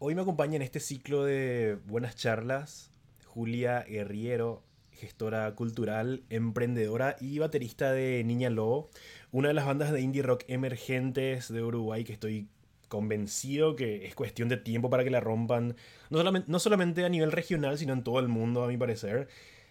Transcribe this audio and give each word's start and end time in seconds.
Hoy 0.00 0.14
me 0.14 0.22
acompaña 0.22 0.54
en 0.54 0.62
este 0.62 0.78
ciclo 0.78 1.24
de 1.24 1.76
buenas 1.86 2.14
charlas 2.14 2.92
Julia 3.26 3.82
Guerriero, 3.82 4.62
gestora 4.92 5.52
cultural, 5.56 6.22
emprendedora 6.30 7.16
y 7.20 7.40
baterista 7.40 7.90
de 7.90 8.22
Niña 8.22 8.48
Lobo, 8.48 8.90
una 9.32 9.48
de 9.48 9.54
las 9.54 9.66
bandas 9.66 9.90
de 9.90 10.00
indie 10.00 10.22
rock 10.22 10.44
emergentes 10.46 11.52
de 11.52 11.64
Uruguay 11.64 12.04
que 12.04 12.12
estoy 12.12 12.46
convencido 12.86 13.74
que 13.74 14.06
es 14.06 14.14
cuestión 14.14 14.48
de 14.48 14.56
tiempo 14.56 14.88
para 14.88 15.02
que 15.02 15.10
la 15.10 15.18
rompan, 15.18 15.74
no 16.10 16.18
solamente, 16.18 16.48
no 16.48 16.60
solamente 16.60 17.04
a 17.04 17.08
nivel 17.08 17.32
regional, 17.32 17.76
sino 17.76 17.92
en 17.92 18.04
todo 18.04 18.20
el 18.20 18.28
mundo, 18.28 18.62
a 18.62 18.68
mi 18.68 18.76
parecer. 18.76 19.26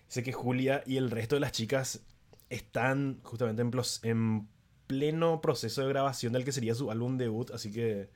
Sé 0.09 0.23
que 0.23 0.33
Julia 0.33 0.83
y 0.85 0.97
el 0.97 1.09
resto 1.09 1.37
de 1.37 1.39
las 1.39 1.53
chicas 1.53 2.01
están 2.49 3.21
justamente 3.23 3.61
en, 3.61 3.71
en 4.03 4.47
pleno 4.87 5.39
proceso 5.39 5.83
de 5.83 5.87
grabación 5.87 6.33
del 6.33 6.43
que 6.43 6.51
sería 6.51 6.75
su 6.75 6.91
álbum 6.91 7.17
debut, 7.17 7.51
así 7.51 7.71
que 7.71 8.09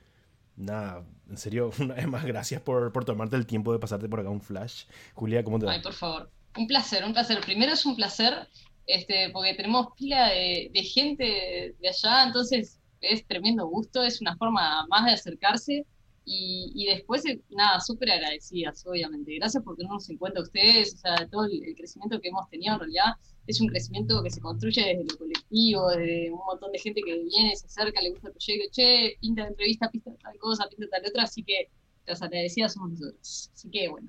nada, 0.56 1.04
en 1.28 1.36
serio, 1.36 1.70
una 1.78 1.94
vez 1.94 2.06
más, 2.06 2.24
gracias 2.24 2.60
por, 2.60 2.92
por, 2.92 3.04
tomarte 3.04 3.36
el 3.36 3.46
tiempo 3.46 3.72
de 3.72 3.78
pasarte 3.78 4.08
por 4.08 4.20
acá 4.20 4.30
un 4.30 4.40
flash. 4.40 4.84
Julia, 5.14 5.44
¿cómo 5.44 5.58
te 5.58 5.66
va? 5.66 5.72
Ay, 5.72 5.82
por 5.82 5.94
favor. 5.94 6.30
Un 6.56 6.66
placer, 6.66 7.04
un 7.04 7.12
placer. 7.12 7.40
Primero 7.40 7.72
es 7.72 7.86
un 7.86 7.96
placer, 7.96 8.48
este, 8.86 9.30
porque 9.30 9.54
tenemos 9.54 9.88
pila 9.96 10.28
de, 10.28 10.70
de 10.72 10.82
gente 10.82 11.74
de 11.80 11.88
allá, 11.88 12.24
entonces 12.24 12.78
es 13.00 13.26
tremendo 13.26 13.66
gusto, 13.66 14.02
es 14.02 14.20
una 14.20 14.36
forma 14.36 14.86
más 14.88 15.06
de 15.06 15.12
acercarse 15.12 15.86
y, 16.24 16.72
y 16.74 16.86
después, 16.86 17.24
eh, 17.26 17.40
nada, 17.50 17.80
súper 17.80 18.10
agradecidas, 18.10 18.84
obviamente. 18.86 19.34
Gracias 19.36 19.62
por 19.62 19.76
tenernos 19.76 20.08
en 20.08 20.18
cuenta 20.18 20.40
ustedes, 20.40 20.94
o 20.94 20.96
sea, 20.98 21.28
todo 21.28 21.46
el, 21.46 21.74
crecimiento 21.76 22.20
que 22.20 22.28
hemos 22.28 22.48
tenido 22.48 22.74
en 22.74 22.80
realidad 22.80 23.14
es 23.46 23.60
un 23.60 23.68
crecimiento 23.68 24.22
que 24.22 24.30
se 24.30 24.40
construye 24.40 24.82
desde 24.82 25.04
lo 25.04 25.18
colectivo, 25.18 25.88
desde 25.90 26.30
un 26.30 26.40
montón 26.46 26.70
de 26.72 26.78
gente 26.78 27.02
que 27.04 27.18
viene, 27.18 27.56
se 27.56 27.66
acerca, 27.66 28.00
le 28.00 28.10
gusta 28.10 28.28
el 28.28 28.34
proyecto, 28.34 28.68
che, 28.70 29.16
pinta 29.20 29.42
de 29.42 29.48
entrevista, 29.48 29.90
pinta 29.90 30.12
tal 30.22 30.38
cosa, 30.38 30.68
pinta 30.68 30.86
tal 30.90 31.08
otra, 31.08 31.24
así 31.24 31.42
que 31.42 31.68
las 32.06 32.22
agradecidas 32.22 32.74
somos 32.74 32.90
nosotros. 32.92 33.50
Así 33.52 33.68
que 33.70 33.88
bueno. 33.88 34.08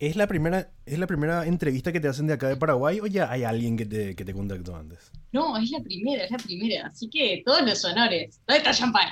¿Es 0.00 0.16
la, 0.16 0.26
primera, 0.26 0.72
¿Es 0.84 0.98
la 0.98 1.06
primera 1.06 1.46
entrevista 1.46 1.92
que 1.92 2.00
te 2.00 2.08
hacen 2.08 2.26
de 2.26 2.32
acá 2.32 2.48
de 2.48 2.56
Paraguay 2.56 2.98
o 3.00 3.06
ya 3.06 3.30
hay 3.30 3.44
alguien 3.44 3.76
que 3.76 3.86
te, 3.86 4.16
que 4.16 4.24
te 4.24 4.34
contactó 4.34 4.74
antes? 4.74 5.12
No, 5.30 5.56
es 5.56 5.70
la 5.70 5.80
primera, 5.80 6.24
es 6.24 6.30
la 6.32 6.38
primera. 6.38 6.86
Así 6.88 7.08
que 7.08 7.42
todos 7.44 7.62
los 7.62 7.84
honores. 7.84 8.40
¿Dónde 8.48 8.58
está 8.58 8.74
champán? 8.74 9.08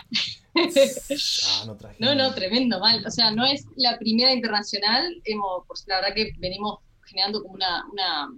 ah, 0.57 1.65
no, 1.67 1.77
traje 1.77 1.97
no, 2.01 2.15
no, 2.17 2.35
tremendo 2.35 2.81
mal. 2.81 3.05
O 3.07 3.11
sea, 3.11 3.31
no 3.31 3.47
es 3.47 3.65
la 3.77 3.97
primera 3.99 4.33
internacional. 4.33 5.21
Hemos, 5.25 5.65
por 5.67 5.77
la 5.87 6.01
verdad 6.01 6.15
que 6.15 6.33
venimos 6.39 6.81
generando 7.05 7.41
como 7.43 7.55
una, 7.55 7.85
una, 7.93 8.37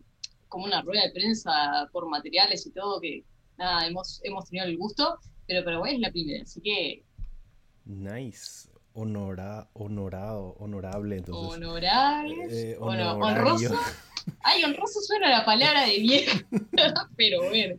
como 0.49 0.67
una 0.67 0.83
rueda 0.83 1.05
de 1.05 1.13
prensa 1.13 1.89
por 1.91 2.07
materiales 2.07 2.67
y 2.67 2.71
todo, 2.71 3.01
que 3.01 3.25
nada, 3.57 3.87
hemos, 3.87 4.21
hemos 4.25 4.45
tenido 4.51 4.67
el 4.67 4.77
gusto, 4.77 5.19
pero 5.47 5.65
Paraguay 5.65 5.95
es 5.95 6.01
la 6.01 6.11
primera, 6.11 6.43
así 6.43 6.61
que... 6.61 7.03
Nice 7.87 8.69
honora, 8.97 9.69
honorado, 9.75 10.57
honorable. 10.59 11.19
Entonces, 11.19 11.57
Honorable. 11.57 12.37
Eh, 12.51 12.77
honroso. 12.81 13.79
Ay, 14.41 14.65
honroso 14.65 15.01
suena 15.03 15.29
la 15.29 15.45
palabra 15.45 15.87
de 15.87 15.99
viejo, 15.99 16.39
pero 17.17 17.49
bueno. 17.49 17.77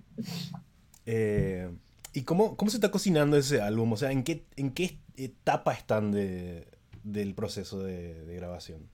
Eh, 1.06 1.70
¿Y 2.14 2.22
cómo, 2.22 2.56
cómo 2.56 2.72
se 2.72 2.78
está 2.78 2.92
cocinando 2.92 3.36
ese 3.36 3.62
álbum? 3.62 3.92
O 3.94 3.98
sea, 3.98 4.12
¿en 4.12 4.24
qué, 4.24 4.46
en 4.56 4.72
qué 4.72 5.00
etapa 5.18 5.74
están 5.74 6.12
de, 6.12 6.68
del 7.04 7.34
proceso 7.34 7.80
de, 7.80 8.24
de 8.26 8.36
grabación? 8.36 8.88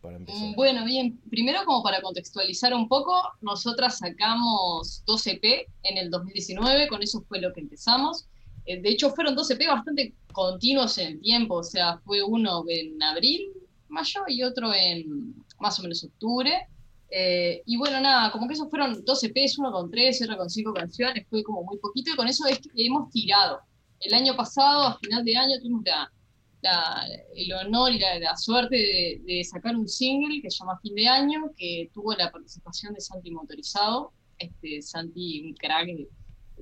Para 0.00 0.16
empezar. 0.16 0.40
Mm, 0.40 0.54
bueno, 0.54 0.84
bien, 0.84 1.20
primero 1.28 1.64
como 1.64 1.82
para 1.82 2.00
contextualizar 2.00 2.72
un 2.72 2.88
poco, 2.88 3.14
nosotras 3.42 3.98
sacamos 3.98 5.02
2 5.06 5.26
EP 5.26 5.68
en 5.82 5.98
el 5.98 6.10
2019, 6.10 6.88
con 6.88 7.02
eso 7.02 7.22
fue 7.28 7.40
lo 7.40 7.52
que 7.52 7.60
empezamos. 7.60 8.26
Eh, 8.68 8.82
de 8.82 8.90
hecho, 8.90 9.10
fueron 9.10 9.34
dos 9.34 9.50
EP 9.50 9.66
bastante 9.66 10.14
continuos 10.30 10.98
en 10.98 11.12
el 11.12 11.20
tiempo, 11.20 11.54
o 11.56 11.64
sea, 11.64 11.98
fue 12.04 12.22
uno 12.22 12.64
en 12.68 13.02
abril, 13.02 13.50
mayo 13.88 14.20
y 14.28 14.42
otro 14.42 14.74
en 14.74 15.34
más 15.58 15.78
o 15.78 15.82
menos 15.82 16.04
octubre. 16.04 16.52
Eh, 17.10 17.62
y 17.64 17.78
bueno, 17.78 17.98
nada, 17.98 18.30
como 18.30 18.46
que 18.46 18.52
esos 18.52 18.68
fueron 18.68 19.02
dos 19.06 19.24
EPs, 19.24 19.58
uno 19.58 19.72
con 19.72 19.90
tres, 19.90 20.20
otro 20.20 20.36
con 20.36 20.50
cinco 20.50 20.74
canciones, 20.74 21.26
fue 21.30 21.42
como 21.42 21.64
muy 21.64 21.78
poquito, 21.78 22.10
y 22.12 22.16
con 22.16 22.28
eso 22.28 22.44
hemos 22.76 23.10
tirado. 23.10 23.60
El 24.00 24.12
año 24.12 24.36
pasado, 24.36 24.82
a 24.88 24.98
final 24.98 25.24
de 25.24 25.36
año, 25.36 25.58
tuvimos 25.60 25.82
el 27.36 27.52
honor 27.54 27.92
y 27.92 27.98
la, 27.98 28.36
suerte 28.36 29.22
de, 29.24 29.44
sacar 29.44 29.76
un 29.76 29.88
single 29.88 30.42
que 30.42 30.50
se 30.50 30.58
llama 30.58 30.78
Fin 30.82 30.94
de 30.94 31.08
Año, 31.08 31.50
que 31.56 31.90
tuvo 31.94 32.12
la 32.12 32.30
participación 32.30 32.92
de 32.92 33.00
Santi 33.00 33.30
Motorizado. 33.30 34.12
Este, 34.38 34.82
Santi, 34.82 35.46
un 35.46 35.54
crack, 35.54 35.88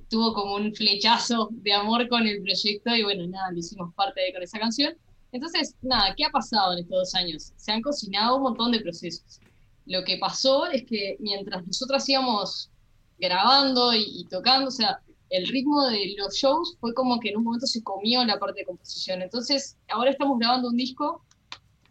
tuvo 0.09 0.33
como 0.33 0.55
un 0.57 0.75
flechazo 0.75 1.49
de 1.51 1.73
amor 1.73 2.09
con 2.09 2.27
el 2.27 2.43
proyecto 2.43 2.95
y 2.95 3.03
bueno, 3.03 3.27
nada, 3.27 3.51
lo 3.53 3.59
hicimos 3.59 3.95
parte 3.95 4.21
de 4.21 4.33
con 4.33 4.43
esa 4.43 4.59
canción. 4.59 4.95
Entonces, 5.33 5.75
nada, 5.83 6.15
¿qué 6.17 6.25
ha 6.25 6.31
pasado 6.31 6.73
en 6.73 6.81
estos 6.81 6.99
dos 6.99 7.15
años? 7.15 7.53
Se 7.57 7.73
han 7.73 7.83
cocinado 7.83 8.37
un 8.37 8.43
montón 8.43 8.73
de 8.73 8.81
procesos. 8.81 9.41
Lo 9.85 10.05
que 10.05 10.19
pasó 10.19 10.67
es 10.67 10.85
que 10.85 11.17
mientras 11.21 11.67
nosotras 11.67 12.09
íbamos 12.09 12.71
grabando 13.19 13.93
y, 13.95 14.27
tocando, 14.31 14.69
o 14.69 14.71
sea, 14.71 15.01
el 15.31 15.47
ritmo 15.49 15.85
de 15.87 16.15
los 16.17 16.35
shows 16.37 16.77
fue 16.81 16.95
como 16.95 17.19
que 17.19 17.31
en 17.31 17.39
un 17.39 17.45
momento 17.45 17.67
se 17.67 17.83
comió 17.83 18.25
la 18.25 18.39
parte 18.39 18.61
de 18.61 18.67
composición. 18.67 19.23
Entonces, 19.23 19.77
ahora 19.89 20.11
estamos 20.11 20.39
grabando 20.39 20.69
un 20.69 20.77
disco 20.77 21.25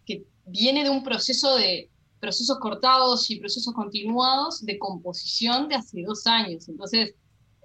que 0.06 0.25
viene 0.46 0.84
de 0.84 0.90
un 0.90 1.04
proceso 1.04 1.56
de 1.56 1.90
procesos 2.20 2.58
cortados 2.59 3.30
y 3.30 3.40
procesos 3.40 3.74
continuados 3.74 4.66
de 4.66 4.80
composición 4.80 5.68
de 5.68 5.75
hace 5.75 6.02
dos 6.04 6.25
años. 6.25 6.68
Entonces, 6.70 7.14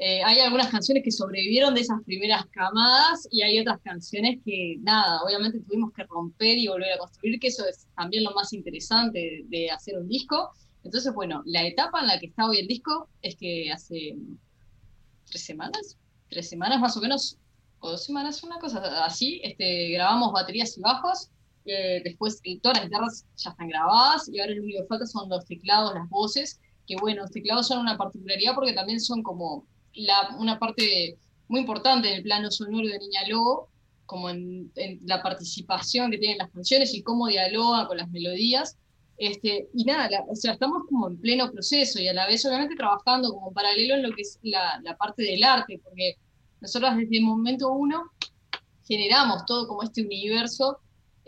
eh, 0.03 0.23
hay 0.25 0.41
algunas 0.41 0.69
canciones 0.69 1.05
que 1.05 1.13
sobrevivieron 1.13 1.75
de 1.75 1.83
esas 1.83 2.03
primeras 2.05 2.47
camadas 2.47 3.29
y 3.31 3.43
hay 3.43 3.61
otras 3.61 3.81
canciones 3.83 4.39
que, 4.43 4.77
nada, 4.81 5.21
obviamente 5.23 5.61
tuvimos 5.61 5.93
que 5.93 6.05
romper 6.05 6.57
y 6.57 6.69
volver 6.69 6.95
a 6.95 6.99
construir, 6.99 7.39
que 7.39 7.49
eso 7.49 7.67
es 7.67 7.87
también 7.95 8.25
lo 8.25 8.31
más 8.31 8.55
interesante 8.55 9.45
de, 9.45 9.71
hacer 9.71 9.99
un 9.99 10.09
disco. 10.09 10.53
Entonces, 10.85 11.13
bueno, 11.13 11.43
la 11.45 11.67
etapa 11.67 12.01
en 12.01 12.07
la 12.07 12.19
que 12.19 12.29
está 12.29 12.49
hoy 12.49 12.61
el 12.61 12.67
disco 12.67 13.11
es 13.21 13.37
que 13.37 13.71
hace 13.71 14.17
tres 15.27 15.45
semanas, 15.45 15.99
tres 16.31 16.49
semanas 16.49 16.81
más 16.81 16.97
o 16.97 17.03
menos, 17.03 17.37
o 17.81 17.91
dos 17.91 18.03
semanas, 18.03 18.43
una 18.43 18.59
cosa 18.59 19.05
así, 19.05 19.43
este, 19.45 19.91
grabamos 19.91 20.33
baterías 20.33 20.79
y 20.79 20.81
bajos. 20.81 21.29
Eh, 21.67 22.01
después 22.03 22.41
todas 22.63 22.79
las 22.79 22.87
guitarras 22.87 23.27
ya 23.37 23.51
están 23.51 23.69
grabadas 23.69 24.31
y 24.33 24.41
ahora 24.41 24.55
lo 24.55 24.63
único 24.63 24.81
que 24.81 24.89
falta 24.89 25.05
son 25.05 25.29
los 25.29 25.45
teclados, 25.45 25.93
las 25.93 26.09
voces, 26.09 26.59
que 26.87 26.97
bueno, 26.97 27.21
los 27.21 27.31
teclados 27.33 27.69
son 27.69 27.81
una 27.81 27.99
particularidad 27.99 28.55
porque 28.55 28.73
también 28.73 28.99
son 28.99 29.23
como 29.23 29.67
una 30.39 30.59
parte 30.59 31.19
muy 31.49 31.61
importante 31.61 32.09
en 32.09 32.17
el 32.17 32.23
plano 32.23 32.51
sonoro 32.51 32.87
de 32.87 32.99
Niña 32.99 33.27
Lobo, 33.29 33.69
como 34.07 34.29
en, 34.31 34.73
la 35.05 35.23
participación 35.23 36.11
que 36.11 36.19
tienen 36.19 36.39
las 36.39 36.51
canciones 36.51 36.95
y 36.95 37.03
cómo 37.03 37.29
dialoga 37.29 37.87
con 37.87 37.97
las 37.97 38.11
melodías. 38.11 38.77
Este, 39.17 39.69
y 39.75 39.85
nada, 39.85 40.25
o 40.29 40.35
sea, 40.35 40.53
estamos 40.53 40.85
como 40.89 41.09
en 41.09 41.19
pleno 41.19 41.51
proceso 41.53 42.01
y 42.01 42.09
a 42.09 42.15
la 42.15 42.27
vez 42.27 42.45
obviamente 42.47 42.75
trabajando 42.75 43.33
como 43.33 43.53
paralelo 43.53 43.95
en 43.95 44.03
lo 44.03 44.13
que 44.13 44.23
es 44.23 44.39
la, 44.43 44.81
la 44.83 44.97
parte 44.97 45.23
del 45.23 45.45
arte, 45.45 45.79
porque 45.85 46.17
nosotros 46.61 46.97
desde 46.97 47.19
el 47.19 47.25
momento 47.25 47.71
uno 47.71 48.11
generamos 48.87 49.45
todo 49.45 49.69
como 49.69 49.83
este 49.83 50.03
universo 50.03 50.79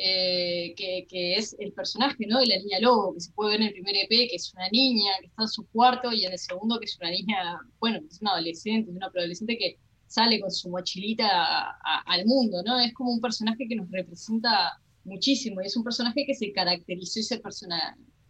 eh, 0.04 0.74
que, 0.76 1.36
es 1.36 1.54
el 1.60 1.72
personaje 1.72 2.26
¿no? 2.26 2.40
de 2.40 2.46
la 2.48 2.56
niña 2.56 2.80
lobo, 2.80 3.14
que 3.14 3.20
se 3.20 3.30
puede 3.30 3.52
ver 3.52 3.60
en 3.60 3.66
el 3.68 3.72
primer 3.74 3.94
EP, 3.94 4.08
que 4.08 4.34
es 4.34 4.52
una 4.52 4.68
niña 4.70 5.12
que 5.20 5.26
está 5.26 5.42
en 5.42 5.48
su 5.48 5.64
cuarto, 5.68 6.12
y 6.12 6.24
en 6.24 6.32
el 6.32 6.38
segundo 6.40 6.80
que 6.80 6.86
es 6.86 6.98
una 7.00 7.10
niña, 7.10 7.60
bueno, 7.78 8.00
es 8.10 8.20
una 8.20 8.32
adolescente, 8.32 8.90
es 8.90 8.96
una 8.96 9.10
preadolescente 9.10 9.56
que 9.56 9.78
sale 10.08 10.40
con 10.40 10.50
su 10.50 10.70
mochilita 10.70 11.78
al 12.04 12.26
mundo, 12.26 12.64
¿no? 12.64 12.80
Es 12.80 12.92
como 12.94 13.12
un 13.12 13.20
personaje 13.20 13.68
que 13.68 13.76
nos 13.76 13.88
representa 13.92 14.72
muchísimo, 15.04 15.62
y 15.62 15.66
es 15.66 15.76
un 15.76 15.84
personaje 15.84 16.26
que 16.26 16.34
se 16.34 16.52
caracterizó 16.52 17.20
y 17.20 17.22
se, 17.22 17.36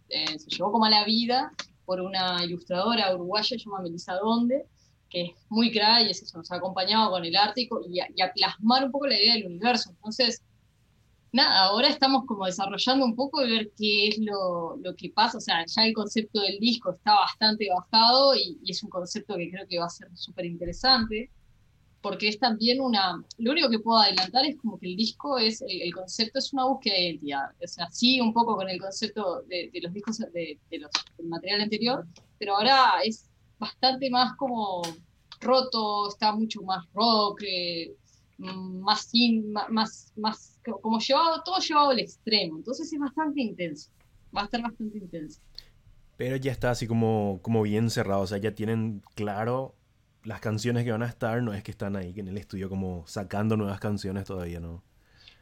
eh, 0.09 0.39
se 0.39 0.49
llevó 0.51 0.73
como 0.73 0.85
a 0.85 0.91
la 0.91 1.05
vida 1.05 1.51
por 1.85 2.01
una 2.01 2.45
ilustradora 2.45 3.15
uruguaya 3.15 3.57
llamada 3.57 3.83
Melissa 3.83 4.13
Donde, 4.13 4.67
que 5.09 5.23
es 5.23 5.31
muy 5.49 5.71
crack 5.71 6.05
y 6.05 6.11
es 6.11 6.21
eso, 6.21 6.37
nos 6.37 6.51
ha 6.51 6.57
acompañado 6.57 7.09
con 7.09 7.25
el 7.25 7.35
arte 7.35 7.61
y, 7.61 7.69
y 8.15 8.21
a 8.21 8.31
plasmar 8.31 8.85
un 8.85 8.91
poco 8.91 9.07
la 9.07 9.19
idea 9.19 9.33
del 9.33 9.47
universo. 9.47 9.89
Entonces, 9.89 10.43
nada, 11.33 11.65
ahora 11.65 11.89
estamos 11.89 12.25
como 12.25 12.45
desarrollando 12.45 13.05
un 13.05 13.15
poco 13.15 13.41
de 13.41 13.47
ver 13.47 13.71
qué 13.77 14.07
es 14.07 14.19
lo, 14.19 14.79
que 14.97 15.09
pasa. 15.09 15.39
O 15.39 15.41
sea, 15.41 15.65
ya 15.65 15.85
el 15.85 15.93
concepto 15.93 16.39
del 16.39 16.59
disco 16.59 16.91
está 16.91 17.15
bastante 17.15 17.67
bajado 17.69 18.35
y, 18.35 18.59
es 18.67 18.83
un 18.83 18.89
concepto 18.89 19.35
que 19.35 19.49
creo 19.51 19.67
que 19.67 19.79
va 19.79 19.87
a 19.87 19.89
ser 19.89 20.07
súper 20.15 20.45
interesante, 20.45 21.31
porque 22.01 22.29
es 22.29 22.39
también 22.39 22.79
una... 22.81 23.23
Lo 23.39 23.51
único 23.51 23.69
que 23.69 23.79
puedo 23.79 23.99
adelantar 23.99 24.45
es 24.45 24.57
como 24.57 24.79
que 24.79 24.87
el 24.87 24.95
disco 24.95 25.37
es, 25.37 25.63
el, 25.67 25.93
concepto 25.93 26.39
es 26.39 26.53
una 26.53 26.65
búsqueda 26.65 26.95
de 26.95 27.03
identidad. 27.03 27.51
O 27.63 27.67
sea, 27.67 27.89
sí, 27.91 28.21
un 28.21 28.33
poco 28.33 28.55
con 28.55 28.69
el 28.69 28.79
concepto 28.79 29.41
de, 29.43 29.71
los 29.81 29.93
discos 29.93 30.17
de, 30.19 30.59
los, 30.71 30.91
del 31.17 31.27
material 31.27 31.61
anterior, 31.61 32.05
pero 32.37 32.57
ahora 32.57 33.01
es 33.03 33.29
bastante 33.57 34.09
más 34.09 34.35
como 34.37 34.81
roto, 35.41 36.09
está 36.09 36.31
mucho 36.33 36.61
más 36.61 36.85
rock. 36.93 37.41
Eh, 37.45 37.95
más, 38.37 39.11
más, 39.69 40.11
más, 40.15 40.52
como 40.63 40.99
llevado, 40.99 41.41
todo 41.43 41.59
llevado 41.59 41.89
al 41.89 41.99
extremo. 41.99 42.57
Entonces 42.57 42.91
es 42.91 42.99
bastante 42.99 43.41
intenso. 43.41 43.89
Va 44.35 44.41
a 44.41 44.45
estar 44.45 44.61
bastante 44.61 44.97
intenso. 44.97 45.39
Pero 46.17 46.35
ya 46.37 46.51
está 46.51 46.71
así 46.71 46.87
como, 46.87 47.39
como 47.41 47.61
bien 47.63 47.89
cerrado. 47.89 48.21
O 48.21 48.27
sea, 48.27 48.37
ya 48.37 48.55
tienen 48.55 49.01
claro 49.15 49.75
las 50.23 50.39
canciones 50.39 50.83
que 50.83 50.91
van 50.91 51.03
a 51.03 51.07
estar. 51.07 51.41
No 51.41 51.53
es 51.53 51.63
que 51.63 51.71
están 51.71 51.95
ahí 51.95 52.13
en 52.15 52.27
el 52.27 52.37
estudio 52.37 52.69
como 52.69 53.05
sacando 53.07 53.57
nuevas 53.57 53.79
canciones 53.79 54.25
todavía, 54.25 54.59
¿no? 54.59 54.83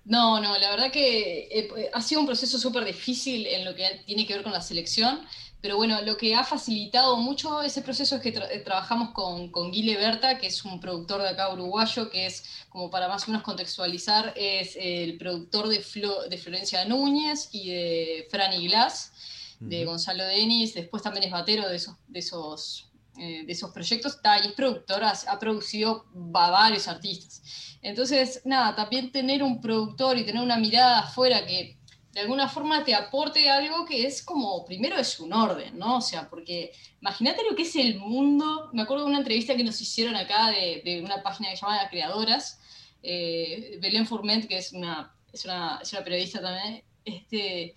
No, 0.04 0.42
no, 0.42 0.58
la 0.58 0.72
verdad 0.72 0.92
que 0.92 1.48
eh, 1.52 1.90
ha 1.94 2.02
sido 2.02 2.22
un 2.22 2.28
proceso 2.28 2.58
súper 2.58 2.84
difícil 2.86 3.46
en 3.46 3.66
lo 3.66 3.76
que 3.76 4.02
tiene 4.06 4.26
que 4.26 4.34
ver 4.34 4.42
con 4.42 4.52
la 4.52 4.62
selección, 4.62 5.22
pero 5.62 5.78
bueno, 5.78 6.02
lo 6.02 6.18
que 6.18 6.34
ha 6.34 6.44
facilitado 6.44 7.18
mucho 7.18 7.62
ese 7.62 7.84
proceso 7.84 8.16
es 8.16 8.22
que 8.22 8.30
eh, 8.30 8.60
trabajamos 8.66 9.12
con, 9.12 9.52
con 9.52 9.72
Guile 9.72 9.96
Berta, 9.96 10.40
que 10.40 10.48
es 10.48 10.66
un 10.66 10.80
productor 10.80 11.22
de 11.22 11.30
acá 11.30 11.54
uruguayo, 11.54 12.10
que 12.10 12.26
es, 12.26 12.44
como 12.70 12.90
para 12.90 13.08
más 13.08 13.24
o 13.24 13.32
menos 13.32 13.44
contextualizar, 13.44 14.34
es 14.36 14.76
el 14.80 15.18
productor 15.18 15.68
de, 15.68 15.84
de 16.30 16.38
Florencia 16.38 16.84
Núñez 16.86 17.50
y 17.52 17.70
de 17.70 18.28
Franny 18.32 18.68
Glass, 18.68 19.14
de 19.60 19.86
Gonzalo 19.86 20.26
Denis, 20.26 20.74
después 20.74 21.04
también 21.04 21.26
es 21.26 21.32
batero 21.32 21.70
de 21.70 21.76
esos, 21.76 21.96
de 22.08 22.20
esos, 22.20 22.90
eh, 23.20 23.44
de 23.46 23.52
esos 23.52 23.70
proyectos, 23.70 24.18
y 24.44 24.48
es 24.48 24.54
productor, 24.54 25.04
ha, 25.04 25.40
producido 25.40 26.06
a 26.34 26.50
varios 26.50 26.88
artistas. 26.88 27.44
Entonces, 27.84 28.42
nada, 28.46 28.76
también 28.76 29.12
tener 29.12 29.44
un 29.44 29.62
productor 29.62 30.18
y 30.18 30.26
tener 30.26 30.42
una 30.42 30.58
mirada 30.58 31.02
afuera 31.02 31.46
que 31.46 31.78
de 32.14 32.20
alguna 32.20 32.50
forma 32.50 32.84
te 32.84 32.94
aporte 32.94 33.50
algo 33.50 33.86
que 33.86 34.06
es 34.06 34.22
como, 34.22 34.66
primero 34.66 34.98
es 34.98 35.20
un 35.20 35.32
orden, 35.32 35.78
¿no? 35.78 35.98
O 35.98 36.02
sea, 36.02 36.30
porque 36.30 36.74
imagínate 37.02 37.44
lo 37.50 37.56
que 37.56 37.64
es 37.64 37.76
el 37.76 38.00
mundo. 38.00 38.70
Me 38.74 38.82
acuerdo 38.82 39.06
de 39.06 39.12
una 39.12 39.20
entrevista 39.20 39.56
que 39.56 39.64
nos 39.64 39.80
hicieron 39.80 40.16
acá 40.16 40.50
de, 40.50 41.02
una 41.04 41.24
página 41.24 41.50
que 41.50 41.58
se 41.58 41.66
llama 41.66 41.90
Creadoras, 41.90 42.60
eh, 43.02 43.78
Belén 43.82 44.06
Fourment, 44.06 44.46
que 44.46 44.58
es 44.58 44.74
una, 44.74 45.16
es 45.32 45.46
una, 45.46 45.80
es 45.82 45.94
una 45.94 46.04
periodista 46.04 46.42
también, 46.42 46.84
este, 47.06 47.76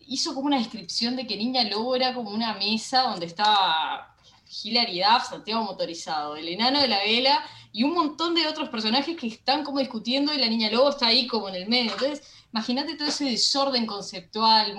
hizo 0.00 0.34
como 0.34 0.46
una 0.46 0.58
descripción 0.58 1.16
de 1.16 1.26
que 1.26 1.36
Niña 1.36 1.64
Lobo 1.64 1.94
era 1.94 2.14
como 2.14 2.30
una 2.30 2.54
mesa 2.54 3.02
donde 3.02 3.26
estaba 3.26 4.16
Hilary 4.62 5.00
Duff, 5.00 5.28
Santiago 5.28 5.62
Motorizado, 5.62 6.36
el 6.36 6.48
enano 6.48 6.80
de 6.80 6.88
la 6.88 6.98
vela 6.98 7.44
y 7.72 7.82
un 7.84 7.94
montón 7.94 8.34
de 8.34 8.46
otros 8.46 8.70
personajes 8.70 9.16
que 9.16 9.26
están 9.26 9.62
como 9.62 9.78
discutiendo 9.78 10.32
y 10.32 10.38
la 10.38 10.48
Niña 10.48 10.70
Lobo 10.70 10.90
está 10.90 11.08
ahí 11.08 11.26
como 11.26 11.48
en 11.48 11.56
el 11.56 11.68
medio. 11.68 11.92
Entonces, 11.92 12.22
imagínate 12.52 12.96
todo 12.96 13.08
ese 13.08 13.26
desorden 13.26 13.86
conceptual, 13.86 14.76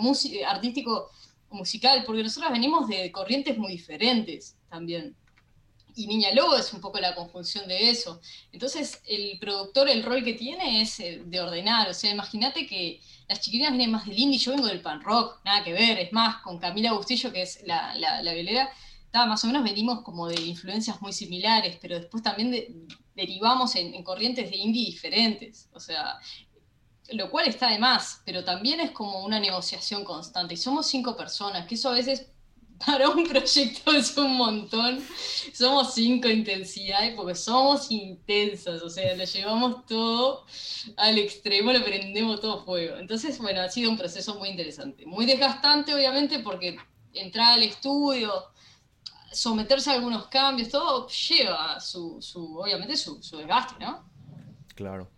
artístico, 0.47 1.09
musical, 1.51 2.03
porque 2.05 2.23
nosotros 2.23 2.51
venimos 2.51 2.87
de 2.87 3.11
corrientes 3.11 3.57
muy 3.57 3.71
diferentes 3.71 4.55
también. 4.69 5.15
Y 5.95 6.07
Niña 6.07 6.31
Lobo 6.33 6.55
es 6.55 6.71
un 6.71 6.79
poco 6.79 6.99
la 6.99 7.15
conjunción 7.15 7.67
de 7.67 7.89
eso. 7.89 8.21
Entonces, 8.51 9.01
el 9.07 9.37
productor, 9.39 9.89
el 9.89 10.03
rol 10.03 10.23
que 10.23 10.33
tiene 10.33 10.81
es 10.81 10.99
eh, 10.99 11.23
de 11.25 11.41
ordenar. 11.41 11.89
O 11.89 11.93
sea, 11.93 12.11
imagínate 12.11 12.67
que 12.67 13.01
las 13.27 13.41
chiquilinas 13.41 13.71
vienen 13.71 13.91
más 13.91 14.05
del 14.05 14.17
indie, 14.17 14.37
yo 14.39 14.51
vengo 14.51 14.67
del 14.67 14.81
pan 14.81 15.01
rock, 15.01 15.41
nada 15.43 15.63
que 15.63 15.73
ver. 15.73 15.97
Es 15.99 16.13
más, 16.13 16.41
con 16.43 16.59
Camila 16.59 16.93
Bustillo, 16.93 17.33
que 17.33 17.41
es 17.41 17.63
la, 17.65 17.95
la, 17.95 18.21
la 18.21 18.33
velera, 18.33 18.71
más 19.13 19.43
o 19.43 19.47
menos 19.47 19.63
venimos 19.63 20.01
como 20.01 20.27
de 20.27 20.39
influencias 20.41 21.01
muy 21.01 21.11
similares, 21.13 21.77
pero 21.81 21.99
después 21.99 22.21
también 22.23 22.87
derivamos 23.15 23.75
en, 23.75 24.03
corrientes 24.03 24.49
de 24.49 24.57
indie 24.57 24.85
diferentes. 24.85 25.69
O 25.73 25.79
sea, 25.79 26.19
lo 27.11 27.29
cual 27.29 27.47
está 27.47 27.69
de 27.69 27.79
más, 27.79 28.21
pero 28.25 28.43
también 28.43 28.79
es 28.79 28.91
como 28.91 29.23
una 29.23 29.39
negociación 29.39 30.03
constante. 30.03 30.53
Y 30.53 30.57
somos 30.57 30.87
cinco 30.87 31.15
personas, 31.15 31.67
que 31.67 31.75
eso 31.75 31.89
a 31.89 31.93
veces 31.93 32.27
para 32.85 33.09
un 33.09 33.27
proyecto 33.27 33.91
es 33.91 34.15
un 34.17 34.37
montón. 34.37 35.03
Somos 35.53 35.93
cinco 35.93 36.27
intensidades 36.29 37.13
porque 37.15 37.35
somos 37.35 37.91
intensas, 37.91 38.81
o 38.81 38.89
sea, 38.89 39.15
lo 39.15 39.23
llevamos 39.23 39.85
todo 39.85 40.45
al 40.97 41.17
extremo, 41.17 41.73
lo 41.73 41.83
prendemos 41.83 42.39
todo 42.39 42.63
fuego. 42.63 42.97
Entonces, 42.97 43.37
bueno, 43.39 43.61
ha 43.61 43.69
sido 43.69 43.89
un 43.89 43.97
proceso 43.97 44.35
muy 44.35 44.49
interesante. 44.49 45.05
Muy 45.05 45.25
desgastante, 45.25 45.93
obviamente, 45.93 46.39
porque 46.39 46.77
entrar 47.13 47.53
al 47.53 47.63
estudio, 47.63 48.31
someterse 49.31 49.91
a 49.91 49.93
algunos 49.93 50.27
cambios, 50.27 50.69
todo 50.69 51.07
lleva 51.07 51.79
su, 51.79 52.19
obviamente, 52.57 52.95
su, 52.95 53.21
su 53.21 53.37
desgaste, 53.37 53.75
¿no? 53.83 54.07
Claro. 54.75 55.09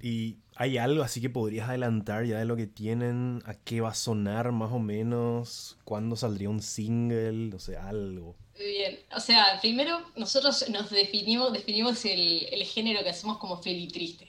¿Y 0.00 0.38
hay 0.56 0.78
algo 0.78 1.02
así 1.02 1.20
que 1.20 1.30
podrías 1.30 1.68
adelantar 1.68 2.24
ya 2.24 2.38
de 2.38 2.46
lo 2.46 2.56
que 2.56 2.66
tienen? 2.66 3.42
¿A 3.44 3.54
qué 3.54 3.80
va 3.80 3.90
a 3.90 3.94
sonar 3.94 4.52
más 4.52 4.72
o 4.72 4.78
menos? 4.78 5.76
¿Cuándo 5.84 6.16
saldría 6.16 6.48
un 6.48 6.62
single? 6.62 7.54
O 7.54 7.58
sea, 7.58 7.88
algo. 7.88 8.34
Bien, 8.58 8.98
o 9.14 9.20
sea, 9.20 9.58
primero 9.60 10.00
nosotros 10.16 10.68
nos 10.70 10.88
definimos, 10.90 11.52
definimos 11.52 12.02
el, 12.06 12.64
género 12.64 13.02
que 13.02 13.10
hacemos 13.10 13.36
como 13.36 13.58
felitriste. 13.58 14.26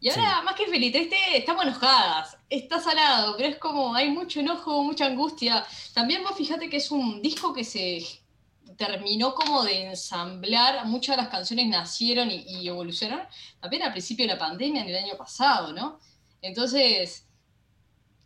Y 0.00 0.08
ahora, 0.08 0.42
más 0.42 0.54
que 0.54 0.66
felitriste, 0.66 1.16
estamos 1.34 1.64
enojadas. 1.64 2.36
Está 2.48 2.80
salado, 2.80 3.36
pero 3.36 3.50
es 3.50 3.58
como 3.58 3.94
hay 3.94 4.10
mucho 4.10 4.40
enojo, 4.40 4.82
mucha 4.82 5.06
angustia. 5.06 5.64
También 5.94 6.22
vos 6.24 6.36
fíjate 6.36 6.68
que 6.68 6.78
es 6.78 6.90
un 6.90 7.22
disco 7.22 7.52
que 7.52 7.64
se 7.64 8.02
terminó 8.80 9.34
como 9.34 9.62
de 9.62 9.90
ensamblar, 9.90 10.86
muchas 10.86 11.14
de 11.14 11.22
las 11.22 11.30
canciones 11.30 11.66
nacieron 11.66 12.30
y, 12.30 12.66
evolucionaron 12.66 13.26
también 13.60 13.82
al 13.82 13.92
principio 13.92 14.24
de 14.24 14.32
la 14.32 14.38
pandemia, 14.38 14.80
en 14.82 14.88
el 14.88 14.96
año 14.96 15.18
pasado, 15.18 15.74
¿no? 15.74 15.98
Entonces, 16.40 17.26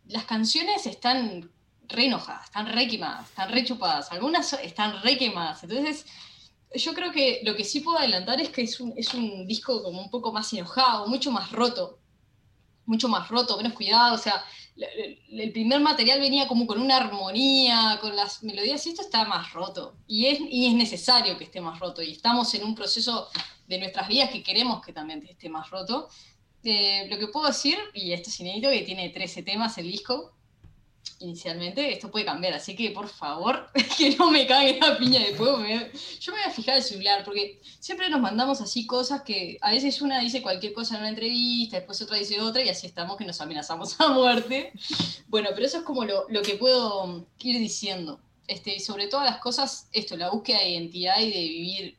las 0.07 0.23
canciones 0.23 0.85
están 0.85 1.51
re 1.89 2.05
enojadas, 2.05 2.45
están 2.45 2.67
re 2.67 2.87
quemadas, 2.87 3.27
están 3.27 3.51
re 3.51 3.65
chupadas, 3.65 4.09
algunas 4.13 4.53
están 4.53 5.01
re 5.03 5.17
quemadas. 5.17 5.61
Entonces, 5.65 6.05
yo 6.73 6.93
creo 6.93 7.11
que 7.11 7.41
lo 7.43 7.53
que 7.57 7.65
sí 7.65 7.81
puedo 7.81 7.97
adelantar 7.97 8.39
es 8.39 8.47
que 8.47 8.61
es 8.61 8.79
un, 8.79 8.93
es 8.95 9.13
un 9.13 9.45
disco 9.45 9.83
como 9.83 10.01
un 10.01 10.09
poco 10.09 10.31
más 10.31 10.53
enojado, 10.53 11.05
mucho 11.07 11.31
más 11.31 11.51
roto, 11.51 11.99
mucho 12.85 13.07
más 13.07 13.27
roto, 13.29 13.57
menos 13.57 13.73
cuidado, 13.73 14.15
o 14.15 14.17
sea, 14.17 14.43
el 14.77 15.51
primer 15.51 15.79
material 15.79 16.19
venía 16.19 16.47
como 16.47 16.67
con 16.67 16.81
una 16.81 16.97
armonía, 16.97 17.97
con 18.01 18.15
las 18.15 18.43
melodías, 18.43 18.85
y 18.85 18.89
esto 18.89 19.01
está 19.01 19.25
más 19.25 19.53
roto. 19.53 19.95
Y 20.07 20.25
es, 20.25 20.39
y 20.41 20.67
es 20.67 20.73
necesario 20.73 21.37
que 21.37 21.45
esté 21.45 21.61
más 21.61 21.79
roto. 21.79 22.01
Y 22.01 22.11
estamos 22.11 22.53
en 22.53 22.63
un 22.63 22.75
proceso 22.75 23.29
de 23.67 23.79
nuestras 23.79 24.07
vidas 24.07 24.29
que 24.29 24.43
queremos 24.43 24.85
que 24.85 24.91
también 24.91 25.25
esté 25.27 25.49
más 25.49 25.69
roto. 25.69 26.09
Eh, 26.63 27.07
lo 27.09 27.17
que 27.17 27.27
puedo 27.27 27.47
decir, 27.47 27.77
y 27.93 28.11
esto 28.11 28.29
es 28.29 28.39
inédito, 28.39 28.69
que 28.69 28.81
tiene 28.81 29.09
13 29.09 29.43
temas 29.43 29.77
el 29.77 29.89
disco, 29.89 30.33
inicialmente, 31.19 31.93
esto 31.93 32.11
puede 32.11 32.25
cambiar, 32.25 32.53
así 32.53 32.75
que 32.75 32.91
por 32.91 33.07
favor, 33.07 33.69
que 33.97 34.15
no 34.15 34.31
me 34.31 34.45
cague 34.45 34.79
la 34.79 34.97
piña 34.97 35.19
de 35.21 35.35
fuego. 35.35 35.59
yo 35.59 36.31
me 36.31 36.39
voy 36.39 36.47
a 36.47 36.51
fijar 36.51 36.77
el 36.77 36.83
celular, 36.83 37.23
porque 37.23 37.61
siempre 37.79 38.09
nos 38.09 38.19
mandamos 38.19 38.61
así 38.61 38.85
cosas 38.85 39.21
que 39.21 39.57
a 39.61 39.71
veces 39.71 40.01
una 40.01 40.19
dice 40.19 40.41
cualquier 40.41 40.73
cosa 40.73 40.95
en 40.95 41.01
una 41.01 41.09
entrevista, 41.09 41.77
después 41.77 42.01
otra 42.01 42.17
dice 42.17 42.41
otra, 42.41 42.63
y 42.63 42.69
así 42.69 42.87
estamos 42.87 43.17
que 43.17 43.25
nos 43.25 43.39
amenazamos 43.41 43.99
a 44.01 44.09
muerte. 44.09 44.73
Bueno, 45.27 45.49
pero 45.53 45.65
eso 45.65 45.77
es 45.77 45.83
como 45.83 46.03
lo, 46.03 46.25
lo 46.29 46.41
que 46.41 46.55
puedo 46.55 47.25
ir 47.39 47.59
diciendo. 47.59 48.19
Este, 48.47 48.75
y 48.75 48.79
sobre 48.79 49.07
todas 49.07 49.25
las 49.25 49.39
cosas, 49.39 49.89
esto, 49.91 50.15
la 50.17 50.29
búsqueda 50.29 50.59
de 50.59 50.69
identidad 50.69 51.19
y 51.19 51.31
de 51.31 51.39
vivir 51.39 51.97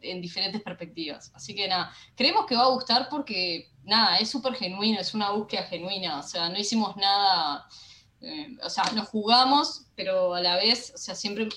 en 0.00 0.20
diferentes 0.20 0.62
perspectivas. 0.62 1.30
Así 1.34 1.54
que 1.54 1.68
nada, 1.68 1.92
creemos 2.16 2.46
que 2.46 2.56
va 2.56 2.62
a 2.62 2.70
gustar 2.70 3.08
porque, 3.08 3.70
nada, 3.84 4.18
es 4.18 4.30
súper 4.30 4.54
genuino, 4.54 5.00
es 5.00 5.14
una 5.14 5.30
búsqueda 5.30 5.64
genuina, 5.64 6.20
o 6.20 6.22
sea, 6.22 6.48
no 6.48 6.58
hicimos 6.58 6.96
nada 6.96 7.68
eh, 8.20 8.56
o 8.62 8.70
sea, 8.70 8.84
nos 8.94 9.08
jugamos, 9.08 9.86
pero 9.94 10.34
a 10.34 10.40
la 10.40 10.56
vez, 10.56 10.92
o 10.94 10.98
sea, 10.98 11.14
siempre 11.14 11.48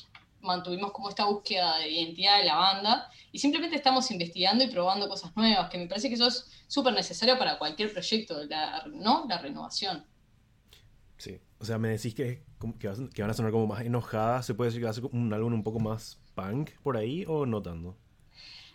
mantuvimos 0.42 0.92
como 0.92 1.10
esta 1.10 1.26
búsqueda 1.26 1.78
de 1.80 1.90
identidad 1.90 2.40
de 2.40 2.46
la 2.46 2.56
banda 2.56 3.10
y 3.32 3.40
simplemente 3.40 3.76
estamos 3.76 4.10
investigando 4.12 4.64
y 4.64 4.68
probando 4.68 5.08
cosas 5.08 5.36
nuevas, 5.36 5.70
que 5.70 5.78
me 5.78 5.88
parece 5.88 6.10
que 6.10 6.16
eso 6.16 6.28
es 6.28 6.50
súper 6.68 6.94
necesario 6.94 7.38
para 7.38 7.58
cualquier 7.58 7.92
proyecto, 7.92 8.44
la, 8.46 8.84
¿no? 8.92 9.26
La 9.28 9.38
renovación. 9.38 10.06
Sí, 11.18 11.40
o 11.60 11.66
sea, 11.66 11.78
me 11.78 11.90
decís 11.90 12.16
que, 12.16 12.44
que, 12.80 13.22
van 13.22 13.30
a 13.30 13.34
sonar 13.34 13.52
como 13.52 13.68
más 13.68 13.82
enojadas, 13.82 14.46
¿se 14.46 14.54
puede 14.54 14.70
decir 14.70 14.82
que 14.82 14.86
va 14.86 14.92
a 14.92 14.96
ser 14.96 15.06
un 15.06 15.34
álbum 15.34 15.54
un 15.54 15.64
poco 15.64 15.80
más 15.80 16.20
punk 16.34 16.72
por 16.82 16.98
ahí 16.98 17.24
o 17.28 17.46
no 17.46 17.62
tanto? 17.62 17.96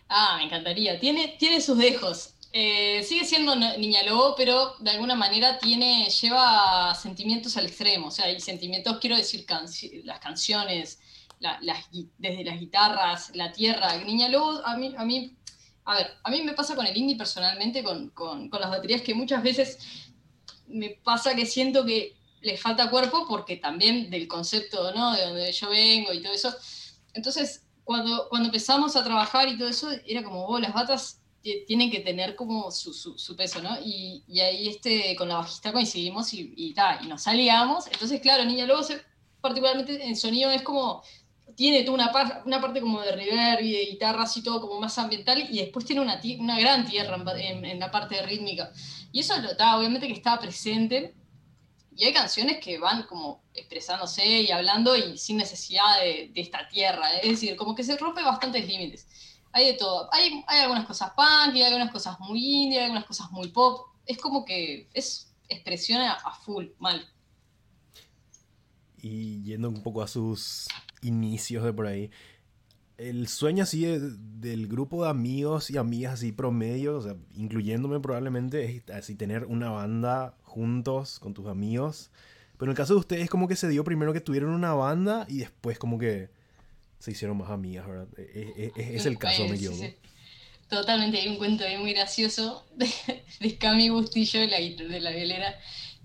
Ah, 0.09 0.37
me 0.37 0.45
encantaría. 0.45 0.99
Tiene, 0.99 1.35
tiene 1.37 1.59
sus 1.59 1.77
dejos. 1.77 2.36
Eh, 2.53 3.03
sigue 3.03 3.25
siendo 3.25 3.55
Niña 3.55 4.03
Lobo, 4.03 4.33
pero 4.35 4.75
de 4.79 4.91
alguna 4.91 5.15
manera 5.15 5.59
tiene, 5.59 6.09
lleva 6.09 6.95
sentimientos 6.95 7.57
al 7.57 7.65
extremo. 7.65 8.07
O 8.07 8.11
sea, 8.11 8.25
hay 8.25 8.39
sentimientos, 8.39 8.97
quiero 8.99 9.15
decir, 9.15 9.45
las 10.03 10.19
canciones, 10.19 10.99
desde 12.17 12.43
las 12.43 12.59
guitarras, 12.59 13.35
la 13.35 13.51
tierra. 13.51 13.95
Niña 13.97 14.29
Lobo, 14.29 14.65
a 14.65 14.75
mí, 14.77 14.95
a 14.97 15.05
mí, 15.05 15.35
a 15.85 15.95
ver, 15.95 16.17
a 16.23 16.31
mí 16.31 16.41
me 16.41 16.53
pasa 16.53 16.75
con 16.75 16.85
el 16.85 16.95
indie 16.95 17.15
personalmente, 17.15 17.83
con, 17.83 18.09
con, 18.09 18.49
con 18.49 18.61
las 18.61 18.69
baterías, 18.69 19.01
que 19.01 19.13
muchas 19.13 19.43
veces 19.43 19.77
me 20.67 20.91
pasa 21.03 21.35
que 21.35 21.45
siento 21.45 21.85
que 21.85 22.15
le 22.41 22.57
falta 22.57 22.89
cuerpo 22.89 23.25
porque 23.27 23.57
también 23.57 24.09
del 24.09 24.27
concepto, 24.27 24.91
¿no? 24.93 25.13
De 25.13 25.23
donde 25.23 25.51
yo 25.51 25.69
vengo 25.69 26.13
y 26.13 26.21
todo 26.21 26.33
eso. 26.33 26.55
Entonces, 27.13 27.65
cuando, 27.83 28.27
cuando 28.29 28.47
empezamos 28.47 28.95
a 28.95 29.03
trabajar 29.03 29.47
y 29.47 29.57
todo 29.57 29.69
eso, 29.69 29.89
era 30.05 30.23
como, 30.23 30.45
oh, 30.45 30.59
las 30.59 30.73
batas 30.73 31.21
tienen 31.65 31.91
que 31.91 31.99
tener 31.99 32.35
como 32.35 32.71
su, 32.71 32.93
su, 32.93 33.35
peso, 33.35 33.61
¿no? 33.61 33.77
Y, 33.83 34.23
y, 34.27 34.39
ahí 34.39 34.67
este, 34.67 35.15
con 35.15 35.29
la 35.29 35.37
bajista 35.37 35.71
coincidimos 35.71 36.33
y, 36.33 36.53
y, 36.55 36.75
y 37.01 37.07
nos 37.07 37.23
salíamos. 37.23 37.87
Entonces, 37.87 38.21
claro, 38.21 38.45
Niña 38.45 38.65
luego 38.65 38.81
particularmente 39.41 40.03
en 40.05 40.15
sonido, 40.15 40.51
es 40.51 40.61
como, 40.61 41.03
tiene 41.55 41.83
toda 41.83 41.95
una, 41.95 42.43
una 42.45 42.61
parte 42.61 42.81
como 42.81 43.01
de 43.01 43.11
reverb 43.11 43.63
y 43.63 43.71
de 43.71 43.85
guitarras 43.85 44.35
y 44.37 44.43
todo 44.43 44.61
como 44.61 44.79
más 44.79 44.97
ambiental, 44.97 45.47
y 45.49 45.59
después 45.59 45.85
tiene 45.85 46.01
una, 46.01 46.19
una 46.39 46.59
gran 46.59 46.85
tierra 46.85 47.17
en, 47.37 47.65
en, 47.65 47.79
la 47.79 47.91
parte 47.91 48.21
rítmica. 48.23 48.71
Y 49.11 49.19
eso 49.19 49.35
está, 49.35 49.77
obviamente 49.77 50.07
que 50.07 50.13
estaba 50.13 50.39
presente, 50.39 51.13
y 51.95 52.05
hay 52.05 52.13
canciones 52.13 52.59
que 52.59 52.77
van 52.77 53.03
como 53.03 53.41
expresándose 53.53 54.23
y 54.25 54.51
hablando 54.51 54.95
y 54.95 55.17
sin 55.17 55.37
necesidad 55.37 55.99
de, 55.99 56.29
de 56.33 56.41
esta 56.41 56.67
tierra, 56.67 57.17
es 57.17 57.29
decir, 57.29 57.55
como 57.55 57.73
que 57.73 57.83
se 57.83 57.97
rompe 57.97 58.21
bastantes 58.21 58.67
límites 58.67 59.07
hay 59.57 59.67
de 59.71 59.73
todo. 59.73 60.09
Hay, 60.13 60.43
algunas 60.47 60.85
cosas 60.85 61.11
punk, 61.15 61.55
hay 61.55 61.63
algunas 61.63 61.91
cosas 61.91 62.19
muy 62.19 62.39
indie, 62.39 62.79
hay 62.79 62.85
algunas 62.85 63.05
cosas 63.05 63.31
muy 63.31 63.49
pop. 63.49 63.87
es 64.05 64.17
como 64.17 64.45
que 64.45 64.87
es 64.93 65.33
expresión 65.49 66.01
a, 66.01 66.17
full, 66.45 66.67
mal. 66.79 67.05
Y 69.01 69.41
yendo 69.43 69.69
un 69.69 69.83
poco 69.83 70.01
a 70.01 70.07
sus 70.07 70.67
inicios 71.01 71.63
de 71.63 71.73
por 71.73 71.87
ahí, 71.87 72.09
el 72.97 73.27
sueño 73.27 73.63
así 73.63 73.85
del 73.85 74.67
grupo 74.67 75.03
de 75.03 75.09
amigos 75.09 75.69
y 75.69 75.77
amigas 75.77 76.15
así 76.15 76.31
promedio, 76.31 76.97
o 76.97 77.01
sea, 77.01 77.15
incluyéndome 77.35 77.99
probablemente, 77.99 78.65
es 78.65 78.89
así 78.91 79.15
tener 79.15 79.45
una 79.45 79.69
banda 79.69 80.35
juntos 80.43 81.19
con 81.19 81.33
tus 81.33 81.47
amigos. 81.47 82.11
Pero 82.57 82.71
en 82.71 82.73
el 82.73 82.77
caso 82.77 82.93
de 82.93 82.99
ustedes, 82.99 83.29
como 83.29 83.47
que 83.47 83.55
se 83.55 83.69
dio 83.69 83.83
primero 83.83 84.13
que 84.13 84.21
tuvieron 84.21 84.51
una 84.51 84.73
banda 84.73 85.25
y 85.29 85.39
después 85.39 85.77
como 85.77 85.99
que 85.99 86.31
se 86.99 87.11
hicieron 87.11 87.37
más 87.37 87.49
amigas, 87.49 87.87
¿verdad? 87.87 88.07
E, 88.17 88.71
e, 88.75 88.81
e, 88.81 88.95
es, 88.95 89.05
el 89.05 89.17
caso, 89.17 89.47
me 89.47 89.55
equivoco. 89.55 89.83
Totalmente, 90.69 91.17
hay 91.19 91.29
un 91.29 91.37
cuento 91.37 91.63
ahí 91.63 91.77
muy 91.77 91.93
gracioso 91.93 92.65
de, 92.75 92.89
de 93.39 93.57
Cami 93.57 93.89
Bustillo 93.89 94.41
de 94.41 94.47
la, 94.47 94.57
de 94.57 94.99
la 94.99 95.11
violera 95.11 95.55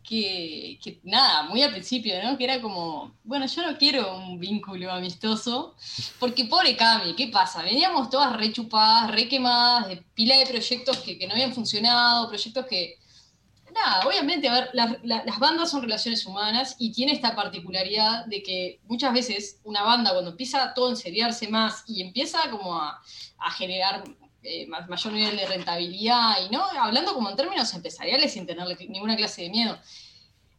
que, 0.03 0.79
que, 0.83 1.01
nada, 1.05 1.45
muy 1.45 1.63
al 1.63 1.71
principio, 1.73 2.15
¿no? 2.23 2.37
Que 2.37 2.45
era 2.45 2.61
como, 2.61 3.15
bueno, 3.25 3.47
yo 3.47 3.69
no 3.69 3.79
quiero 3.79 4.17
un 4.17 4.39
vínculo 4.39 4.93
amistoso, 4.93 5.77
porque 6.19 6.45
pobre 6.45 6.77
Cami, 6.77 7.15
¿qué 7.15 7.29
pasa? 7.29 7.63
Veníamos 7.63 8.11
todas 8.11 8.37
re 8.37 8.53
chupadas, 8.53 9.11
re 9.11 9.29
quemadas, 9.29 9.89
de 9.89 9.97
pila 10.15 10.37
de 10.37 10.47
proyectos 10.47 10.99
que, 10.99 11.19
que 11.19 11.27
no 11.27 11.33
habían 11.33 11.55
funcionado, 11.55 12.29
proyectos 12.29 12.67
que, 12.67 12.99
nada, 13.73 14.07
obviamente, 14.07 14.49
a 14.49 14.53
ver, 14.53 14.71
las 14.73 15.39
bandas 15.39 15.71
son 15.71 15.83
relaciones 15.83 16.25
humanas 16.27 16.77
y 16.79 16.93
tiene 16.93 17.13
esta 17.13 17.35
particularidad 17.35 18.27
de 18.27 18.43
que 18.43 18.81
muchas 18.85 19.13
veces 19.13 19.61
una 19.65 19.83
banda 19.83 20.13
cuando 20.13 20.31
empieza 20.31 20.63
a 20.63 20.75
todo 20.75 20.91
enseriarse 20.91 21.49
más 21.49 21.85
y 21.87 22.03
empieza 22.03 22.51
como 22.51 22.77
a, 22.77 23.01
generar 23.57 24.05
eh, 24.45 24.67
mayor 24.89 25.13
nivel 25.13 25.37
de 25.37 25.47
rentabilidad 25.47 26.37
y 26.45 26.51
no 26.51 26.65
hablando 26.65 27.13
como 27.13 27.29
en 27.29 27.37
términos 27.37 27.75
empresariales 27.75 28.33
sin 28.33 28.47
tener 28.47 28.67
ninguna 28.89 29.17
clase 29.17 29.43
de 29.43 29.51
miedo. 29.51 29.79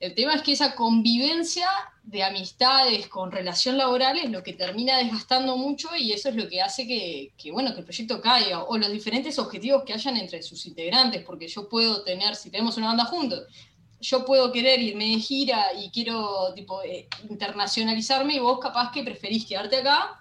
El 0.04 0.16
tema 0.16 0.34
es 0.34 0.42
que 0.42 0.52
esa 0.52 0.76
convivencia 0.76 1.66
de 2.04 2.24
amistades 2.24 3.08
con 3.08 3.32
relación 3.32 3.78
laboral 3.78 4.18
es 4.18 4.30
lo 4.30 4.44
que 4.44 4.52
termina 4.52 4.98
desgastando 4.98 5.56
mucho 5.56 5.96
y 5.96 6.12
eso 6.12 6.28
es 6.28 6.36
lo 6.36 6.50
que 6.50 6.62
hace 6.62 6.86
que, 6.86 7.52
bueno, 7.54 7.72
que 7.74 7.80
el 7.80 7.86
proyecto 7.86 8.20
caiga 8.20 8.66
o 8.66 8.78
los 8.78 8.92
diferentes 8.92 9.40
objetivos 9.40 9.84
que 9.86 9.94
hayan 9.94 10.18
entre 10.18 10.44
sus 10.44 10.66
integrantes, 10.66 11.24
porque 11.24 11.48
yo 11.48 11.70
puedo 11.70 12.04
tener, 12.04 12.36
si 12.36 12.50
tenemos 12.50 12.76
una 12.76 12.88
banda 12.88 13.06
juntos, 13.06 13.48
yo 14.02 14.26
puedo 14.26 14.52
querer 14.52 14.82
irme 14.82 15.06
de 15.06 15.20
gira 15.22 15.68
y 15.74 15.90
quiero 15.90 16.54
tipo, 16.54 16.84
eh, 16.84 17.08
internacionalizarme 17.30 18.36
y 18.36 18.40
vos 18.40 18.60
capaz 18.60 18.92
que 18.92 19.04
preferís 19.04 19.46
quedarte 19.46 19.78
acá 19.78 20.20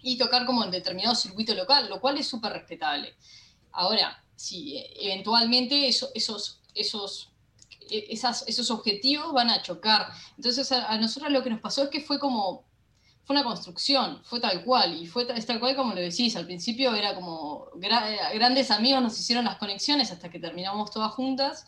y 0.00 0.16
tocar 0.16 0.46
como 0.46 0.62
en 0.62 0.70
determinado 0.70 1.16
circuito 1.16 1.56
local, 1.56 1.88
lo 1.88 2.00
cual 2.00 2.18
es 2.18 2.28
súper 2.28 2.52
respetable. 2.52 3.16
Ahora, 3.72 4.24
si 4.36 4.80
eventualmente 5.00 5.88
esos, 5.88 6.12
esos, 6.14 7.27
esas, 7.90 8.44
esos 8.46 8.70
objetivos 8.70 9.32
van 9.32 9.50
a 9.50 9.62
chocar. 9.62 10.08
Entonces 10.36 10.70
a, 10.72 10.96
nosotros 10.98 11.32
lo 11.32 11.42
que 11.42 11.50
nos 11.50 11.60
pasó 11.60 11.84
es 11.84 11.90
que 11.90 12.00
fue 12.00 12.18
como, 12.18 12.64
fue 13.24 13.34
una 13.36 13.44
construcción, 13.44 14.20
fue 14.24 14.40
tal 14.40 14.64
cual, 14.64 15.00
y 15.00 15.06
fue 15.06 15.24
tal 15.24 15.60
cual 15.60 15.76
como 15.76 15.94
lo 15.94 16.00
decís, 16.00 16.36
al 16.36 16.46
principio 16.46 16.94
era 16.94 17.14
como 17.14 17.66
grandes 17.74 18.70
amigos 18.70 19.02
nos 19.02 19.18
hicieron 19.18 19.44
las 19.44 19.56
conexiones 19.56 20.10
hasta 20.10 20.30
que 20.30 20.38
terminamos 20.38 20.90
todas 20.90 21.12
juntas, 21.12 21.66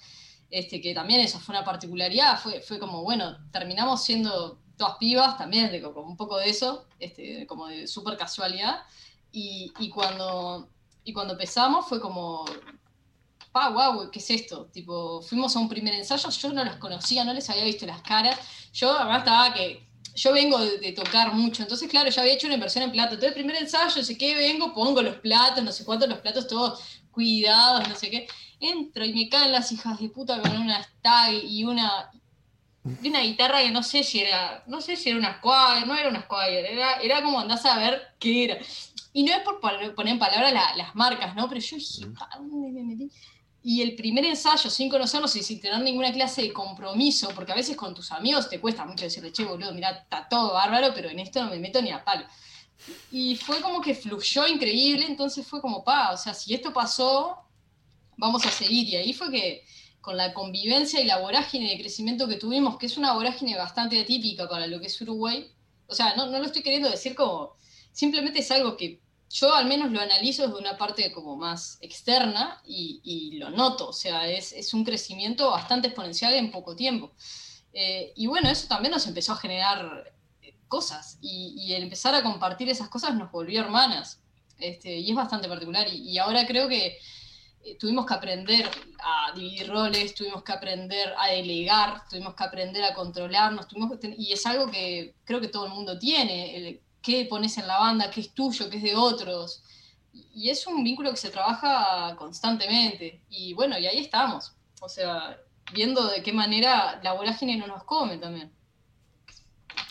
este, 0.51 0.81
que 0.81 0.95
también 0.95 1.21
eso 1.21 1.39
fue 1.39 1.55
una 1.55 1.65
particularidad, 1.65 2.39
fue, 2.41 2.61
fue 2.61 2.79
como, 2.79 3.03
bueno, 3.03 3.37
terminamos 3.53 4.03
siendo 4.03 4.59
todas 4.77 4.97
pibas 4.99 5.37
también, 5.39 5.71
de, 5.71 5.83
como 5.83 6.09
un 6.09 6.17
poco 6.17 6.39
de 6.39 6.49
eso, 6.49 6.87
este, 6.99 7.47
como 7.47 7.67
de 7.69 7.87
súper 7.87 8.17
casualidad. 8.17 8.81
Y, 9.31 9.73
y, 9.79 9.91
cuando, 9.91 10.69
y 11.05 11.13
cuando 11.13 11.35
empezamos 11.35 11.87
fue 11.87 12.01
como, 12.01 12.45
pa, 13.53 13.71
wow, 13.71 14.11
¿qué 14.11 14.19
es 14.19 14.31
esto? 14.31 14.67
Tipo, 14.67 15.23
fuimos 15.23 15.55
a 15.57 15.59
un 15.59 15.69
primer 15.69 15.95
ensayo, 15.95 16.29
yo 16.31 16.53
no 16.53 16.65
las 16.65 16.77
conocía, 16.77 17.25
no 17.25 17.33
les 17.33 17.49
había 17.51 17.65
visto 17.65 17.87
las 17.87 18.03
caras. 18.03 18.39
Yo 18.73 18.97
además 18.97 19.19
estaba 19.21 19.55
que, 19.55 19.87
yo 20.15 20.33
vengo 20.33 20.59
de, 20.59 20.93
tocar 20.93 21.33
mucho, 21.33 21.63
entonces 21.63 21.89
claro, 21.89 22.11
ya 22.11 22.23
había 22.23 22.35
hecho 22.35 22.47
una 22.47 22.55
inversión 22.55 22.85
en 22.85 22.93
plato. 22.93 23.15
Entonces 23.15 23.37
el 23.37 23.43
primer 23.43 23.57
ensayo, 23.57 24.03
sé 24.03 24.19
qué, 24.19 24.35
vengo, 24.35 24.73
pongo 24.75 25.03
los 25.03 25.17
platos, 25.17 25.63
no 25.65 25.73
sé 25.73 25.85
cuántos, 25.85 26.09
los 26.09 26.19
platos 26.19 26.47
todos 26.47 26.81
cuidados, 27.11 27.89
no 27.89 27.97
sé 27.97 28.11
qué. 28.11 28.29
Entro 28.61 29.05
y 29.05 29.13
me 29.13 29.29
caen 29.29 29.53
las 29.53 29.73
hijas 29.73 29.99
de 30.01 30.09
puta 30.11 30.41
con 30.41 30.57
una 30.57 30.83
stag 30.83 31.33
y 31.45 31.65
una, 31.65 32.11
de 32.83 33.09
una 33.09 33.21
guitarra 33.21 33.63
que 33.63 33.71
no 33.71 33.83
sé 33.83 34.03
si 34.03 34.21
era, 34.21 34.63
no 34.67 34.81
sé 34.81 34.97
si 34.97 35.11
era 35.11 35.19
una 35.19 35.39
Squire, 35.39 35.87
no 35.87 35.97
era 35.97 36.09
una 36.09 36.23
Squire, 36.23 36.73
era, 36.73 37.01
era 37.01 37.23
como 37.23 37.41
andás 37.41 37.65
a 37.65 37.79
ver 37.79 38.15
qué 38.19 38.45
era. 38.45 38.59
Y 39.13 39.25
no 39.25 39.33
es 39.33 39.41
por 39.41 39.61
poner 39.61 39.93
en 39.97 40.19
palabras 40.19 40.53
las 40.77 40.95
marcas, 40.95 41.35
¿no? 41.35 41.49
Pero 41.49 41.61
yo 41.61 41.77
dije, 41.77 42.07
dónde 42.39 42.71
me 42.71 42.83
metí? 42.83 43.11
Y 43.63 43.83
el 43.83 43.95
primer 43.95 44.25
ensayo, 44.25 44.71
sin 44.71 44.89
conocernos 44.89 45.37
y 45.37 45.43
sin 45.43 45.61
tener 45.61 45.81
ninguna 45.81 46.13
clase 46.13 46.43
de 46.43 46.53
compromiso, 46.53 47.29
porque 47.35 47.53
a 47.53 47.55
veces 47.55 47.77
con 47.77 47.95
tus 47.95 48.11
amigos 48.11 48.49
te 48.49 48.59
cuesta 48.59 48.87
mucho 48.87 49.05
decirle, 49.05 49.33
che, 49.33 49.45
boludo, 49.45 49.73
mira, 49.75 49.91
está 49.91 50.27
todo 50.29 50.55
bárbaro, 50.55 50.93
pero 50.95 51.11
en 51.11 51.19
esto 51.19 51.45
no 51.45 51.51
me 51.51 51.59
meto 51.59 51.83
ni 51.83 51.91
a 51.91 52.03
palo. 52.03 52.25
Y 53.13 53.37
fue 53.37 53.61
como 53.61 53.81
que 53.81 53.95
fluyó 53.95 54.47
increíble, 54.47 55.05
entonces 55.07 55.47
fue 55.47 55.61
como, 55.61 55.85
pa, 55.85 56.13
o 56.13 56.17
sea, 56.17 56.33
si 56.33 56.55
esto 56.55 56.73
pasó, 56.73 57.37
vamos 58.17 58.45
a 58.47 58.51
seguir. 58.51 58.89
Y 58.89 58.97
ahí 58.97 59.13
fue 59.13 59.31
que 59.31 59.65
con 60.01 60.17
la 60.17 60.33
convivencia 60.33 61.01
y 61.01 61.05
la 61.05 61.19
vorágine 61.19 61.71
de 61.71 61.79
crecimiento 61.79 62.27
que 62.27 62.37
tuvimos, 62.37 62.79
que 62.79 62.87
es 62.87 62.97
una 62.97 63.13
vorágine 63.13 63.57
bastante 63.57 64.01
atípica 64.01 64.49
para 64.49 64.67
lo 64.67 64.81
que 64.81 64.87
es 64.87 65.01
Uruguay. 65.01 65.53
O 65.87 65.95
sea, 65.95 66.15
no, 66.17 66.27
lo 66.27 66.45
estoy 66.45 66.63
queriendo 66.63 66.89
decir 66.89 67.15
como, 67.15 67.57
simplemente 67.93 68.41
es 68.41 68.51
algo 68.51 68.77
que 68.77 69.01
yo 69.31 69.55
al 69.55 69.67
menos 69.67 69.93
lo 69.93 70.01
analizo 70.01 70.47
desde 70.47 70.59
una 70.59 70.77
parte 70.77 71.13
como 71.13 71.37
más 71.37 71.79
externa 71.81 72.61
y, 72.67 73.39
lo 73.39 73.51
noto, 73.51 73.89
o 73.89 73.93
sea, 73.93 74.29
es, 74.29 74.75
un 74.75 74.85
crecimiento 74.85 75.51
bastante 75.51 75.89
exponencial 75.89 76.35
en 76.35 76.51
poco 76.51 76.77
tiempo. 76.77 77.13
Eh, 77.73 78.13
y 78.17 78.27
bueno, 78.27 78.51
eso 78.51 78.67
también 78.67 78.93
nos 78.93 79.07
empezó 79.07 79.33
a 79.33 79.37
generar 79.37 80.13
eh, 80.43 80.57
cosas 80.67 81.19
y, 81.21 81.73
el 81.73 81.85
empezar 81.85 82.15
a 82.15 82.23
compartir 82.23 82.69
esas 82.69 82.89
cosas 82.89 83.15
nos 83.15 83.31
volvió 83.31 83.61
hermanas. 83.61 84.21
Este, 84.59 84.97
y 84.99 85.09
es 85.11 85.17
bastante 85.17 85.49
particular. 85.49 85.87
y 85.89 86.19
ahora 86.19 86.47
creo 86.47 86.69
que 86.69 86.99
eh, 87.63 87.77
tuvimos 87.77 88.07
que 88.07 88.15
aprender 88.15 88.71
a 89.01 89.33
dividir 89.35 89.69
roles, 89.69 90.15
tuvimos 90.15 90.43
que 90.43 90.53
aprender 90.53 91.13
a 91.19 91.29
delegar, 91.29 92.09
tuvimos 92.09 92.35
que 92.35 92.45
aprender 92.45 92.83
a 92.85 92.95
controlarnos, 92.95 93.67
y 94.17 94.33
es 94.33 94.47
algo 94.47 94.71
que 94.71 95.15
creo 95.25 95.41
que 95.43 95.49
todo 95.49 95.67
el 95.67 95.73
mundo 95.73 95.99
tiene, 95.99 96.81
qué 97.03 97.27
pones 97.29 97.59
en 97.59 97.67
la 97.67 97.79
banda, 97.79 98.11
qué 98.11 98.21
es 98.21 98.33
tuyo, 98.33 98.71
qué 98.71 98.79
es 98.79 98.83
de 98.83 98.97
otros. 98.97 99.63
Y 100.13 100.51
es 100.51 100.67
un 100.67 100.83
vínculo 100.83 101.11
que 101.11 101.17
se 101.17 101.31
trabaja 101.31 102.15
constantemente. 102.17 103.23
Y 103.29 103.55
bueno, 103.55 103.79
y 103.79 103.87
ahí 103.87 103.99
estamos. 103.99 104.53
O 104.81 104.89
sea, 104.89 105.39
viendo 105.73 106.09
de 106.09 106.23
qué 106.23 106.33
manera 106.33 107.01
la 107.03 107.13
vorágine 107.13 107.57
no 107.57 107.67
nos 107.67 107.85
come 107.85 108.19
también. 108.19 108.51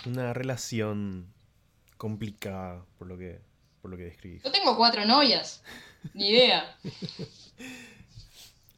Una 0.06 0.34
relación 0.34 1.34
complicada, 1.98 2.86
por 2.98 3.08
lo 3.08 3.18
que, 3.18 3.42
por 3.82 3.92
lo 3.92 3.98
que 3.98 4.04
describís. 4.04 4.44
Yo 4.44 4.52
tengo 4.52 4.78
cuatro 4.78 5.06
novias, 5.06 5.64
ni 6.14 6.30
idea. 6.30 6.78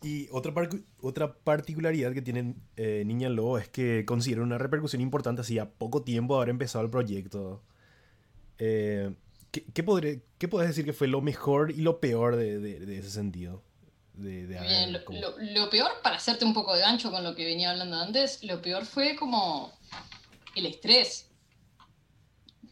Y 0.04 0.28
otra, 0.32 0.52
otra 1.00 1.34
particularidad 1.36 2.14
que 2.14 2.24
tiene 2.24 2.56
eh, 2.76 3.04
Niña 3.06 3.30
Lobo 3.30 3.60
es 3.60 3.70
que 3.70 4.04
considera 4.04 4.42
una 4.42 4.58
repercusión 4.58 5.00
importante 5.00 5.42
así 5.42 5.60
a 5.60 5.70
poco 5.70 6.02
tiempo 6.02 6.34
de 6.34 6.38
haber 6.40 6.50
empezado 6.50 6.84
el 6.84 6.90
proyecto. 6.90 7.62
Eh, 8.64 9.12
¿qué, 9.50 9.66
qué, 9.74 9.84
podré, 9.84 10.22
¿Qué 10.38 10.48
podés 10.48 10.70
decir 10.70 10.86
que 10.86 10.94
fue 10.94 11.08
lo 11.08 11.22
mejor 11.22 11.72
y 11.72 11.82
lo 11.82 12.00
peor 12.00 12.36
de, 12.36 12.60
de, 12.60 13.00
ese 13.00 13.10
sentido? 13.10 13.64
De, 14.14 14.46
Bien, 14.46 14.94
lo, 14.94 15.00
lo, 15.40 15.70
peor, 15.70 15.90
para 16.04 16.18
hacerte 16.18 16.46
un 16.46 16.54
poco 16.54 16.76
de 16.76 16.82
gancho 16.82 17.10
con 17.10 17.24
lo 17.24 17.34
que 17.34 17.46
venía 17.46 17.72
hablando 17.72 17.98
antes, 17.98 18.44
lo 18.44 18.62
peor 18.62 18.86
fue 18.86 19.16
como 19.16 19.74
el 20.56 20.68
estrés 20.68 21.32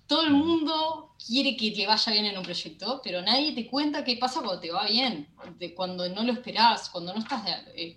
todo 0.10 0.24
el 0.24 0.32
mundo 0.32 1.14
quiere 1.24 1.56
que 1.56 1.70
te 1.70 1.86
vaya 1.86 2.12
bien 2.12 2.26
en 2.26 2.38
un 2.38 2.44
proyecto, 2.44 3.00
pero 3.04 3.22
nadie 3.22 3.54
te 3.54 3.68
cuenta 3.68 4.04
qué 4.04 4.18
pasa 4.18 4.42
cuando 4.42 4.60
te 4.60 4.72
va 4.72 4.88
bien, 4.88 5.30
de 5.60 5.76
cuando 5.76 6.10
no 6.10 6.24
lo 6.24 6.34
esperás, 6.34 6.90
cuando 6.90 7.14
no 7.14 7.20
estás 7.20 7.44
eh, 7.76 7.96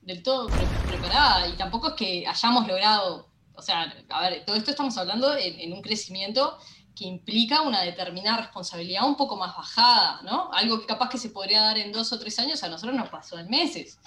del 0.00 0.22
todo 0.22 0.48
preparada. 0.48 1.46
Y 1.48 1.52
tampoco 1.52 1.88
es 1.88 1.94
que 1.94 2.26
hayamos 2.26 2.66
logrado, 2.66 3.28
o 3.54 3.60
sea, 3.60 3.94
a 4.08 4.30
ver, 4.30 4.46
todo 4.46 4.56
esto 4.56 4.70
estamos 4.70 4.96
hablando 4.96 5.36
en, 5.36 5.74
un 5.74 5.82
crecimiento 5.82 6.56
que 6.94 7.04
implica 7.04 7.62
una 7.62 7.82
determinada 7.82 8.38
responsabilidad 8.38 9.06
un 9.06 9.16
poco 9.16 9.36
más 9.36 9.56
bajada, 9.56 10.20
¿no? 10.22 10.52
Algo 10.52 10.80
que 10.80 10.86
capaz 10.86 11.08
que 11.08 11.18
se 11.18 11.30
podría 11.30 11.62
dar 11.62 11.78
en 11.78 11.92
dos 11.92 12.12
o 12.12 12.18
tres 12.18 12.38
años, 12.38 12.62
a 12.62 12.68
nosotros 12.68 12.96
nos 12.96 13.08
pasó 13.08 13.38
en 13.38 13.48
meses. 13.48 13.98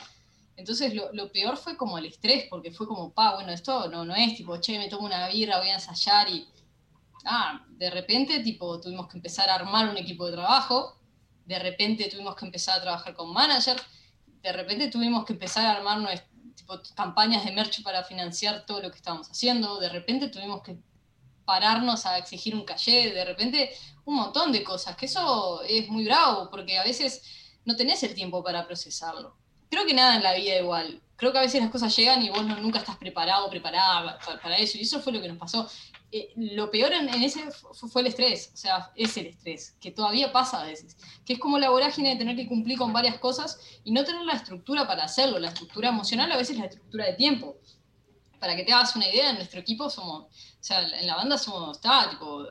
Entonces 0.58 0.94
lo, 0.94 1.32
peor 1.32 1.58
fue 1.58 1.76
como 1.76 1.98
el 1.98 2.06
estrés, 2.06 2.46
porque 2.50 2.72
fue 2.72 2.88
como, 2.88 3.12
pa, 3.14 3.36
bueno, 3.36 3.52
esto 3.52 3.90
no, 3.90 4.06
no 4.06 4.16
es 4.16 4.36
tipo, 4.36 4.58
che, 4.58 4.78
me 4.78 4.88
tomo 4.88 5.06
una 5.06 5.28
birra, 5.28 5.60
voy 5.60 5.70
a 5.70 5.76
ensayar 5.76 6.30
y 6.30 6.48
ah, 7.26 7.66
de 7.70 7.90
repente 7.90 8.40
tipo, 8.40 8.80
tuvimos 8.80 9.08
que 9.08 9.18
empezar 9.18 9.50
a 9.50 9.56
armar 9.56 9.90
un 9.90 9.98
equipo 9.98 10.26
de 10.28 10.34
trabajo, 10.34 10.98
de 11.46 11.60
repente 11.60 12.10
tuvimos 12.10 12.36
que 12.36 12.46
empezar 12.46 12.78
a 12.78 12.82
trabajar 12.82 13.16
con 13.16 13.34
manager, 13.34 13.78
de 14.42 14.52
repente 14.54 14.88
tuvimos 14.88 15.26
que 15.26 15.34
empezar 15.34 15.66
a 15.66 15.72
armar 15.74 16.24
tipo, 16.56 16.80
campañas 16.96 17.44
de 17.44 17.52
merch 17.52 17.84
para 17.84 18.04
financiar 18.04 18.66
todo 18.66 18.82
lo 18.82 18.92
que 18.92 18.98
estábamos 18.98 19.30
haciendo, 19.30 19.80
de 19.80 19.90
repente 19.90 20.30
tuvimos 20.30 20.62
que 20.62 20.78
pararnos 21.46 22.06
a 22.06 22.18
exigir 22.18 22.56
un 22.56 22.66
calle, 22.66 23.14
de 23.14 23.26
repente 23.26 23.72
un 24.06 24.16
montón 24.16 24.52
de 24.52 24.64
cosas, 24.64 24.96
que 24.96 25.06
eso 25.06 25.62
es 25.64 25.88
muy 25.90 26.06
bravo, 26.06 26.50
porque 26.50 26.78
a 26.78 26.84
veces 26.84 27.22
no 27.66 27.76
tenés 27.76 28.04
el 28.04 28.14
tiempo 28.14 28.44
para 28.44 28.66
procesarlo. 28.66 29.36
creo 29.70 29.86
que 29.86 29.94
nada 29.94 30.16
en 30.16 30.24
la 30.24 30.34
vida 30.34 30.60
igual. 30.60 31.02
Creo 31.18 31.32
que 31.32 31.38
a 31.38 31.42
veces 31.42 31.62
las 31.62 31.72
cosas 31.72 31.96
llegan 31.96 32.22
y 32.22 32.30
vos 32.30 32.46
nunca 32.46 32.80
estás 32.80 32.98
preparado, 32.98 33.50
preparada 33.50 34.20
para, 34.42 34.58
eso. 34.58 34.78
Y 34.78 34.82
eso 34.82 35.02
fue 35.02 35.14
lo 35.14 35.22
que 35.22 35.30
nos 35.30 35.38
pasó. 35.38 35.70
Eh, 36.12 36.32
lo 36.36 36.70
peor 36.70 36.94
en, 36.94 37.10
ese 37.24 37.50
fue, 37.52 38.02
el 38.02 38.08
estrés, 38.08 38.52
o 38.54 38.58
sea, 38.58 38.92
es 38.96 39.18
el 39.18 39.28
estrés, 39.28 39.76
que 39.82 39.92
todavía 39.92 40.32
pasa 40.32 40.62
a 40.62 40.66
veces, 40.66 40.96
que 41.26 41.34
es 41.34 41.40
como 41.40 41.58
la 41.58 41.70
vorágine 41.70 42.10
de 42.10 42.16
tener 42.16 42.36
que 42.36 42.48
cumplir 42.48 42.78
con 42.78 42.94
varias 42.94 43.18
cosas 43.18 43.60
y 43.84 43.92
no 43.92 44.04
tener 44.04 44.24
la 44.24 44.34
estructura 44.34 44.88
para 44.88 45.04
hacerlo, 45.04 45.40
la 45.40 45.50
estructura 45.50 45.90
emocional, 45.90 46.32
a 46.32 46.38
veces 46.38 46.58
la 46.58 46.66
estructura 46.66 47.06
de 47.06 47.14
tiempo. 47.14 47.58
Para 48.46 48.56
que 48.56 48.64
te 48.64 48.74
hagas 48.74 48.96
una 48.96 49.10
idea, 49.10 49.32
en 49.32 49.38
nuestro 49.38 49.60
equipo 49.60 49.90
somos, 49.90 50.26
o 50.26 50.30
sea, 50.60 50.84
en 50.84 51.08
la 51.08 51.16
banda 51.16 51.36
somos, 51.36 51.78
está, 51.78 52.12
tipo, 52.12 52.46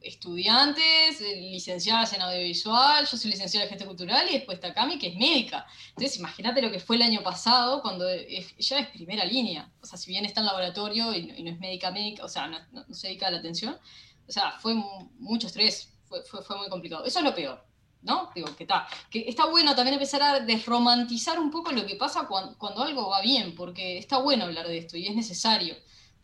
estudiantes, 0.00 1.20
licenciadas 1.20 2.12
en 2.14 2.22
audiovisual, 2.22 3.06
yo 3.06 3.16
soy 3.16 3.30
licenciada 3.30 3.62
en 3.62 3.68
gestión 3.68 3.90
cultural 3.90 4.26
y 4.28 4.32
después 4.32 4.56
está 4.56 4.74
Cami, 4.74 4.98
que 4.98 5.06
es 5.06 5.14
médica. 5.14 5.68
Entonces, 5.90 6.18
imagínate 6.18 6.60
lo 6.60 6.72
que 6.72 6.80
fue 6.80 6.96
el 6.96 7.02
año 7.02 7.22
pasado, 7.22 7.80
cuando 7.80 8.10
ella 8.10 8.48
es 8.58 8.88
primera 8.88 9.24
línea. 9.24 9.70
O 9.80 9.86
sea, 9.86 9.96
si 9.96 10.10
bien 10.10 10.24
está 10.24 10.40
en 10.40 10.46
laboratorio 10.46 11.14
y, 11.14 11.44
no 11.44 11.50
es 11.52 11.60
médica 11.60 11.92
médica, 11.92 12.24
o 12.24 12.28
sea, 12.28 12.48
no, 12.48 12.58
se 12.92 13.06
dedica 13.06 13.28
a 13.28 13.30
la 13.30 13.38
atención, 13.38 13.78
o 14.26 14.32
sea, 14.32 14.58
fue 14.58 14.74
mucho 15.20 15.46
estrés, 15.46 15.92
fue, 16.08 16.24
fue, 16.24 16.56
muy 16.56 16.68
complicado. 16.68 17.04
Eso 17.04 17.20
es 17.20 17.24
lo 17.24 17.36
peor. 17.36 17.64
¿No? 18.04 18.30
Digo, 18.34 18.54
que 18.56 18.64
está. 18.64 18.86
Que 19.10 19.24
está 19.28 19.46
bueno 19.46 19.74
también 19.74 19.94
empezar 19.94 20.22
a 20.22 20.40
desromantizar 20.40 21.38
un 21.40 21.50
poco 21.50 21.72
lo 21.72 21.84
que 21.84 21.96
pasa 21.96 22.26
cuando, 22.28 22.56
cuando, 22.56 22.82
algo 22.82 23.10
va 23.10 23.20
bien, 23.20 23.54
porque 23.54 23.98
está 23.98 24.18
bueno 24.18 24.44
hablar 24.44 24.68
de 24.68 24.78
esto 24.78 24.96
y 24.96 25.06
es 25.06 25.16
necesario 25.16 25.74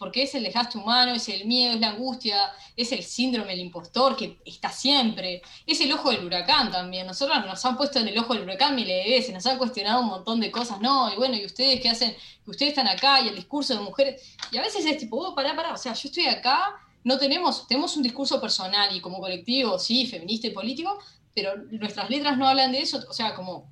porque 0.01 0.23
es 0.23 0.35
el 0.35 0.45
desgaste 0.45 0.79
humano, 0.79 1.13
es 1.13 1.29
el 1.29 1.45
miedo, 1.45 1.75
es 1.75 1.81
la 1.81 1.91
angustia, 1.91 2.41
es 2.75 2.91
el 2.91 3.03
síndrome 3.03 3.51
del 3.51 3.61
impostor 3.61 4.17
que 4.17 4.39
está 4.47 4.71
siempre, 4.71 5.43
es 5.67 5.79
el 5.83 5.93
ojo 5.93 6.11
del 6.11 6.25
huracán 6.25 6.71
también. 6.71 7.07
Nosotros 7.07 7.45
nos 7.45 7.63
han 7.67 7.77
puesto 7.77 7.99
en 7.99 8.09
el 8.09 8.19
ojo 8.19 8.33
del 8.33 8.45
huracán 8.45 8.75
miles 8.75 9.05
de 9.05 9.11
veces, 9.11 9.35
nos 9.35 9.45
han 9.45 9.59
cuestionado 9.59 10.01
un 10.01 10.07
montón 10.07 10.41
de 10.41 10.51
cosas, 10.51 10.81
no, 10.81 11.13
y 11.13 11.17
bueno, 11.17 11.37
¿y 11.37 11.45
ustedes 11.45 11.83
qué 11.83 11.91
hacen? 11.91 12.17
Que 12.43 12.51
ustedes 12.51 12.71
están 12.71 12.89
acá 12.89 13.21
y 13.21 13.29
el 13.29 13.37
discurso 13.37 13.75
de 13.75 13.81
mujeres, 13.81 14.37
y 14.51 14.57
a 14.57 14.63
veces 14.63 14.87
es 14.87 14.97
tipo, 14.97 15.19
oh, 15.19 15.35
pará, 15.35 15.55
pará, 15.55 15.75
o 15.75 15.77
sea, 15.77 15.93
yo 15.93 16.09
estoy 16.09 16.29
acá, 16.29 16.81
no 17.05 17.19
tenemos, 17.19 17.69
tenemos 17.69 17.95
un 17.95 18.03
discurso 18.03 18.41
personal 18.41 18.97
y 18.97 19.03
como 19.03 19.21
colectivo, 19.21 19.79
sí, 19.79 20.07
feminista 20.07 20.47
y 20.47 20.51
político, 20.51 20.99
pero 21.35 21.57
nuestras 21.57 22.11
letras 22.11 22.37
no 22.37 22.49
hablan 22.49 22.73
de 22.73 22.81
eso, 22.81 23.01
o 23.09 23.13
sea, 23.13 23.35
como, 23.35 23.71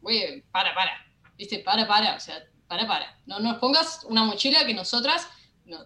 güey, 0.00 0.42
para, 0.50 0.74
para, 0.74 0.92
viste, 1.36 1.60
para, 1.60 1.86
para, 1.86 2.16
o 2.16 2.20
sea, 2.20 2.42
para, 2.66 2.86
para, 2.86 3.18
no 3.26 3.40
nos 3.40 3.58
pongas 3.58 4.04
una 4.04 4.24
mochila 4.24 4.66
que 4.66 4.74
nosotras 4.74 5.26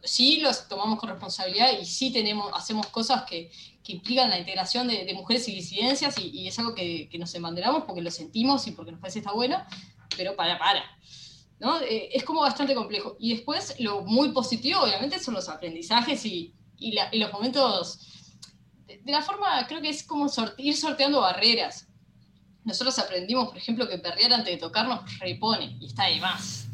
sí 0.04 0.38
los 0.40 0.68
tomamos 0.68 0.98
con 0.98 1.08
responsabilidad 1.08 1.70
y 1.80 1.84
sí 1.84 2.12
tenemos, 2.12 2.50
hacemos 2.54 2.86
cosas 2.88 3.24
que, 3.24 3.50
implican 3.84 4.30
la 4.30 4.38
integración 4.38 4.88
de, 4.88 5.12
mujeres 5.12 5.46
y 5.48 5.54
disidencias 5.54 6.16
y, 6.18 6.46
es 6.46 6.58
algo 6.58 6.74
que, 6.74 7.10
nos 7.18 7.34
embanderamos 7.34 7.84
porque 7.84 8.00
lo 8.00 8.10
sentimos 8.10 8.66
y 8.66 8.70
porque 8.70 8.92
nos 8.92 9.00
parece 9.00 9.18
está 9.18 9.32
bueno, 9.32 9.62
pero 10.16 10.34
para, 10.36 10.58
para. 10.58 10.82
¿no? 11.58 11.80
Eh, 11.80 12.08
es 12.12 12.24
como 12.24 12.40
bastante 12.40 12.74
complejo. 12.74 13.16
Y 13.18 13.34
después 13.34 13.74
lo 13.80 14.02
muy 14.02 14.30
positivo, 14.30 14.80
obviamente, 14.80 15.18
son 15.18 15.34
los 15.34 15.48
aprendizajes 15.48 16.24
y, 16.24 16.54
los 17.12 17.32
momentos, 17.32 18.21
de, 19.04 19.12
la 19.12 19.22
forma, 19.22 19.66
creo 19.66 19.80
que 19.80 19.88
es 19.88 20.02
como 20.02 20.30
ir 20.58 20.76
sorteando 20.76 21.20
barreras. 21.20 21.88
Nosotros 22.64 22.98
aprendimos, 22.98 23.48
por 23.48 23.56
ejemplo, 23.56 23.88
que 23.88 23.98
perrear 23.98 24.32
antes 24.32 24.54
de 24.54 24.60
tocarnos 24.60 25.18
repone 25.18 25.76
y 25.80 25.86
está 25.86 26.06
de 26.06 26.20
más. 26.20 26.68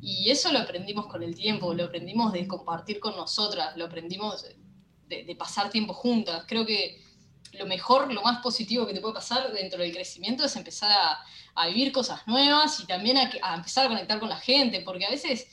Y 0.00 0.30
eso 0.30 0.52
lo 0.52 0.58
aprendimos 0.58 1.06
con 1.06 1.22
el 1.22 1.34
tiempo, 1.34 1.72
lo 1.74 1.84
aprendimos 1.84 2.32
de 2.32 2.46
compartir 2.46 3.00
con 3.00 3.16
nosotras, 3.16 3.76
lo 3.76 3.86
aprendimos 3.86 4.44
de, 5.08 5.36
pasar 5.38 5.70
tiempo 5.70 5.92
juntas. 5.94 6.44
Creo 6.46 6.66
que 6.66 7.02
lo 7.52 7.66
mejor, 7.66 8.12
lo 8.12 8.22
más 8.22 8.42
positivo 8.42 8.86
que 8.86 8.94
te 8.94 9.00
puede 9.00 9.14
pasar 9.14 9.52
dentro 9.52 9.80
del 9.80 9.92
crecimiento 9.92 10.44
es 10.44 10.56
empezar 10.56 10.90
a, 11.54 11.66
vivir 11.66 11.92
cosas 11.92 12.26
nuevas 12.26 12.80
y 12.80 12.86
también 12.86 13.16
a, 13.16 13.54
empezar 13.54 13.86
a 13.86 13.88
conectar 13.88 14.18
con 14.18 14.28
la 14.28 14.36
gente, 14.36 14.80
porque 14.80 15.06
a 15.06 15.10
veces 15.10 15.46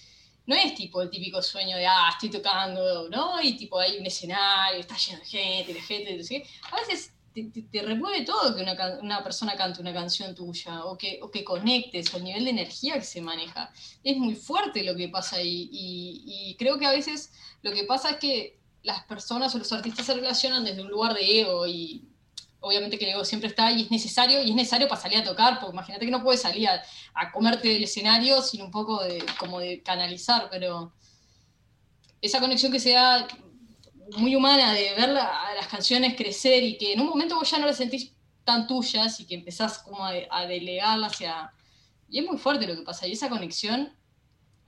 no 0.52 0.58
es 0.58 0.76
tipo 0.76 1.02
el 1.02 1.10
típico 1.10 1.42
sueño 1.42 1.78
de, 1.78 1.88
ah, 1.88 2.10
estoy 2.12 2.30
tocando, 2.30 3.08
¿no? 3.08 3.42
Y 3.42 3.56
tipo 3.56 3.80
hay 3.80 3.98
un 3.98 4.06
escenario, 4.06 4.82
está 4.82 4.98
lleno 4.98 5.20
de 5.20 5.26
gente, 5.26 5.74
de 5.74 5.82
gente, 5.82 6.46
A 6.70 6.76
veces 6.76 7.14
te, 7.34 7.82
remueve 7.82 8.26
todo 8.26 8.54
que 8.54 8.62
una, 9.02 9.24
persona 9.24 9.56
cante 9.56 9.80
una 9.80 9.94
canción 9.94 10.36
tuya 10.36 10.84
o 10.84 10.98
que, 10.98 11.20
o 11.22 11.32
que 11.32 11.46
conectes 11.46 12.14
o 12.14 12.18
el 12.18 12.26
nivel 12.26 12.44
de 12.44 12.50
energía 12.50 12.96
que 12.96 13.06
se 13.06 13.22
maneja. 13.22 13.72
Es 14.04 14.18
muy 14.18 14.36
fuerte 14.36 14.84
lo 14.84 14.94
que 14.94 15.08
pasa 15.08 15.38
ahí 15.38 15.70
y, 15.72 16.56
creo 16.60 16.78
que 16.78 16.86
a 16.86 16.92
veces 16.92 17.32
lo 17.62 17.72
que 17.72 17.86
pasa 17.86 18.10
es 18.12 18.18
que 18.18 18.60
las 18.84 19.06
personas 19.06 19.56
o 19.56 19.58
los 19.58 19.72
artistas 19.72 20.06
se 20.06 20.16
relacionan 20.16 20.66
desde 20.66 20.82
un 20.82 20.90
lugar 20.90 21.14
de 21.14 21.42
ego 21.42 21.66
y 21.66 22.10
obviamente 22.62 22.98
que 22.98 23.06
el 23.06 23.12
ego 23.12 23.26
siempre 23.26 23.50
está 23.50 23.68
ahí, 23.68 23.84
es 23.84 23.92
necesario 23.92 24.42
y 24.42 24.52
es 24.52 24.56
necesario 24.56 24.88
para 24.88 25.02
salir 25.02 25.20
a 25.20 25.24
tocar, 25.24 25.60
porque 25.60 25.74
imagínate 25.74 26.06
que 26.06 26.12
no 26.12 26.24
puedes 26.24 26.42
salir 26.42 26.70
a, 26.70 26.82
a 27.14 27.32
comerte 27.32 27.68
del 27.68 27.84
escenario 27.84 28.42
sin 28.42 28.62
un 28.62 28.72
poco 28.72 29.04
de, 29.04 29.24
como 29.38 29.60
de 29.60 29.82
canalizar, 29.82 30.48
pero 30.50 30.94
esa 32.22 32.40
conexión 32.40 32.72
que 32.72 32.80
se 32.80 32.92
da 32.92 33.28
muy 34.18 34.36
humana 34.36 34.74
de 34.74 34.94
ver 34.96 35.10
a 35.10 35.54
las 35.56 35.68
canciones 35.68 36.16
crecer 36.16 36.64
y 36.64 36.78
que 36.78 36.94
en 36.94 37.02
un 37.02 37.08
momento 37.08 37.36
vos 37.36 37.50
ya 37.50 37.58
no 37.60 37.66
las 37.66 37.78
sentís 37.78 38.14
tan 38.44 38.68
tuyas 38.68 39.20
y 39.20 39.26
que 39.26 39.36
empezás 39.36 39.80
como 39.80 40.06
a, 40.06 40.46
delegarlas 40.46 41.14
hacia... 41.14 41.52
Y 42.10 42.20
es 42.20 42.26
muy 42.26 42.38
fuerte 42.38 42.68
lo 42.68 42.76
que 42.76 42.82
pasa. 42.82 43.08
Y 43.08 43.14
esa 43.14 43.30
conexión 43.30 43.94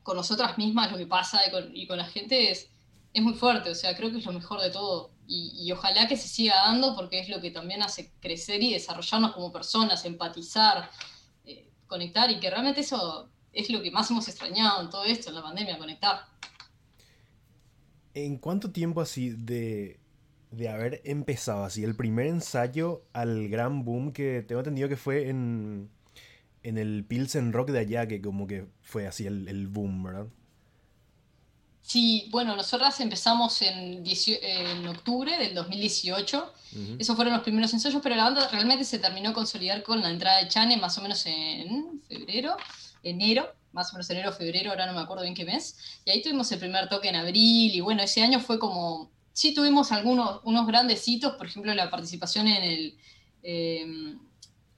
con 0.02 0.16
nosotras 0.18 0.58
mismas, 0.58 0.92
lo 0.92 0.98
que 0.98 1.08
pasa 1.08 1.42
y 1.74 1.86
con, 1.86 1.98
la 1.98 2.06
gente 2.06 2.52
es, 2.52 2.70
es 3.14 3.22
muy 3.22 3.34
fuerte. 3.34 3.70
O 3.70 3.76
sea, 3.76 3.96
creo 3.96 4.12
que 4.12 4.20
es 4.20 4.26
lo 4.26 4.32
mejor 4.32 4.62
de 4.62 4.70
todo. 4.70 5.12
Y, 5.36 5.72
ojalá 5.72 6.08
que 6.08 6.16
se 6.16 6.28
siga 6.28 6.56
dando 6.56 6.96
porque 6.96 7.20
es 7.20 7.28
lo 7.28 7.42
que 7.42 7.50
también 7.50 7.82
hace 7.82 8.12
crecer 8.20 8.62
y 8.62 8.74
desarrollarnos 8.74 9.34
como 9.34 9.52
personas, 9.52 10.06
empatizar, 10.06 10.92
eh, 11.46 11.72
conectar 11.88 12.30
y 12.30 12.40
que 12.40 12.52
realmente 12.52 12.82
eso 12.82 13.30
es 13.52 13.70
lo 13.72 13.82
que 13.82 13.90
más 13.90 14.12
hemos 14.12 14.28
extrañado 14.28 14.82
en 14.84 14.90
todo 14.92 15.06
esto, 15.06 15.30
en 15.30 15.36
la 15.36 15.42
pandemia, 15.42 15.80
conectar. 15.80 16.22
¿En 18.14 18.38
cuánto 18.38 18.72
tiempo 18.72 19.02
así 19.02 19.32
de, 19.32 20.00
haber 20.70 21.02
empezado 21.04 21.64
así 21.64 21.84
el 21.84 21.96
primer 21.96 22.28
ensayo 22.28 23.04
al 23.12 23.50
gran 23.50 23.84
boom 23.84 24.14
que 24.14 24.44
tengo 24.48 24.62
entendido 24.62 24.88
que 24.88 24.98
fue 24.98 25.30
en, 25.30 25.90
en 26.62 26.78
el 26.78 27.06
Pilsen 27.06 27.54
Rock 27.54 27.72
de 27.72 27.80
allá, 27.80 28.08
que 28.08 28.22
como 28.22 28.46
que 28.46 28.68
fue 28.82 29.08
así 29.08 29.26
el, 29.26 29.68
boom, 29.68 30.04
¿verdad? 30.04 30.28
Sí, 31.84 32.28
bueno, 32.32 32.56
nosotras 32.56 33.00
empezamos 33.02 33.62
en, 33.62 34.04
en 34.06 34.88
octubre 34.88 35.38
del 35.38 35.54
2018. 35.54 36.54
Esos 36.98 37.16
fueron 37.16 37.34
los 37.34 37.44
primeros 37.44 37.72
ensayos, 37.74 38.02
pero 38.02 38.16
la 38.16 38.24
banda 38.24 38.48
realmente 38.48 38.84
se 38.84 38.98
terminó 38.98 39.30
de 39.30 39.36
consolidar 39.36 39.84
con 39.84 40.02
la 40.02 40.10
entrada 40.10 40.42
de 40.42 40.48
Chane 40.48 40.78
más 40.78 40.98
o 40.98 41.02
menos 41.02 41.24
en 41.26 42.02
febrero, 42.08 42.58
enero 43.04 43.54
más 43.74 43.90
o 43.90 43.94
menos 43.94 44.10
enero, 44.12 44.32
febrero, 44.32 44.70
ahora 44.70 44.86
no 44.86 44.94
me 44.94 45.02
acuerdo 45.02 45.24
bien 45.24 45.36
qué 45.36 45.44
mes, 45.44 45.78
y 46.06 46.12
ahí 46.12 46.22
tuvimos 46.22 46.52
el 46.52 46.60
primer 46.60 46.88
toque 46.88 47.10
en 47.10 47.16
abril, 47.16 47.76
y 47.76 47.82
bueno, 47.82 48.04
ese 48.04 48.22
año 48.22 48.40
fue 48.40 48.60
como, 48.60 49.12
sí 49.34 49.54
tuvimos 49.54 49.92
algunos, 49.92 50.42
unos 50.44 50.66
grandes 50.68 51.06
hitos, 51.08 51.36
por 51.36 51.48
ejemplo, 51.48 51.74
la 51.74 51.90
participación 51.90 52.48
en 52.48 52.64
el, 52.64 52.98
eh, 53.42 54.16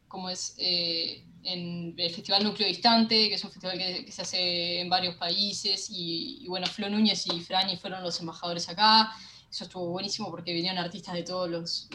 ¿cómo 0.07 0.29
es? 0.29 0.55
Eh, 0.57 1.23
en 1.45 1.93
el 1.97 2.13
Festival 2.13 2.43
Núcleo 2.43 2.67
Distante, 2.67 3.29
que 3.29 3.35
es 3.35 3.43
un 3.43 3.51
festival 3.51 3.77
que, 3.77 4.11
se 4.11 4.21
hace 4.21 4.81
en 4.81 4.89
varios 4.89 5.15
países, 5.15 5.89
y, 5.89 6.39
y, 6.41 6.47
bueno, 6.47 6.67
Flo 6.67 6.89
Núñez 6.89 7.25
y 7.27 7.39
Frani 7.39 7.77
fueron 7.77 8.03
los 8.03 8.19
embajadores 8.19 8.67
acá, 8.67 9.15
eso 9.55 9.63
estuvo 9.63 9.87
buenísimo 9.87 10.29
porque 10.29 10.51
vinieron 10.51 10.83
artistas 10.83 11.13
de 11.13 11.23
todos 11.23 11.49
los, 11.49 11.87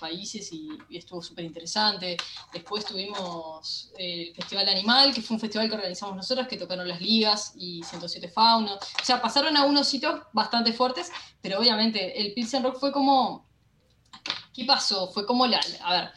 países 0.00 0.52
y, 0.52 0.68
estuvo 0.90 1.22
súper 1.22 1.44
interesante. 1.44 2.16
Después 2.52 2.84
tuvimos 2.84 3.92
el 3.96 4.34
Festival 4.34 4.68
Animal, 4.68 5.14
que 5.14 5.22
fue 5.22 5.36
un 5.36 5.40
festival 5.40 5.68
que 5.68 5.76
organizamos 5.76 6.16
nosotros, 6.16 6.48
que 6.48 6.56
tocaron 6.56 6.88
las 6.88 7.00
ligas 7.00 7.52
y 7.54 7.84
107 7.84 8.28
Faunos. 8.28 8.78
O 9.00 9.04
sea, 9.04 9.22
pasaron 9.22 9.56
a 9.56 9.64
unos 9.64 9.86
sitios 9.86 10.22
bastante 10.32 10.72
fuertes, 10.72 11.12
pero 11.40 11.60
obviamente 11.60 12.20
el 12.20 12.34
Pilsen 12.34 12.64
Rock 12.64 12.80
fue 12.80 12.90
como... 12.90 13.46
¿Qué 14.52 14.64
pasó? 14.64 15.08
Fue 15.12 15.24
como 15.24 15.46
la... 15.46 15.60
A 15.84 15.92
ver, 15.92 16.10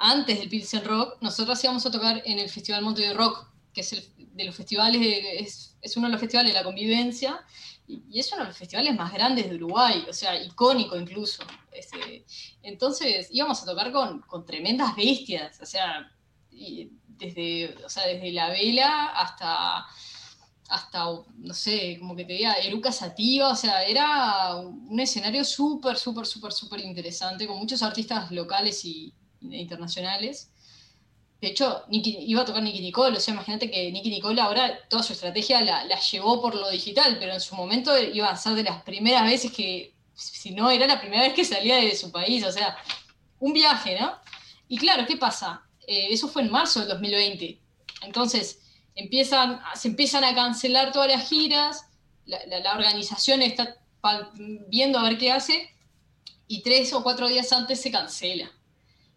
antes 0.00 0.38
del 0.38 0.48
Pilsen 0.48 0.82
Rock, 0.84 1.18
nosotros 1.20 1.62
íbamos 1.62 1.84
a 1.84 1.90
tocar 1.90 2.22
en 2.24 2.38
el 2.38 2.48
Festival 2.48 2.82
Monte 2.82 3.02
de 3.02 3.12
Rock, 3.12 3.46
que 3.72 3.82
es 3.82 4.12
de 4.16 4.44
los 4.44 4.56
festivales, 4.56 5.76
es, 5.82 5.96
uno 5.96 6.06
de 6.06 6.12
los 6.12 6.20
festivales 6.20 6.52
de 6.52 6.58
la 6.58 6.64
convivencia, 6.64 7.44
y 7.86 8.18
es 8.18 8.32
uno 8.32 8.42
de 8.42 8.48
los 8.48 8.56
festivales 8.56 8.96
más 8.96 9.12
grandes 9.12 9.50
de 9.50 9.56
Uruguay, 9.56 10.06
o 10.08 10.12
sea, 10.14 10.42
icónico 10.42 10.96
incluso. 10.96 11.42
Este, 11.70 12.24
entonces 12.62 13.28
íbamos 13.30 13.62
a 13.62 13.66
tocar 13.66 13.92
con, 13.92 14.46
tremendas 14.46 14.96
bestias, 14.96 15.60
o 15.60 15.66
sea, 15.66 16.10
desde, 16.50 17.74
desde 17.76 18.32
la 18.32 18.48
vela 18.48 19.06
hasta, 19.08 19.84
hasta, 20.70 21.04
no 21.36 21.52
sé, 21.52 21.98
como 21.98 22.16
que 22.16 22.24
te 22.24 22.32
diga, 22.32 22.54
Eruca 22.54 22.90
Sativa, 22.90 23.50
o 23.50 23.56
sea, 23.56 23.84
era 23.84 24.56
un 24.56 24.98
escenario 24.98 25.44
súper, 25.44 25.98
súper, 25.98 26.24
súper, 26.24 26.52
súper 26.52 26.80
interesante, 26.80 27.46
con 27.46 27.58
muchos 27.58 27.82
artistas 27.82 28.30
locales 28.30 28.82
y, 28.86 29.12
internacionales. 29.42 30.50
De 31.40 31.48
hecho, 31.48 31.84
iba 31.90 32.42
a 32.42 32.44
tocar 32.44 32.62
Nicky 32.62 32.80
Nicole, 32.80 33.16
o 33.16 33.20
sea, 33.20 33.32
imagínate 33.32 33.70
que 33.70 33.90
Nicky 33.90 34.10
Nicole 34.10 34.40
ahora 34.40 34.78
toda 34.88 35.02
su 35.02 35.14
estrategia 35.14 35.62
la, 35.62 35.98
llevó 35.98 36.40
por 36.42 36.54
lo 36.54 36.68
digital, 36.68 37.16
pero 37.18 37.32
en 37.32 37.40
su 37.40 37.54
momento 37.54 37.98
iba 37.98 38.28
a 38.28 38.36
ser 38.36 38.52
de 38.54 38.62
las 38.62 38.82
primeras 38.82 39.24
veces 39.24 39.50
que, 39.50 39.94
si 40.14 40.50
no, 40.50 40.70
era 40.70 40.86
la 40.86 41.00
primera 41.00 41.22
vez 41.22 41.32
que 41.32 41.44
salía 41.44 41.76
de 41.76 41.96
su 41.96 42.12
país, 42.12 42.44
o 42.44 42.52
sea, 42.52 42.76
un 43.38 43.54
viaje, 43.54 43.98
¿no? 43.98 44.14
Y 44.68 44.76
claro, 44.76 45.06
¿qué 45.06 45.16
pasa? 45.16 45.62
Eh, 45.86 46.08
eso 46.10 46.28
fue 46.28 46.42
en 46.42 46.50
marzo 46.50 46.80
del 46.80 46.90
2020. 46.90 47.58
Entonces, 48.02 48.60
empiezan, 48.94 49.60
se 49.74 49.88
empiezan 49.88 50.24
a 50.24 50.34
cancelar 50.34 50.92
todas 50.92 51.08
las 51.08 51.28
giras, 51.28 51.86
la, 52.26 52.74
organización 52.74 53.42
está 53.42 53.76
viendo 54.68 54.98
a 54.98 55.02
ver 55.04 55.18
qué 55.18 55.32
hace, 55.32 55.74
y 56.46 56.62
tres 56.62 56.92
o 56.92 57.02
cuatro 57.02 57.28
días 57.28 57.52
antes 57.52 57.80
se 57.80 57.90
cancela. 57.90 58.50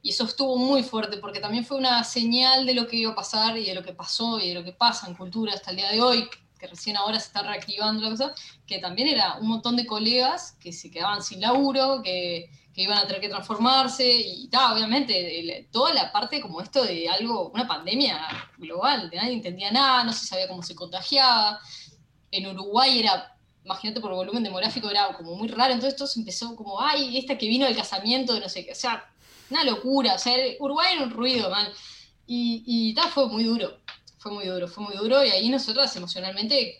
Y 0.06 0.10
eso 0.10 0.26
estuvo 0.26 0.58
muy 0.58 0.84
fuerte, 0.84 1.18
porque 1.18 1.39
también 1.39 1.66
fue 1.66 1.78
una 1.78 2.04
señal 2.04 2.66
de 2.66 2.74
lo 2.74 2.88
que 2.88 2.98
iba 2.98 3.13
a 3.13 3.16
pasar 3.16 3.58
y 3.58 3.66
de 3.66 3.74
lo 3.74 3.84
que 3.84 3.94
pasó 3.94 4.38
y 4.38 4.50
de 4.50 4.54
lo 4.54 4.63
que 4.63 4.74
pasa 4.74 5.08
en 5.08 5.16
cultura 5.16 5.54
hasta 5.54 5.72
el 5.72 5.78
día 5.78 5.89
de 5.89 6.02
hoy, 6.02 6.30
que 6.60 6.68
recién 6.68 6.98
ahora 6.98 7.22
se 7.22 7.28
está 7.28 7.42
reactivando 7.42 8.04
la 8.04 8.10
cosa, 8.10 8.34
que 8.68 8.80
también 8.80 9.08
era 9.08 9.38
un 9.38 9.48
montón 9.48 9.78
de 9.78 9.86
colegas 9.86 10.58
que 10.60 10.74
se 10.74 10.92
quedaban 10.92 11.24
sin 11.24 11.39
laburo, 11.39 12.02
que, 12.04 12.50
que 12.74 12.82
iban 12.82 12.98
a 12.98 13.08
tener 13.08 13.22
que 13.22 13.30
transformarse, 13.30 14.06
y 14.12 14.50
ta, 14.50 14.74
obviamente 14.74 15.70
toda 15.72 15.94
la 15.94 16.12
parte 16.12 16.42
como 16.42 16.60
esto 16.60 16.84
de 16.84 17.08
algo, 17.08 17.52
una 17.52 17.66
pandemia 17.66 18.28
global, 18.58 19.10
de 19.10 19.16
nadie 19.16 19.34
entendía 19.34 19.72
nada, 19.72 20.04
no 20.04 20.12
se 20.12 20.26
sabía 20.26 20.50
cómo 20.50 20.63
se 20.63 20.76
contagiaba. 20.76 21.62
En 22.30 22.48
Uruguay 22.48 23.00
era, 23.00 23.38
imagínate 23.63 24.02
por 24.02 24.12
el 24.12 24.18
volumen 24.18 24.44
demográfico, 24.44 24.89
era 24.89 25.13
como 25.16 25.36
muy 25.36 25.48
raro, 25.48 25.72
entonces 25.74 25.96
todo 25.96 26.10
se 26.10 26.20
empezó 26.20 26.58
como, 26.58 26.82
ay, 26.82 27.18
esta 27.18 27.38
que 27.38 27.48
vino 27.48 27.66
del 27.66 27.78
casamiento 27.78 28.34
de 28.34 28.42
no 28.42 28.50
sé 28.50 28.66
qué, 28.66 28.74
o 28.74 28.76
sea, 28.76 29.12
una 29.49 29.63
locura, 29.63 30.15
o 30.15 30.19
sea, 30.19 30.36
Uruguay 30.60 30.93
era 30.95 31.03
un 31.03 31.12
ruido, 31.12 31.49
mal. 31.49 31.71
Y, 32.25 32.63
y 32.65 32.93
ta, 32.93 33.10
fue 33.10 33.27
muy 33.27 33.43
duro, 33.43 33.79
fue 34.17 34.32
muy 34.32 34.45
duro, 34.45 34.67
fue 34.67 34.84
muy 34.84 34.95
duro, 34.95 35.23
y 35.25 35.29
ahí 35.29 35.49
nosotras 35.49 35.95
emocionalmente 35.95 36.77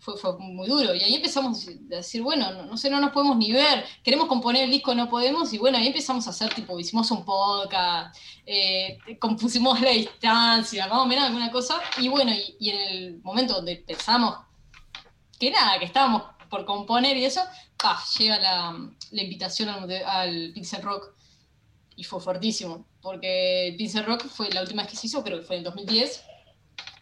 fue, 0.00 0.16
fue, 0.16 0.36
muy 0.38 0.66
duro. 0.66 0.94
Y 0.94 1.02
ahí 1.02 1.14
empezamos 1.14 1.68
a 1.68 1.70
decir, 1.96 2.22
bueno, 2.22 2.50
no, 2.52 2.64
no, 2.64 2.76
sé, 2.76 2.90
no 2.90 3.00
nos 3.00 3.12
podemos 3.12 3.36
ni 3.36 3.52
ver, 3.52 3.84
queremos 4.02 4.26
componer 4.26 4.64
el 4.64 4.70
disco, 4.70 4.94
no 4.94 5.08
podemos, 5.08 5.52
y 5.52 5.58
bueno, 5.58 5.78
ahí 5.78 5.88
empezamos 5.88 6.26
a 6.26 6.30
hacer, 6.30 6.52
tipo, 6.54 6.78
hicimos 6.80 7.10
un 7.10 7.24
podcast, 7.24 8.16
eh, 8.46 8.98
compusimos 9.18 9.80
la 9.80 9.90
distancia, 9.90 10.86
más 10.88 10.98
o 10.98 11.06
menos 11.06 11.24
alguna 11.26 11.50
cosa, 11.52 11.80
y 11.98 12.08
bueno, 12.08 12.32
y, 12.58 12.70
en 12.70 12.78
el 12.78 13.22
momento 13.22 13.54
donde 13.54 13.76
pensamos 13.76 14.36
que 15.38 15.50
nada, 15.50 15.78
que 15.78 15.84
estábamos 15.84 16.22
por 16.48 16.64
componer 16.64 17.16
y 17.16 17.24
eso, 17.24 17.42
llega 18.18 18.38
la, 18.38 18.90
la 19.10 19.22
invitación 19.22 19.68
al, 19.68 19.90
al, 20.04 20.52
Pixel 20.52 20.82
Rock, 20.82 21.14
y 22.00 22.04
fue 22.04 22.18
fuertísimo, 22.18 22.86
porque 23.02 23.74
Pixel 23.76 24.06
Rock 24.06 24.26
fue 24.26 24.48
la 24.48 24.62
última 24.62 24.82
vez 24.82 24.90
que 24.90 24.96
se 24.96 25.06
hizo, 25.06 25.22
creo 25.22 25.38
que 25.38 25.44
fue 25.44 25.56
en 25.56 25.64
2010, 25.64 26.24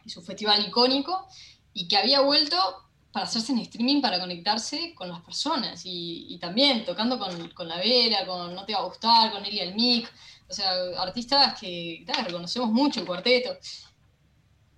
y 0.04 0.10
su 0.10 0.20
festival 0.22 0.66
icónico, 0.66 1.28
y 1.72 1.86
que 1.86 1.96
había 1.96 2.20
vuelto 2.20 2.56
para 3.12 3.24
hacerse 3.24 3.52
en 3.52 3.60
streaming, 3.60 4.00
para 4.02 4.18
conectarse 4.18 4.96
con 4.96 5.08
las 5.08 5.20
personas 5.20 5.82
y, 5.84 6.36
también 6.40 6.84
tocando 6.84 7.16
con, 7.16 7.68
la 7.68 7.76
Vera, 7.76 8.26
con 8.26 8.52
No 8.56 8.64
Te 8.64 8.72
Va 8.72 8.80
a 8.80 8.86
Gustar, 8.86 9.30
con 9.30 9.46
Elia 9.46 9.62
el 9.62 9.76
Mic, 9.76 10.12
o 10.48 10.52
sea, 10.52 10.72
artistas 10.98 11.60
que 11.60 12.04
reconocemos 12.24 12.68
mucho, 12.68 12.98
el 12.98 13.06
cuarteto. 13.06 13.56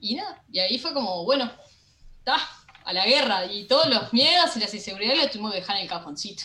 Y 0.01 0.17
nada, 0.17 0.45
y 0.53 0.59
ahí 0.59 0.79
fue 0.79 0.93
como, 0.93 1.25
bueno, 1.25 1.51
está, 2.19 2.37
a 2.85 2.93
la 2.93 3.07
guerra 3.07 3.47
y 3.47 3.67
todos 3.67 3.89
los 3.89 4.13
miedos 4.13 4.55
y 4.55 4.61
las 4.61 4.75
inseguridades 4.75 5.19
los 5.19 5.31
tuvimos 5.31 5.53
que 5.53 5.61
dejar 5.61 5.77
en 5.77 5.83
el 5.85 5.89
cajoncito. 5.89 6.43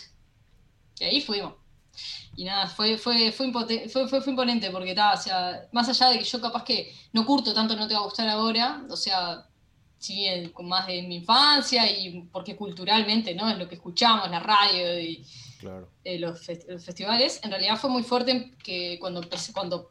Y 0.98 1.04
ahí 1.04 1.20
fuimos. 1.20 1.65
Y 2.36 2.44
nada, 2.44 2.66
fue, 2.66 2.98
fue, 2.98 3.32
fue, 3.32 3.52
fue, 3.52 4.08
fue, 4.08 4.22
imponente 4.26 4.70
porque, 4.70 4.90
está, 4.90 5.14
o 5.14 5.16
sea, 5.16 5.68
más 5.72 5.88
allá 5.88 6.10
de 6.10 6.18
que 6.18 6.24
yo 6.24 6.40
capaz 6.40 6.64
que 6.64 6.92
no 7.12 7.24
curto 7.24 7.54
tanto, 7.54 7.76
no 7.76 7.88
te 7.88 7.94
va 7.94 8.00
a 8.00 8.04
gustar 8.04 8.28
ahora, 8.28 8.84
o 8.90 8.96
sea, 8.96 9.46
sí, 9.98 10.26
con 10.52 10.68
más 10.68 10.86
de 10.86 11.02
mi 11.02 11.16
infancia 11.16 11.90
y 11.90 12.22
porque 12.32 12.56
culturalmente, 12.56 13.34
¿no? 13.34 13.48
Es 13.48 13.58
lo 13.58 13.68
que 13.68 13.76
escuchamos, 13.76 14.30
la 14.30 14.40
radio 14.40 15.00
y 15.00 15.26
eh, 16.04 16.18
los, 16.18 16.40
festivales. 16.84 17.40
En 17.42 17.50
realidad 17.50 17.76
fue 17.76 17.90
muy 17.90 18.02
fuerte 18.02 18.52
que 18.62 18.98
cuando 19.00 19.22
cuando 19.52 19.90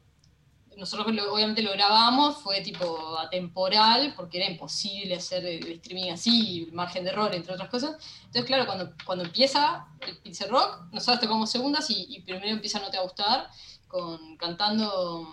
nosotros 0.78 1.08
obviamente 1.30 1.62
lo 1.62 1.72
grabamos, 1.72 2.38
fue 2.38 2.62
tipo 2.62 3.18
atemporal, 3.20 4.14
porque 4.16 4.38
era 4.38 4.50
imposible 4.50 5.16
hacer 5.16 5.46
el 5.46 5.72
streaming 5.74 6.12
así, 6.12 6.70
margen 6.74 7.04
de 7.04 7.12
error, 7.12 7.34
entre 7.34 7.54
otras 7.54 7.70
cosas. 7.70 7.98
Entonces, 8.26 8.46
claro, 8.46 8.66
cuando, 8.66 8.94
cuando 9.06 9.24
empieza 9.24 9.88
el 10.02 10.18
Pixel 10.18 10.50
Rock, 10.50 10.92
nosotros 10.92 11.22
tocamos 11.22 11.50
segundas 11.50 11.86
y, 11.90 12.22
primero 12.22 12.48
empieza 12.48 12.80
No 12.80 12.90
Te 12.90 12.98
a 12.98 13.02
Gustar, 13.02 13.50
con, 13.88 14.38
cantando... 14.38 15.28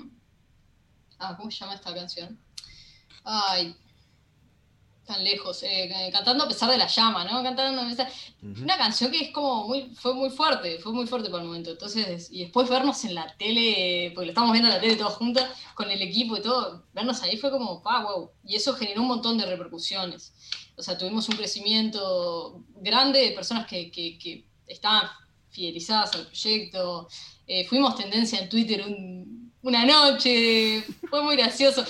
Ah, 1.19 1.37
¿cómo 1.37 1.51
se 1.51 1.59
llama 1.59 1.75
esta 1.75 1.95
canción? 1.95 2.39
Ay, 3.25 3.77
tan 5.05 5.25
lejos, 5.25 5.63
eh, 5.65 6.11
cantando 6.13 6.45
a 6.45 6.49
pesar 6.49 6.71
de 6.71 6.79
la 6.79 6.87
llama, 6.87 7.25
¿no? 7.25 7.43
Cantando 7.43 7.83
Una 8.43 8.77
canción 8.77 9.11
que 9.11 9.25
es 9.25 9.31
como 9.33 9.67
muy, 9.67 9.91
fue 9.95 10.15
muy 10.15 10.31
fuerte, 10.31 10.79
fue 10.79 10.93
muy 10.93 11.07
fuerte 11.07 11.29
para 11.29 11.43
el 11.43 11.49
momento. 11.49 11.73
Entonces, 11.73 12.29
y 12.31 12.43
después 12.45 12.69
vernos 12.69 13.05
en 13.05 13.17
la 13.17 13.37
tele, 13.37 14.13
porque 14.15 14.27
lo 14.27 14.33
estamos 14.33 14.53
viendo 14.53 14.69
en 14.69 14.77
la 14.77 14.81
tele 14.81 14.97
todos 14.97 15.15
juntos, 15.15 15.45
con 15.75 15.91
el 15.91 16.01
equipo 16.01 16.37
y 16.37 16.43
todo, 16.43 16.85
vernos 16.93 17.23
ahí 17.23 17.37
fue 17.37 17.51
como, 17.51 17.83
pa, 17.83 18.05
wow. 18.05 18.31
Y 18.45 18.57
eso 18.57 18.75
generó 18.75 19.03
un 19.03 19.09
montón 19.09 19.39
de 19.39 19.47
repercusiones. 19.47 20.33
O 20.77 20.83
sea, 20.83 20.97
tuvimos 20.97 21.29
un 21.29 21.37
crecimiento 21.37 22.63
grande 22.77 23.21
de 23.21 23.33
personas 23.33 23.67
que, 23.67 23.91
que, 23.91 24.47
estaban 24.67 25.09
fidelizadas 25.51 26.15
al 26.15 26.27
proyecto. 26.27 27.09
Eh, 27.47 27.67
fuimos 27.67 27.97
tendencia 27.97 28.39
en 28.39 28.49
Twitter 28.49 28.83
una 29.61 29.85
noche, 29.85 30.83
fue 31.11 31.23
muy 31.23 31.37
gracioso. 31.37 31.85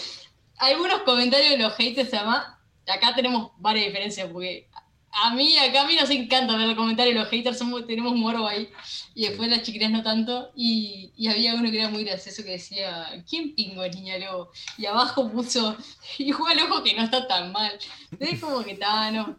Algunos 0.57 1.03
comentarios 1.03 1.51
de 1.51 1.59
los 1.59 1.75
haters, 1.75 2.12
además, 2.14 2.46
acá 2.87 3.14
tenemos 3.14 3.53
varias 3.59 3.87
diferencias, 3.87 4.29
porque 4.31 4.68
a 5.12 5.35
mí, 5.35 5.59
acá 5.59 5.83
a 5.83 5.87
mí 5.87 5.95
nos 5.95 6.09
encanta 6.09 6.57
ver 6.57 6.66
los 6.66 6.77
comentarios, 6.77 7.14
los 7.14 7.29
haters 7.29 7.59
somos, 7.59 7.87
tenemos 7.87 8.14
moro 8.16 8.47
ahí, 8.47 8.71
y 9.14 9.27
después 9.27 9.51
las 9.51 9.62
chiquitas 9.62 9.90
no 9.90 10.03
tanto, 10.03 10.51
y, 10.57 11.12
y, 11.16 11.29
había 11.29 11.55
uno 11.55 11.71
que 11.71 11.79
era 11.79 11.90
muy 11.90 12.05
gracioso 12.05 12.42
que 12.42 12.53
decía, 12.53 13.23
¿quién 13.29 13.55
pingo 13.55 13.85
es 13.85 13.95
niña 13.95 14.18
lobo? 14.18 14.51
Y 14.79 14.87
abajo 14.87 15.31
puso, 15.31 15.77
igual 16.18 16.59
ojo 16.61 16.83
que 16.83 16.95
no 16.95 17.03
está 17.03 17.29
tan 17.29 17.53
mal, 17.53 17.73
es 18.18 18.40
como 18.40 18.62
que 18.64 18.73
está, 18.73 19.11
no. 19.11 19.37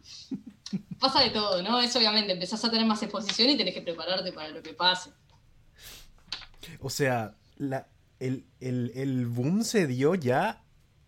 Pasa 0.98 1.20
de 1.20 1.30
todo, 1.30 1.60
¿no? 1.62 1.80
Es 1.80 1.94
obviamente, 1.96 2.32
empezás 2.32 2.64
a 2.64 2.70
tener 2.70 2.86
más 2.86 3.02
exposición 3.02 3.50
y 3.50 3.56
tenés 3.56 3.74
que 3.74 3.82
prepararte 3.82 4.32
para 4.32 4.48
lo 4.48 4.62
que 4.62 4.74
pase. 4.74 5.10
O 6.80 6.88
sea, 6.88 7.34
la, 7.56 7.88
el, 8.20 8.46
el, 8.60 8.92
el 8.94 9.26
boom 9.26 9.64
se 9.64 9.86
dio 9.86 10.14
ya 10.14 10.62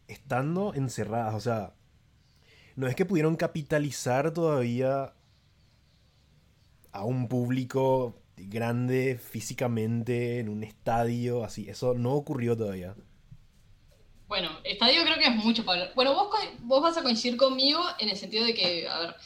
estando 0.09 0.75
encerradas, 0.75 1.35
o 1.35 1.41
sea, 1.41 1.76
no 2.77 2.87
es 2.87 2.95
que 2.95 3.05
pudieron 3.05 3.37
capitalizar 3.37 4.33
todavía 4.33 5.15
a 6.93 7.05
un 7.05 7.29
público 7.29 8.23
grande 8.37 9.19
físicamente 9.19 10.41
en 10.41 10.49
un 10.49 10.63
estadio, 10.63 11.43
así. 11.43 11.69
Eso 11.69 11.95
no 11.95 12.13
ocurrió 12.13 12.57
todavía. 12.57 12.95
Bueno, 14.29 14.51
estadio 14.65 15.03
creo 15.05 15.19
que 15.19 15.27
es 15.27 15.37
mucho 15.37 15.65
para 15.65 15.93
Bueno, 15.95 16.15
vos, 16.15 16.29
vos 16.61 16.83
vas 16.83 16.97
a 16.97 17.03
coincidir 17.03 17.37
conmigo 17.37 17.81
en 17.99 18.09
el 18.09 18.17
sentido 18.17 18.45
de 18.45 18.55
que, 18.55 18.89
a 18.89 18.99
ver, 19.01 19.17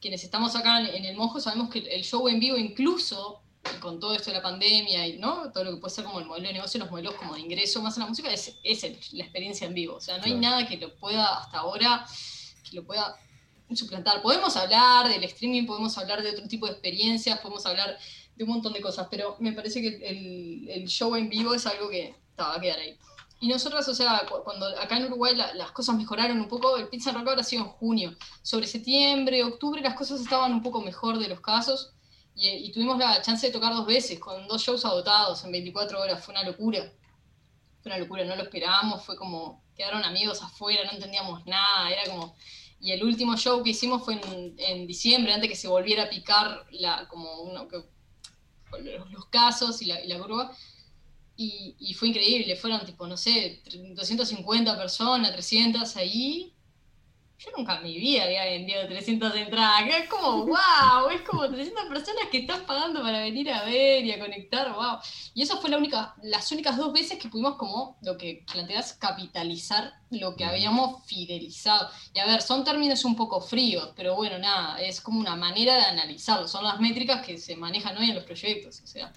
quienes 0.00 0.22
estamos 0.22 0.54
acá 0.56 0.80
en 0.80 1.04
el 1.04 1.16
Mojo 1.16 1.40
sabemos 1.40 1.70
que 1.70 1.80
el 1.80 2.04
show 2.04 2.28
en 2.28 2.40
vivo, 2.40 2.56
incluso 2.56 3.42
con 3.80 3.98
todo 3.98 4.14
esto 4.14 4.30
de 4.30 4.36
la 4.36 4.42
pandemia 4.42 5.06
y 5.06 5.18
¿no? 5.18 5.50
todo 5.50 5.64
lo 5.64 5.74
que 5.74 5.80
puede 5.80 5.94
ser 5.94 6.04
como 6.04 6.20
el 6.20 6.26
modelo 6.26 6.48
de 6.48 6.54
negocio, 6.54 6.78
los 6.78 6.90
modelos 6.90 7.14
como 7.14 7.34
de 7.34 7.40
ingreso 7.40 7.82
más 7.82 7.96
en 7.96 8.02
la 8.02 8.08
música, 8.08 8.30
es, 8.30 8.56
la 9.12 9.24
experiencia 9.24 9.66
en 9.66 9.74
vivo. 9.74 9.96
O 9.96 10.00
sea, 10.00 10.18
no 10.18 10.24
hay 10.24 10.34
nada 10.34 10.66
que 10.66 10.76
lo 10.76 10.94
pueda 10.96 11.38
hasta 11.38 11.58
ahora 11.58 12.06
lo 12.74 12.84
pueda 12.84 13.16
suplantar. 13.74 14.22
Podemos 14.22 14.56
hablar 14.56 15.08
del 15.08 15.24
streaming, 15.24 15.66
podemos 15.66 15.96
hablar 15.98 16.22
de 16.22 16.30
otro 16.30 16.46
tipo 16.46 16.66
de 16.66 16.72
experiencias, 16.72 17.38
podemos 17.40 17.64
hablar 17.66 17.98
de 18.36 18.44
un 18.44 18.50
montón 18.50 18.72
de 18.72 18.80
cosas, 18.80 19.08
pero 19.10 19.36
me 19.40 19.52
parece 19.52 19.80
que 19.80 20.68
el, 20.68 20.86
show 20.88 21.14
en 21.16 21.28
vivo 21.28 21.54
es 21.54 21.66
algo 21.66 21.88
que 21.88 22.14
va 22.38 22.54
a 22.54 22.60
quedar 22.60 22.78
ahí. 22.78 22.98
Y 23.40 23.48
nosotros, 23.48 23.86
o 23.88 23.94
sea, 23.94 24.22
cuando 24.44 24.66
acá 24.78 24.96
en 24.96 25.06
Uruguay 25.06 25.34
las 25.36 25.70
cosas 25.72 25.96
mejoraron 25.96 26.40
un 26.40 26.48
poco, 26.48 26.76
el 26.76 26.88
Pizza 26.88 27.12
Rock 27.12 27.28
ha 27.36 27.42
sido 27.42 27.64
en 27.64 27.68
junio. 27.68 28.16
Sobre 28.42 28.66
septiembre, 28.66 29.42
octubre, 29.44 29.82
las 29.82 29.94
cosas 29.94 30.20
estaban 30.20 30.52
un 30.52 30.62
poco 30.62 30.80
mejor 30.80 31.18
de 31.18 31.28
los 31.28 31.40
casos. 31.40 31.92
Y, 32.34 32.48
y, 32.48 32.72
tuvimos 32.72 32.98
la 32.98 33.20
chance 33.22 33.46
de 33.46 33.52
tocar 33.52 33.74
dos 33.74 33.86
veces, 33.86 34.18
con 34.18 34.48
dos 34.48 34.62
shows 34.62 34.84
agotados 34.84 35.44
en 35.44 35.52
24 35.52 36.00
horas. 36.00 36.24
Fue 36.24 36.32
una 36.32 36.42
locura. 36.42 36.90
Fue 37.82 37.92
una 37.92 37.98
locura, 37.98 38.24
no 38.24 38.34
lo 38.34 38.42
esperábamos. 38.42 39.04
Fue 39.04 39.16
como, 39.16 39.62
quedaron 39.76 40.02
amigos 40.04 40.42
afuera, 40.42 40.82
no 40.84 40.92
entendíamos 40.92 41.44
nada. 41.46 41.90
Era 41.90 42.10
como, 42.10 42.34
y 42.84 42.92
el 42.92 43.02
último 43.02 43.34
show 43.34 43.62
que 43.62 43.70
hicimos 43.70 44.04
fue 44.04 44.20
en, 44.58 44.86
diciembre, 44.86 45.32
antes 45.32 45.48
que 45.48 45.56
se 45.56 45.68
volviera 45.68 46.02
a 46.02 46.10
picar 46.10 46.66
la, 46.70 47.08
como 47.08 47.50
los, 49.10 49.26
casos 49.30 49.80
y 49.80 49.86
la, 49.86 50.18
curva. 50.18 50.54
Y, 51.34 51.76
y, 51.78 51.94
fue 51.94 52.08
increíble, 52.08 52.54
fueron 52.56 52.84
tipo, 52.84 53.06
no 53.06 53.16
sé, 53.16 53.62
250 53.94 54.76
personas, 54.76 55.32
300 55.32 55.96
ahí, 55.96 56.53
yo 57.38 57.50
nunca 57.56 57.76
en 57.76 57.82
mi 57.82 57.98
vida 57.98 58.24
había 58.24 58.44
vendido 58.44 58.86
300 58.86 59.34
entradas. 59.34 59.82
Es 59.88 60.08
como, 60.08 60.46
wow, 60.46 61.10
es 61.12 61.22
como 61.22 61.48
300 61.48 61.86
personas 61.86 62.26
que 62.30 62.38
están 62.38 62.64
pagando 62.64 63.02
para 63.02 63.20
venir 63.20 63.50
a 63.50 63.64
ver 63.64 64.04
y 64.04 64.12
a 64.12 64.18
conectar, 64.18 64.72
wow. 64.72 64.98
Y 65.34 65.42
eso 65.42 65.60
fue 65.60 65.70
la 65.70 65.78
única, 65.78 66.14
las 66.22 66.50
únicas 66.52 66.76
dos 66.76 66.92
veces 66.92 67.18
que 67.18 67.28
pudimos 67.28 67.56
como, 67.56 67.96
lo 68.02 68.16
que 68.16 68.44
planteas, 68.50 68.94
capitalizar 68.94 69.92
lo 70.10 70.36
que 70.36 70.44
habíamos 70.44 71.04
fidelizado. 71.06 71.90
Y 72.14 72.20
a 72.20 72.26
ver, 72.26 72.40
son 72.40 72.64
términos 72.64 73.04
un 73.04 73.16
poco 73.16 73.40
fríos, 73.40 73.90
pero 73.96 74.14
bueno, 74.14 74.38
nada, 74.38 74.80
es 74.80 75.00
como 75.00 75.20
una 75.20 75.36
manera 75.36 75.76
de 75.76 75.84
analizarlo. 75.84 76.48
Son 76.48 76.64
las 76.64 76.80
métricas 76.80 77.24
que 77.26 77.36
se 77.38 77.56
manejan 77.56 77.98
hoy 77.98 78.10
en 78.10 78.14
los 78.14 78.24
proyectos. 78.24 78.80
O 78.82 78.86
sea, 78.86 79.12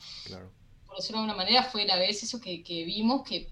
por 0.86 0.98
decirlo 0.98 1.22
de 1.22 1.30
alguna 1.30 1.36
manera, 1.36 1.64
fue 1.64 1.86
la 1.86 1.98
vez 1.98 2.24
eso 2.24 2.42
que, 2.42 2.64
que 2.64 2.84
vimos 2.84 3.24
que 3.24 3.50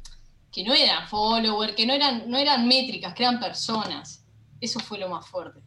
que 0.52 0.64
no 0.64 0.74
eran 0.74 1.06
followers, 1.10 1.76
que 1.76 1.86
no 1.86 1.92
eran, 1.92 2.30
no 2.30 2.38
eran 2.38 2.66
métricas, 2.66 3.14
que 3.14 3.24
eran 3.24 3.42
personas. 3.42 4.25
Eso 4.62 4.80
fue 4.80 4.98
lo 4.98 5.10
más 5.10 5.28
fuerte. 5.28 5.60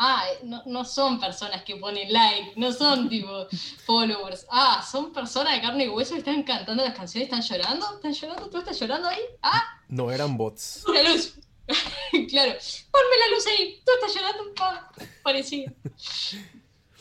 Ah, 0.00 0.22
eh, 0.32 0.40
no, 0.44 0.62
no 0.66 0.84
son 0.84 1.18
personas 1.18 1.64
que 1.64 1.74
ponen 1.76 2.12
like, 2.12 2.52
no 2.56 2.72
son 2.72 3.08
tipo 3.10 3.46
followers. 3.84 4.46
Ah, 4.50 4.86
son 4.88 5.12
personas 5.12 5.54
de 5.54 5.60
carne 5.60 5.84
y 5.84 5.88
hueso 5.88 6.12
que 6.14 6.18
están 6.20 6.42
cantando 6.44 6.84
las 6.84 6.94
canciones, 6.94 7.28
están 7.28 7.42
llorando, 7.42 7.86
están 7.96 8.12
llorando, 8.12 8.48
tú 8.48 8.58
estás 8.58 8.78
llorando 8.78 9.08
ahí. 9.08 9.20
Ah, 9.42 9.62
No 9.88 10.10
eran 10.12 10.36
bots. 10.36 10.84
la 10.92 11.02
luz. 11.10 11.34
claro, 12.30 12.52
ponme 12.90 13.16
la 13.28 13.34
luz 13.34 13.46
ahí, 13.46 13.80
tú 13.84 13.92
estás 14.00 14.14
llorando, 14.14 14.54
pa, 14.54 14.90
parecido. 15.22 15.72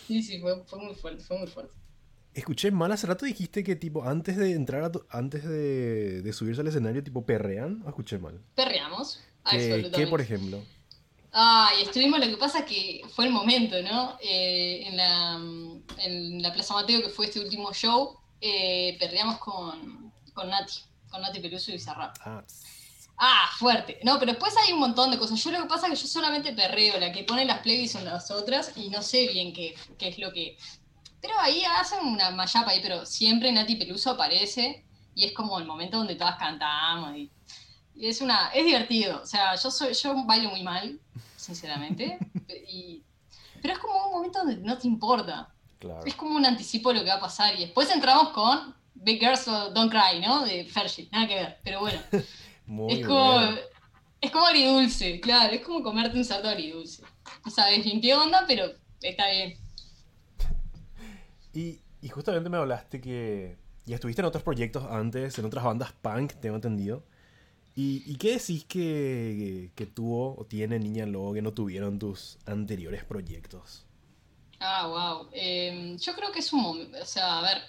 Sí, 0.07 0.23
sí, 0.23 0.39
fue, 0.39 0.63
fue 0.65 0.79
muy 0.79 0.95
fuerte, 0.95 1.23
fue 1.23 1.37
muy 1.37 1.47
fuerte. 1.47 1.73
Escuché 2.33 2.69
mal 2.71 2.91
hace 2.91 3.07
rato 3.07 3.25
dijiste 3.25 3.63
que 3.63 3.75
tipo 3.75 4.03
antes 4.03 4.37
de 4.37 4.53
entrar 4.53 4.83
a 4.83 4.91
tu- 4.91 5.05
antes 5.09 5.43
de, 5.43 6.21
de 6.21 6.33
subirse 6.33 6.61
al 6.61 6.67
escenario 6.67 7.03
tipo 7.03 7.25
perrean 7.25 7.81
o 7.85 7.89
escuché 7.89 8.17
mal. 8.19 8.39
Perreamos, 8.55 9.19
¿Qué, 9.49 9.55
absolutamente. 9.57 9.91
qué, 9.97 10.07
por 10.07 10.21
ejemplo? 10.21 10.63
Ah, 11.39 11.69
y 11.77 11.83
estuvimos, 11.83 12.19
lo 12.19 12.25
que 12.25 12.37
pasa 12.37 12.65
que 12.65 13.03
fue 13.13 13.25
el 13.25 13.31
momento, 13.31 13.79
¿no? 13.83 14.17
Eh, 14.19 14.87
en, 14.87 14.97
la, 14.97 15.33
en 15.99 16.41
la 16.41 16.51
Plaza 16.51 16.73
Mateo, 16.73 16.99
que 16.99 17.09
fue 17.09 17.27
este 17.27 17.39
último 17.39 17.71
show, 17.73 18.17
eh, 18.41 18.97
perreamos 18.99 19.37
con, 19.37 20.11
con 20.33 20.49
Nati, 20.49 20.79
con 21.11 21.21
Nati 21.21 21.39
Peluso 21.39 21.69
y 21.69 21.75
Bizarrap. 21.75 22.15
Ah, 22.25 22.43
Ah, 23.19 23.49
fuerte. 23.57 23.99
No, 24.03 24.19
pero 24.19 24.31
después 24.31 24.53
hay 24.57 24.73
un 24.73 24.79
montón 24.79 25.09
de 25.11 25.17
cosas. 25.17 25.43
Yo 25.43 25.51
lo 25.51 25.61
que 25.61 25.67
pasa 25.67 25.87
es 25.87 25.93
que 25.93 26.05
yo 26.05 26.07
solamente 26.07 26.53
perreo, 26.53 26.99
la 26.99 27.11
que 27.11 27.23
pone 27.23 27.45
las 27.45 27.59
playlists 27.59 27.93
son 27.97 28.05
las 28.05 28.29
otras 28.31 28.73
y 28.75 28.89
no 28.89 29.01
sé 29.01 29.27
bien 29.27 29.53
qué, 29.53 29.75
qué 29.97 30.09
es 30.09 30.19
lo 30.19 30.31
que... 30.31 30.57
Pero 31.21 31.33
ahí 31.39 31.63
hacen 31.63 31.99
una 32.05 32.29
mayapa 32.31 32.71
ahí, 32.71 32.79
pero 32.81 33.05
siempre 33.05 33.51
Nati 33.51 33.75
Peluso 33.75 34.11
aparece 34.11 34.85
y 35.15 35.25
es 35.25 35.33
como 35.33 35.57
el 35.59 35.65
momento 35.65 35.97
donde 35.97 36.15
todas 36.15 36.37
cantamos 36.37 37.15
y, 37.17 37.31
y 37.95 38.07
es 38.07 38.21
una... 38.21 38.49
es 38.49 38.65
divertido. 38.65 39.21
O 39.23 39.25
sea, 39.25 39.55
yo 39.55 39.71
soy, 39.71 39.93
yo 39.93 40.13
bailo 40.25 40.49
muy 40.51 40.61
mal, 40.61 40.99
sinceramente, 41.47 42.19
y- 42.67 43.01
pero 43.61 43.73
es 43.73 43.79
como 43.79 44.05
un 44.07 44.11
momento 44.13 44.39
donde 44.39 44.57
no 44.57 44.77
te 44.77 44.87
importa. 44.87 45.49
claro. 45.79 46.05
Es 46.05 46.13
como 46.15 46.35
un 46.35 46.45
anticipo 46.45 46.89
de 46.89 46.95
lo 46.99 47.03
que 47.03 47.09
va 47.09 47.15
a 47.15 47.19
pasar 47.21 47.55
y 47.55 47.61
después 47.61 47.89
entramos 47.89 48.29
con 48.29 48.75
Big 48.93 49.19
Girls 49.19 49.45
Don't 49.45 49.91
Cry, 49.91 50.19
¿no? 50.21 50.43
De 50.45 50.65
Fergie, 50.65 51.09
nada 51.11 51.27
que 51.27 51.35
ver, 51.35 51.59
pero 51.63 51.79
bueno. 51.79 51.99
Muy 52.67 52.93
Es 52.99 53.07
como, 53.07 53.39
es 54.19 54.31
como 54.31 54.45
agridulce, 54.45 55.21
claro, 55.21 55.53
es 55.53 55.61
como 55.61 55.81
comerte 55.81 56.17
un 56.17 56.25
salto 56.25 56.49
agridulce. 56.49 57.01
No 57.45 57.51
sabes 57.51 57.83
bien 57.83 58.01
qué 58.01 58.13
onda, 58.13 58.43
pero 58.47 58.65
está 59.01 59.29
bien. 59.31 59.53
Y, 61.53 61.79
y 62.01 62.09
justamente 62.09 62.49
me 62.49 62.57
hablaste 62.57 62.99
que 63.01 63.57
ya 63.85 63.95
estuviste 63.95 64.21
en 64.21 64.25
otros 64.25 64.43
proyectos 64.43 64.83
antes, 64.91 65.39
en 65.39 65.45
otras 65.45 65.63
bandas 65.63 65.93
punk, 66.01 66.33
tengo 66.41 66.55
entendido. 66.55 67.03
¿Y, 67.79 68.15
qué 68.15 68.39
decís 68.39 68.65
que, 68.65 69.87
tuvo 69.93 70.35
o 70.35 70.45
tiene 70.45 70.79
Niña 70.79 71.05
Lobo 71.05 71.35
que 71.35 71.43
no 71.43 71.53
tuvieron 71.53 71.99
tus 71.99 72.39
anteriores 72.47 73.05
proyectos? 73.05 73.85
Ah, 74.59 74.87
wow. 74.87 75.29
yo 75.31 76.15
creo 76.15 76.31
que 76.31 76.39
es 76.39 76.51
un 76.51 76.61
momento, 76.63 76.97
o 76.99 77.05
sea, 77.05 77.37
a 77.37 77.41
ver. 77.43 77.61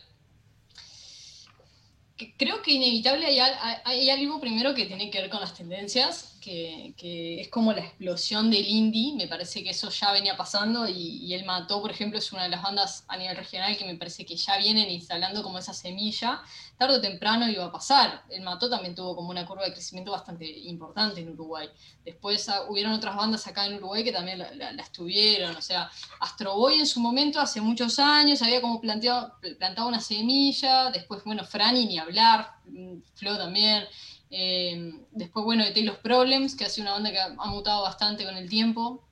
Creo 2.38 2.62
que 2.62 2.72
inevitable 2.72 3.26
hay 3.26 4.08
algo 4.08 4.40
primero 4.40 4.74
que 4.74 4.86
tiene 4.86 5.10
que 5.10 5.20
ver 5.20 5.28
con 5.28 5.40
las 5.40 5.54
tendencias, 5.54 6.38
que, 6.48 6.94
que 6.96 7.40
es 7.42 7.48
como 7.48 7.72
la 7.72 7.80
explosión 7.80 8.50
del 8.50 8.66
indie, 8.66 9.14
me 9.14 9.28
parece 9.28 9.62
que 9.62 9.70
eso 9.70 9.90
ya 9.90 10.12
venía 10.12 10.37
pasando 10.37 10.88
y, 10.88 11.18
y 11.26 11.34
El 11.34 11.44
Mató, 11.44 11.80
por 11.82 11.90
ejemplo, 11.90 12.18
es 12.18 12.32
una 12.32 12.44
de 12.44 12.48
las 12.48 12.62
bandas 12.62 13.04
a 13.08 13.16
nivel 13.18 13.37
regional 13.37 13.76
que 13.76 13.84
me 13.84 13.96
parece 13.96 14.24
que 14.24 14.34
ya 14.37 14.56
vienen 14.56 14.88
instalando 14.90 15.42
como 15.42 15.58
esa 15.58 15.74
semilla, 15.74 16.40
tarde 16.78 16.96
o 16.96 17.00
temprano 17.00 17.48
iba 17.50 17.64
a 17.66 17.72
pasar. 17.72 18.22
El 18.30 18.42
Mató 18.42 18.70
también 18.70 18.94
tuvo 18.94 19.14
como 19.14 19.30
una 19.30 19.44
curva 19.46 19.64
de 19.64 19.72
crecimiento 19.72 20.11
bastante 20.12 20.46
importante 20.46 21.20
en 21.20 21.28
Uruguay. 21.30 21.68
Después 22.04 22.48
ah, 22.48 22.62
hubieron 22.68 22.92
otras 22.92 23.14
bandas 23.16 23.46
acá 23.46 23.66
en 23.66 23.74
Uruguay 23.74 24.02
que 24.02 24.12
también 24.12 24.38
la, 24.38 24.50
la- 24.54 24.72
las 24.72 24.90
tuvieron, 24.92 25.54
o 25.56 25.61
sea, 25.62 25.90
Astro 26.20 26.54
Boy 26.56 26.78
en 26.78 26.87
su 26.87 27.00
momento, 27.00 27.40
hace 27.40 27.61
muchos 27.61 27.98
años, 27.98 28.40
había 28.42 28.61
como 28.62 28.80
planteado, 28.80 29.34
plantado 29.58 29.88
una 29.88 30.00
semilla, 30.00 30.90
después, 30.90 31.22
bueno, 31.24 31.44
Franny 31.44 31.84
ni 31.87 31.98
hablar, 31.98 32.52
mm, 32.66 32.98
Flo 33.14 33.37
también, 33.37 33.84
eh, 34.30 34.92
después, 35.10 35.44
bueno, 35.44 35.64
de 35.64 35.72
Taylor's 35.72 36.00
Problems, 36.00 36.54
que 36.54 36.64
ha 36.64 36.68
sido 36.68 36.84
una 36.84 36.94
banda 36.94 37.10
que 37.10 37.18
ha, 37.18 37.34
ha 37.38 37.46
mutado 37.46 37.82
bastante 37.82 38.24
con 38.24 38.36
el 38.36 38.48
tiempo, 38.48 39.08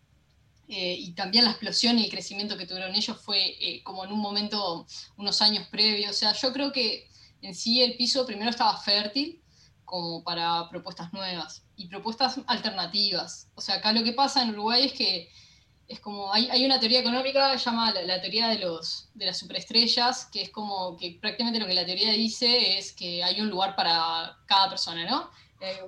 eh, 0.69 0.97
y 0.99 1.13
también 1.13 1.45
la 1.45 1.51
explosión 1.53 1.99
y 1.99 2.05
el 2.05 2.11
crecimiento 2.11 2.57
que 2.57 2.67
tuvieron 2.67 2.95
ellos 2.95 3.21
fue 3.21 3.57
eh, 3.61 3.83
como 3.85 4.05
en 4.05 4.13
un 4.13 4.19
momento, 4.19 4.87
unos 5.17 5.41
años 5.41 5.67
previos, 5.69 6.11
o 6.11 6.15
sea, 6.15 6.33
yo 6.33 6.53
creo 6.53 6.73
que 6.73 7.09
en 7.43 7.55
sí 7.55 7.83
el 7.83 7.97
piso 7.97 8.27
primero 8.27 8.51
estaba 8.51 8.77
fértil, 8.77 9.41
como 9.85 10.25
para 10.25 10.69
propuestas 10.69 11.13
nuevas 11.13 11.63
y 11.77 11.87
propuestas 11.87 12.41
alternativas. 12.49 13.49
O 13.55 13.61
sea, 13.61 13.77
acá 13.77 13.93
lo 13.93 14.03
que 14.03 14.13
pasa 14.13 14.43
en 14.43 14.51
Uruguay 14.51 14.87
es 14.87 14.93
que 14.93 15.31
es 15.89 16.01
como, 16.01 16.33
hay, 16.33 16.49
hay 16.51 16.65
una 16.65 16.81
teoría 16.81 17.01
económica 17.01 17.53
que 17.53 17.59
se 17.59 17.65
llama 17.67 17.93
la, 17.93 18.03
la 18.03 18.21
teoría 18.21 18.49
de, 18.49 18.59
los, 18.59 19.09
de 19.15 19.27
las 19.27 19.39
superestrellas, 19.39 20.27
que 20.27 20.43
es 20.43 20.51
como 20.51 20.97
que 20.97 21.19
prácticamente 21.21 21.61
lo 21.61 21.67
que 21.67 21.75
la 21.75 21.87
teoría 21.87 22.11
dice 22.13 22.79
es 22.79 22.93
que 22.93 23.23
hay 23.23 23.41
un 23.41 23.49
lugar 23.49 23.77
para 23.77 24.37
cada 24.47 24.69
persona, 24.69 25.09
¿no? 25.09 25.31
Eh, 25.61 25.81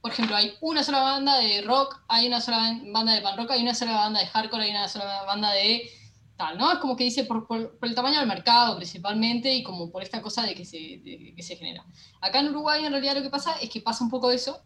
por 0.00 0.12
ejemplo, 0.12 0.36
hay 0.36 0.52
una 0.60 0.84
sola 0.84 1.00
banda 1.00 1.38
de 1.38 1.62
rock, 1.62 2.00
hay 2.08 2.26
una 2.28 2.40
sola 2.40 2.58
ban- 2.58 2.92
banda 2.92 3.14
de 3.14 3.22
pan 3.22 3.36
rock, 3.36 3.50
hay 3.52 3.62
una 3.62 3.74
sola 3.74 3.92
banda 3.92 4.20
de 4.20 4.26
hardcore, 4.26 4.64
hay 4.64 4.70
una 4.70 4.88
sola 4.88 5.22
banda 5.24 5.50
de 5.52 5.90
tal, 6.36 6.58
¿no? 6.58 6.70
Es 6.72 6.78
como 6.78 6.94
que 6.96 7.04
dice 7.04 7.24
por, 7.24 7.46
por- 7.46 7.78
por 7.78 7.88
el 7.88 7.94
tamaño 7.94 8.18
del 8.18 8.28
mercado 8.28 8.76
principalmente 8.76 9.52
y 9.54 9.62
como 9.62 9.90
por 9.90 10.02
esta 10.02 10.20
cosa 10.20 10.42
de 10.42 10.54
que, 10.54 10.64
se, 10.66 10.76
de 11.02 11.32
que 11.34 11.42
se 11.42 11.56
genera. 11.56 11.84
Acá 12.20 12.40
en 12.40 12.48
Uruguay 12.50 12.84
en 12.84 12.92
realidad 12.92 13.16
lo 13.16 13.22
que 13.22 13.30
pasa 13.30 13.56
es 13.60 13.70
que 13.70 13.80
pasa 13.80 14.04
un 14.04 14.10
poco 14.10 14.30
eso, 14.30 14.60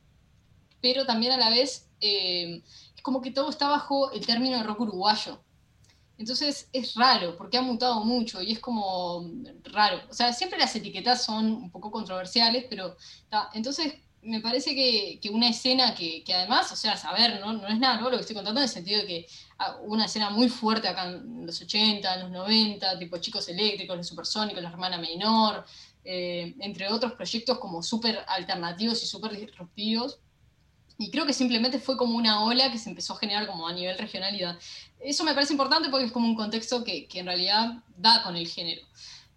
pero 0.82 1.06
también 1.06 1.32
a 1.32 1.36
la 1.36 1.48
vez 1.50 1.88
eh, 2.00 2.62
como 3.00 3.20
que 3.20 3.30
todo 3.30 3.50
está 3.50 3.68
bajo 3.68 4.10
el 4.12 4.24
término 4.24 4.58
de 4.58 4.62
rock 4.64 4.80
uruguayo. 4.80 5.40
Entonces 6.18 6.68
es 6.72 6.94
raro, 6.94 7.36
porque 7.36 7.56
ha 7.56 7.62
mutado 7.62 8.04
mucho 8.04 8.42
y 8.42 8.52
es 8.52 8.58
como 8.58 9.30
raro. 9.64 10.02
O 10.10 10.12
sea, 10.12 10.32
siempre 10.34 10.58
las 10.58 10.76
etiquetas 10.76 11.24
son 11.24 11.46
un 11.46 11.70
poco 11.70 11.90
controversiales, 11.90 12.66
pero 12.68 12.96
ta, 13.30 13.48
entonces 13.54 13.94
me 14.22 14.40
parece 14.40 14.74
que, 14.74 15.18
que 15.20 15.30
una 15.30 15.48
escena 15.48 15.94
que, 15.94 16.22
que 16.22 16.34
además, 16.34 16.70
o 16.72 16.76
sea, 16.76 16.96
saber, 16.96 17.40
¿no? 17.40 17.54
no 17.54 17.66
es 17.68 17.78
nada 17.78 17.94
nuevo 17.94 18.10
lo 18.10 18.16
que 18.16 18.20
estoy 18.20 18.36
contando 18.36 18.60
en 18.60 18.64
el 18.64 18.68
sentido 18.68 19.00
de 19.00 19.06
que 19.06 19.26
ah, 19.58 19.78
una 19.82 20.04
escena 20.04 20.28
muy 20.28 20.48
fuerte 20.50 20.88
acá 20.88 21.06
en 21.06 21.46
los 21.46 21.60
80, 21.60 22.14
en 22.14 22.20
los 22.20 22.30
90, 22.30 22.98
tipo 22.98 23.16
Chicos 23.16 23.48
Eléctricos, 23.48 23.96
Los 23.96 24.08
Supersónicos, 24.08 24.62
La 24.62 24.68
Hermana 24.68 24.98
Menor, 24.98 25.64
eh, 26.04 26.54
entre 26.60 26.88
otros 26.88 27.12
proyectos 27.12 27.58
como 27.58 27.82
súper 27.82 28.18
alternativos 28.28 29.02
y 29.02 29.06
súper 29.06 29.32
disruptivos. 29.32 30.18
Y 31.02 31.10
creo 31.10 31.24
que 31.24 31.32
simplemente 31.32 31.78
fue 31.78 31.96
como 31.96 32.14
una 32.14 32.44
ola 32.44 32.70
que 32.70 32.76
se 32.76 32.90
empezó 32.90 33.14
a 33.14 33.18
generar 33.18 33.46
como 33.46 33.66
a 33.66 33.72
nivel 33.72 33.96
regionalidad. 33.96 34.58
Eso 35.00 35.24
me 35.24 35.32
parece 35.32 35.54
importante 35.54 35.88
porque 35.88 36.04
es 36.04 36.12
como 36.12 36.28
un 36.28 36.36
contexto 36.36 36.84
que, 36.84 37.08
que 37.08 37.20
en 37.20 37.26
realidad 37.26 37.82
da 37.96 38.22
con 38.22 38.36
el 38.36 38.46
género. 38.46 38.82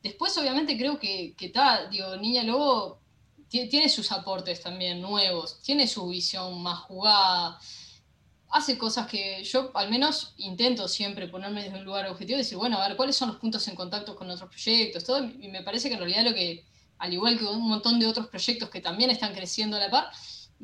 Después, 0.04 0.38
obviamente, 0.38 0.78
creo 0.78 1.00
que, 1.00 1.34
que 1.38 1.48
ta, 1.48 1.88
digo, 1.88 2.18
Niña 2.18 2.44
Lobo 2.44 3.00
ti- 3.48 3.70
tiene 3.70 3.88
sus 3.88 4.12
aportes 4.12 4.62
también 4.62 5.00
nuevos, 5.00 5.62
tiene 5.62 5.88
su 5.88 6.06
visión 6.10 6.62
más 6.62 6.80
jugada, 6.80 7.58
hace 8.50 8.78
cosas 8.78 9.08
que 9.08 9.42
yo 9.46 9.72
al 9.74 9.90
menos 9.90 10.34
intento 10.36 10.90
siempre 10.90 11.30
ponerme 11.30 11.64
desde 11.64 11.78
un 11.78 11.86
lugar 11.86 12.10
objetivo 12.10 12.36
y 12.36 12.42
decir, 12.42 12.58
bueno, 12.58 12.78
a 12.78 12.86
ver, 12.90 12.98
¿cuáles 12.98 13.16
son 13.16 13.30
los 13.30 13.38
puntos 13.38 13.66
en 13.70 13.76
contacto 13.76 14.18
con 14.18 14.30
otros 14.30 14.50
proyectos? 14.50 15.06
Todo, 15.06 15.24
y 15.24 15.48
me 15.48 15.64
parece 15.64 15.88
que 15.88 15.94
en 15.94 16.02
realidad 16.02 16.26
lo 16.26 16.34
que, 16.34 16.66
al 16.98 17.14
igual 17.14 17.40
que 17.40 17.46
un 17.46 17.70
montón 17.70 18.02
de 18.02 18.08
otros 18.08 18.28
proyectos 18.28 18.70
que 18.70 18.82
también 18.82 19.10
están 19.10 19.34
creciendo 19.34 19.78
a 19.78 19.80
la 19.80 19.90
par, 19.90 20.12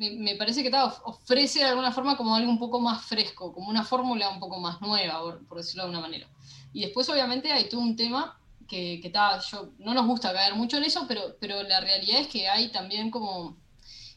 me, 0.00 0.10
me 0.26 0.34
parece 0.36 0.62
que 0.62 0.70
ta, 0.70 0.86
of- 0.86 1.00
ofrece 1.04 1.60
de 1.60 1.66
alguna 1.66 1.92
forma 1.92 2.16
como 2.16 2.34
algo 2.34 2.50
un 2.50 2.58
poco 2.58 2.80
más 2.80 3.04
fresco, 3.04 3.52
como 3.52 3.68
una 3.70 3.84
fórmula 3.84 4.30
un 4.30 4.40
poco 4.40 4.58
más 4.60 4.80
nueva, 4.80 5.20
por, 5.22 5.46
por 5.46 5.58
decirlo 5.58 5.82
de 5.82 5.86
alguna 5.88 6.00
manera. 6.08 6.28
Y 6.72 6.82
después 6.82 7.08
obviamente 7.08 7.52
hay 7.52 7.68
todo 7.68 7.80
un 7.80 7.96
tema 7.96 8.40
que, 8.68 9.00
que 9.02 9.10
ta, 9.10 9.40
yo, 9.50 9.70
no 9.78 9.94
nos 9.94 10.06
gusta 10.06 10.32
caer 10.32 10.54
mucho 10.54 10.76
en 10.78 10.84
eso, 10.84 11.06
pero, 11.08 11.36
pero 11.40 11.62
la 11.62 11.80
realidad 11.80 12.20
es 12.20 12.28
que 12.28 12.48
hay 12.48 12.70
también 12.72 13.10
como, 13.10 13.56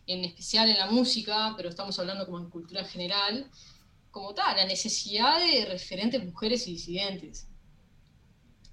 en 0.07 0.23
especial 0.25 0.69
en 0.69 0.77
la 0.77 0.87
música, 0.91 1.53
pero 1.57 1.69
estamos 1.69 1.97
hablando 1.99 2.25
como 2.25 2.39
en 2.39 2.49
cultura 2.49 2.81
en 2.81 2.87
general, 2.87 3.51
como 4.11 4.33
tal, 4.35 4.55
la 4.57 4.65
necesidad 4.65 5.39
de 5.39 5.65
referentes 5.65 6.23
mujeres 6.25 6.67
y 6.67 6.73
disidentes. 6.73 7.47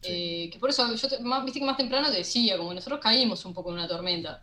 Eh, 0.03 0.49
que 0.53 0.59
por 0.59 0.71
eso, 0.71 0.95
yo 0.95 1.09
te- 1.09 1.19
más, 1.21 1.45
viste 1.45 1.61
que 1.61 1.67
más 1.67 1.77
temprano 1.77 2.11
te 2.11 2.19
decía, 2.19 2.57
como 2.57 2.73
nosotros 2.73 3.01
caímos 3.01 3.45
un 3.45 3.53
poco 3.55 3.71
en 3.71 3.75
una 3.77 3.89
tormenta. 3.89 4.43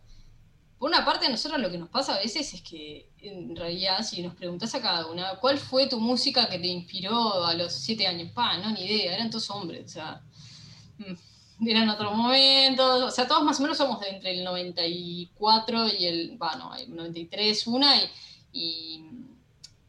Por 0.80 0.90
una 0.90 1.04
parte, 1.04 1.26
a 1.26 1.30
nosotros 1.30 1.60
lo 1.60 1.72
que 1.72 1.78
nos 1.78 1.90
pasa 1.90 2.16
a 2.16 2.20
veces 2.20 2.54
es 2.54 2.62
que, 2.62 3.10
en 3.20 3.56
realidad, 3.56 4.04
si 4.04 4.22
nos 4.22 4.36
preguntás 4.36 4.76
a 4.76 4.82
cada 4.82 5.08
una, 5.08 5.38
¿cuál 5.40 5.58
fue 5.58 5.88
tu 5.88 6.00
música 6.00 6.48
que 6.50 6.60
te 6.60 6.68
inspiró 6.68 7.46
a 7.46 7.56
los 7.56 7.74
siete 7.74 8.06
años? 8.06 8.32
Pa, 8.32 8.58
no, 8.58 8.72
ni 8.72 8.86
idea, 8.86 9.16
eran 9.16 9.32
todos 9.32 9.50
hombres, 9.50 9.86
o 9.86 9.94
sea, 9.94 10.22
mm, 11.00 11.68
eran 11.68 11.90
otros 11.90 12.16
momentos, 12.16 13.04
o 13.04 13.12
sea, 13.12 13.28
todos 13.28 13.44
más 13.44 13.60
o 13.60 13.63
menos 13.63 13.78
somos 13.78 14.00
de 14.00 14.10
entre 14.10 14.38
el 14.38 14.44
94 14.44 15.88
y 15.98 16.06
el, 16.06 16.38
bueno, 16.38 16.76
el 16.76 16.96
93 16.96 17.66
una 17.66 17.96
y, 18.52 19.04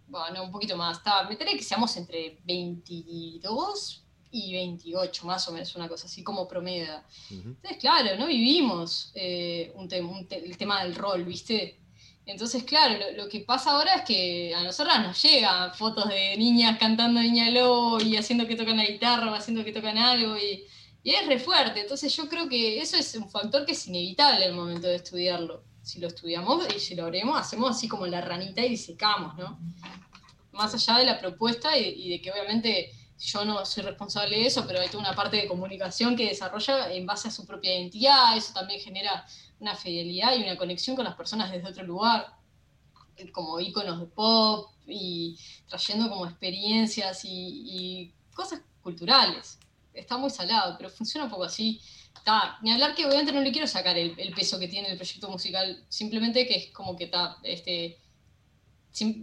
bueno, 0.06 0.42
un 0.42 0.50
poquito 0.50 0.74
más, 0.76 0.98
está, 0.98 1.24
meteré 1.24 1.52
que 1.52 1.62
seamos 1.62 1.94
entre 1.98 2.38
22 2.44 4.04
y 4.30 4.52
28, 4.52 5.26
más 5.26 5.46
o 5.48 5.52
menos, 5.52 5.74
una 5.76 5.88
cosa 5.88 6.06
así 6.06 6.22
como 6.22 6.46
promedio. 6.46 6.84
edad. 6.84 7.02
Ujú. 7.30 7.48
Entonces, 7.50 7.78
claro, 7.78 8.16
no 8.18 8.26
vivimos 8.26 9.10
eh, 9.14 9.72
un 9.74 9.88
tem- 9.88 10.08
un 10.08 10.26
te- 10.26 10.44
el 10.44 10.56
tema 10.56 10.82
del 10.84 10.94
rol, 10.94 11.24
¿viste? 11.24 11.78
Entonces, 12.26 12.62
claro, 12.64 12.94
lo, 13.16 13.26
que 13.26 13.40
pasa 13.40 13.70
ahora 13.70 13.94
es 13.94 14.02
que 14.02 14.54
a 14.54 14.62
nosotras 14.62 15.00
nos 15.02 15.22
llegan 15.22 15.72
fotos 15.74 16.08
de 16.10 16.36
niñas 16.36 16.78
cantando 16.78 17.22
Niña 17.22 17.50
Lobo 17.50 17.98
y 18.02 18.18
haciendo 18.18 18.46
que 18.46 18.54
tocan 18.54 18.76
la 18.76 18.84
guitarra 18.84 19.30
o 19.32 19.34
haciendo 19.34 19.64
que 19.64 19.72
tocan 19.72 19.96
algo 19.96 20.36
y, 20.36 20.64
es 21.04 21.26
re 21.26 21.38
fuerte. 21.38 21.80
Entonces 21.80 22.14
yo 22.14 22.28
creo 22.28 22.46
que 22.46 22.82
eso 22.82 22.98
es 22.98 23.14
un 23.14 23.30
factor 23.30 23.64
que 23.64 23.72
es 23.72 23.86
inevitable 23.86 24.44
al 24.44 24.52
momento 24.52 24.88
de 24.88 24.96
estudiarlo. 24.96 25.64
Si 25.82 26.00
lo 26.00 26.08
estudiamos 26.08 26.66
y 26.76 26.78
si 26.80 26.94
lo 26.94 27.06
haremos, 27.06 27.40
hacemos 27.40 27.70
así 27.70 27.88
como 27.88 28.06
la 28.06 28.20
ranita 28.20 28.62
y 28.62 28.68
disecamos, 28.70 29.34
¿no? 29.38 29.58
Más 30.52 30.74
allá 30.74 30.98
de 30.98 31.06
la 31.06 31.18
propuesta 31.18 31.78
y, 31.78 32.10
de 32.10 32.20
que 32.20 32.30
obviamente 32.30 32.92
yo 33.18 33.44
no 33.44 33.64
soy 33.66 33.82
responsable 33.82 34.36
de 34.36 34.46
eso, 34.46 34.64
pero 34.66 34.80
hay 34.80 34.88
toda 34.88 35.00
una 35.00 35.14
parte 35.14 35.36
de 35.36 35.48
comunicación 35.48 36.16
que 36.16 36.28
desarrolla 36.28 36.92
en 36.92 37.04
base 37.04 37.28
a 37.28 37.30
su 37.30 37.46
propia 37.46 37.76
identidad, 37.76 38.36
eso 38.36 38.52
también 38.52 38.80
genera 38.80 39.26
una 39.58 39.74
fidelidad 39.74 40.36
y 40.36 40.42
una 40.42 40.56
conexión 40.56 40.94
con 40.94 41.04
las 41.04 41.16
personas 41.16 41.50
desde 41.50 41.68
otro 41.68 41.84
lugar, 41.84 42.38
como 43.32 43.58
íconos 43.58 43.98
de 43.98 44.06
pop 44.06 44.70
y 44.86 45.36
trayendo 45.68 46.08
como 46.08 46.26
experiencias 46.26 47.22
y, 47.24 48.12
cosas 48.34 48.60
culturales. 48.82 49.58
Está 49.92 50.16
muy 50.16 50.30
salado, 50.30 50.76
pero 50.78 50.88
funciona 50.90 51.24
un 51.24 51.30
poco 51.30 51.42
así. 51.42 51.80
Está, 52.14 52.56
ni 52.62 52.70
hablar 52.70 52.94
que 52.94 53.04
obviamente 53.04 53.32
no 53.32 53.40
le 53.40 53.50
quiero 53.50 53.66
sacar 53.66 53.98
el, 53.98 54.14
peso 54.32 54.60
que 54.60 54.68
tiene 54.68 54.88
el 54.90 54.96
proyecto 54.96 55.28
musical, 55.28 55.84
simplemente 55.88 56.46
que 56.46 56.54
es 56.54 56.70
como 56.70 56.94
que 56.94 57.04
está, 57.04 57.38
este, 57.42 57.98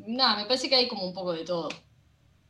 nada, 0.05 0.36
me 0.36 0.45
parece 0.45 0.67
que 0.67 0.75
hay 0.75 0.89
como 0.89 1.05
un 1.05 1.13
poco 1.13 1.31
de 1.31 1.45
todo. 1.45 1.69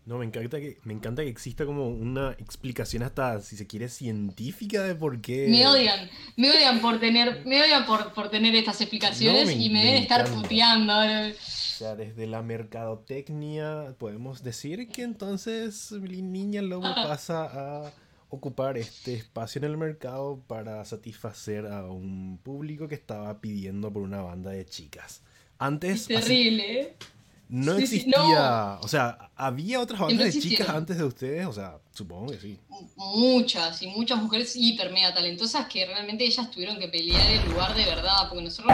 No, 0.05 0.19
me 0.19 0.25
encanta 0.25 0.59
que, 0.59 0.77
me 0.83 0.93
encanta 0.93 1.23
que 1.23 1.29
exista 1.29 1.65
como 1.65 1.87
una 1.87 2.33
explicación 2.33 3.01
hasta, 3.01 3.41
si 3.41 3.57
se 3.57 3.65
quiere, 3.65 3.89
científica 3.89 4.83
de 4.83 4.93
por 4.93 5.19
qué. 5.19 5.47
Me 5.49 5.65
odian, 5.65 6.09
me 6.35 6.51
odian 6.51 6.79
por 6.79 6.99
tener, 6.99 7.43
me 7.43 7.59
odian 7.59 7.87
por, 7.87 8.13
por 8.13 8.29
tener 8.29 8.53
estas 8.53 8.79
explicaciones 8.81 9.55
y 9.57 9.69
me, 9.71 9.83
deben 9.83 10.03
estar 10.03 10.29
puteando. 10.29 10.93
O 10.93 11.33
sea, 11.39 11.95
desde 11.95 12.27
la 12.27 12.43
mercadotecnia 12.43 13.95
podemos 13.97 14.43
decir 14.43 14.89
que 14.89 15.01
entonces 15.01 15.91
niña 15.91 16.61
lobo 16.61 16.83
pasa 16.83 17.45
a 17.85 17.93
ocupar 18.29 18.77
este 18.77 19.15
espacio 19.15 19.57
en 19.59 19.65
el 19.65 19.77
mercado 19.77 20.39
para 20.47 20.85
satisfacer 20.85 21.65
a 21.65 21.87
un 21.87 22.39
público 22.43 22.87
que 22.87 22.95
estaba 22.95 23.41
pidiendo 23.41 23.91
por 23.91 24.03
una 24.03 24.21
banda 24.21 24.51
de 24.51 24.65
chicas. 24.65 25.23
Antes. 25.57 26.09
Es 26.09 26.25
terrible, 26.25 26.81
¿eh? 26.81 26.95
No 27.47 27.77
existía, 27.77 28.79
o 28.81 28.88
sea, 28.88 29.29
¿había 29.36 29.79
otras 29.79 29.99
bandas 29.99 30.34
de 30.34 30.41
chicas 30.41 30.67
antes 30.69 30.97
de 30.97 31.03
ustedes? 31.03 31.45
O 31.45 31.53
sea, 31.53 31.77
supongo 31.91 32.31
que 32.31 32.39
sí. 32.39 32.60
Muchas, 32.95 33.81
y 33.81 33.88
muchas 33.88 34.21
mujeres 34.21 34.55
hiper 34.55 34.91
mega 34.91 35.13
talentosas 35.13 35.67
que 35.67 35.86
realmente 35.86 36.25
ellas 36.25 36.49
tuvieron 36.49 36.79
que 36.79 36.88
pelear 36.88 37.29
el 37.29 37.49
lugar 37.49 37.75
de 37.75 37.86
verdad, 37.86 38.27
porque 38.29 38.43
nosotros 38.45 38.73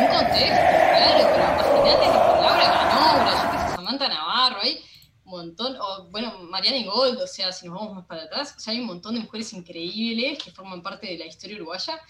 un 0.00 0.06
contexto, 0.06 0.70
claro, 0.96 1.28
pero 1.32 1.44
imagínate 1.52 2.04
que 2.04 2.18
Laura 2.40 2.66
Ganobra, 2.72 3.32
yo 3.42 3.50
que 3.50 3.58
sé, 3.58 3.74
Samantha 3.76 4.08
Navarro, 4.08 4.60
hay 4.62 4.80
un 5.24 5.30
montón, 5.30 5.76
o 5.78 6.08
bueno, 6.10 6.38
Mariana 6.48 6.90
Gold, 6.90 7.20
o 7.20 7.26
sea, 7.26 7.52
si 7.52 7.66
nos 7.66 7.78
vamos 7.78 7.94
más 7.94 8.06
para 8.06 8.22
atrás, 8.22 8.54
o 8.56 8.60
sea, 8.60 8.72
hay 8.72 8.80
un 8.80 8.86
montón 8.86 9.14
de 9.14 9.20
mujeres 9.20 9.52
increíbles 9.52 10.38
que 10.42 10.50
forman 10.50 10.82
parte 10.82 11.06
de 11.06 11.18
la 11.18 11.26
historia 11.26 11.56
uruguaya 11.56 12.00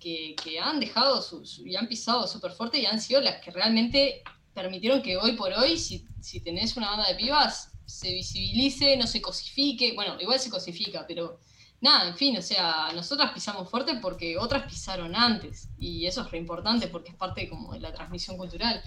que, 0.00 0.34
han 0.60 0.80
dejado 0.80 1.24
y 1.64 1.76
han 1.76 1.86
pisado 1.86 2.26
súper 2.26 2.52
fuerte 2.52 2.80
y 2.80 2.86
han 2.86 3.00
sido 3.00 3.20
las 3.20 3.36
que 3.36 3.50
realmente 3.50 4.22
permitieron 4.54 5.02
que 5.02 5.16
hoy 5.16 5.32
por 5.32 5.52
hoy, 5.52 5.76
si, 5.76 6.04
si 6.20 6.40
tenés 6.40 6.76
una 6.76 6.90
banda 6.90 7.06
de 7.08 7.14
pibas, 7.14 7.70
se 7.86 8.12
visibilice, 8.12 8.96
no 8.96 9.06
se 9.06 9.20
cosifique, 9.20 9.92
bueno, 9.94 10.20
igual 10.20 10.40
se 10.40 10.50
cosifica, 10.50 11.04
pero 11.06 11.38
nada, 11.80 12.08
en 12.08 12.16
fin, 12.16 12.36
o 12.36 12.42
sea, 12.42 12.92
nosotras 12.94 13.32
pisamos 13.32 13.68
fuerte 13.68 13.96
porque 13.96 14.36
otras 14.38 14.64
pisaron 14.64 15.14
antes 15.14 15.68
y 15.78 16.06
eso 16.06 16.22
es 16.22 16.30
re 16.30 16.38
importante 16.38 16.88
porque 16.88 17.10
es 17.10 17.16
parte 17.16 17.48
como 17.48 17.72
de 17.72 17.80
la 17.80 17.92
transmisión 17.92 18.36
cultural. 18.36 18.82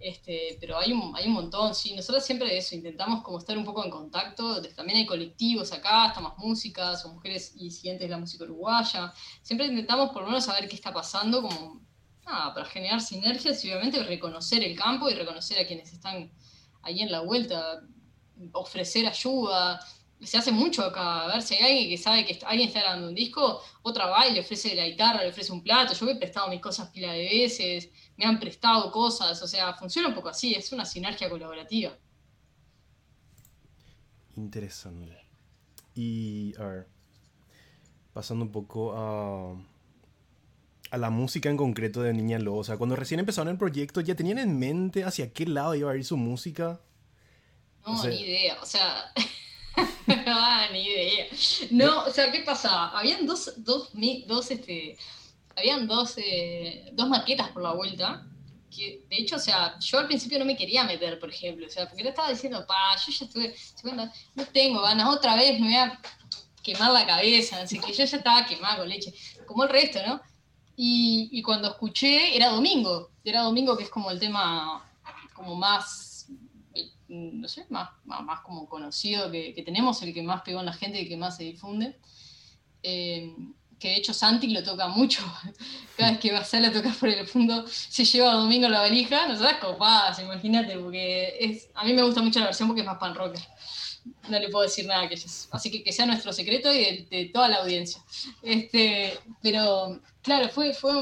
Este, 0.00 0.56
pero 0.58 0.78
hay 0.78 0.92
un, 0.92 1.14
hay 1.14 1.26
un 1.26 1.34
montón, 1.34 1.74
sí. 1.74 1.94
Nosotros 1.94 2.24
siempre 2.24 2.56
eso 2.56 2.74
intentamos 2.74 3.22
como 3.22 3.38
estar 3.38 3.56
un 3.56 3.64
poco 3.64 3.84
en 3.84 3.90
contacto. 3.90 4.62
También 4.74 4.98
hay 4.98 5.06
colectivos 5.06 5.72
acá, 5.72 6.08
está 6.08 6.20
más 6.20 6.38
música, 6.38 6.96
son 6.96 7.14
mujeres 7.14 7.52
y 7.54 7.70
siguientes 7.70 8.08
de 8.08 8.10
la 8.10 8.18
música 8.18 8.44
uruguaya. 8.44 9.12
Siempre 9.42 9.66
intentamos 9.66 10.10
por 10.10 10.22
lo 10.22 10.28
menos 10.28 10.46
saber 10.46 10.68
qué 10.68 10.74
está 10.74 10.92
pasando, 10.92 11.42
como 11.42 11.82
nada, 12.24 12.54
para 12.54 12.66
generar 12.66 13.00
sinergias 13.02 13.62
y 13.64 13.70
obviamente 13.72 14.02
reconocer 14.02 14.64
el 14.64 14.76
campo 14.76 15.10
y 15.10 15.14
reconocer 15.14 15.58
a 15.58 15.66
quienes 15.66 15.92
están 15.92 16.32
ahí 16.82 17.02
en 17.02 17.12
la 17.12 17.20
vuelta, 17.20 17.82
ofrecer 18.52 19.06
ayuda 19.06 19.80
se 20.22 20.38
hace 20.38 20.52
mucho 20.52 20.82
acá. 20.84 21.24
A 21.24 21.26
ver, 21.28 21.42
si 21.42 21.54
hay 21.54 21.62
alguien 21.72 21.88
que 21.90 21.98
sabe 21.98 22.24
que 22.24 22.38
alguien 22.44 22.68
está 22.68 22.80
grabando 22.80 23.08
un 23.08 23.14
disco, 23.14 23.62
otra 23.82 24.06
va 24.06 24.26
y 24.26 24.32
le 24.34 24.40
ofrece 24.40 24.74
la 24.74 24.86
guitarra, 24.86 25.22
le 25.22 25.30
ofrece 25.30 25.52
un 25.52 25.62
plato. 25.62 25.94
Yo 25.94 26.08
he 26.08 26.16
prestado 26.16 26.48
mis 26.48 26.60
cosas 26.60 26.90
pila 26.90 27.12
de 27.12 27.24
veces, 27.24 27.90
me 28.20 28.26
han 28.26 28.38
prestado 28.38 28.92
cosas, 28.92 29.40
o 29.40 29.48
sea, 29.48 29.72
funciona 29.72 30.08
un 30.08 30.14
poco 30.14 30.28
así, 30.28 30.52
es 30.54 30.70
una 30.72 30.84
sinergia 30.84 31.30
colaborativa. 31.30 31.96
Interesante. 34.36 35.16
Y, 35.94 36.54
a 36.58 36.64
ver, 36.64 36.88
pasando 38.12 38.44
un 38.44 38.52
poco 38.52 38.92
a, 38.94 39.56
a 40.90 40.98
la 40.98 41.08
música 41.08 41.48
en 41.48 41.56
concreto 41.56 42.02
de 42.02 42.12
Niña 42.12 42.38
Lobo. 42.38 42.58
O 42.58 42.64
sea, 42.64 42.76
cuando 42.76 42.94
recién 42.94 43.20
empezaron 43.20 43.52
el 43.52 43.56
proyecto, 43.56 44.02
¿ya 44.02 44.14
tenían 44.14 44.36
en 44.36 44.58
mente 44.58 45.02
hacia 45.02 45.32
qué 45.32 45.46
lado 45.46 45.74
iba 45.74 45.90
a 45.90 45.96
ir 45.96 46.04
su 46.04 46.18
música? 46.18 46.78
No, 47.86 48.04
ni 48.04 48.20
idea. 48.20 48.58
O 48.60 48.66
sea, 48.66 49.14
ah, 50.26 50.68
ni 50.72 50.86
idea. 50.86 51.24
No, 51.70 52.04
o 52.04 52.10
sea, 52.10 52.30
¿qué 52.30 52.40
pasaba? 52.40 52.98
Habían 52.98 53.24
dos, 53.24 53.54
dos, 53.64 53.92
dos, 54.26 54.50
este, 54.50 54.98
habían 55.56 55.86
dos, 55.86 56.14
eh, 56.16 56.90
dos 56.92 57.08
maquetas 57.08 57.48
por 57.50 57.62
la 57.62 57.72
vuelta. 57.72 58.26
Que, 58.74 59.04
de 59.08 59.16
hecho, 59.16 59.36
o 59.36 59.38
sea, 59.38 59.78
yo 59.80 59.98
al 59.98 60.06
principio 60.06 60.38
no 60.38 60.44
me 60.44 60.56
quería 60.56 60.84
meter, 60.84 61.18
por 61.18 61.30
ejemplo, 61.30 61.66
o 61.66 61.70
sea, 61.70 61.88
porque 61.88 62.04
le 62.04 62.10
estaba 62.10 62.30
diciendo, 62.30 62.64
pa, 62.66 62.94
yo 63.04 63.12
ya 63.12 63.24
estuve, 63.24 63.54
no 64.34 64.46
tengo 64.46 64.80
ganas, 64.80 65.08
otra 65.08 65.34
vez 65.34 65.58
me 65.58 65.66
voy 65.66 65.76
a 65.76 66.00
quemar 66.62 66.92
la 66.92 67.04
cabeza, 67.04 67.62
así 67.62 67.80
que 67.80 67.92
yo 67.92 68.04
ya 68.04 68.16
estaba 68.16 68.46
quemada 68.46 68.78
con 68.78 68.88
leche, 68.88 69.12
como 69.44 69.64
el 69.64 69.70
resto, 69.70 69.98
¿no? 70.06 70.20
Y, 70.76 71.42
cuando 71.42 71.68
escuché, 71.68 72.34
era 72.34 72.48
domingo, 72.48 73.10
era 73.24 73.42
domingo 73.42 73.76
que 73.76 73.84
es 73.84 73.90
como 73.90 74.10
el 74.10 74.18
tema 74.18 74.88
como 75.34 75.56
más 75.56 76.10
no 77.08 77.48
sé, 77.48 77.66
más, 77.70 77.90
más, 78.04 78.40
como 78.40 78.68
conocido 78.68 79.30
que, 79.30 79.62
tenemos, 79.64 80.00
el 80.02 80.14
que 80.14 80.22
más 80.22 80.42
pegó 80.42 80.60
en 80.60 80.66
la 80.66 80.72
gente 80.72 81.00
y 81.00 81.08
que 81.08 81.16
más 81.16 81.36
se 81.36 81.44
difunde. 81.44 81.98
Eh, 82.82 83.34
que 83.80 83.88
de 83.88 83.96
hecho 83.96 84.12
Santi 84.14 84.48
lo 84.48 84.62
toca 84.62 84.86
mucho. 84.88 85.22
Cada 85.96 86.12
vez 86.12 86.20
que 86.20 86.32
va 86.32 86.40
a 86.40 86.44
salir 86.44 86.68
a 86.68 86.72
tocar 86.72 86.94
por 86.94 87.08
el 87.08 87.26
fondo, 87.26 87.66
se 87.66 88.04
lleva 88.04 88.34
domingo 88.34 88.68
la 88.68 88.80
valija, 88.80 89.26
nosotras 89.26 89.58
copadas, 89.58 90.18
imagínate, 90.20 90.78
porque 90.78 91.36
es, 91.40 91.68
a 91.74 91.84
mí 91.84 91.92
me 91.94 92.02
gusta 92.02 92.22
mucho 92.22 92.38
la 92.38 92.46
versión 92.46 92.68
porque 92.68 92.82
es 92.82 92.86
más 92.86 92.98
pan 92.98 93.14
rocker. 93.14 93.40
No 94.28 94.38
le 94.38 94.48
puedo 94.48 94.62
decir 94.62 94.86
nada 94.86 95.08
que 95.08 95.14
ellos. 95.14 95.48
Así 95.50 95.70
que 95.70 95.82
que 95.82 95.92
sea 95.92 96.06
nuestro 96.06 96.32
secreto 96.32 96.72
y 96.72 97.06
de, 97.10 97.30
toda 97.32 97.48
la 97.48 97.56
audiencia. 97.56 98.02
Este, 98.42 99.18
pero 99.42 100.00
claro, 100.22 100.48
fue, 100.50 100.72
fue 100.72 100.92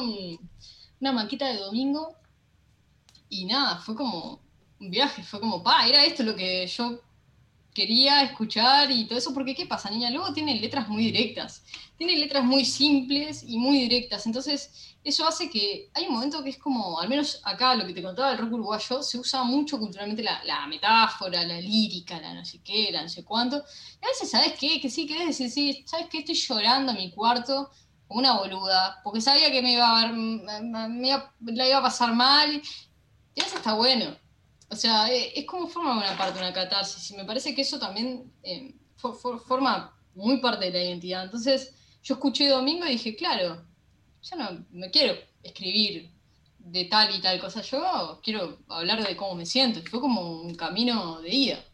una 1.00 1.12
manquita 1.12 1.48
de 1.48 1.58
domingo 1.58 2.16
y 3.28 3.44
nada, 3.44 3.78
fue 3.78 3.94
como 3.94 4.40
un 4.80 4.90
viaje, 4.90 5.22
fue 5.22 5.40
como, 5.40 5.62
pa, 5.62 5.86
era 5.86 6.04
esto 6.04 6.22
lo 6.22 6.34
que 6.34 6.66
yo 6.66 7.00
quería 7.78 8.22
escuchar 8.22 8.90
y 8.90 9.04
todo 9.04 9.20
eso, 9.20 9.32
porque 9.32 9.54
¿qué 9.54 9.64
pasa, 9.64 9.88
niña? 9.88 10.10
Luego 10.10 10.32
tiene 10.32 10.60
letras 10.60 10.88
muy 10.88 11.04
directas, 11.04 11.62
tiene 11.96 12.16
letras 12.16 12.42
muy 12.42 12.64
simples 12.64 13.44
y 13.46 13.56
muy 13.56 13.78
directas, 13.82 14.26
entonces 14.26 14.96
eso 15.04 15.28
hace 15.28 15.48
que 15.48 15.88
hay 15.94 16.06
un 16.06 16.14
momento 16.14 16.42
que 16.42 16.50
es 16.50 16.58
como, 16.58 16.98
al 16.98 17.08
menos 17.08 17.40
acá 17.44 17.76
lo 17.76 17.86
que 17.86 17.94
te 17.94 18.02
contaba 18.02 18.30
del 18.30 18.38
rock 18.38 18.54
uruguayo, 18.54 19.00
se 19.00 19.16
usa 19.16 19.44
mucho 19.44 19.78
culturalmente 19.78 20.24
la, 20.24 20.66
metáfora, 20.66 21.44
la 21.44 21.60
lírica, 21.60 22.20
la 22.20 22.34
no 22.34 22.44
sé 22.44 22.60
qué, 22.64 22.90
la 22.90 23.02
no 23.02 23.08
sé 23.08 23.24
cuánto, 23.24 23.58
y 23.58 24.04
a 24.04 24.08
veces, 24.08 24.28
¿sabes 24.28 24.54
qué? 24.58 24.80
Que 24.80 24.90
sí, 24.90 25.06
que 25.06 25.26
decir, 25.26 25.48
sí, 25.48 25.84
¿sabes 25.86 26.08
qué? 26.10 26.18
Estoy 26.18 26.34
llorando 26.34 26.90
en 26.90 26.98
mi 26.98 27.12
cuarto 27.12 27.70
una 28.08 28.38
boluda, 28.38 29.00
porque 29.04 29.20
sabía 29.20 29.52
que 29.52 29.62
me 29.62 29.74
iba 29.74 29.86
a 29.88 30.02
ver, 30.02 30.12
me, 30.14 31.52
la 31.52 31.68
iba 31.68 31.78
a 31.78 31.82
pasar 31.82 32.12
mal, 32.12 32.60
y 33.36 33.40
eso 33.40 33.56
está 33.56 33.74
bueno. 33.74 34.16
O 34.70 34.76
sea, 34.76 35.10
eh, 35.10 35.32
es 35.34 35.46
como 35.46 35.66
forma 35.66 35.96
una 35.96 36.16
parte 36.16 36.38
una 36.38 36.52
catarsis 36.52 37.10
y 37.10 37.16
me 37.16 37.24
parece 37.24 37.54
que 37.54 37.62
eso 37.62 37.78
también 37.78 38.30
eh, 38.42 38.74
forma 38.96 39.96
muy 40.14 40.38
parte 40.40 40.66
de 40.66 40.72
la 40.72 40.84
identidad. 40.84 41.24
Entonces, 41.24 41.74
yo 42.02 42.14
escuché 42.14 42.48
Domingo 42.48 42.86
y 42.86 42.92
dije, 42.92 43.16
claro, 43.16 43.64
yo 44.22 44.36
no 44.36 44.64
me 44.70 44.90
quiero 44.90 45.14
escribir 45.42 46.10
de 46.58 46.84
tal 46.84 47.14
y 47.14 47.20
tal 47.20 47.40
cosa, 47.40 47.62
yo 47.62 48.20
quiero 48.22 48.58
hablar 48.68 49.06
de 49.06 49.16
cómo 49.16 49.34
me 49.34 49.46
siento. 49.46 49.80
Fue 49.88 50.00
como 50.00 50.42
un 50.42 50.54
camino 50.54 51.20
de 51.22 51.30
ida. 51.30 51.64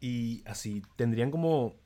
Y 0.00 0.42
así, 0.46 0.82
¿tendrían 0.96 1.30
como 1.30 1.76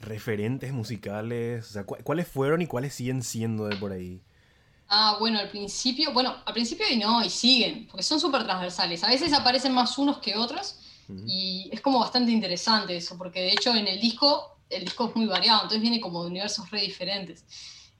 referentes 0.00 0.72
musicales? 0.72 1.68
O 1.68 1.72
sea, 1.72 1.84
¿cuáles 1.84 2.26
fueron 2.26 2.62
y 2.62 2.66
cuáles 2.66 2.94
siguen 2.94 3.22
siendo 3.22 3.66
de 3.66 3.76
por 3.76 3.92
ahí? 3.92 4.22
Ah, 4.88 5.16
bueno, 5.20 5.38
al 5.38 5.50
principio, 5.50 6.12
bueno, 6.12 6.34
al 6.46 6.54
principio 6.54 6.86
y 6.90 6.96
no, 6.96 7.22
y 7.22 7.28
siguen, 7.28 7.86
porque 7.88 8.02
son 8.02 8.18
súper 8.18 8.44
transversales. 8.44 9.04
A 9.04 9.08
veces 9.08 9.34
aparecen 9.34 9.72
más 9.72 9.98
unos 9.98 10.18
que 10.18 10.36
otros 10.36 10.76
y 11.26 11.70
es 11.72 11.80
como 11.80 12.00
bastante 12.00 12.32
interesante 12.32 12.96
eso, 12.96 13.16
porque 13.16 13.40
de 13.40 13.52
hecho 13.52 13.74
en 13.74 13.86
el 13.88 13.98
disco, 13.98 14.58
el 14.68 14.84
disco 14.84 15.08
es 15.08 15.16
muy 15.16 15.26
variado, 15.26 15.62
entonces 15.62 15.80
viene 15.80 16.00
como 16.00 16.22
de 16.22 16.30
universos 16.30 16.70
re 16.70 16.82
diferentes. 16.82 17.44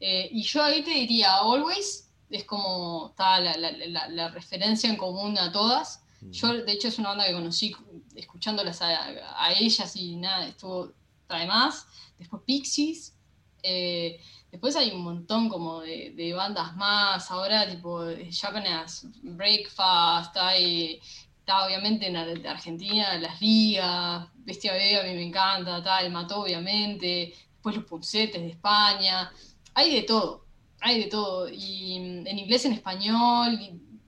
Eh, 0.00 0.28
y 0.30 0.42
yo 0.42 0.62
ahí 0.62 0.82
te 0.82 0.90
diría 0.90 1.36
Always, 1.36 2.10
es 2.30 2.44
como 2.44 3.08
está 3.10 3.40
la, 3.40 4.28
referencia 4.28 4.88
en 4.88 4.96
común 4.96 5.38
a 5.38 5.52
todas. 5.52 6.02
Yo, 6.20 6.52
de 6.52 6.72
hecho, 6.72 6.88
es 6.88 6.98
una 6.98 7.10
banda 7.10 7.26
que 7.26 7.32
conocí 7.32 7.74
escuchándolas 8.14 8.82
a, 8.82 9.52
ellas 9.52 9.94
y 9.96 10.16
nada, 10.16 10.48
estuvo 10.48 10.92
además. 11.28 11.86
Después 12.18 12.42
Pixies. 12.44 13.14
Eh, 13.62 14.20
después 14.50 14.76
hay 14.76 14.90
un 14.90 15.02
montón 15.02 15.48
como 15.48 15.80
de, 15.80 16.32
bandas 16.36 16.76
más. 16.76 17.30
Ahora, 17.30 17.68
tipo, 17.68 18.04
Japanese 18.30 19.08
Breakfast, 19.22 20.36
hay, 20.36 21.00
está 21.40 21.66
obviamente 21.66 22.08
en 22.08 22.16
Argentina, 22.16 23.18
Las 23.18 23.40
Ligas, 23.40 24.28
Bestia 24.36 24.72
Vega 24.72 25.00
a 25.00 25.04
mí 25.04 25.14
me 25.14 25.26
encanta, 25.26 25.82
tal, 25.82 26.10
Mató, 26.10 26.42
obviamente. 26.42 27.34
Después 27.52 27.76
los 27.76 27.84
Puncetes 27.84 28.40
de 28.40 28.50
España. 28.50 29.30
Hay 29.74 29.94
de 29.94 30.02
todo 30.02 30.48
hay 30.80 31.04
de 31.04 31.06
todo. 31.10 31.48
Y 31.48 31.98
mm, 32.00 32.26
en 32.26 32.38
inglés, 32.38 32.64
en 32.64 32.72
español, 32.72 33.58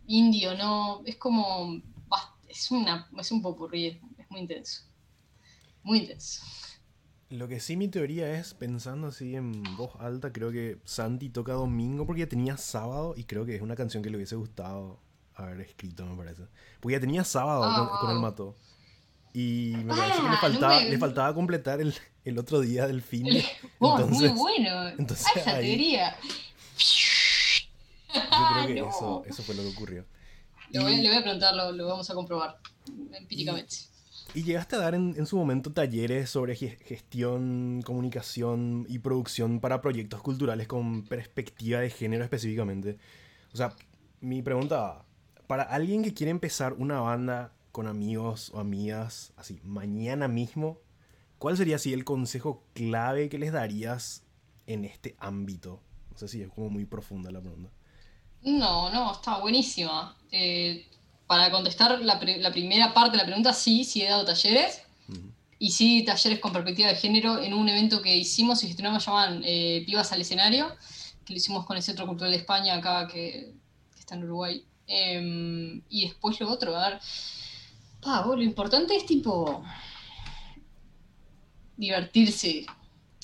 indio, 0.07 0.57
¿no? 0.57 1.03
Es 1.05 1.16
como. 1.16 1.80
Es, 2.49 2.68
una, 2.72 3.09
es 3.16 3.30
un 3.30 3.43
popurrí, 3.43 3.86
es, 3.86 4.30
muy 4.30 4.41
intenso. 4.41 4.82
Muy 5.84 6.01
intenso. 6.01 6.43
Lo 7.30 7.46
que 7.46 7.60
sí 7.60 7.76
mi 7.76 7.86
teoría 7.86 8.38
es, 8.38 8.54
pensando 8.54 9.06
así 9.06 9.36
en 9.36 9.62
voz 9.76 9.92
alta, 10.00 10.32
creo 10.32 10.50
que 10.50 10.78
Santi 10.84 11.28
toca 11.28 11.52
domingo 11.52 12.04
porque 12.04 12.20
ya 12.20 12.28
tenía 12.28 12.56
sábado 12.56 13.14
y 13.16 13.22
creo 13.22 13.46
que 13.46 13.54
es 13.54 13.62
una 13.62 13.76
canción 13.76 14.02
que 14.02 14.10
le 14.10 14.16
hubiese 14.16 14.34
gustado 14.34 14.98
haber 15.36 15.60
escrito, 15.60 16.04
me 16.04 16.16
parece. 16.16 16.42
Porque 16.80 16.96
ya 16.96 17.00
tenía 17.00 17.22
sábado 17.22 17.60
con, 18.00 18.10
el 18.10 18.16
ah. 18.16 18.20
Mato. 18.20 18.56
Y 19.32 19.74
me 19.76 19.94
parece 19.94 20.16
que 20.16 20.22
le 20.22 20.28
ah, 20.28 20.38
faltaba, 20.40 20.80
le 20.80 20.98
faltaba 20.98 21.34
completar 21.34 21.80
el, 21.80 21.94
el, 22.24 22.36
otro 22.36 22.60
día 22.60 22.88
del 22.88 23.00
fin. 23.00 23.26
Oh, 23.78 23.98
entonces, 23.98 24.32
muy 24.32 24.40
bueno. 24.40 24.88
Entonces, 24.88 25.26
esa 25.36 25.58
teoría. 25.58 26.16
Yo 28.12 28.20
creo 28.54 28.66
que 28.66 28.80
eso, 29.30 29.42
fue 29.44 29.54
lo 29.54 29.62
que 29.62 29.68
ocurrió. 29.68 30.04
Le 30.70 30.80
voy, 30.80 31.06
a 31.06 31.22
preguntar, 31.22 31.54
lo, 31.54 31.86
vamos 31.86 32.10
a 32.10 32.14
comprobar 32.14 32.58
empíricamente. 33.12 33.89
Y, 34.34 34.44
llegaste 34.44 34.76
a 34.76 34.80
dar 34.80 34.94
en, 34.94 35.26
su 35.26 35.36
momento 35.36 35.72
talleres 35.72 36.30
sobre 36.30 36.54
gestión, 36.54 37.82
comunicación 37.84 38.86
y 38.88 38.98
producción 38.98 39.60
para 39.60 39.80
proyectos 39.80 40.22
culturales 40.22 40.68
con 40.68 41.04
perspectiva 41.04 41.80
de 41.80 41.90
género 41.90 42.24
específicamente. 42.24 42.98
O 43.52 43.56
sea, 43.56 43.74
mi 44.20 44.42
pregunta, 44.42 45.04
para 45.46 45.64
alguien 45.64 46.02
que 46.02 46.14
quiere 46.14 46.30
empezar 46.30 46.74
una 46.74 47.00
banda 47.00 47.52
con 47.72 47.86
amigos 47.86 48.50
o 48.54 48.60
amigas, 48.60 49.32
así, 49.36 49.60
mañana 49.64 50.28
mismo, 50.28 50.78
¿cuál 51.38 51.56
sería 51.56 51.76
así 51.76 51.92
el 51.92 52.04
consejo 52.04 52.62
clave 52.74 53.28
que 53.28 53.38
les 53.38 53.52
darías 53.52 54.22
en 54.66 54.84
este 54.84 55.16
ámbito? 55.18 55.80
No 56.10 56.18
sé 56.18 56.28
si 56.28 56.42
es 56.42 56.48
como 56.50 56.70
muy 56.70 56.84
profunda 56.84 57.30
la 57.30 57.40
pregunta. 57.40 57.70
No, 58.42 58.90
no, 58.90 59.12
está 59.12 59.38
buenísima. 59.38 60.16
Eh, 60.30 60.86
para 61.30 61.48
contestar 61.52 62.00
la, 62.00 62.18
primera 62.18 62.92
parte 62.92 63.12
de 63.12 63.18
la 63.18 63.24
pregunta, 63.24 63.52
sí, 63.52 63.84
sí 63.84 64.02
he 64.02 64.08
dado 64.08 64.24
talleres. 64.24 64.82
Y 65.60 65.70
sí, 65.70 66.04
talleres 66.04 66.40
con 66.40 66.52
perspectiva 66.52 66.88
de 66.88 66.96
género 66.96 67.40
en 67.40 67.54
un 67.54 67.68
evento 67.68 68.02
que 68.02 68.16
hicimos 68.16 68.64
y 68.64 68.66
gestionamos 68.66 69.06
llamaban 69.06 69.40
eh, 69.44 69.84
Pibas 69.86 70.10
al 70.10 70.22
escenario, 70.22 70.74
que 71.24 71.32
lo 71.32 71.36
hicimos 71.36 71.64
con 71.66 71.76
el 71.76 71.84
Centro 71.84 72.04
Cultural 72.04 72.32
de 72.32 72.38
España 72.38 72.74
acá, 72.74 73.06
que, 73.06 73.54
está 73.96 74.16
en 74.16 74.24
Uruguay. 74.24 74.64
Em, 74.88 75.80
y 75.88 76.08
después 76.08 76.40
lo 76.40 76.50
otro, 76.50 76.76
a 76.76 76.88
ver. 76.88 77.00
lo 78.26 78.42
importante 78.42 78.96
es 78.96 79.06
tipo. 79.06 79.62
divertirse. 81.76 82.66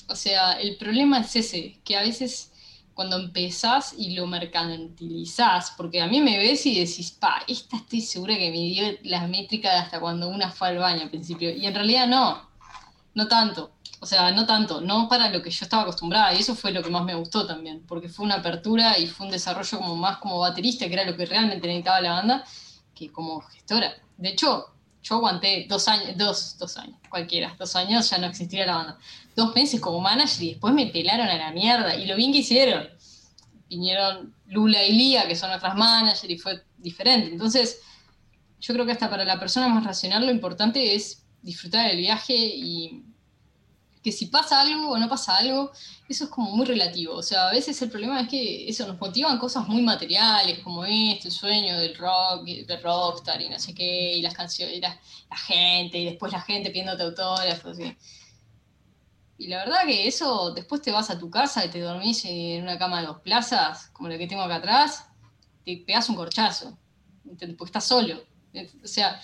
O 0.07 0.15
sea, 0.15 0.53
el 0.53 0.77
problema 0.77 1.19
es 1.19 1.35
ese, 1.35 1.77
que 1.83 1.97
a 1.97 2.03
veces 2.03 2.53
cuando 2.97 3.15
empezás 3.17 3.93
y 3.95 4.15
lo 4.15 4.25
mercantilizás, 4.25 5.69
porque 5.77 6.01
a 6.01 6.07
mí 6.07 6.19
me 6.19 6.39
ves 6.39 6.65
y 6.65 6.79
decís, 6.79 7.11
pa, 7.11 7.43
esta 7.47 7.77
estoy 7.77 8.01
segura 8.01 8.35
que 8.35 8.49
me 8.49 8.57
dio 8.57 8.97
las 9.03 9.29
métricas 9.29 9.71
de 9.71 9.79
hasta 9.81 9.99
cuando 9.99 10.27
una 10.27 10.49
fue 10.49 10.69
al 10.69 10.79
baño 10.79 11.03
al 11.03 11.11
principio, 11.11 11.51
y 11.51 11.67
en 11.67 11.75
realidad 11.75 12.07
no, 12.07 12.49
no 13.13 13.27
tanto, 13.27 13.69
o 13.99 14.07
sea, 14.07 14.31
no 14.31 14.47
tanto, 14.47 14.81
no 14.81 15.07
para 15.07 15.29
lo 15.29 15.43
que 15.43 15.51
yo 15.51 15.63
estaba 15.63 15.83
acostumbrada, 15.83 16.33
y 16.33 16.39
eso 16.39 16.55
fue 16.55 16.71
lo 16.71 16.81
que 16.81 16.89
más 16.89 17.03
me 17.03 17.13
gustó 17.13 17.45
también, 17.45 17.83
porque 17.87 18.09
fue 18.09 18.25
una 18.25 18.37
apertura 18.37 18.97
y 18.97 19.05
fue 19.05 19.27
un 19.27 19.31
desarrollo 19.31 19.77
como 19.77 19.95
más 19.95 20.17
como 20.17 20.39
baterista, 20.39 20.87
que 20.87 20.93
era 20.93 21.05
lo 21.05 21.15
que 21.15 21.27
realmente 21.27 21.67
necesitaba 21.67 22.01
la 22.01 22.13
banda, 22.13 22.43
que 22.95 23.11
como 23.11 23.41
gestora. 23.41 23.93
De 24.17 24.29
hecho, 24.29 24.71
yo 25.07 25.15
aguanté 25.15 25.65
dos 25.69 25.87
años, 25.87 26.17
dos, 26.17 26.57
dos 26.57 26.77
años, 26.77 26.97
cualquiera, 27.09 27.55
dos 27.57 27.75
años 27.75 28.09
ya 28.09 28.17
no 28.17 28.27
existía 28.27 28.65
la 28.65 28.75
banda. 28.75 28.97
Dos 29.35 29.55
meses 29.55 29.79
como 29.79 30.01
manager 30.01 30.43
y 30.43 30.49
después 30.51 30.73
me 30.73 30.87
pelaron 30.87 31.27
a 31.27 31.37
la 31.37 31.51
mierda. 31.51 31.95
Y 31.95 32.05
lo 32.05 32.15
bien 32.15 32.31
que 32.31 32.39
hicieron. 32.39 32.87
Vinieron 33.69 34.33
Lula 34.47 34.83
y 34.83 34.93
Lía, 34.93 35.27
que 35.27 35.35
son 35.35 35.51
otras 35.51 35.75
managers, 35.75 36.23
y 36.23 36.37
fue 36.37 36.63
diferente. 36.77 37.31
Entonces, 37.31 37.81
yo 38.59 38.73
creo 38.73 38.85
que 38.85 38.93
hasta 38.93 39.09
para 39.09 39.25
la 39.25 39.39
persona 39.39 39.67
más 39.67 39.83
racional 39.83 40.25
lo 40.25 40.31
importante 40.31 40.95
es 40.95 41.23
disfrutar 41.41 41.87
del 41.87 41.97
viaje 41.97 42.35
y 42.35 43.03
que 44.07 44.13
si 44.13 44.27
pasa 44.27 44.61
algo 44.61 44.91
o 44.91 44.97
no 44.97 45.09
pasa 45.09 45.35
algo, 45.35 45.69
eso 46.07 46.23
es 46.23 46.29
como 46.29 46.51
muy 46.55 46.65
relativo. 46.65 47.13
O 47.13 47.21
sea, 47.21 47.49
a 47.49 47.51
veces 47.51 47.81
el 47.81 47.89
problema 47.89 48.21
es 48.21 48.29
que 48.29 48.69
eso 48.69 48.87
nos 48.87 48.97
motivan 48.97 49.37
cosas 49.37 49.67
muy 49.67 49.81
materiales, 49.81 50.59
como 50.59 50.85
este, 50.85 51.27
el 51.27 51.33
sueño 51.33 51.77
del 51.77 51.93
rock, 51.93 52.45
del 52.45 52.81
rockstar 52.81 53.41
y 53.41 53.49
no 53.49 53.59
sé 53.59 53.73
qué, 53.75 54.13
y 54.15 54.21
las 54.21 54.33
canciones, 54.33 54.77
y 54.77 54.79
la, 54.79 54.97
gente, 55.45 55.97
y 55.97 56.05
después 56.05 56.31
la 56.31 56.39
gente 56.39 56.69
pidiéndote 56.69 57.03
autógrafos. 57.03 57.77
Y, 57.81 57.97
y 59.39 59.47
la 59.49 59.65
verdad 59.65 59.81
que 59.85 60.07
eso, 60.07 60.53
después 60.53 60.81
te 60.81 60.91
vas 60.91 61.09
a 61.09 61.19
tu 61.19 61.29
casa 61.29 61.65
y 61.65 61.69
te 61.69 61.81
dormís 61.81 62.23
en 62.23 62.63
una 62.63 62.79
cama 62.79 63.01
de 63.01 63.07
dos 63.07 63.19
plazas, 63.19 63.89
como 63.91 64.07
la 64.07 64.17
que 64.17 64.27
tengo 64.27 64.43
acá 64.43 64.55
atrás, 64.55 65.03
te 65.65 65.83
pegas 65.85 66.07
un 66.07 66.15
corchazo, 66.15 66.77
porque 67.25 67.65
estás 67.65 67.85
solo. 67.85 68.23
O 68.81 68.87
sea, 68.87 69.19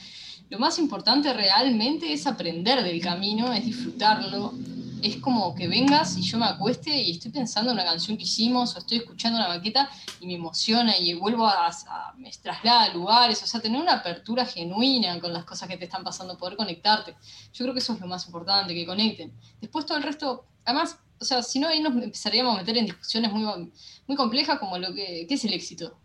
lo 0.50 0.60
más 0.60 0.78
importante 0.80 1.34
realmente 1.34 2.12
es 2.14 2.28
aprender 2.28 2.84
del 2.84 3.02
camino, 3.02 3.52
es 3.54 3.66
disfrutarlo. 3.66 4.54
Es 5.02 5.18
como 5.18 5.54
que 5.54 5.68
vengas 5.68 6.16
y 6.18 6.22
yo 6.22 6.38
me 6.38 6.46
acueste 6.46 6.96
y 6.96 7.12
estoy 7.12 7.32
pensando 7.32 7.72
en 7.72 7.78
una 7.78 7.84
canción 7.84 8.16
que 8.16 8.24
hicimos 8.24 8.74
o 8.74 8.80
estoy 8.80 9.00
escuchando 9.00 9.38
una 9.38 9.50
maqueta 9.50 9.90
y 10.22 10.28
me 10.28 10.36
emociona 10.36 10.98
y 10.98 11.14
vuelvo 11.16 11.46
a, 11.46 11.70
me 12.18 12.32
traslada 12.32 12.84
a 12.84 12.94
lugares, 12.94 13.44
o 13.44 13.48
sea, 13.48 13.60
tener 13.60 13.82
una 13.82 13.96
apertura 13.96 14.46
genuina 14.46 15.20
con 15.20 15.34
las 15.34 15.44
cosas 15.44 15.68
que 15.68 15.76
te 15.76 15.86
están 15.86 16.06
pasando, 16.06 16.38
poder 16.38 16.56
conectarte. 16.56 17.16
Yo 17.52 17.66
creo 17.66 17.74
que 17.74 17.80
eso 17.80 17.94
es 17.94 18.00
lo 18.00 18.08
más 18.08 18.26
importante, 18.28 18.74
que 18.74 18.86
conecten. 18.86 19.34
Después 19.60 19.86
todo 19.86 19.98
el 19.98 20.04
resto, 20.04 20.46
además, 20.64 20.98
o 21.20 21.26
sea, 21.26 21.44
si 21.44 21.60
no 21.60 21.68
ahí 21.68 21.82
nos 21.82 22.02
empezaríamos 22.02 22.56
a 22.56 22.60
meter 22.60 22.78
en 22.78 22.86
discusiones 22.86 23.34
muy, 23.34 23.72
muy 24.08 24.16
complejas 24.16 24.58
como 24.58 24.78
lo 24.78 24.94
que 24.94 25.26
¿qué 25.28 25.34
es 25.34 25.44
el 25.44 25.54
éxito 25.54 25.98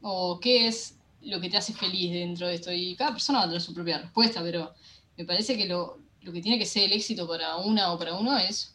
o 0.00 0.40
qué 0.40 0.68
es 0.68 0.97
lo 1.22 1.40
que 1.40 1.50
te 1.50 1.56
hace 1.56 1.72
feliz 1.72 2.12
dentro 2.12 2.46
de 2.46 2.54
esto. 2.54 2.72
Y 2.72 2.94
cada 2.96 3.12
persona 3.12 3.40
va 3.40 3.44
a 3.44 3.48
tener 3.48 3.62
su 3.62 3.74
propia 3.74 3.98
respuesta, 3.98 4.42
pero 4.42 4.74
me 5.16 5.24
parece 5.24 5.56
que 5.56 5.66
lo, 5.66 5.98
que 6.20 6.42
tiene 6.42 6.58
que 6.58 6.66
ser 6.66 6.84
el 6.84 6.92
éxito 6.92 7.26
para 7.26 7.56
una 7.56 7.92
o 7.92 7.98
para 7.98 8.14
uno 8.14 8.36
es 8.36 8.74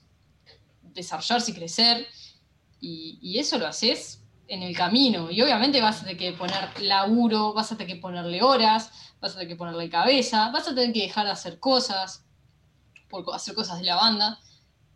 desarrollarse 0.81 1.51
y 1.51 1.53
crecer. 1.53 2.07
Y, 2.79 3.39
eso 3.39 3.57
lo 3.57 3.67
haces 3.67 4.21
en 4.47 4.61
el 4.61 4.75
camino. 4.75 5.31
Y 5.31 5.41
obviamente 5.41 5.81
vas 5.81 5.97
a 5.97 5.99
tener 6.01 6.17
que 6.17 6.33
poner 6.33 6.81
laburo, 6.81 7.53
vas 7.53 7.71
a 7.71 7.77
tener 7.77 7.95
que 7.95 8.01
ponerle 8.01 8.43
horas, 8.43 8.91
vas 9.21 9.31
a 9.31 9.35
tener 9.35 9.47
que 9.47 9.55
ponerle 9.55 9.89
cabeza, 9.89 10.49
vas 10.51 10.67
a 10.67 10.75
tener 10.75 10.93
que 10.93 11.03
dejar 11.03 11.25
de 11.25 11.31
hacer 11.31 11.59
cosas, 11.59 12.25
por 13.09 13.23
hacer 13.33 13.55
cosas 13.55 13.79
de 13.79 13.85
la 13.85 13.95
banda. 13.95 14.39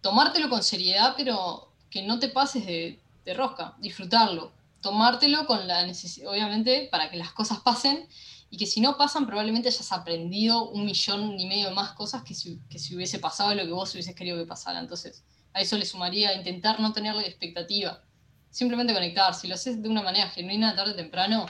Tomártelo 0.02 0.50
con 0.50 0.64
seriedad, 0.64 1.14
pero 1.16 1.72
que 1.90 2.04
no 2.04 2.20
te 2.20 2.28
pases 2.28 2.66
de, 2.66 3.00
de 3.24 3.34
rosca, 3.34 3.76
disfrutarlo 3.80 4.57
tomártelo 4.82 5.46
con 5.46 5.68
la 5.68 5.86
necesidad, 5.86 6.32
obviamente, 6.32 6.88
para 6.92 7.10
que 7.10 7.18
las 7.18 7.32
cosas 7.32 7.60
pasen 7.60 8.08
y 8.50 8.58
que 8.58 8.66
si 8.66 8.80
no 8.80 8.98
pasan 8.98 9.26
probablemente 9.26 9.68
hayas 9.68 9.92
aprendido 9.92 10.70
un 10.70 10.86
millón 10.86 11.40
y 11.40 11.48
medio 11.48 11.72
más 11.72 11.92
cosas 11.92 12.24
que 12.24 12.34
si, 12.34 12.60
que 12.70 12.80
si 12.80 12.96
hubiese 12.96 13.20
pasado 13.20 13.54
lo 13.56 13.64
que 13.64 13.72
vos 13.72 13.94
hubieses 13.94 14.16
querido 14.16 14.38
que 14.38 14.46
pasara. 14.46 14.80
Entonces, 14.80 15.24
a 15.54 15.62
eso 15.62 15.78
le 15.78 15.86
sumaría 15.86 16.34
intentar 16.34 16.80
no 16.80 16.94
tenerle 16.94 17.28
expectativa, 17.28 18.02
simplemente 18.50 18.94
conectar. 18.94 19.34
Si 19.34 19.48
lo 19.48 19.56
haces 19.56 19.82
de 19.82 19.90
una 19.90 20.02
manera 20.02 20.30
genuina, 20.30 20.76
tarde 20.76 20.94
o 20.94 20.96
temprano, 20.96 21.46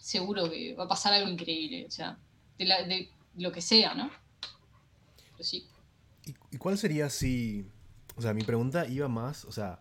seguro 0.00 0.50
que 0.50 0.74
va 0.74 0.84
a 0.84 0.88
pasar 0.88 1.14
algo 1.14 1.30
increíble, 1.30 1.86
o 1.86 1.90
sea, 1.90 2.18
de, 2.58 3.10
lo 3.36 3.52
que 3.52 3.62
sea, 3.62 3.94
¿no? 3.94 4.10
Pero 5.32 5.44
sí. 5.44 5.66
¿Y, 6.50 6.56
cuál 6.58 6.76
sería 6.78 7.08
si... 7.08 7.66
O 8.16 8.22
sea, 8.22 8.34
mi 8.34 8.42
pregunta 8.42 8.86
iba 8.86 9.08
más, 9.08 9.44
o 9.44 9.52
sea, 9.52 9.80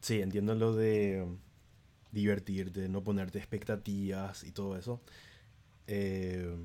sí, 0.00 0.20
entiendo 0.20 0.54
lo 0.54 0.74
de 0.74 1.26
divertirte, 2.12 2.88
no 2.88 3.02
ponerte 3.04 3.38
expectativas 3.38 4.44
y 4.44 4.52
todo 4.52 4.76
eso. 4.76 5.00
Eh, 5.86 6.56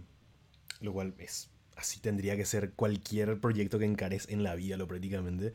lo 0.82 0.94
cual 0.94 1.14
es 1.18 1.50
así 1.76 2.00
tendría 2.00 2.36
que 2.36 2.46
ser 2.46 2.74
cualquier 2.74 3.40
proyecto 3.40 3.80
que 3.80 3.86
encares 3.86 4.28
en 4.30 4.44
la 4.44 4.56
vida, 4.56 4.78
lo 4.78 4.88
prácticamente. 4.88 5.54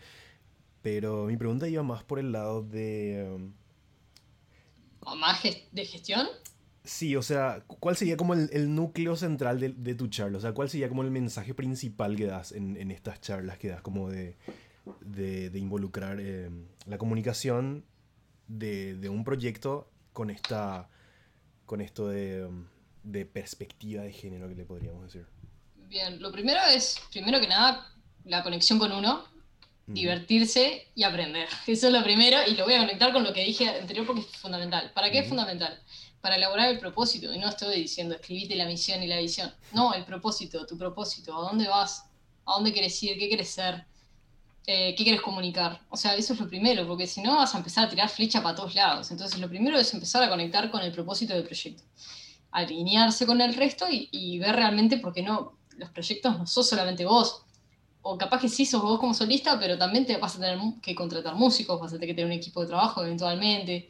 Pero 0.82 1.26
mi 1.26 1.36
pregunta 1.36 1.68
iba 1.68 1.82
más 1.82 2.04
por 2.04 2.18
el 2.18 2.32
lado 2.32 2.62
de... 2.62 3.30
Um, 3.34 3.52
¿O 5.00 5.16
más 5.16 5.42
de 5.42 5.86
gestión? 5.86 6.26
Sí, 6.84 7.16
o 7.16 7.22
sea, 7.22 7.62
¿cuál 7.66 7.96
sería 7.96 8.16
como 8.16 8.34
el, 8.34 8.74
núcleo 8.74 9.16
central 9.16 9.60
de, 9.60 9.94
tu 9.94 10.08
charla? 10.08 10.38
O 10.38 10.40
sea, 10.40 10.52
¿cuál 10.52 10.70
sería 10.70 10.88
como 10.88 11.02
el 11.02 11.10
mensaje 11.10 11.54
principal 11.54 12.16
que 12.16 12.26
das 12.26 12.52
en, 12.52 12.90
estas 12.90 13.20
charlas 13.20 13.58
que 13.58 13.68
das 13.68 13.82
como 13.82 14.10
de, 14.10 14.36
de, 15.04 15.58
involucrar 15.58 16.18
eh, 16.20 16.50
la 16.86 16.98
comunicación 16.98 17.84
de, 18.48 19.08
un 19.08 19.24
proyecto 19.24 19.90
con 20.12 20.30
esta 20.30 20.88
con 21.66 21.80
esto 21.80 22.08
de, 22.08 22.48
de 23.02 23.26
perspectiva 23.26 24.02
de 24.02 24.12
género 24.12 24.48
que 24.48 24.54
le 24.54 24.64
podríamos 24.64 25.04
decir? 25.04 25.26
Bien, 25.74 26.20
lo 26.20 26.32
primero 26.32 26.60
es, 26.74 26.98
primero 27.10 27.40
que 27.40 27.46
nada, 27.46 27.86
la 28.24 28.42
conexión 28.42 28.78
con 28.78 28.92
uno, 28.92 29.24
divertirse 29.86 30.86
y 30.94 31.02
aprender. 31.02 31.48
Eso 31.66 31.86
es 31.86 31.92
lo 31.92 32.02
primero 32.02 32.38
y 32.46 32.54
lo 32.54 32.64
voy 32.64 32.74
a 32.74 32.80
conectar 32.80 33.12
con 33.12 33.24
lo 33.24 33.32
que 33.32 33.44
dije 33.44 33.68
anterior 33.68 34.06
porque 34.06 34.22
es 34.22 34.36
fundamental. 34.36 34.92
¿Para 34.94 35.10
qué 35.10 35.20
es 35.20 35.28
fundamental? 35.28 35.80
Para 36.20 36.36
elaborar 36.36 36.68
el 36.68 36.78
propósito. 36.78 37.32
Y 37.32 37.38
no 37.38 37.48
estoy 37.48 37.80
diciendo 37.80 38.14
escribite 38.14 38.54
la 38.54 38.66
misión 38.66 39.02
y 39.02 39.06
la 39.06 39.18
visión. 39.18 39.52
No, 39.72 39.94
el 39.94 40.04
propósito, 40.04 40.66
tu 40.66 40.76
propósito. 40.76 41.34
¿A 41.36 41.48
dónde 41.48 41.68
vas? 41.68 42.04
¿A 42.44 42.52
dónde 42.52 42.72
quieres 42.72 43.02
ir? 43.02 43.18
¿Qué 43.18 43.28
quieres 43.28 43.48
ser? 43.48 43.84
Eh, 44.70 44.94
¿Qué 44.94 45.02
quieres 45.02 45.22
comunicar? 45.22 45.80
O 45.88 45.96
sea, 45.96 46.14
eso 46.14 46.34
es 46.34 46.40
lo 46.40 46.46
primero, 46.46 46.86
porque 46.86 47.06
si 47.06 47.22
no 47.22 47.36
vas 47.36 47.54
a 47.54 47.58
empezar 47.58 47.86
a 47.86 47.88
tirar 47.88 48.10
flecha 48.10 48.42
para 48.42 48.54
todos 48.54 48.74
lados. 48.74 49.10
Entonces, 49.10 49.40
lo 49.40 49.48
primero 49.48 49.78
es 49.78 49.94
empezar 49.94 50.22
a 50.22 50.28
conectar 50.28 50.70
con 50.70 50.82
el 50.82 50.92
propósito 50.92 51.32
del 51.32 51.44
proyecto. 51.44 51.84
Alinearse 52.50 53.24
con 53.24 53.40
el 53.40 53.54
resto 53.54 53.86
y, 53.90 54.10
y 54.12 54.38
ver 54.38 54.54
realmente, 54.56 54.98
porque 54.98 55.22
no, 55.22 55.56
los 55.78 55.88
proyectos 55.88 56.38
no 56.38 56.46
sos 56.46 56.68
solamente 56.68 57.06
vos 57.06 57.46
o 58.02 58.18
capaz 58.18 58.42
que 58.42 58.50
sí 58.50 58.66
sos 58.66 58.82
vos 58.82 59.00
como 59.00 59.14
solista, 59.14 59.58
pero 59.58 59.78
también 59.78 60.04
te 60.04 60.18
vas 60.18 60.36
a 60.36 60.40
tener 60.40 60.58
que 60.82 60.94
contratar 60.94 61.34
músicos, 61.34 61.80
vas 61.80 61.92
a 61.92 61.96
tener 61.96 62.08
que 62.08 62.14
tener 62.14 62.26
un 62.26 62.36
equipo 62.36 62.60
de 62.60 62.66
trabajo 62.66 63.02
eventualmente. 63.02 63.88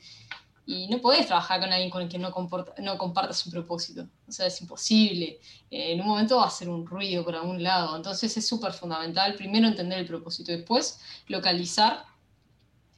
Y 0.71 0.87
no 0.89 1.01
podés 1.01 1.27
trabajar 1.27 1.61
con 1.61 1.73
alguien 1.73 1.89
con 1.89 2.03
el 2.03 2.11
que 2.11 2.19
no, 2.19 2.29
no 2.29 2.99
compartas 2.99 3.47
un 3.47 3.53
propósito. 3.53 4.07
O 4.29 4.31
sea, 4.31 4.45
es 4.45 4.61
imposible. 4.61 5.41
Eh, 5.71 5.93
en 5.93 6.03
un 6.03 6.09
momento 6.09 6.37
va 6.37 6.47
a 6.47 6.51
ser 6.51 6.69
un 6.69 6.87
ruido 6.87 7.25
por 7.25 7.35
algún 7.35 7.63
lado. 7.63 7.97
Entonces 7.97 8.37
es 8.37 8.47
súper 8.47 8.75
fundamental, 8.75 9.35
primero 9.35 9.67
entender 9.67 9.99
el 9.99 10.07
propósito, 10.07 10.53
después 10.53 11.01
localizar 11.27 12.05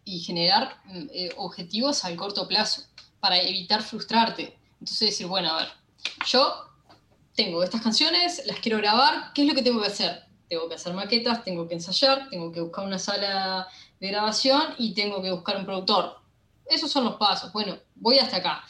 y 0.05 0.19
generar 0.19 0.81
mm, 0.87 1.07
eh, 1.13 1.31
objetivos 1.37 2.05
al 2.05 2.17
corto 2.17 2.49
plazo 2.49 2.83
para 3.21 3.39
evitar 3.39 3.83
frustrarte. 3.83 4.59
Entonces 4.81 5.11
decir, 5.11 5.29
bueno, 5.29 5.51
a 5.51 5.59
ver, 5.59 5.69
yo 6.27 6.53
tengo 7.37 7.63
estas 7.63 7.83
canciones, 7.83 8.43
las 8.47 8.59
quiero 8.59 8.79
grabar, 8.79 9.33
¿qué 9.33 9.43
es 9.43 9.49
lo 9.49 9.55
que 9.55 9.63
tengo 9.63 9.81
que 9.81 9.87
hacer? 9.87 10.25
tengo 10.51 10.69
que 10.69 10.75
hacer 10.75 10.93
maquetas, 10.93 11.45
tengo 11.45 11.69
que 11.69 11.75
ensayar, 11.75 12.29
tengo 12.29 12.51
que 12.51 12.61
buscar 12.61 12.85
una 12.85 12.99
sala 12.99 13.69
de 14.01 14.09
grabación 14.09 14.75
y 14.79 14.95
tengo 14.95 15.23
que 15.23 15.31
buscar 15.31 15.57
un 15.57 15.65
productor. 15.65 16.20
Esos 16.71 16.91
son 16.91 17.05
los 17.05 17.17
pasos. 17.17 17.53
Bueno, 17.53 17.77
voy 17.97 18.19
hasta 18.19 18.37
acá. 18.37 18.65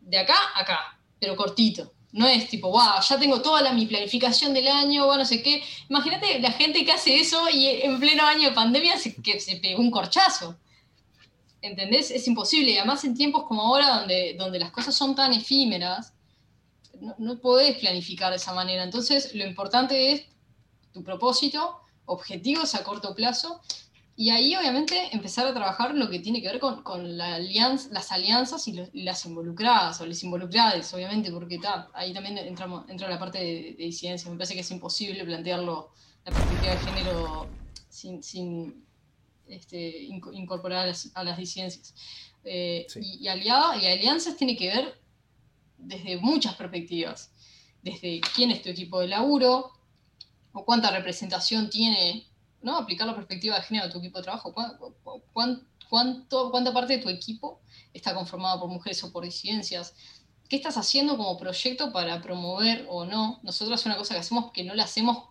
De 0.00 0.18
acá 0.18 0.34
a 0.54 0.60
acá, 0.60 0.98
pero 1.20 1.36
cortito. 1.36 1.92
No 2.12 2.28
es 2.28 2.48
tipo, 2.48 2.70
wow, 2.70 3.00
ya 3.08 3.18
tengo 3.18 3.40
toda 3.42 3.62
la, 3.62 3.72
mi 3.72 3.86
planificación 3.86 4.52
del 4.54 4.68
año, 4.68 5.16
no 5.16 5.24
sé 5.24 5.42
qué. 5.42 5.62
Imagínate 5.88 6.38
la 6.40 6.52
gente 6.52 6.84
que 6.84 6.92
hace 6.92 7.18
eso 7.18 7.48
y 7.48 7.66
en 7.66 7.98
pleno 7.98 8.24
año 8.24 8.50
de 8.50 8.54
pandemia 8.54 8.98
se, 8.98 9.14
que 9.16 9.40
se 9.40 9.56
pegó 9.56 9.80
un 9.80 9.90
corchazo. 9.90 10.56
¿Entendés? 11.62 12.10
Es 12.10 12.26
imposible. 12.28 12.72
Y 12.72 12.78
además 12.78 13.04
en 13.04 13.14
tiempos 13.14 13.44
como 13.44 13.62
ahora, 13.62 13.98
donde, 13.98 14.34
donde 14.38 14.58
las 14.58 14.70
cosas 14.70 14.94
son 14.94 15.14
tan 15.14 15.32
efímeras, 15.32 16.12
no, 17.00 17.14
no 17.18 17.38
podés 17.38 17.78
planificar 17.78 18.30
de 18.30 18.36
esa 18.36 18.52
manera. 18.52 18.82
Entonces, 18.84 19.34
lo 19.34 19.46
importante 19.46 20.12
es 20.12 20.26
tu 20.92 21.02
propósito, 21.02 21.80
objetivos 22.06 22.74
a 22.74 22.84
corto 22.84 23.14
plazo, 23.14 23.60
y 24.16 24.30
ahí 24.30 24.54
obviamente 24.54 25.08
empezar 25.12 25.46
a 25.46 25.52
trabajar 25.52 25.94
lo 25.94 26.08
que 26.08 26.20
tiene 26.20 26.40
que 26.40 26.48
ver 26.48 26.60
con, 26.60 27.16
la 27.16 27.34
alianza, 27.34 27.88
las 27.90 28.12
alianzas 28.12 28.66
y, 28.68 28.72
las 29.02 29.24
involucradas, 29.26 30.00
o 30.00 30.06
las 30.06 30.22
involucradas, 30.22 30.94
obviamente, 30.94 31.32
porque 31.32 31.60
ahí 31.92 32.12
también 32.12 32.38
entramos, 32.38 32.88
entra 32.88 33.08
la 33.08 33.18
parte 33.18 33.38
de, 33.38 33.74
disidencia. 33.76 34.30
Me 34.30 34.36
parece 34.36 34.54
que 34.54 34.60
es 34.60 34.70
imposible 34.70 35.24
plantearlo, 35.24 35.90
la 36.24 36.32
perspectiva 36.32 36.72
de 36.72 36.78
género, 36.78 37.50
sin, 37.88 38.84
este, 39.48 40.02
incorporar 40.04 40.92
a 41.14 41.24
las, 41.24 41.36
disidencias. 41.36 41.94
Eh, 42.44 42.86
y, 43.00 43.24
y 43.24 43.28
alianzas 43.28 44.36
tiene 44.36 44.56
que 44.56 44.68
ver 44.68 45.00
desde 45.76 46.18
muchas 46.18 46.54
perspectivas. 46.54 47.32
Desde 47.82 48.20
quién 48.34 48.52
es 48.52 48.62
tu 48.62 48.68
equipo 48.68 49.00
de 49.00 49.08
laburo, 49.08 49.72
o 50.52 50.64
cuánta 50.64 50.90
representación 50.90 51.68
tiene, 51.68 52.28
¿no? 52.64 52.78
Aplicar 52.78 53.06
la 53.06 53.14
perspectiva 53.14 53.56
de 53.56 53.62
género 53.62 53.86
a 53.86 53.90
tu 53.90 53.98
equipo 53.98 54.18
de 54.18 54.24
trabajo. 54.24 54.52
¿Cuánto, 55.32 56.50
¿Cuánta 56.50 56.72
parte 56.72 56.96
de 56.96 57.02
tu 57.02 57.10
equipo 57.10 57.60
está 57.92 58.14
conformado 58.14 58.58
por 58.58 58.70
mujeres 58.70 59.04
o 59.04 59.12
por 59.12 59.24
disidencias? 59.24 59.94
¿Qué 60.48 60.56
estás 60.56 60.76
haciendo 60.78 61.16
como 61.16 61.36
proyecto 61.36 61.92
para 61.92 62.20
promover 62.22 62.86
o 62.88 63.04
no? 63.04 63.38
Nosotros 63.42 63.78
es 63.78 63.86
una 63.86 63.96
cosa 63.96 64.14
que 64.14 64.20
hacemos 64.20 64.50
que 64.52 64.64
no 64.64 64.74
la 64.74 64.84
hacemos, 64.84 65.28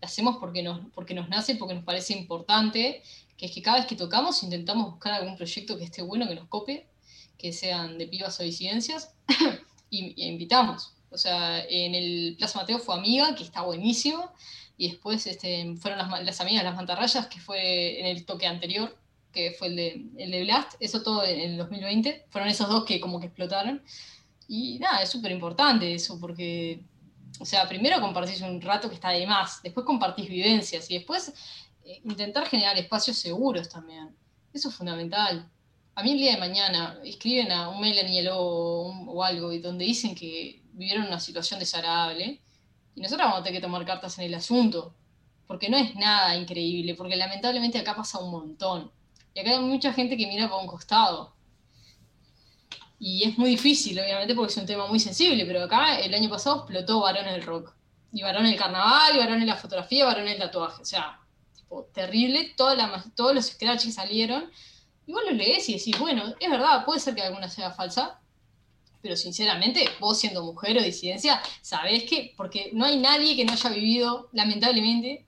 la 0.00 0.06
hacemos 0.06 0.38
porque 0.38 0.62
nos, 0.62 0.80
porque 0.94 1.14
nos 1.14 1.28
nace, 1.28 1.54
porque 1.56 1.74
nos 1.74 1.84
parece 1.84 2.14
importante, 2.14 3.02
que 3.36 3.46
es 3.46 3.52
que 3.52 3.62
cada 3.62 3.78
vez 3.78 3.86
que 3.86 3.96
tocamos 3.96 4.42
intentamos 4.42 4.90
buscar 4.90 5.12
algún 5.12 5.36
proyecto 5.36 5.76
que 5.76 5.84
esté 5.84 6.02
bueno, 6.02 6.26
que 6.26 6.34
nos 6.34 6.48
copie, 6.48 6.88
que 7.36 7.52
sean 7.52 7.98
de 7.98 8.06
pibas 8.06 8.40
o 8.40 8.42
disidencias, 8.42 9.14
y, 9.90 10.14
y 10.16 10.28
invitamos. 10.28 10.94
O 11.10 11.18
sea, 11.18 11.62
en 11.68 11.94
el 11.94 12.36
Plaza 12.38 12.58
Mateo 12.58 12.78
fue 12.78 12.94
Amiga, 12.94 13.34
que 13.34 13.44
está 13.44 13.62
buenísimo, 13.62 14.32
y 14.76 14.90
después 14.90 15.26
este, 15.26 15.74
fueron 15.76 15.98
las, 15.98 16.24
las 16.24 16.40
amigas 16.40 16.64
Las 16.64 16.76
Mantarrayas, 16.76 17.26
que 17.26 17.40
fue 17.40 18.00
en 18.00 18.06
el 18.06 18.24
toque 18.24 18.46
anterior, 18.46 18.96
que 19.32 19.52
fue 19.52 19.68
el 19.68 19.76
de, 19.76 20.06
el 20.16 20.30
de 20.30 20.42
Blast, 20.44 20.74
eso 20.80 21.02
todo 21.02 21.24
en 21.24 21.40
el 21.40 21.56
2020, 21.56 22.26
fueron 22.30 22.48
esos 22.48 22.68
dos 22.68 22.84
que 22.84 23.00
como 23.00 23.20
que 23.20 23.26
explotaron. 23.26 23.82
Y 24.48 24.78
nada, 24.78 25.02
es 25.02 25.08
súper 25.10 25.32
importante 25.32 25.92
eso, 25.94 26.18
porque, 26.20 26.82
o 27.40 27.44
sea, 27.44 27.68
primero 27.68 28.00
compartís 28.00 28.40
un 28.40 28.60
rato 28.60 28.88
que 28.88 28.94
está 28.94 29.10
de 29.10 29.26
más, 29.26 29.62
después 29.62 29.86
compartís 29.86 30.28
vivencias 30.28 30.90
y 30.90 30.94
después 30.94 31.32
eh, 31.84 32.00
intentar 32.04 32.46
generar 32.46 32.76
espacios 32.78 33.16
seguros 33.16 33.68
también. 33.68 34.14
Eso 34.52 34.68
es 34.68 34.74
fundamental. 34.74 35.48
A 35.96 36.02
mí 36.02 36.12
el 36.12 36.18
día 36.18 36.32
de 36.32 36.38
mañana 36.38 36.98
escriben 37.04 37.52
a 37.52 37.68
un 37.68 37.80
mail 37.80 38.28
a 38.28 38.36
o, 38.36 38.92
o 39.06 39.22
algo 39.22 39.52
y 39.52 39.60
donde 39.60 39.84
dicen 39.84 40.14
que 40.14 40.62
vivieron 40.72 41.06
una 41.06 41.20
situación 41.20 41.60
desagradable 41.60 42.40
y 42.94 43.00
nosotros 43.00 43.26
vamos 43.26 43.40
a 43.40 43.42
tener 43.42 43.60
que 43.60 43.66
tomar 43.66 43.84
cartas 43.84 44.18
en 44.18 44.26
el 44.26 44.34
asunto, 44.34 44.94
porque 45.46 45.68
no 45.68 45.76
es 45.76 45.94
nada 45.96 46.36
increíble, 46.36 46.94
porque 46.94 47.16
lamentablemente 47.16 47.78
acá 47.78 47.94
pasa 47.94 48.18
un 48.18 48.30
montón. 48.30 48.90
Y 49.34 49.40
acá 49.40 49.50
hay 49.50 49.60
mucha 49.60 49.92
gente 49.92 50.16
que 50.16 50.26
mira 50.26 50.48
por 50.48 50.60
un 50.60 50.66
costado. 50.66 51.34
Y 52.98 53.24
es 53.24 53.36
muy 53.36 53.50
difícil, 53.50 53.98
obviamente, 53.98 54.34
porque 54.34 54.52
es 54.52 54.56
un 54.56 54.66
tema 54.66 54.86
muy 54.86 55.00
sensible, 55.00 55.44
pero 55.44 55.64
acá 55.64 55.98
el 55.98 56.14
año 56.14 56.30
pasado 56.30 56.58
explotó 56.58 57.00
varón 57.00 57.26
el 57.26 57.42
rock. 57.42 57.74
Y 58.12 58.22
varón 58.22 58.46
el 58.46 58.56
carnaval, 58.56 59.16
y 59.16 59.18
varón 59.18 59.40
en 59.40 59.48
la 59.48 59.56
fotografía, 59.56 60.04
varón 60.04 60.28
el 60.28 60.38
tatuaje. 60.38 60.80
O 60.80 60.84
sea, 60.84 61.18
tipo, 61.54 61.84
terrible, 61.92 62.54
toda 62.56 62.76
la, 62.76 63.04
todos 63.16 63.34
los 63.34 63.46
scratches 63.46 63.94
salieron. 63.94 64.50
Y 65.06 65.12
vos 65.12 65.22
lo 65.26 65.32
lees 65.32 65.68
y 65.68 65.74
decís, 65.74 65.98
bueno, 65.98 66.32
es 66.38 66.50
verdad, 66.50 66.84
puede 66.84 67.00
ser 67.00 67.14
que 67.14 67.22
alguna 67.22 67.50
sea 67.50 67.72
falsa, 67.72 68.20
pero 69.04 69.18
sinceramente, 69.18 69.86
vos 70.00 70.18
siendo 70.18 70.42
mujer 70.42 70.78
o 70.78 70.82
disidencia, 70.82 71.42
sabés 71.60 72.04
que, 72.04 72.32
porque 72.38 72.70
no 72.72 72.86
hay 72.86 72.96
nadie 72.96 73.36
que 73.36 73.44
no 73.44 73.52
haya 73.52 73.68
vivido, 73.68 74.30
lamentablemente, 74.32 75.26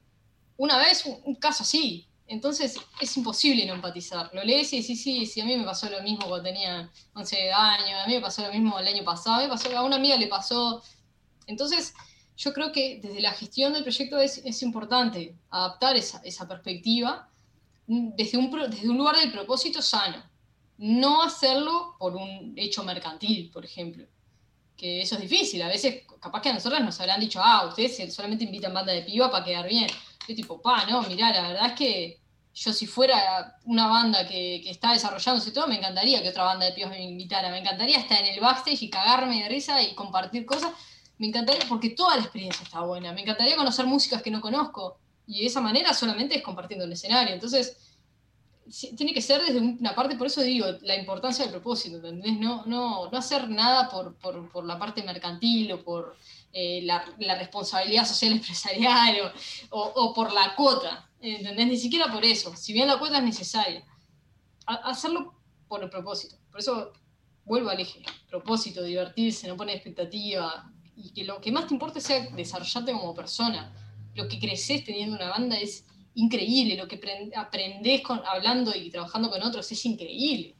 una 0.56 0.78
vez 0.78 1.04
un, 1.04 1.34
caso 1.34 1.62
así. 1.62 2.06
Entonces 2.26 2.78
es 3.02 3.16
imposible 3.18 3.66
no 3.66 3.74
empatizar. 3.74 4.30
Lo 4.32 4.42
lees 4.42 4.72
y 4.72 4.80
decís, 4.80 5.02
sí, 5.02 5.26
sí, 5.26 5.42
a 5.42 5.44
mí 5.44 5.54
me 5.58 5.64
pasó 5.64 5.90
lo 5.90 6.02
mismo 6.02 6.26
cuando 6.26 6.44
tenía 6.44 6.90
11 7.12 7.52
años, 7.52 8.00
a 8.02 8.06
mí 8.06 8.14
me 8.14 8.20
pasó 8.22 8.46
lo 8.46 8.50
mismo 8.50 8.78
el 8.78 8.86
año 8.86 9.04
pasado, 9.04 9.36
a, 9.36 9.42
mí 9.42 9.48
pasó, 9.50 9.76
a 9.76 9.82
una 9.82 9.96
amiga 9.96 10.16
le 10.16 10.28
pasó. 10.28 10.82
Entonces, 11.46 11.92
yo 12.38 12.54
creo 12.54 12.72
que 12.72 12.98
desde 13.02 13.20
la 13.20 13.32
gestión 13.32 13.74
del 13.74 13.82
proyecto 13.82 14.18
es, 14.18 14.62
importante 14.62 15.36
adaptar 15.50 15.96
esa, 15.96 16.22
esa 16.24 16.48
perspectiva 16.48 17.28
desde 17.86 18.38
un, 18.38 18.50
desde 18.70 18.88
un 18.88 18.96
lugar 18.96 19.16
del 19.16 19.30
propósito 19.30 19.82
sano 19.82 20.24
no 20.78 21.22
hacerlo 21.22 21.96
por 21.98 22.14
un 22.16 22.54
hecho 22.56 22.84
mercantil, 22.84 23.50
por 23.50 23.64
ejemplo. 23.64 24.04
Que 24.76 25.02
eso 25.02 25.14
es 25.14 25.22
difícil. 25.22 25.62
A 25.62 25.68
veces, 25.68 26.02
capaz 26.20 26.42
que 26.42 26.50
a 26.50 26.54
nosotros 26.54 26.80
nos 26.80 27.00
habrán 27.00 27.20
dicho, 27.20 27.40
ah, 27.42 27.66
ustedes 27.66 28.14
solamente 28.14 28.44
invitan 28.44 28.74
banda 28.74 28.92
de 28.92 29.02
piba 29.02 29.30
para 29.30 29.44
quedar 29.44 29.68
bien. 29.68 29.88
Yo 30.28 30.34
tipo, 30.34 30.60
pa, 30.60 30.84
no, 30.86 31.02
mirá, 31.02 31.32
la 31.32 31.48
verdad 31.48 31.66
es 31.68 31.72
que 31.72 32.20
yo 32.54 32.72
si 32.72 32.86
fuera 32.86 33.58
una 33.64 33.86
banda 33.86 34.26
que, 34.26 34.60
que 34.64 34.70
está 34.70 34.92
desarrollándose 34.92 35.50
todo, 35.50 35.66
me 35.66 35.76
encantaría 35.76 36.22
que 36.22 36.30
otra 36.30 36.44
banda 36.44 36.66
de 36.66 36.72
pibas 36.72 36.90
me 36.90 37.02
invitara. 37.02 37.50
Me 37.50 37.58
encantaría 37.58 37.98
estar 37.98 38.22
en 38.22 38.34
el 38.34 38.40
backstage 38.40 38.82
y 38.82 38.90
cagarme 38.90 39.42
de 39.42 39.48
risa 39.48 39.82
y 39.82 39.94
compartir 39.94 40.46
cosas. 40.46 40.72
Me 41.18 41.28
encantaría, 41.28 41.66
porque 41.68 41.90
toda 41.90 42.16
la 42.16 42.22
experiencia 42.22 42.62
está 42.62 42.80
buena. 42.80 43.12
Me 43.12 43.22
encantaría 43.22 43.56
conocer 43.56 43.86
músicas 43.86 44.22
que 44.22 44.30
no 44.30 44.40
conozco. 44.40 44.98
Y 45.26 45.40
de 45.40 45.46
esa 45.46 45.60
manera 45.60 45.92
solamente 45.92 46.36
es 46.36 46.42
compartiendo 46.42 46.84
el 46.84 46.92
escenario. 46.92 47.34
Entonces, 47.34 47.76
tiene 48.96 49.14
que 49.14 49.22
ser 49.22 49.42
desde 49.42 49.58
una 49.58 49.94
parte, 49.94 50.16
por 50.16 50.26
eso 50.26 50.40
digo, 50.42 50.66
la 50.82 50.96
importancia 50.96 51.44
del 51.44 51.52
propósito, 51.52 51.96
¿entendés? 51.96 52.38
No, 52.38 52.64
no, 52.66 53.10
no 53.10 53.18
hacer 53.18 53.48
nada 53.48 53.88
por, 53.88 54.16
por, 54.16 54.50
por, 54.50 54.64
la 54.64 54.78
parte 54.78 55.02
mercantil 55.02 55.72
o 55.72 55.84
por 55.84 56.16
eh, 56.52 56.80
la, 56.82 57.04
la, 57.18 57.36
responsabilidad 57.36 58.06
social 58.06 58.32
empresarial 58.38 59.32
o, 59.70 59.78
o, 59.80 60.12
por 60.12 60.32
la 60.32 60.54
cuota, 60.56 61.10
¿entendés? 61.20 61.66
Ni 61.66 61.76
siquiera 61.76 62.10
por 62.12 62.24
eso, 62.24 62.54
si 62.56 62.72
bien 62.72 62.88
la 62.88 62.98
cuota 62.98 63.18
es 63.18 63.24
necesaria. 63.24 63.84
hacerlo 64.66 65.34
por 65.68 65.82
el 65.82 65.90
propósito. 65.90 66.36
Por 66.50 66.60
eso 66.60 66.92
vuelvo 67.44 67.70
al 67.70 67.80
eje, 67.80 68.02
propósito, 68.28 68.82
divertirse, 68.82 69.46
no 69.46 69.56
poner 69.56 69.76
expectativa, 69.76 70.70
y 70.96 71.12
que 71.12 71.24
lo 71.24 71.40
que 71.40 71.52
más 71.52 71.66
te 71.68 71.74
importa 71.74 72.00
sea 72.00 72.28
desarrollarte 72.30 72.92
como 72.92 73.14
persona. 73.14 73.72
Lo 74.14 74.26
que 74.28 74.38
creces 74.38 74.82
teniendo 74.82 75.14
una 75.14 75.28
banda 75.28 75.56
es 75.58 75.84
increíble, 76.16 76.76
lo 76.76 76.88
que 76.88 77.00
aprendés 77.36 78.02
con, 78.02 78.20
hablando 78.26 78.74
y 78.74 78.90
trabajando 78.90 79.30
con 79.30 79.42
otros 79.42 79.70
es 79.70 79.84
increíble. 79.84 80.56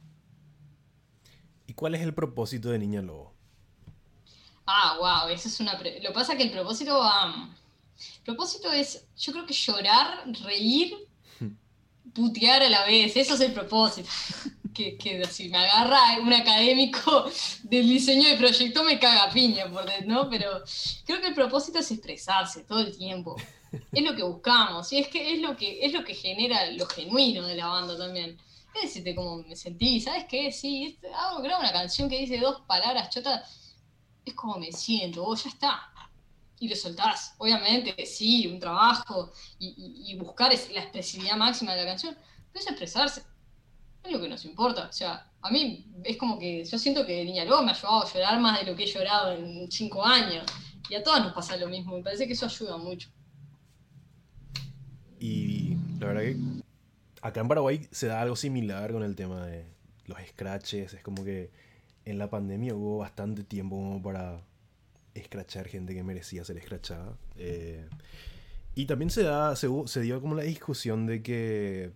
¿Y 1.65 1.73
cuál 1.73 1.95
es 1.95 2.01
el 2.01 2.13
propósito 2.13 2.69
de 2.69 2.79
Niña 2.79 3.01
Lobo? 3.01 3.33
Ah, 4.65 4.97
wow, 4.99 5.33
eso 5.33 5.47
es 5.47 5.59
una... 5.59 5.73
Lo 5.73 5.81
que 5.81 6.11
pasa 6.13 6.33
es 6.33 6.37
que 6.37 6.43
el 6.43 6.51
propósito 6.51 6.99
va... 6.99 7.49
el 8.17 8.23
propósito 8.23 8.71
es, 8.71 9.07
yo 9.17 9.33
creo 9.33 9.45
que 9.45 9.53
llorar, 9.53 10.23
reír, 10.43 10.95
putear 12.13 12.61
a 12.61 12.69
la 12.69 12.85
vez, 12.85 13.17
eso 13.17 13.33
es 13.33 13.41
el 13.41 13.53
propósito. 13.53 14.09
que, 14.73 14.95
que 14.95 15.25
si 15.25 15.49
me 15.49 15.57
agarra 15.57 16.19
un 16.21 16.31
académico 16.33 17.25
del 17.63 17.89
diseño 17.89 18.29
de 18.29 18.37
proyecto 18.37 18.83
me 18.83 18.99
caga 18.99 19.33
piña, 19.33 19.67
por 19.71 19.85
¿no? 20.05 20.29
Pero 20.29 20.61
creo 21.03 21.19
que 21.19 21.27
el 21.27 21.33
propósito 21.33 21.79
es 21.79 21.89
expresarse 21.89 22.63
todo 22.63 22.81
el 22.81 22.95
tiempo. 22.95 23.35
Es 23.91 24.03
lo 24.03 24.15
que 24.15 24.23
buscamos, 24.23 24.91
y 24.93 24.99
es 24.99 25.07
que 25.07 25.33
es 25.33 25.41
lo 25.41 25.55
que, 25.55 25.85
es 25.85 25.93
lo 25.93 26.03
que 26.03 26.13
genera 26.13 26.69
lo 26.71 26.85
genuino 26.87 27.45
de 27.45 27.55
la 27.55 27.67
banda 27.67 27.97
también. 27.97 28.37
Es 28.75 28.83
decirte 28.83 29.15
cómo 29.15 29.37
me 29.43 29.55
sentí, 29.55 29.99
¿sabes 29.99 30.25
qué? 30.29 30.51
Sí, 30.51 30.99
hago 31.15 31.41
grabo 31.41 31.61
una 31.61 31.71
canción 31.71 32.09
que 32.09 32.19
dice 32.19 32.37
dos 32.39 32.61
palabras 32.67 33.09
chotas, 33.09 33.75
es 34.23 34.33
como 34.33 34.57
me 34.57 34.71
siento, 34.71 35.23
vos 35.23 35.43
ya 35.43 35.49
está. 35.49 35.91
Y 36.59 36.69
lo 36.69 36.75
soltás, 36.75 37.35
obviamente, 37.37 38.05
sí, 38.05 38.47
un 38.47 38.59
trabajo 38.59 39.31
y, 39.59 40.15
buscar 40.15 40.51
la 40.73 40.81
expresividad 40.81 41.37
máxima 41.37 41.73
de 41.73 41.83
la 41.83 41.91
canción, 41.91 42.15
pero 42.51 42.63
es 42.63 42.67
expresarse 42.67 43.23
es 44.07 44.13
lo 44.13 44.21
que 44.21 44.29
nos 44.29 44.45
importa. 44.45 44.87
O 44.89 44.93
sea, 44.93 45.29
a 45.41 45.51
mí 45.51 45.85
es 46.03 46.17
como 46.17 46.39
que 46.39 46.63
yo 46.63 46.77
siento 46.77 47.05
que 47.05 47.23
Niña 47.23 47.45
Lobo 47.45 47.63
me 47.63 47.71
ha 47.71 47.75
ayudado 47.75 48.03
a 48.03 48.13
llorar 48.13 48.39
más 48.39 48.59
de 48.59 48.71
lo 48.71 48.75
que 48.75 48.83
he 48.83 48.87
llorado 48.87 49.31
en 49.31 49.71
cinco 49.71 50.03
años. 50.03 50.45
Y 50.89 50.95
a 50.95 51.03
todas 51.03 51.23
nos 51.23 51.33
pasa 51.33 51.57
lo 51.57 51.67
mismo. 51.67 51.95
Me 51.95 52.03
parece 52.03 52.27
que 52.27 52.33
eso 52.33 52.45
ayuda 52.45 52.77
mucho. 52.77 53.09
Y 55.19 55.77
la 55.99 56.07
verdad 56.07 56.21
que 56.21 56.37
acá 57.21 57.41
en 57.41 57.47
Paraguay 57.47 57.87
se 57.91 58.07
da 58.07 58.21
algo 58.21 58.35
similar 58.35 58.91
con 58.91 59.03
el 59.03 59.15
tema 59.15 59.45
de 59.45 59.65
los 60.05 60.17
scratches. 60.29 60.93
Es 60.93 61.03
como 61.03 61.23
que 61.23 61.51
en 62.05 62.17
la 62.17 62.29
pandemia 62.29 62.73
hubo 62.75 62.99
bastante 62.99 63.43
tiempo 63.43 63.99
para 64.03 64.41
escrachar 65.13 65.67
gente 65.67 65.93
que 65.93 66.03
merecía 66.03 66.43
ser 66.43 66.57
escrachada. 66.57 67.17
Eh, 67.35 67.87
y 68.75 68.85
también 68.85 69.09
se, 69.09 69.23
da, 69.23 69.55
se, 69.55 70.01
dio 70.01 70.21
como 70.21 70.35
la 70.35 70.43
discusión 70.43 71.05
de 71.05 71.21
que 71.23 71.91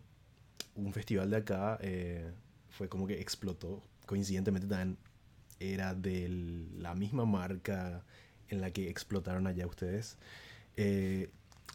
un 0.76 0.92
festival 0.94 1.30
de 1.30 1.38
acá 1.38 1.78
eh, 1.82 2.32
fue 2.70 2.90
como 2.90 3.08
que 3.08 3.22
explotó. 3.22 3.82
Coincidentemente 4.06 4.68
también 4.68 4.98
era 5.60 5.94
de 5.94 6.28
la 6.78 6.96
misma 6.96 7.26
marca 7.26 8.04
en 8.50 8.62
la 8.62 8.72
que 8.72 8.90
explotaron 8.90 9.48
allá 9.48 9.68
ustedes. 9.68 10.18
Eh, 10.76 11.30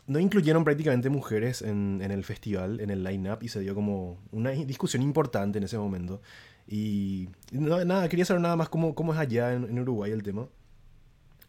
no 0.06 0.18
incluyeron 0.18 0.64
prácticamente 0.64 1.10
mujeres 1.10 1.62
en, 1.62 2.00
el 2.00 2.24
festival, 2.24 2.80
en 2.80 2.90
el 2.90 3.02
line-up, 3.02 3.38
y 3.42 3.48
se 3.48 3.60
dio 3.60 3.74
como 3.74 4.18
una 4.32 4.50
discusión 4.50 5.02
importante 5.02 5.58
en 5.58 5.64
ese 5.64 5.78
momento. 5.78 6.22
Y 6.68 7.28
nada, 7.52 8.08
quería 8.08 8.24
saber 8.24 8.42
nada 8.42 8.56
más 8.56 8.68
cómo, 8.68 8.94
cómo 8.94 9.12
es 9.12 9.18
allá 9.18 9.52
en, 9.52 9.78
Uruguay 9.78 10.10
el 10.12 10.22
tema. 10.22 10.48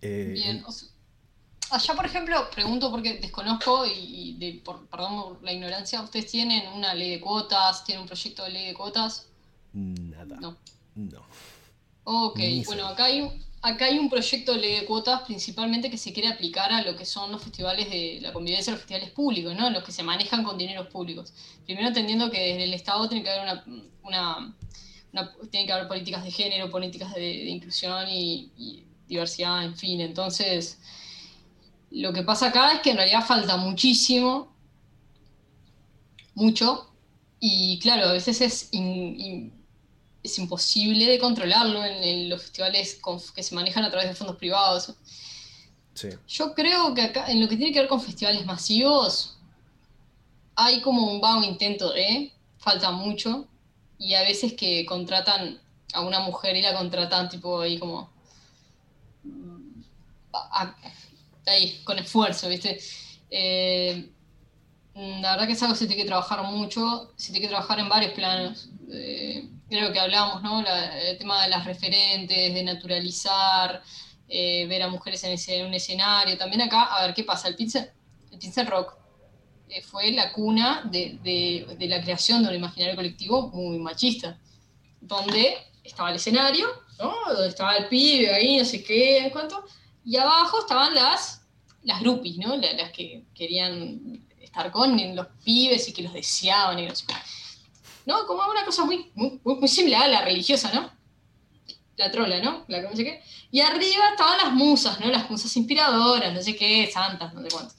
Eh, 0.01 0.31
Bien, 0.33 0.63
Allá, 1.69 1.95
por 1.95 2.05
ejemplo, 2.05 2.49
pregunto 2.49 2.89
porque 2.89 3.19
desconozco 3.19 3.85
y, 3.85 4.37
de, 4.39 4.61
por, 4.63 4.85
perdón 4.87 5.37
la 5.41 5.51
ignorancia, 5.51 6.01
¿ustedes 6.01 6.27
tienen 6.27 6.65
una 6.69 6.93
ley 6.93 7.11
de 7.11 7.19
cuotas? 7.19 7.83
¿Tienen 7.83 8.03
un 8.03 8.07
proyecto 8.07 8.43
de 8.45 8.51
ley 8.51 8.67
de 8.67 8.73
cuotas? 8.73 9.27
Nada. 9.73 10.37
No. 10.39 10.55
No. 10.95 11.21
Ok, 12.05 12.39
bueno, 12.65 12.87
acá 12.87 13.05
hay, 13.05 13.29
acá 13.61 13.85
hay 13.85 13.97
un 13.99 14.09
proyecto 14.09 14.53
de 14.53 14.59
ley 14.59 14.75
de 14.79 14.85
cuotas 14.85 15.21
principalmente 15.21 15.89
que 15.89 15.97
se 15.97 16.13
quiere 16.13 16.29
aplicar 16.29 16.71
a 16.71 16.83
lo 16.83 16.95
que 16.95 17.05
son 17.05 17.31
los 17.31 17.41
festivales 17.41 17.89
de 17.89 18.19
la 18.21 18.33
convivencia 18.33 18.71
los 18.71 18.81
festivales 18.81 19.09
públicos, 19.11 19.55
¿no? 19.55 19.69
Los 19.69 19.83
que 19.83 19.91
se 19.91 20.03
manejan 20.03 20.43
con 20.43 20.57
dineros 20.57 20.87
públicos. 20.87 21.33
Primero 21.65 21.87
entendiendo 21.87 22.29
que 22.29 22.39
desde 22.39 22.63
el 22.63 22.73
Estado 22.73 23.09
tiene 23.09 23.23
que 23.23 23.29
haber 23.31 23.63
una, 24.03 24.55
tiene 25.51 25.65
que 25.65 25.73
haber 25.73 25.87
políticas 25.87 26.23
de 26.23 26.31
género, 26.31 26.69
políticas 26.69 27.13
de, 27.13 27.49
inclusión 27.49 28.07
y 28.09 28.83
diversidad, 29.07 29.63
en 29.63 29.75
fin. 29.75 30.01
Entonces 30.01 30.79
lo 31.91 32.13
que 32.13 32.23
pasa 32.23 32.47
acá 32.47 32.73
es 32.73 32.81
que 32.81 32.91
en 32.91 32.97
realidad 32.97 33.25
falta 33.25 33.57
muchísimo, 33.57 34.53
mucho, 36.35 36.91
y 37.39 37.79
claro, 37.79 38.09
a 38.09 38.13
veces 38.13 38.41
es, 38.41 38.69
es 40.27 40.37
imposible 40.39 41.05
de 41.05 41.19
controlarlo 41.19 41.83
en, 41.83 42.29
los 42.29 42.41
festivales 42.41 42.99
que 43.33 43.43
se 43.43 43.55
manejan 43.55 43.83
a 43.83 43.89
través 43.89 44.09
de 44.09 44.15
fondos 44.15 44.37
privados. 44.37 44.93
Yo 46.27 46.53
creo 46.53 46.93
que 46.93 47.01
acá, 47.01 47.31
en 47.31 47.41
lo 47.41 47.47
que 47.47 47.57
tiene 47.57 47.73
que 47.73 47.79
ver 47.79 47.87
con 47.87 48.01
festivales 48.01 48.45
masivos, 48.45 49.37
hay 50.55 50.81
como 50.81 51.11
un 51.11 51.19
vago 51.19 51.43
intento 51.43 51.91
de, 51.91 52.31
falta 52.59 52.91
mucho, 52.91 53.47
y 53.97 54.13
a 54.13 54.21
veces 54.21 54.53
que 54.53 54.85
contratan 54.85 55.59
a 55.93 56.01
una 56.01 56.19
mujer 56.19 56.55
y 56.55 56.61
la 56.61 56.75
contratan 56.75 57.29
tipo 57.29 57.61
ahí 57.61 57.79
como 57.79 58.09
ahí, 61.45 61.81
con 61.83 61.97
esfuerzo, 61.97 62.49
¿viste? 62.49 62.79
Eh, 63.31 64.09
la 64.93 65.31
verdad 65.31 65.47
que 65.47 65.53
es 65.53 65.61
algo 65.63 65.73
que 65.73 65.79
se 65.79 65.87
tiene 65.87 66.01
que 66.01 66.07
trabajar 66.07 66.43
mucho, 66.43 67.11
se 67.15 67.31
tiene 67.31 67.47
que 67.47 67.49
trabajar 67.49 67.79
en 67.79 67.89
varios 67.89 68.13
planos. 68.13 68.69
Eh, 68.91 69.47
creo 69.69 69.91
que 69.91 69.99
hablamos, 69.99 70.41
¿no? 70.41 70.59
el 70.59 71.17
tema 71.17 71.43
de 71.43 71.49
las 71.49 71.65
referentes, 71.65 72.53
de 72.53 72.63
naturalizar, 72.63 73.81
eh, 74.27 74.65
ver 74.67 74.83
a 74.83 74.87
mujeres 74.89 75.23
en, 75.23 75.65
un 75.65 75.73
escenario. 75.73 76.37
También 76.37 76.61
acá, 76.61 76.83
a 76.83 77.05
ver 77.05 77.13
qué 77.13 77.23
pasa. 77.23 77.47
El 77.47 77.55
pincel, 77.55 77.89
el 78.31 78.39
pincel 78.39 78.67
rock 78.67 78.97
fue 79.83 80.11
la 80.11 80.31
cuna 80.31 80.83
de, 80.89 81.77
la 81.79 82.01
creación 82.01 82.43
de 82.43 82.49
un 82.49 82.55
imaginario 82.55 82.95
colectivo 82.95 83.49
muy 83.49 83.79
machista, 83.79 84.39
donde 85.01 85.57
estaba 85.83 86.09
el 86.09 86.15
escenario, 86.15 86.67
¿no? 86.99 87.13
Donde 87.27 87.49
estaba 87.49 87.75
el 87.75 87.87
pibe 87.87 88.33
ahí, 88.33 88.57
no 88.57 88.65
sé 88.65 88.83
qué, 88.83 89.29
cuánto, 89.31 89.63
y 90.05 90.15
abajo 90.15 90.59
estaban 90.59 90.93
las, 90.93 91.41
las 91.83 92.01
groupies, 92.01 92.37
¿no? 92.37 92.55
Las, 92.55 92.91
que 92.91 93.25
querían 93.33 94.25
estar 94.39 94.71
con 94.71 95.15
los 95.15 95.27
pibes 95.43 95.87
y 95.89 95.93
que 95.93 96.03
los 96.03 96.13
deseaban 96.13 96.79
y 96.79 96.87
no 96.87 96.95
sé 96.95 97.05
¿No? 98.07 98.25
Como 98.25 98.41
una 98.49 98.65
cosa 98.65 98.83
muy, 98.85 99.11
muy, 99.13 99.67
similar 99.67 100.03
a 100.03 100.07
la 100.07 100.21
religiosa, 100.25 100.71
¿no? 100.73 100.89
La 101.95 102.09
trola, 102.09 102.39
¿no? 102.41 102.65
La 102.67 102.81
que 102.81 102.89
no 102.89 102.95
sé 102.95 103.03
qué. 103.03 103.21
Y 103.51 103.59
arriba 103.59 104.09
estaban 104.09 104.37
las 104.37 104.53
musas, 104.53 104.99
¿no? 104.99 105.07
Las 105.07 105.29
musas 105.29 105.55
inspiradoras, 105.55 106.33
no 106.33 106.41
sé 106.41 106.55
qué, 106.55 106.89
santas, 106.91 107.33
no 107.35 107.43
sé 107.43 107.49
cuántas. 107.49 107.75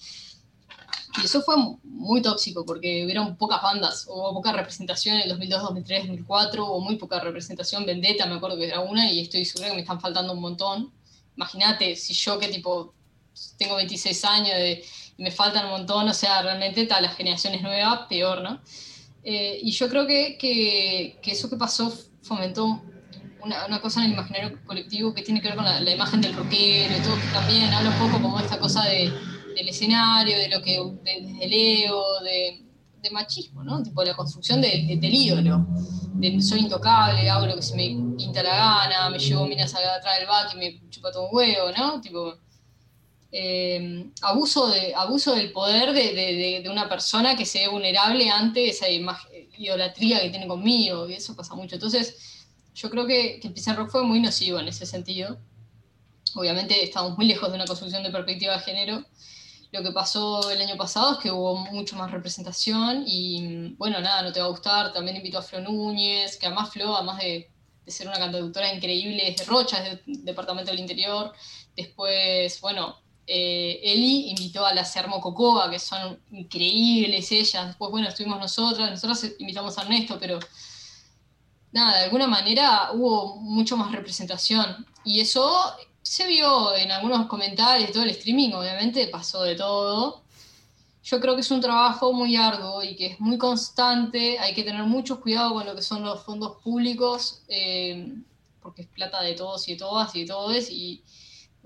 Y 1.20 1.24
eso 1.24 1.42
fue 1.42 1.56
muy 1.82 2.22
tóxico 2.22 2.64
porque 2.64 3.04
hubieron 3.04 3.36
pocas 3.36 3.60
bandas, 3.60 4.06
hubo 4.08 4.32
poca 4.34 4.52
representación 4.52 5.16
en 5.16 5.22
el 5.22 5.28
2002, 5.30 5.62
2003, 5.62 6.00
2004, 6.02 6.64
hubo 6.64 6.80
muy 6.80 6.94
poca 6.96 7.18
representación. 7.18 7.84
Vendetta, 7.84 8.26
me 8.26 8.34
acuerdo 8.36 8.56
que 8.56 8.66
era 8.66 8.80
una 8.80 9.10
y 9.10 9.20
estoy 9.20 9.44
segura 9.44 9.70
que 9.70 9.74
me 9.74 9.80
están 9.80 10.00
faltando 10.00 10.32
un 10.32 10.40
montón 10.40 10.92
imagínate, 11.38 11.94
si 11.94 12.12
yo 12.14 12.36
que 12.38 12.48
tipo 12.48 12.92
tengo 13.56 13.76
26 13.76 14.24
años 14.24 14.54
y 15.16 15.22
me 15.22 15.30
faltan 15.30 15.66
un 15.66 15.70
montón, 15.70 16.08
o 16.08 16.14
sea, 16.14 16.42
realmente 16.42 16.84
tal, 16.86 17.04
la 17.04 17.10
generación 17.10 17.54
es 17.54 17.62
nueva, 17.62 18.08
peor, 18.08 18.42
¿no? 18.42 18.60
Eh, 19.24 19.58
y 19.62 19.70
yo 19.72 19.88
creo 19.88 20.06
que, 20.06 20.38
que, 20.38 21.30
eso 21.30 21.50
que 21.50 21.56
pasó 21.56 21.92
fomentó 22.22 22.82
una, 23.42 23.80
cosa 23.80 24.00
en 24.00 24.06
el 24.06 24.12
imaginario 24.12 24.58
colectivo 24.64 25.14
que 25.14 25.22
tiene 25.22 25.40
que 25.40 25.48
ver 25.48 25.56
con 25.56 25.64
la, 25.64 25.90
imagen 25.90 26.20
del 26.20 26.34
rockero 26.34 26.96
y 26.96 27.02
todo, 27.02 27.16
que 27.16 27.32
también 27.32 27.72
habla 27.72 27.90
un 27.90 27.98
poco 27.98 28.22
como 28.22 28.40
esta 28.40 28.58
cosa 28.58 28.84
de, 28.84 29.12
del 29.54 29.68
escenario, 29.68 30.36
de 30.36 30.48
lo 30.48 30.62
que, 30.62 30.78
de, 31.02 31.38
del 31.38 31.50
de, 31.50 32.64
de 33.02 33.10
machismo, 33.10 33.62
¿no? 33.62 33.82
Tipo 33.82 34.02
la 34.04 34.14
construcción 34.14 34.60
del 34.60 35.14
ídolo 35.14 35.66
soy 36.40 36.60
intocable, 36.60 37.28
hago 37.30 37.46
lo 37.46 37.56
que 37.56 37.62
se 37.62 37.76
me 37.76 38.16
pinta 38.16 38.42
la 38.42 38.56
gana, 38.56 39.10
me 39.10 39.18
llevo 39.18 39.46
minas 39.46 39.74
atrás 39.74 40.18
del 40.18 40.26
back 40.26 40.54
y 40.54 40.58
me 40.58 40.90
chupa 40.90 41.12
todo 41.12 41.28
un 41.28 41.36
huevo, 41.36 41.70
¿no? 41.76 42.00
Tipo, 42.00 42.34
eh, 43.30 44.10
abuso, 44.22 44.68
de, 44.68 44.94
abuso 44.94 45.34
del 45.34 45.52
poder 45.52 45.92
de, 45.92 46.66
una 46.70 46.88
persona 46.88 47.36
que 47.36 47.44
se 47.44 47.60
ve 47.60 47.68
vulnerable 47.68 48.30
ante 48.30 48.68
esa 48.68 48.86
idolatría 48.88 50.20
que 50.20 50.30
tiene 50.30 50.46
conmigo, 50.46 51.08
y 51.08 51.14
eso 51.14 51.36
pasa 51.36 51.54
mucho. 51.54 51.74
Entonces, 51.76 52.46
yo 52.74 52.90
creo 52.90 53.06
que, 53.06 53.40
que 53.40 53.48
el 53.48 53.76
Rock 53.76 53.90
fue 53.90 54.04
muy 54.04 54.20
nocivo 54.20 54.58
en 54.58 54.68
ese 54.68 54.86
sentido. 54.86 55.38
Obviamente 56.34 56.82
estamos 56.84 57.16
muy 57.16 57.26
lejos 57.26 57.48
de 57.48 57.56
una 57.56 57.64
construcción 57.64 58.02
de 58.02 58.10
perspectiva 58.10 58.54
de 58.54 58.60
género, 58.60 59.04
lo 59.70 59.82
que 59.82 59.92
pasó 59.92 60.50
el 60.50 60.62
año 60.62 60.76
pasado 60.76 61.12
es 61.12 61.18
que 61.18 61.30
hubo 61.30 61.56
mucho 61.56 61.96
más 61.96 62.10
representación 62.10 63.04
y 63.06 63.74
bueno, 63.76 64.00
nada, 64.00 64.22
no 64.22 64.32
te 64.32 64.40
va 64.40 64.46
a 64.46 64.50
gustar. 64.50 64.92
También 64.92 65.16
invitó 65.16 65.38
a 65.38 65.42
Flo 65.42 65.60
Núñez, 65.60 66.38
que 66.38 66.46
además 66.46 66.70
Flo, 66.70 66.96
además 66.96 67.18
de, 67.18 67.50
ser 67.86 68.06
una 68.08 68.18
cantautora 68.18 68.72
increíble, 68.74 69.28
es 69.28 69.36
de 69.36 69.44
Rocha, 69.44 69.86
es 69.86 70.04
del 70.06 70.24
Departamento 70.24 70.70
del 70.70 70.80
Interior. 70.80 71.32
Después, 71.76 72.60
bueno, 72.60 72.96
eh, 73.30 73.80
Eli 73.82 74.30
invitó 74.30 74.64
a 74.64 74.72
la 74.72 74.86
Sermo 74.86 75.20
Cocoa, 75.20 75.70
que 75.70 75.78
son 75.78 76.18
increíbles 76.32 77.30
ellas. 77.30 77.66
Después, 77.66 77.90
bueno, 77.90 78.08
estuvimos 78.08 78.40
nosotras, 78.40 78.90
nosotros 78.90 79.32
invitamos 79.38 79.76
a 79.76 79.82
Ernesto, 79.82 80.16
pero 80.18 80.38
nada, 81.70 81.98
de 81.98 82.04
alguna 82.04 82.26
manera 82.26 82.90
hubo 82.94 83.36
mucho 83.36 83.76
más 83.76 83.92
representación. 83.92 84.86
Y 85.04 85.20
eso 85.20 85.74
se 86.00 86.26
vio 86.26 86.74
en 86.74 86.90
algunos 86.90 87.26
comentarios, 87.26 87.92
todo 87.92 88.04
el 88.04 88.10
streaming, 88.10 88.52
obviamente 88.52 89.06
pasó 89.08 89.42
de 89.42 89.56
todo. 89.56 90.22
Yo 91.02 91.20
creo 91.20 91.34
que 91.34 91.42
es 91.42 91.50
un 91.50 91.60
trabajo 91.60 92.14
muy 92.14 92.34
arduo 92.34 92.82
y 92.82 92.96
que 92.96 93.06
es 93.08 93.20
muy 93.20 93.36
constante. 93.36 94.38
Hay 94.38 94.54
que 94.54 94.64
tener 94.64 94.84
mucho 94.84 95.20
cuidado 95.20 95.52
con 95.52 95.66
lo 95.66 95.74
que 95.74 95.82
son 95.82 96.02
los 96.02 96.24
fondos 96.24 96.62
públicos, 96.62 97.42
eh, 97.48 98.10
porque 98.62 98.82
es 98.82 98.88
plata 98.88 99.20
de 99.20 99.34
todos 99.34 99.68
y 99.68 99.72
de 99.72 99.78
todas 99.78 100.14
y 100.16 100.20
de 100.20 100.26
todos, 100.26 100.70
y 100.70 101.04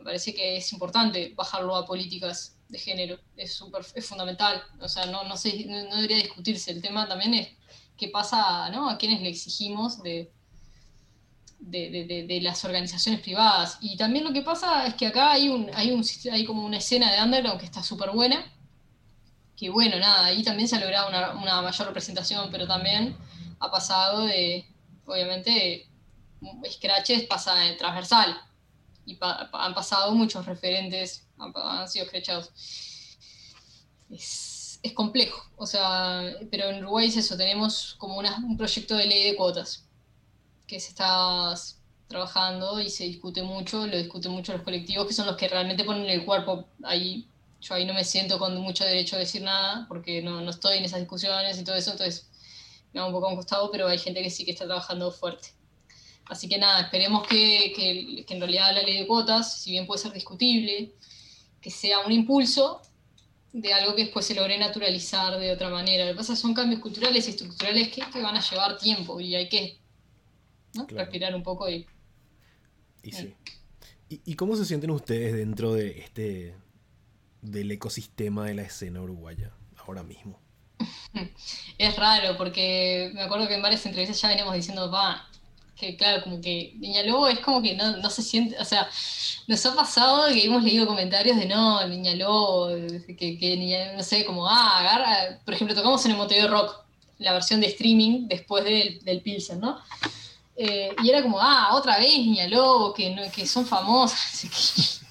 me 0.03 0.07
parece 0.07 0.35
que 0.35 0.57
es 0.57 0.73
importante 0.73 1.33
bajarlo 1.37 1.77
a 1.77 1.87
políticas 1.87 2.57
de 2.69 2.77
género, 2.77 3.21
es, 3.37 3.55
super, 3.55 3.87
es 3.95 4.05
fundamental, 4.05 4.61
o 4.81 4.89
sea, 4.89 5.07
no, 5.07 5.23
no, 5.23 5.37
sé, 5.37 5.65
no, 5.67 5.95
debería 5.95 6.17
discutirse, 6.17 6.73
el 6.73 6.83
tema 6.83 7.07
también 7.07 7.35
es 7.35 7.49
qué 7.97 8.09
pasa, 8.09 8.69
¿no? 8.71 8.91
A 8.91 8.99
quienes 8.99 9.21
le 9.21 9.29
exigimos 9.29 10.03
de, 10.03 10.33
de, 11.61 12.25
de, 12.27 12.41
las 12.41 12.65
organizaciones 12.65 13.21
privadas. 13.21 13.79
Y 13.81 13.97
también 13.97 14.25
lo 14.25 14.33
que 14.33 14.43
pasa 14.43 14.87
es 14.89 14.95
que 14.95 15.07
acá 15.07 15.31
hay, 15.31 15.49
un, 15.49 15.71
hay, 15.73 15.93
un, 15.93 16.05
hay 16.33 16.45
como 16.45 16.65
una 16.65 16.79
escena 16.79 17.13
de 17.13 17.23
underground 17.23 17.61
que 17.61 17.67
está 17.67 17.85
súper 17.85 18.11
buena, 18.11 18.45
que 19.57 19.71
bueno, 19.71 20.01
nada, 20.01 20.25
ahí 20.25 20.43
también 20.43 20.67
se 20.67 20.75
ha 20.75 20.81
logrado 20.81 21.11
una, 21.11 21.31
una 21.37 21.63
mayor 21.63 21.87
representación, 21.87 22.51
pero 22.51 22.67
también 22.67 23.17
ha 23.61 23.71
pasado 23.71 24.25
de, 24.25 24.67
obviamente, 25.07 25.87
scratches 26.69 27.23
pasa 27.29 27.55
de 27.55 27.75
transversal 27.75 28.37
y 29.05 29.19
han 29.21 29.75
pasado 29.75 30.13
muchos 30.15 30.47
referentes, 30.47 31.27
han, 31.39 31.89
sido 31.89 32.05
escrachados. 32.05 32.51
Es, 34.11 34.81
es, 34.83 34.93
complejo, 34.93 35.43
o 35.57 35.67
sea, 35.67 36.23
pero 36.51 36.69
en 36.71 36.83
Uruguay 36.85 37.09
es 37.09 37.17
eso, 37.17 37.37
tenemos 37.37 37.95
como 37.99 38.19
un 38.19 38.57
proyecto 38.57 38.97
de 38.97 39.07
ley 39.07 39.31
de 39.31 39.37
cuotas 39.37 39.87
que 40.67 40.79
se 40.81 40.91
está 40.91 41.55
trabajando 42.09 42.81
y 42.81 42.91
se 42.91 43.05
discute 43.05 43.43
mucho, 43.43 43.87
lo 43.87 43.97
discuten 43.97 44.33
mucho 44.33 44.53
los 44.53 44.63
colectivos, 44.63 45.07
que 45.07 45.15
son 45.15 45.27
los 45.27 45.37
que 45.37 45.49
realmente 45.49 45.85
ponen 45.85 46.09
el 46.09 46.25
cuerpo 46.25 46.69
ahí. 46.85 47.27
Yo 47.61 47.75
ahí 47.75 47.85
no 47.85 47.95
me 47.95 48.05
siento 48.05 48.39
con 48.39 48.57
mucho 48.59 48.85
derecho 48.85 49.17
a 49.17 49.21
decir 49.21 49.43
nada, 49.43 49.87
porque 49.89 50.21
no, 50.21 50.41
no 50.41 50.51
estoy 50.51 50.79
en 50.79 50.85
esas 50.85 51.01
discusiones 51.01 51.59
y 51.59 51.65
todo 51.65 51.77
eso, 51.77 51.93
entonces 51.93 52.29
me 52.93 53.01
hago 53.01 53.09
un 53.09 53.15
poco 53.15 53.27
a 53.27 53.31
un 53.31 53.37
costado, 53.37 53.71
pero 53.71 53.89
hay 53.89 53.99
gente 53.99 54.23
que 54.23 54.31
sí 54.31 54.45
que 54.45 54.51
está 54.51 54.67
trabajando 54.67 55.11
fuerte. 55.11 55.49
Así 56.33 56.49
que 56.49 56.57
nada, 56.57 56.81
esperemos 56.81 57.29
que, 57.29 57.75
que, 57.77 58.25
en 58.27 58.41
realidad 58.41 58.75
la 58.75 58.83
ley 58.83 59.01
de 59.01 59.07
cuotas, 59.07 59.61
si 59.61 59.73
bien 59.73 59.87
puede 59.87 60.01
ser 60.01 60.13
discutible, 60.13 60.95
que 61.61 61.71
sea 61.71 61.99
un 62.01 62.11
impulso 62.11 62.81
de 63.53 63.75
algo 63.75 63.95
que 63.95 64.05
después 64.05 64.25
se 64.25 64.35
logre 64.35 64.59
naturalizar 64.59 65.39
de 65.39 65.53
otra 65.53 65.69
manera. 65.69 66.07
Lo 66.07 66.13
que 66.13 66.17
pasa 66.17 66.35
son 66.35 66.55
cambios 66.55 66.81
culturales 66.81 67.27
y 67.27 67.31
estructurales 67.33 67.89
que, 67.89 68.01
que 68.11 68.23
van 68.23 68.35
a 68.35 68.41
llevar 68.41 68.79
tiempo 68.79 69.21
y 69.21 69.35
hay 69.35 69.51
que 69.51 69.79
respirar 70.89 71.35
un 71.35 71.43
poco 71.43 71.69
y... 71.69 71.87
Y, 73.03 73.13
sí. 73.13 73.35
¿Y, 74.09 74.23
¿Y 74.25 74.35
cómo 74.35 74.57
se 74.57 74.65
sienten 74.65 74.91
ustedes 74.91 75.35
dentro 75.35 75.75
de 75.75 75.99
este 75.99 76.55
del 77.43 77.71
ecosistema 77.73 78.47
de 78.47 78.55
la 78.55 78.63
escena 78.63 79.03
uruguaya 79.03 79.53
ahora 79.87 80.03
mismo? 80.03 80.41
Es 81.77 81.95
raro, 81.97 82.39
porque 82.39 83.11
me 83.13 83.21
acuerdo 83.21 83.49
que 83.49 83.55
en 83.55 83.63
varias 83.63 83.85
entrevistas 83.85 84.19
ya 84.19 84.29
veníamos 84.29 84.55
diciendo, 84.55 84.91
va, 84.91 85.29
que 85.77 85.97
claro, 85.97 86.23
como 86.23 86.41
que 86.41 86.75
Niña 86.79 87.03
Lobo 87.03 87.29
es 87.29 87.41
como 87.41 87.61
que 87.63 87.75
no, 87.75 87.97
no, 87.97 88.11
se 88.11 88.23
siente, 88.23 88.59
o 88.59 88.65
sea, 88.65 88.89
nos 89.47 89.67
ha 89.67 89.75
pasado 89.75 90.29
que 90.33 90.45
hemos 90.45 90.63
leído 90.63 90.87
comentarios 90.87 91.37
de 91.37 91.47
no, 91.47 91.87
Niña 91.87 92.15
Lobo, 92.15 92.69
que, 93.07 93.39
que 93.39 93.93
no 93.97 94.03
sé, 94.03 94.25
como, 94.25 94.47
ah, 94.47 94.79
agarra, 94.79 95.41
por 95.45 95.55
ejemplo, 95.55 95.75
tocamos 95.75 96.05
en 96.05 96.13
el 96.13 96.17
Montevideo 96.17 96.51
Rock, 96.51 96.85
la 97.19 97.33
versión 97.33 97.61
de 97.61 97.69
streaming 97.69 98.29
después 98.29 98.65
del, 98.65 99.01
del 99.03 99.21
Pilsen, 99.23 99.61
¿no? 99.61 99.81
Eh, 100.57 100.95
y 101.03 101.11
era 101.11 101.23
como, 101.23 101.41
ah, 101.41 101.71
otra 101.73 101.99
vez 101.99 102.19
Niña 102.19 102.47
Lobo, 102.47 102.93
que, 102.93 103.31
que 103.35 103.47
son 103.47 103.67
famosas. 103.67 105.01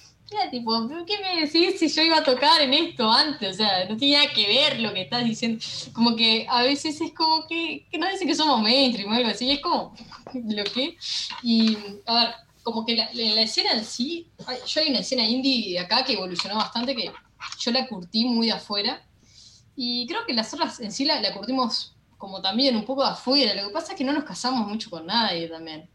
¿qué 1.05 1.17
me 1.19 1.41
decís 1.41 1.79
si 1.79 1.89
yo 1.89 2.03
iba 2.03 2.17
a 2.17 2.23
tocar 2.23 2.61
en 2.61 2.73
esto 2.73 3.09
antes? 3.09 3.51
O 3.51 3.57
sea, 3.57 3.85
no 3.87 3.97
tiene 3.97 4.17
nada 4.17 4.33
que 4.33 4.47
ver 4.47 4.79
lo 4.79 4.93
que 4.93 5.01
estás 5.01 5.23
diciendo. 5.23 5.63
Como 5.93 6.15
que 6.15 6.45
a 6.49 6.63
veces 6.63 6.99
es 7.01 7.13
como 7.13 7.47
que, 7.47 7.85
que 7.91 7.97
no 7.97 8.09
dicen 8.09 8.27
que 8.27 8.35
somos 8.35 8.61
mainstream 8.61 9.11
o 9.11 9.29
es 9.29 9.59
como, 9.61 9.93
¿lo 10.33 10.63
que? 10.63 10.97
Y, 11.43 11.77
a 12.05 12.13
ver, 12.13 12.35
como 12.63 12.85
que 12.85 12.95
la, 12.95 13.41
escena 13.41 13.73
en 13.73 13.85
sí, 13.85 14.27
yo 14.67 14.81
hay 14.81 14.89
una 14.89 14.99
escena 14.99 15.27
indie 15.27 15.73
de 15.73 15.79
acá 15.79 16.03
que 16.03 16.13
evolucionó 16.13 16.55
bastante, 16.55 16.95
que 16.95 17.11
yo 17.59 17.71
la 17.71 17.87
curtí 17.87 18.25
muy 18.25 18.47
de 18.47 18.53
afuera, 18.53 19.03
y 19.75 20.05
creo 20.05 20.25
que 20.25 20.33
las 20.33 20.53
otras 20.53 20.79
en 20.79 20.91
sí 20.91 21.05
la, 21.05 21.19
la 21.21 21.33
curtimos 21.33 21.95
como 22.17 22.39
también 22.39 22.75
un 22.75 22.85
poco 22.85 23.03
de 23.03 23.09
afuera, 23.09 23.55
lo 23.55 23.67
que 23.67 23.73
pasa 23.73 23.93
es 23.93 23.97
que 23.97 24.03
no 24.03 24.13
nos 24.13 24.25
casamos 24.25 24.67
mucho 24.67 24.91
con 24.91 25.07
nadie 25.07 25.47
también 25.47 25.89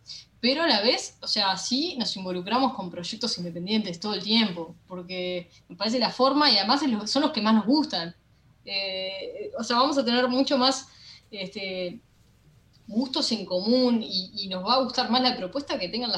pero 0.46 0.62
a 0.62 0.68
la 0.68 0.80
vez, 0.80 1.18
o 1.22 1.26
sea, 1.26 1.56
sí 1.56 1.96
nos 1.98 2.16
involucramos 2.16 2.74
con 2.74 2.88
proyectos 2.88 3.36
independientes 3.36 3.98
todo 3.98 4.14
el 4.14 4.22
tiempo, 4.22 4.76
porque 4.86 5.50
me 5.68 5.74
parece 5.74 5.98
la 5.98 6.10
forma 6.10 6.48
y 6.48 6.56
además 6.56 6.82
son 7.10 7.22
los 7.22 7.32
que 7.32 7.42
más 7.42 7.52
nos 7.52 7.66
gustan. 7.66 8.14
Eh, 8.64 9.50
o 9.58 9.64
sea, 9.64 9.78
vamos 9.78 9.98
a 9.98 10.04
tener 10.04 10.28
mucho 10.28 10.56
más 10.56 10.86
este, 11.32 11.98
gustos 12.86 13.32
en 13.32 13.44
común 13.44 14.04
y, 14.04 14.46
nos 14.46 14.64
va 14.64 14.74
a 14.74 14.82
gustar 14.84 15.10
más 15.10 15.20
la 15.20 15.36
propuesta 15.36 15.80
que 15.80 15.88
tengan 15.88 16.12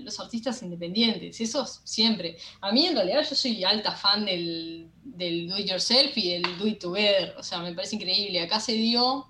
los 0.00 0.18
artistas 0.18 0.60
independientes, 0.64 1.40
eso 1.40 1.64
siempre. 1.84 2.36
A 2.60 2.72
mí 2.72 2.86
en 2.86 2.96
realidad 2.96 3.24
yo 3.30 3.36
soy 3.36 3.62
alta 3.62 3.92
fan 3.92 4.24
del, 4.24 4.90
del 5.04 5.48
do 5.48 5.58
it 5.58 5.68
yourself 5.68 6.18
y 6.18 6.30
del 6.30 6.58
do 6.58 6.66
it 6.66 6.80
together, 6.80 7.36
o 7.38 7.42
sea, 7.44 7.60
me 7.60 7.72
parece 7.72 7.94
increíble. 7.94 8.40
Acá 8.40 8.58
se 8.58 8.72
dio 8.72 9.28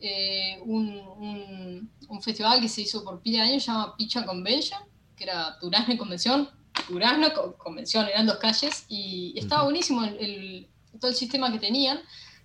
eh, 0.00 0.60
un, 0.64 1.90
festival 2.22 2.60
que 2.60 2.68
se 2.68 2.80
hizo 2.80 3.04
por 3.04 3.20
pila 3.20 3.42
de 3.42 3.50
años, 3.50 3.62
se 3.62 3.70
llama 3.70 3.94
Picha 3.96 4.24
Convention, 4.24 4.80
que 5.14 5.24
era 5.24 5.56
Durazno 5.60 5.94
y 5.94 5.96
Convención, 5.96 6.48
Durazno, 6.88 7.56
Convención, 7.56 8.06
eran 8.08 8.26
dos 8.26 8.38
calles, 8.38 8.84
y 8.88 9.34
estaba 9.36 9.64
buenísimo 9.64 10.02
el, 10.04 10.68
todo 10.98 11.10
el 11.10 11.16
sistema 11.16 11.52
que 11.52 11.58
tenían, 11.58 12.00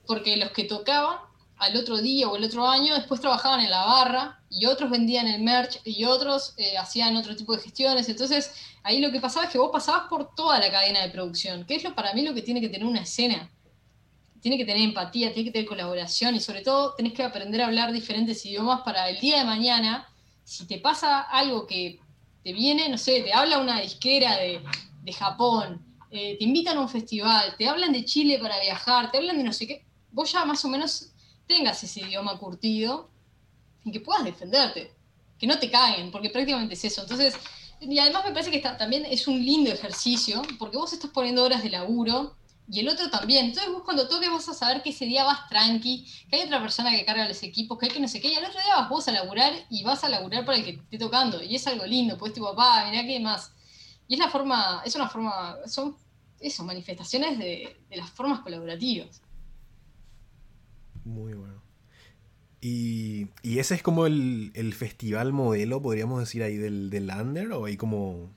porque 0.06 0.38
los 0.38 0.52
que 0.52 0.66
tocaban 0.66 1.18
al 1.58 1.78
otro 1.78 1.97
día 1.97 2.28
o 2.28 2.36
el 2.36 2.43
otro 2.43 2.68
año 2.68 2.95
después 2.95 3.22
trabajaban 3.22 3.60
en 3.62 3.70
la 3.70 3.86
barra 3.86 4.39
y 4.49 4.66
otros 4.66 4.89
vendían 4.89 5.28
el 5.28 5.41
merch 5.41 5.80
y 5.86 6.06
otros 6.06 6.56
eh, 6.58 6.76
hacían 6.78 7.16
otro 7.16 7.36
tipo 7.36 7.56
de 7.56 7.62
gestiones. 7.62 8.10
Entonces 8.10 8.52
ahí 8.82 8.99
lo 8.99 9.12
que 9.12 9.20
pasaba 9.20 9.45
es 9.45 9.52
que 9.52 9.60
vos 9.60 9.70
pasabas 9.72 10.10
por 10.10 10.34
toda 10.34 10.60
la 10.60 10.72
cadena 10.72 11.02
de 11.02 11.10
producción, 11.10 11.66
que 11.66 11.76
es 11.76 11.84
lo 11.84 11.93
para 11.93 12.14
mí 12.14 12.24
lo 12.24 12.34
que 12.34 12.41
tiene 12.41 12.62
que 12.62 12.70
tener 12.70 12.88
una 12.88 13.02
escena 13.02 13.52
tiene 14.42 14.58
que 14.58 14.66
tener 14.66 14.82
empatía, 14.82 15.32
tiene 15.34 15.50
que 15.50 15.54
tener 15.54 15.68
colaboración 15.68 16.36
y 16.36 16.39
sobre 16.39 16.62
todo 16.62 16.96
tenés 16.96 17.14
que 17.14 17.24
aprender 17.24 17.62
a 17.62 17.68
hablar 17.68 17.92
diferentes 17.92 18.44
idiomas 18.46 18.82
para 18.82 19.08
el 19.10 19.20
día 19.20 19.38
de 19.38 19.46
mañana, 19.46 20.08
si 20.44 20.66
te 20.66 20.80
pasa 20.80 21.22
algo 21.22 21.68
que 21.68 22.00
te 22.44 22.52
viene, 22.52 22.89
no 22.89 22.98
sé, 22.98 23.22
te 23.22 23.34
habla 23.34 23.60
una 23.60 23.80
disquera 23.80 24.38
de, 24.38 24.62
Japón, 25.14 25.86
eh, 26.10 26.38
te 26.38 26.44
invitan 26.44 26.78
a 26.78 26.82
un 26.82 26.89
festival, 26.89 27.56
te 27.58 27.68
hablan 27.68 27.92
de 27.92 28.06
Chile 28.06 28.39
para 28.39 28.60
viajar, 28.60 29.12
te 29.12 29.18
hablan 29.18 29.38
de 29.38 29.44
no 29.44 29.54
sé 29.54 29.68
qué, 29.68 29.86
vos 30.12 30.32
ya 30.32 30.46
más 30.46 30.64
o 30.66 30.70
menos 30.70 31.12
tengas 31.48 31.84
ese 31.84 32.02
idioma 32.02 32.38
curtido 32.38 33.10
y 33.84 33.92
que 33.92 34.00
puedas 34.00 34.24
defenderte, 34.24 34.92
que 35.38 35.48
no 35.48 35.60
te 35.60 35.70
caigan, 35.70 36.12
porque 36.12 36.30
prácticamente 36.30 36.74
es 36.74 36.86
eso. 36.86 37.02
Entonces, 37.02 37.36
y 37.80 38.00
además 38.00 38.24
me 38.26 38.32
parece 38.32 38.52
que 38.52 38.60
también 38.60 39.06
es 39.06 39.28
un 39.28 39.44
lindo 39.44 39.72
ejercicio, 39.72 40.42
porque 40.58 40.78
vos 40.78 40.94
estás 40.94 41.12
poniendo 41.12 41.44
horas 41.44 41.64
de 41.64 41.70
laburo 41.70 42.36
y 42.72 42.80
el 42.80 42.88
otro 42.88 43.09
también. 43.09 43.47
Entonces 43.47 43.72
vos 43.72 43.84
cuando 43.84 44.07
toques 44.07 44.30
vas 44.30 44.47
a 44.47 44.53
saber 44.53 44.82
que 44.82 44.91
ese 44.91 45.05
día 45.05 45.26
vas 45.26 45.49
tranqui, 45.49 46.07
que 46.30 46.38
hay 46.38 46.43
otra 46.43 46.61
persona 46.61 46.91
que 46.91 47.03
carga 47.03 47.28
los 47.28 47.43
equipos, 47.43 47.78
que 47.78 47.88
hay 47.88 47.91
que 47.91 47.99
no 47.99 48.07
sé 48.07 48.22
qué, 48.22 48.30
y 48.30 48.36
al 48.36 48.45
otro 48.45 48.61
día 48.61 48.78
vas 48.78 48.89
vos 48.89 49.07
a 49.09 49.11
laburar 49.11 49.53
y 49.69 49.84
vas 49.84 50.05
a 50.05 50.09
laburar 50.09 50.45
para 50.45 50.57
el 50.57 50.63
que 50.63 50.74
te 50.74 50.80
esté 50.80 50.97
tocando. 50.97 51.43
Y 51.43 51.55
es 51.55 51.67
algo 51.67 51.86
lindo, 51.86 52.17
pues 52.17 52.32
tu 52.34 52.41
papá, 52.41 52.89
mirá 52.89 53.05
qué 53.05 53.19
más. 53.19 53.51
Y 54.07 54.13
es 54.13 54.19
la 54.19 54.30
forma, 54.30 54.82
es 54.86 54.95
una 54.95 55.09
forma, 55.09 55.57
son 55.67 55.97
eso, 56.39 56.63
manifestaciones 56.63 57.38
de, 57.38 57.76
las 57.91 58.09
formas 58.09 58.39
colaborativas. 58.39 59.22
Muy 61.03 61.34
bueno. 61.34 61.61
Y, 62.61 63.28
ese 63.43 63.76
es 63.76 63.84
como 63.84 64.05
el, 64.05 64.74
festival 64.78 65.34
modelo, 65.34 65.82
podríamos 65.82 66.22
decir 66.22 66.41
ahí, 66.41 66.55
del, 66.55 66.89
del 66.89 67.07
Lander, 67.07 67.51
o 67.51 67.65
hay 67.65 67.76
como 67.76 68.32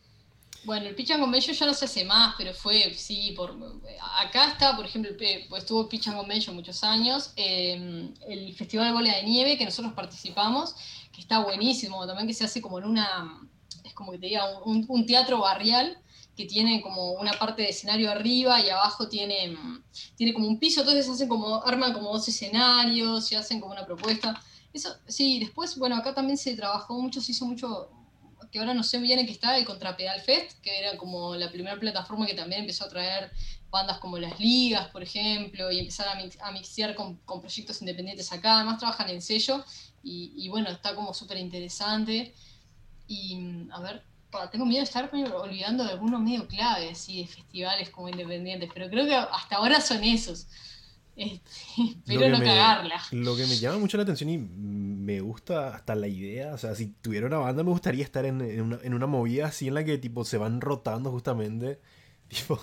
bueno, 0.64 0.86
el 0.86 0.94
Pitch 0.94 1.18
Convention 1.18 1.54
ya 1.56 1.66
no 1.66 1.74
se 1.74 1.84
hace 1.84 2.04
más, 2.04 2.34
pero 2.38 2.54
fue, 2.54 2.94
sí, 2.94 3.32
por 3.36 3.56
acá 4.16 4.48
está, 4.48 4.76
por 4.76 4.86
ejemplo, 4.86 5.10
pues 5.48 5.62
estuvo 5.62 5.88
Pitch 5.88 6.12
Convention 6.12 6.56
muchos 6.56 6.82
años, 6.82 7.32
em, 7.36 8.14
el 8.28 8.54
Festival 8.54 8.86
de 8.86 8.92
Bola 8.92 9.16
de 9.16 9.22
Nieve 9.24 9.58
que 9.58 9.64
nosotros 9.64 9.92
participamos, 9.92 10.74
que 11.12 11.20
está 11.20 11.40
buenísimo, 11.40 12.06
también 12.06 12.26
que 12.26 12.34
se 12.34 12.44
hace 12.44 12.60
como 12.60 12.78
en 12.78 12.84
una, 12.84 13.40
es 13.84 13.92
como 13.94 14.12
que 14.12 14.18
te 14.18 14.26
diga, 14.26 14.58
un, 14.64 15.06
teatro 15.06 15.38
barrial, 15.40 15.98
que 16.36 16.46
tiene 16.46 16.82
como 16.82 17.12
una 17.12 17.32
parte 17.32 17.62
de 17.62 17.68
escenario 17.68 18.10
arriba 18.10 18.60
y 18.60 18.68
abajo 18.68 19.08
tiene, 19.08 19.56
tiene 20.16 20.34
como 20.34 20.48
un 20.48 20.58
piso, 20.58 20.80
entonces 20.80 21.08
hacen 21.08 21.28
como, 21.28 21.62
arman 21.62 21.92
como 21.92 22.12
dos 22.12 22.26
escenarios 22.26 23.30
y 23.30 23.36
hacen 23.36 23.60
como 23.60 23.72
una 23.72 23.86
propuesta. 23.86 24.40
Eso, 24.72 24.92
sí, 25.06 25.38
después, 25.38 25.78
bueno, 25.78 25.94
acá 25.94 26.12
también 26.12 26.36
se 26.36 26.56
trabajó 26.56 27.00
mucho, 27.00 27.20
se 27.20 27.30
hizo 27.30 27.46
mucho, 27.46 27.88
que 28.54 28.60
ahora 28.60 28.72
no 28.72 28.84
sé 28.84 28.98
bien 28.98 29.18
en 29.18 29.26
qué 29.26 29.32
está, 29.32 29.58
el 29.58 29.64
Contrapedal 29.64 30.20
Fest, 30.20 30.60
que 30.60 30.78
era 30.78 30.96
como 30.96 31.34
la 31.34 31.50
primera 31.50 31.76
plataforma 31.76 32.24
que 32.24 32.34
también 32.34 32.60
empezó 32.60 32.84
a 32.84 32.88
traer 32.88 33.32
bandas 33.68 33.98
como 33.98 34.16
las 34.16 34.38
ligas, 34.38 34.90
por 34.90 35.02
ejemplo, 35.02 35.72
y 35.72 35.80
empezar 35.80 36.06
a, 36.06 36.52
mixear 36.52 36.94
con, 36.94 37.18
proyectos 37.18 37.80
independientes 37.82 38.32
acá. 38.32 38.58
Además 38.58 38.78
trabajan 38.78 39.10
en 39.10 39.20
sello 39.20 39.64
y, 40.04 40.48
bueno, 40.50 40.70
está 40.70 40.94
como 40.94 41.12
súper 41.12 41.38
interesante. 41.38 42.32
Y 43.08 43.66
a 43.72 43.80
ver, 43.80 44.04
tengo 44.52 44.66
miedo 44.66 44.82
de 44.82 44.84
estar 44.84 45.10
olvidando 45.12 45.82
de 45.82 45.90
algunos 45.90 46.20
medio 46.20 46.46
clave, 46.46 46.90
así, 46.90 47.22
de 47.22 47.26
festivales 47.26 47.90
como 47.90 48.08
independientes, 48.08 48.70
pero 48.72 48.88
creo 48.88 49.04
que 49.04 49.16
hasta 49.16 49.56
ahora 49.56 49.80
son 49.80 50.04
esos. 50.04 50.46
Este, 51.16 51.50
espero 52.12 52.28
no 52.28 52.44
cagarla. 52.44 53.00
Lo 53.12 53.36
que 53.36 53.46
me 53.46 53.56
llama 53.56 53.78
mucho 53.78 53.96
la 53.96 54.02
atención 54.02 54.30
y 54.30 54.38
me 54.38 55.20
gusta 55.20 55.74
hasta 55.74 55.94
la 55.94 56.08
idea, 56.08 56.54
o 56.54 56.58
sea, 56.58 56.74
si 56.74 56.88
tuviera 56.88 57.26
una 57.26 57.38
banda 57.38 57.62
me 57.62 57.70
gustaría 57.70 58.04
estar 58.04 58.24
en, 58.24 58.40
una, 58.60 58.78
en 58.82 58.94
una 58.94 59.06
movida 59.06 59.46
así 59.46 59.68
en 59.68 59.74
la 59.74 59.84
que 59.84 59.98
tipo 59.98 60.24
se 60.24 60.38
van 60.38 60.60
rotando 60.60 61.10
justamente. 61.10 61.80
Tipo, 62.26 62.58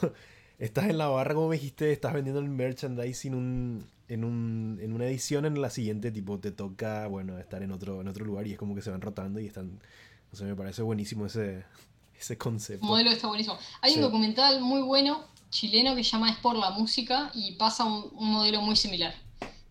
estás 0.58 0.90
en 0.90 0.98
la 0.98 1.08
barra, 1.08 1.36
como 1.36 1.50
me 1.50 1.56
dijiste, 1.56 1.92
estás 1.92 2.14
vendiendo 2.14 2.42
el 2.42 2.50
merchandising 2.50 3.36
un, 3.36 3.86
en, 4.08 4.24
un, 4.24 4.80
en 4.82 4.92
una 4.92 5.06
edición, 5.06 5.46
en 5.46 5.62
la 5.62 5.70
siguiente, 5.70 6.12
tipo, 6.12 6.40
te 6.40 6.52
toca, 6.52 7.08
bueno, 7.08 7.38
estar 7.38 7.62
en 7.62 7.72
otro, 7.72 8.02
en 8.02 8.08
otro 8.08 8.26
lugar 8.26 8.48
y 8.48 8.54
es 8.54 8.58
como 8.58 8.74
que 8.76 8.82
se 8.82 8.90
van 8.90 9.02
rotando 9.02 9.40
y 9.40 9.46
están... 9.46 9.80
O 10.34 10.36
sea, 10.36 10.48
me 10.48 10.56
parece 10.56 10.82
buenísimo 10.82 11.28
ese, 11.28 11.64
ese 12.20 12.38
concepto. 12.38 12.86
El 12.86 12.90
modelo 12.90 13.12
está 13.12 13.28
buenísimo. 13.28 13.58
Hay 13.82 13.94
un 13.96 14.02
documental 14.02 14.62
muy 14.62 14.82
bueno 14.82 15.26
chileno 15.52 15.96
que 15.96 16.04
se 16.04 16.12
llama 16.12 16.32
Es 16.32 16.38
por 16.38 16.56
la 16.56 16.72
música 16.72 17.30
y 17.36 17.52
pasa 17.54 17.84
un, 17.84 18.10
modelo 18.14 18.62
muy 18.62 18.76
similar. 18.76 19.14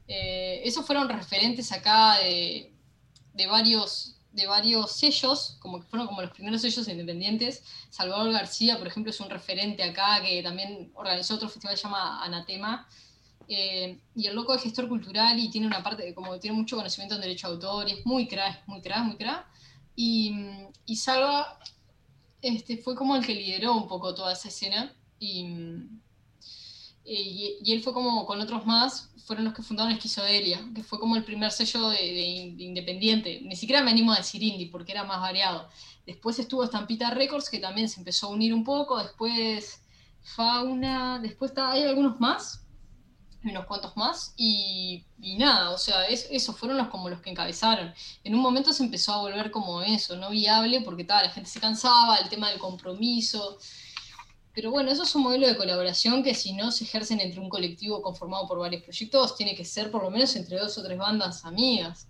Eh, 0.07 0.61
esos 0.65 0.87
fueron 0.87 1.09
referentes 1.09 1.73
acá 1.73 2.19
de, 2.19 2.73
de, 3.35 3.47
varios, 3.47 4.17
de 4.33 4.47
varios 4.47 4.93
sellos, 4.93 5.57
como 5.59 5.81
que 5.81 5.87
fueron 5.87 6.07
como 6.07 6.23
los 6.23 6.31
primeros 6.31 6.61
sellos 6.61 6.87
independientes. 6.87 7.65
Salvador 7.91 8.31
García, 8.31 8.79
por 8.79 8.87
ejemplo, 8.87 9.11
es 9.11 9.19
un 9.21 9.31
referente 9.31 9.83
acá 9.83 10.23
que 10.23 10.43
también 10.43 10.93
organizó 10.95 11.35
otro 11.35 11.49
festival 11.49 11.75
que 11.75 11.79
se 11.79 11.85
llama 11.85 12.23
Anatema. 12.23 12.87
Eh, 13.49 13.99
y 14.15 14.27
el 14.27 14.37
loco 14.37 14.55
es 14.55 14.63
gestor 14.63 14.89
cultural 14.89 15.37
y 15.41 15.51
tiene 15.51 15.67
una 15.67 15.83
parte, 15.83 16.15
como 16.15 16.39
tiene 16.39 16.57
mucho 16.57 16.77
conocimiento 16.77 17.17
en 17.17 17.23
derecho 17.23 17.49
a 17.49 17.51
autor, 17.51 17.89
y 17.89 17.93
es 17.93 18.07
muy 18.07 18.29
crack, 18.29 18.63
muy 18.69 18.81
crack, 18.81 19.05
muy 19.05 19.17
crack. 19.17 19.47
Y, 19.97 20.33
y 20.87 20.97
Salva 20.97 21.59
este, 22.43 22.77
fue 22.77 22.95
como 22.95 23.17
el 23.17 23.27
que 23.27 23.35
lideró 23.35 23.75
un 23.75 23.89
poco 23.89 24.15
toda 24.15 24.33
esa 24.33 24.49
escena. 24.49 24.95
Y, 25.21 25.47
y, 27.05 27.73
él 27.73 27.83
fue 27.83 27.93
como 27.93 28.27
con 28.27 28.41
otros 28.41 28.67
más, 28.67 29.11
fueron 29.25 29.45
los 29.45 29.55
que 29.55 29.63
fundaron 29.63 29.93
Esquizodelia, 29.93 30.61
que 30.75 30.83
fue 30.83 30.99
como 30.99 31.15
el 31.15 31.23
primer 31.23 31.53
sello 31.53 31.91
de, 31.91 32.57
independiente. 32.59 33.41
Ni 33.43 33.55
siquiera 33.55 33.83
me 33.83 33.93
animo 33.93 34.13
a 34.13 34.17
decir 34.17 34.43
indie, 34.43 34.69
porque 34.71 34.91
era 34.91 35.05
más 35.05 35.21
variado. 35.21 35.69
Después 36.05 36.39
estuvo 36.41 36.65
Estampita 36.65 37.11
Records, 37.11 37.49
que 37.49 37.61
también 37.61 37.89
se 37.89 38.01
empezó 38.01 38.27
a 38.27 38.31
unir 38.31 38.53
un 38.53 38.65
poco. 38.65 39.01
Después 39.01 39.83
Fauna, 40.23 41.19
después 41.21 41.53
hay 41.57 41.83
algunos 41.83 42.21
más, 42.21 42.65
unos 43.45 43.67
cuantos 43.67 43.97
más, 43.97 44.35
y, 44.37 45.05
nada, 45.39 45.71
o 45.71 45.79
sea, 45.79 46.05
esos 46.07 46.57
fueron 46.57 46.77
los 46.79 46.89
como 46.89 47.09
los 47.09 47.21
que 47.21 47.31
encabezaron. 47.31 47.93
En 48.25 48.35
un 48.35 48.41
momento 48.41 48.73
se 48.73 48.83
empezó 48.83 49.13
a 49.13 49.21
volver 49.21 49.51
como 49.51 49.83
eso, 49.83 50.17
no 50.17 50.31
viable, 50.31 50.83
porque 50.83 51.05
la 51.05 51.31
gente 51.31 51.49
se 51.49 51.61
cansaba, 51.61 52.17
el 52.17 52.29
tema 52.29 52.51
del 52.51 52.59
compromiso. 52.59 53.59
Pero 54.53 54.71
bueno, 54.71 54.91
eso 54.91 55.05
es 55.05 55.15
un 55.15 55.23
modelo 55.23 55.47
de 55.47 55.57
colaboración 55.57 56.23
que 56.23 56.35
si 56.35 56.53
no 56.53 56.73
se 56.73 56.85
ejercen 56.85 57.21
entre 57.21 57.41
un 57.41 57.49
colectivo 57.49 58.03
conformado 58.03 58.49
por 58.49 58.59
varios 58.59 58.83
proyectos, 58.83 59.37
tiene 59.37 59.55
que 59.55 59.65
ser 59.65 59.91
por 59.91 60.03
lo 60.03 60.11
menos 60.11 60.35
entre 60.35 60.59
dos 60.59 60.77
o 60.77 60.83
tres 60.83 60.99
bandas 60.99 61.45
amigas. 61.45 62.09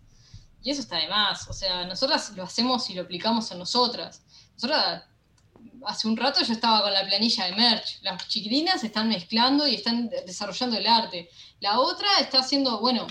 Y 0.63 0.71
eso 0.71 0.81
está 0.81 0.97
de 0.97 1.09
más. 1.09 1.49
O 1.49 1.53
sea, 1.53 1.85
nosotras 1.87 2.33
lo 2.37 2.43
hacemos 2.43 2.89
y 2.91 2.95
lo 2.95 3.03
aplicamos 3.03 3.51
en 3.51 3.59
nosotras. 3.59 4.23
Nosotras, 4.55 5.05
hace 5.87 6.09
un 6.09 6.17
rato 6.17 6.43
yo 6.43 6.53
estaba 6.53 6.83
con 6.83 6.93
la 6.93 7.05
planilla 7.05 7.45
de 7.45 7.53
merch. 7.53 8.03
Las 8.03 8.27
chiquilinas 8.29 8.85
están 8.85 9.09
mezclando 9.09 9.67
y 9.67 9.75
están 9.75 10.09
desarrollando 10.09 10.79
el 10.79 10.87
arte. 10.87 11.29
La 11.61 11.79
otra 11.79 12.09
está 12.21 12.41
haciendo, 12.41 12.81
bueno, 12.81 13.07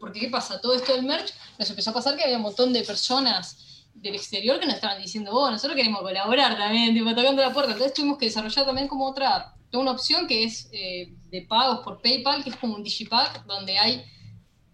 porque 0.00 0.20
¿qué 0.20 0.28
pasa? 0.28 0.60
Todo 0.60 0.74
esto 0.74 0.94
del 0.94 1.04
merch 1.04 1.32
nos 1.58 1.68
empezó 1.68 1.90
a 1.90 1.94
pasar 1.94 2.16
que 2.16 2.24
había 2.24 2.36
un 2.36 2.42
montón 2.42 2.72
de 2.72 2.82
personas 2.82 3.65
del 4.00 4.14
exterior 4.14 4.60
que 4.60 4.66
nos 4.66 4.76
estaban 4.76 5.00
diciendo, 5.00 5.32
oh, 5.32 5.50
nosotros 5.50 5.76
queremos 5.76 6.00
colaborar 6.00 6.56
también, 6.56 6.94
tipo, 6.94 7.14
tocando 7.14 7.42
la 7.42 7.52
puerta. 7.52 7.72
Entonces 7.72 7.94
tuvimos 7.94 8.18
que 8.18 8.26
desarrollar 8.26 8.64
también 8.64 8.88
como 8.88 9.06
otra, 9.08 9.54
una 9.72 9.90
opción 9.90 10.26
que 10.26 10.44
es 10.44 10.68
eh, 10.72 11.14
de 11.30 11.42
pagos 11.42 11.80
por 11.80 12.00
PayPal, 12.00 12.42
que 12.42 12.50
es 12.50 12.56
como 12.56 12.74
un 12.74 12.82
digipack, 12.82 13.44
donde 13.44 13.78
hay 13.78 14.04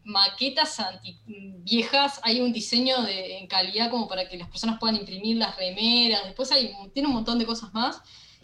maquetas 0.04 0.80
anti 0.80 1.20
viejas, 1.64 2.20
hay 2.22 2.40
un 2.40 2.52
diseño 2.52 3.02
de, 3.02 3.38
en 3.38 3.46
calidad 3.46 3.90
como 3.90 4.08
para 4.08 4.28
que 4.28 4.36
las 4.36 4.48
personas 4.48 4.78
puedan 4.78 4.96
imprimir 4.96 5.36
las 5.36 5.56
remeras, 5.56 6.24
después 6.24 6.50
hay, 6.50 6.72
tiene 6.92 7.08
un 7.08 7.14
montón 7.14 7.38
de 7.38 7.46
cosas 7.46 7.72
más. 7.72 8.00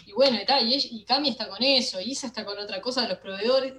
Y 0.06 0.12
bueno, 0.12 0.38
y, 0.38 0.74
y, 0.74 1.00
y 1.00 1.04
Cami 1.04 1.28
está 1.28 1.48
con 1.48 1.62
eso, 1.62 2.00
Isa 2.00 2.26
está 2.26 2.44
con 2.44 2.58
otra 2.58 2.80
cosa 2.80 3.02
de 3.02 3.08
los 3.08 3.18
proveedores. 3.18 3.74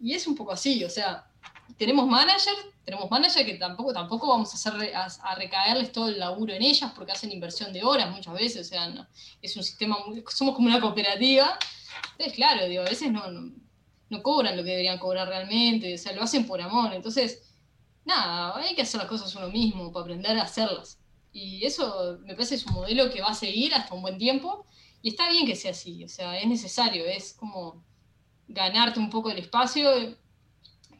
Y 0.00 0.12
es 0.14 0.26
un 0.26 0.34
poco 0.34 0.52
así, 0.52 0.84
o 0.84 0.90
sea, 0.90 1.30
tenemos 1.76 2.06
manager, 2.06 2.54
tenemos 2.84 3.10
manager 3.10 3.44
que 3.44 3.54
tampoco, 3.54 3.92
tampoco 3.92 4.28
vamos 4.28 4.52
a, 4.52 4.56
hacer, 4.56 4.94
a, 4.94 5.34
recaerles 5.34 5.92
todo 5.92 6.08
el 6.08 6.18
laburo 6.18 6.52
en 6.52 6.62
ellas 6.62 6.92
porque 6.94 7.12
hacen 7.12 7.32
inversión 7.32 7.72
de 7.72 7.82
horas 7.82 8.10
muchas 8.10 8.34
veces, 8.34 8.66
o 8.66 8.68
sea, 8.70 9.08
es 9.42 9.56
un 9.56 9.62
sistema, 9.62 9.96
somos 10.28 10.54
como 10.54 10.68
una 10.68 10.80
cooperativa. 10.80 11.58
Entonces, 12.12 12.34
claro, 12.34 12.66
digo, 12.66 12.82
a 12.82 12.88
veces 12.88 13.10
no, 13.10 13.22
no, 13.30 14.22
cobran 14.22 14.56
lo 14.56 14.62
que 14.62 14.70
deberían 14.70 14.98
cobrar 14.98 15.28
realmente, 15.28 15.94
o 15.94 15.98
sea, 15.98 16.12
lo 16.12 16.22
hacen 16.22 16.46
por 16.46 16.60
amor. 16.60 16.92
Entonces, 16.94 17.42
nada, 18.04 18.56
hay 18.56 18.74
que 18.74 18.82
hacer 18.82 19.00
las 19.00 19.08
cosas 19.08 19.34
uno 19.34 19.48
mismo 19.48 19.92
para 19.92 20.04
aprender 20.04 20.38
a 20.38 20.44
hacerlas. 20.44 20.98
Y 21.32 21.64
eso 21.66 22.18
me 22.22 22.34
parece 22.34 22.54
es 22.54 22.66
un 22.66 22.74
modelo 22.74 23.10
que 23.10 23.20
va 23.20 23.28
a 23.28 23.34
seguir 23.34 23.74
hasta 23.74 23.94
un 23.94 24.02
buen 24.02 24.18
tiempo. 24.18 24.64
Y 25.02 25.10
está 25.10 25.28
bien 25.28 25.46
que 25.46 25.56
sea 25.56 25.72
así, 25.72 26.04
o 26.04 26.08
sea, 26.08 26.38
es 26.38 26.46
necesario, 26.46 27.04
es 27.04 27.34
como 27.34 27.84
ganarte 28.48 28.98
un 28.98 29.10
poco 29.10 29.30
el 29.30 29.38
espacio 29.38 30.16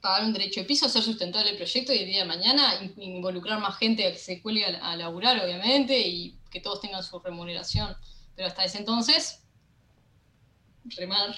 pagar 0.07 0.25
un 0.25 0.33
derecho 0.33 0.61
de 0.61 0.67
piso, 0.67 0.87
hacer 0.87 1.03
sustentable 1.03 1.51
el 1.51 1.57
proyecto 1.57 1.93
y 1.93 1.99
el 1.99 2.07
día 2.07 2.21
de 2.21 2.29
mañana 2.29 2.75
involucrar 2.97 3.59
más 3.59 3.77
gente 3.77 4.07
a 4.07 4.13
que 4.13 4.19
se 4.19 4.41
cuelgue 4.41 4.65
a, 4.65 4.95
laburar, 4.95 5.45
obviamente, 5.45 5.99
y 5.99 6.39
que 6.49 6.61
todos 6.61 6.81
tengan 6.81 7.03
su 7.03 7.19
remuneración. 7.19 7.97
Pero 8.37 8.47
hasta 8.47 8.65
ese 8.65 8.79
entonces, 8.79 9.43
remar. 10.97 11.35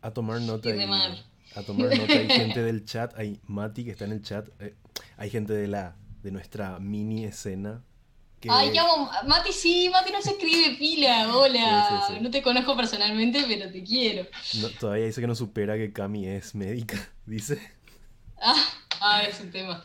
A 0.00 0.12
tomar 0.12 0.40
nota. 0.40 0.68
Y 0.68 0.80
a 0.80 1.62
tomar 1.64 1.98
nota. 1.98 2.12
Hay 2.12 2.28
gente 2.28 2.62
del 2.68 2.84
chat, 2.84 3.18
hay 3.18 3.40
Mati 3.48 3.84
que 3.84 3.90
está 3.90 4.04
en 4.04 4.12
el 4.12 4.22
chat, 4.22 4.48
eh, 4.60 4.76
hay 5.16 5.30
gente 5.30 5.52
de, 5.52 5.66
la, 5.66 5.96
de 6.22 6.30
nuestra 6.30 6.78
mini 6.78 7.24
escena 7.24 7.82
Ay, 8.48 8.70
llamo. 8.72 9.10
Mati, 9.26 9.52
sí, 9.52 9.88
Mati 9.90 10.12
no 10.12 10.20
se 10.20 10.32
escribe 10.32 10.76
pila. 10.76 11.34
Hola. 11.34 12.18
No 12.20 12.30
te 12.30 12.42
conozco 12.42 12.76
personalmente, 12.76 13.44
pero 13.48 13.70
te 13.70 13.82
quiero. 13.82 14.26
todavía 14.78 15.06
dice 15.06 15.20
que 15.20 15.26
no 15.26 15.34
supera 15.34 15.76
que 15.76 15.92
Cami 15.92 16.26
es 16.26 16.54
médica, 16.54 16.96
dice. 17.26 17.58
Ah, 18.40 18.64
ah, 19.00 19.22
es 19.22 19.40
un 19.40 19.50
tema. 19.50 19.84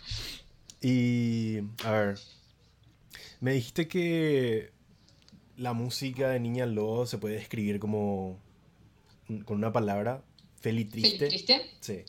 Y, 0.82 1.60
a 1.84 1.91
ver, 1.91 2.20
me 3.39 3.54
dijiste 3.54 3.88
que 3.88 4.72
la 5.58 5.74
música 5.74 6.30
de 6.30 6.39
Niña 6.39 6.66
Lobo 6.66 7.06
se 7.06 7.18
puede 7.18 7.36
describir 7.36 7.80
como 7.80 8.39
con 9.45 9.58
una 9.58 9.72
palabra, 9.72 10.24
feliz-triste. 10.62 11.28
¿Triste? 11.28 11.76
Sí. 11.80 12.04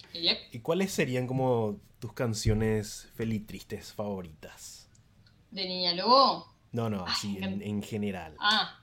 ¿Y 0.53 0.61
cuáles 0.61 0.93
serían 0.93 1.27
como 1.27 1.79
tus 1.99 2.13
canciones 2.13 3.09
feliz-tristes 3.15 3.93
favoritas? 3.93 4.89
¿De 5.51 5.67
Niña 5.67 5.95
Lobo? 5.95 6.55
No, 6.73 6.89
no, 6.89 7.05
así, 7.05 7.39
en, 7.41 7.61
en, 7.63 7.83
general. 7.83 8.37
Ah. 8.39 8.79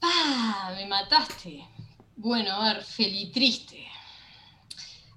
Ah, 0.00 0.72
me 0.74 0.86
mataste. 0.86 1.62
Bueno, 2.16 2.52
a 2.52 2.74
ver, 2.74 2.82
feliz-triste. 2.82 3.86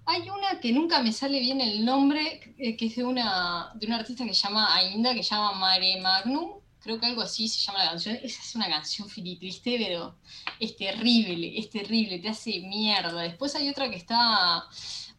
Hay 0.09 0.29
una 0.29 0.61
que 0.61 0.71
nunca 0.71 1.01
me 1.01 1.11
sale 1.11 1.41
bien 1.41 1.59
el 1.59 1.83
nombre, 1.83 2.53
eh, 2.57 2.77
que 2.77 2.85
es 2.85 2.95
de 2.95 3.03
una, 3.03 3.73
de 3.75 3.87
una 3.87 3.97
artista 3.97 4.23
que 4.23 4.33
se 4.33 4.47
llama 4.47 4.73
Ainda, 4.73 5.13
que 5.13 5.21
se 5.21 5.35
llama 5.35 5.51
Mare 5.51 5.99
Magnum. 5.99 6.61
Creo 6.79 6.97
que 6.97 7.07
algo 7.07 7.21
así 7.21 7.49
se 7.49 7.59
llama 7.59 7.83
la 7.83 7.89
canción. 7.89 8.15
Esa 8.23 8.41
es 8.41 8.55
una 8.55 8.69
canción 8.69 9.09
triste, 9.09 9.75
pero 9.77 10.17
es 10.61 10.77
terrible, 10.77 11.59
es 11.59 11.69
terrible, 11.69 12.19
te 12.19 12.29
hace 12.29 12.61
mierda. 12.61 13.21
Después 13.21 13.53
hay 13.55 13.67
otra 13.67 13.89
que 13.89 13.97
está 13.97 14.63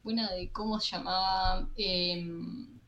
buena 0.02 0.32
de 0.32 0.50
cómo 0.52 0.80
se 0.80 0.92
llamaba. 0.96 1.68
Em, 1.76 2.78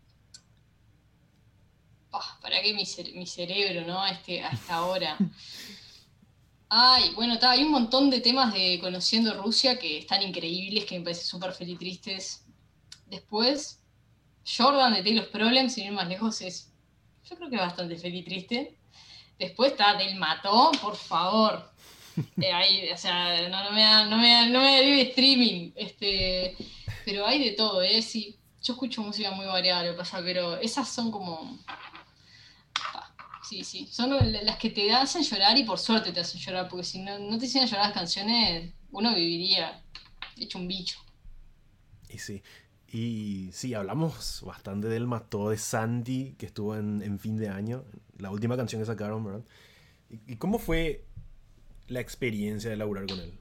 para 2.40 2.62
qué 2.62 2.72
mi, 2.72 2.84
mi, 3.14 3.26
cerebro, 3.26 3.86
¿no? 3.86 4.06
Este, 4.06 4.42
hasta 4.42 4.76
ahora. 4.76 5.18
Ay, 6.72 7.12
bueno, 7.16 7.36
hay 7.42 7.64
un 7.64 7.72
montón 7.72 8.10
de 8.10 8.20
temas 8.20 8.54
de 8.54 8.78
Conociendo 8.80 9.34
Rusia 9.42 9.76
que 9.76 9.98
están 9.98 10.22
increíbles, 10.22 10.84
que 10.84 10.96
me 10.98 11.04
parecen 11.04 11.26
súper 11.26 11.52
tristes. 11.52 12.44
Después, 13.06 13.82
Jordan 14.46 14.94
de 14.94 15.02
Taylor's 15.02 15.28
Problems, 15.30 15.74
sin 15.74 15.86
ir 15.86 15.92
más 15.92 16.06
lejos, 16.08 16.40
es. 16.42 16.72
Yo 17.28 17.36
creo 17.36 17.50
que 17.50 17.56
es 17.56 17.62
bastante 17.62 17.96
feliz 17.96 18.24
triste. 18.24 18.78
Después 19.36 19.72
está 19.72 19.94
Del 19.96 20.14
Mató, 20.14 20.70
por 20.80 20.96
favor. 20.96 21.68
Eh, 22.36 22.90
o 22.92 22.98
sea, 22.98 23.48
no, 23.48 23.70
me 23.70 23.80
da, 23.80 24.04
no 24.04 24.18
me 24.18 24.48
no 24.50 24.60
me 24.60 25.02
streaming. 25.02 25.70
Este, 25.74 26.54
pero 27.04 27.26
hay 27.26 27.42
de 27.42 27.52
todo, 27.52 27.82
¿eh? 27.82 28.02
Sí, 28.02 28.36
yo 28.62 28.74
escucho 28.74 29.02
música 29.02 29.30
muy 29.30 29.46
variada, 29.46 29.84
lo 29.84 29.92
que 29.92 29.98
pasa, 29.98 30.20
pero 30.22 30.56
esas 30.56 30.88
son 30.88 31.10
como 31.10 31.58
sí, 33.50 33.64
sí. 33.64 33.86
Son 33.90 34.10
las 34.10 34.56
que 34.58 34.70
te 34.70 34.92
hacen 34.92 35.22
llorar 35.22 35.58
y 35.58 35.64
por 35.64 35.78
suerte 35.78 36.12
te 36.12 36.20
hacen 36.20 36.40
llorar, 36.40 36.68
porque 36.68 36.84
si 36.84 37.00
no, 37.00 37.18
no 37.18 37.36
te 37.36 37.46
hicieran 37.46 37.68
llorar 37.68 37.86
las 37.86 37.94
canciones, 37.94 38.72
uno 38.92 39.12
viviría 39.14 39.82
hecho 40.36 40.58
un 40.58 40.68
bicho. 40.68 40.98
Y 42.08 42.18
sí. 42.18 42.42
Y 42.92 43.50
sí, 43.52 43.74
hablamos 43.74 44.42
bastante 44.42 44.88
del 44.88 45.06
mató 45.06 45.50
de 45.50 45.58
Sandy, 45.58 46.34
que 46.38 46.46
estuvo 46.46 46.76
en, 46.76 47.18
fin 47.18 47.36
de 47.36 47.48
año, 47.48 47.84
la 48.18 48.30
última 48.30 48.56
canción 48.56 48.80
que 48.80 48.86
sacaron, 48.86 49.24
¿verdad? 49.24 49.44
¿Y, 50.08 50.36
cómo 50.36 50.58
fue 50.58 51.06
la 51.86 52.00
experiencia 52.00 52.70
de 52.70 52.76
laburar 52.76 53.06
con 53.06 53.20
él? 53.20 53.38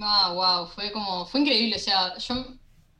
Ah, 0.00 0.32
wow, 0.32 0.68
fue 0.68 0.92
como, 0.92 1.26
fue 1.26 1.40
increíble, 1.40 1.76
o 1.76 1.78
sea, 1.78 2.16
yo, 2.18 2.34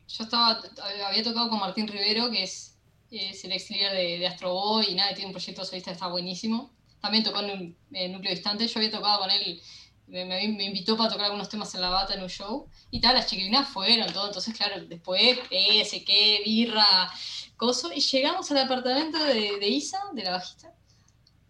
yo 0.08 0.24
estaba, 0.24 0.62
había 1.06 1.22
tocado 1.22 1.48
con 1.48 1.58
Martín 1.58 1.88
Rivero, 1.88 2.30
que 2.30 2.42
es, 2.42 2.75
es 3.10 3.44
el 3.44 3.52
ex 3.52 3.70
líder 3.70 3.92
de, 3.92 4.18
de 4.18 4.26
Astro 4.26 4.52
Boy, 4.52 4.86
y 4.90 4.94
nada, 4.94 5.14
tiene 5.14 5.26
un 5.26 5.32
proyecto 5.32 5.64
solista 5.64 5.90
que 5.90 5.94
está 5.94 6.08
buenísimo. 6.08 6.70
También 7.00 7.24
tocó 7.24 7.40
en, 7.40 7.50
un, 7.50 7.76
en 7.92 8.12
Núcleo 8.12 8.32
Distante, 8.32 8.66
yo 8.66 8.78
había 8.78 8.90
tocado 8.90 9.20
con 9.20 9.30
él, 9.30 9.60
me, 10.08 10.24
me, 10.24 10.48
me, 10.48 10.64
invitó 10.64 10.96
para 10.96 11.10
tocar 11.10 11.26
algunos 11.26 11.48
temas 11.48 11.74
en 11.74 11.80
la 11.80 11.90
bata 11.90 12.14
en 12.14 12.22
un 12.22 12.28
show, 12.28 12.68
y 12.90 13.00
tal, 13.00 13.14
las 13.14 13.26
chiquilinas 13.26 13.68
fueron, 13.68 14.12
todo, 14.12 14.26
entonces 14.26 14.54
claro, 14.56 14.84
después, 14.86 15.38
ese, 15.50 16.04
qué, 16.04 16.42
birra, 16.44 17.12
coso, 17.56 17.92
y 17.92 18.00
llegamos 18.00 18.50
al 18.50 18.58
apartamento 18.58 19.22
de, 19.22 19.58
de 19.58 19.68
Isa, 19.68 19.98
de 20.12 20.22
la 20.24 20.32
bajista, 20.32 20.72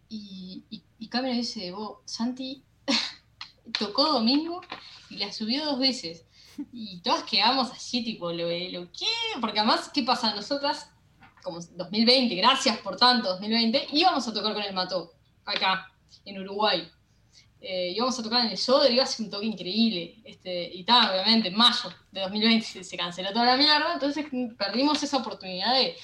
y, 0.08 0.64
y, 0.70 0.82
y 0.98 1.08
Camila 1.08 1.34
dice, 1.34 1.72
vos, 1.72 1.98
Santi, 2.04 2.62
tocó 3.78 4.12
domingo 4.12 4.60
y 5.10 5.16
la 5.18 5.32
subió 5.32 5.64
dos 5.64 5.78
veces. 5.78 6.24
Y 6.72 7.00
todas 7.00 7.24
quedamos 7.24 7.70
así, 7.70 8.02
tipo, 8.02 8.32
lo, 8.32 8.48
lo 8.48 8.92
¿qué? 8.92 9.06
Porque 9.40 9.58
además, 9.58 9.90
¿qué 9.92 10.02
pasa? 10.02 10.34
Nosotras, 10.34 10.90
como 11.46 11.60
2020, 11.60 12.34
gracias 12.34 12.76
por 12.78 12.96
tanto, 12.96 13.28
2020, 13.28 13.86
íbamos 13.92 14.26
a 14.26 14.34
tocar 14.34 14.52
con 14.52 14.64
el 14.64 14.74
Mató, 14.74 15.12
acá, 15.44 15.92
en 16.24 16.40
Uruguay. 16.40 16.90
Eh, 17.60 17.92
íbamos 17.94 18.18
a 18.18 18.22
tocar 18.24 18.44
en 18.44 18.50
el 18.50 18.58
Soder, 18.58 18.90
iba 18.90 19.04
a 19.04 19.06
ser 19.06 19.26
un 19.26 19.30
toque 19.30 19.46
increíble. 19.46 20.16
Este, 20.24 20.74
y 20.74 20.82
tal, 20.82 21.08
obviamente, 21.08 21.48
en 21.48 21.56
mayo 21.56 21.88
de 22.10 22.20
2020 22.20 22.82
se, 22.82 22.96
canceló 22.96 23.32
toda 23.32 23.46
la 23.46 23.56
mierda, 23.56 23.94
entonces 23.94 24.26
perdimos 24.58 25.00
esa 25.04 25.18
oportunidad 25.18 25.72
de, 25.72 25.96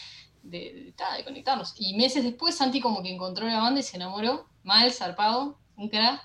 de, 0.45 0.59
de, 0.59 0.95
de, 1.16 1.24
conectarnos. 1.24 1.74
Y 1.76 1.95
meses 1.95 2.22
después, 2.22 2.55
Santi 2.55 2.80
como 2.80 3.03
que 3.03 3.12
encontró 3.12 3.45
la 3.49 3.59
banda 3.59 3.80
y 3.80 3.82
se 3.82 3.97
enamoró, 3.97 4.47
mal, 4.62 4.93
zarpado, 4.93 5.59
un 5.76 5.88
crack. 5.88 6.22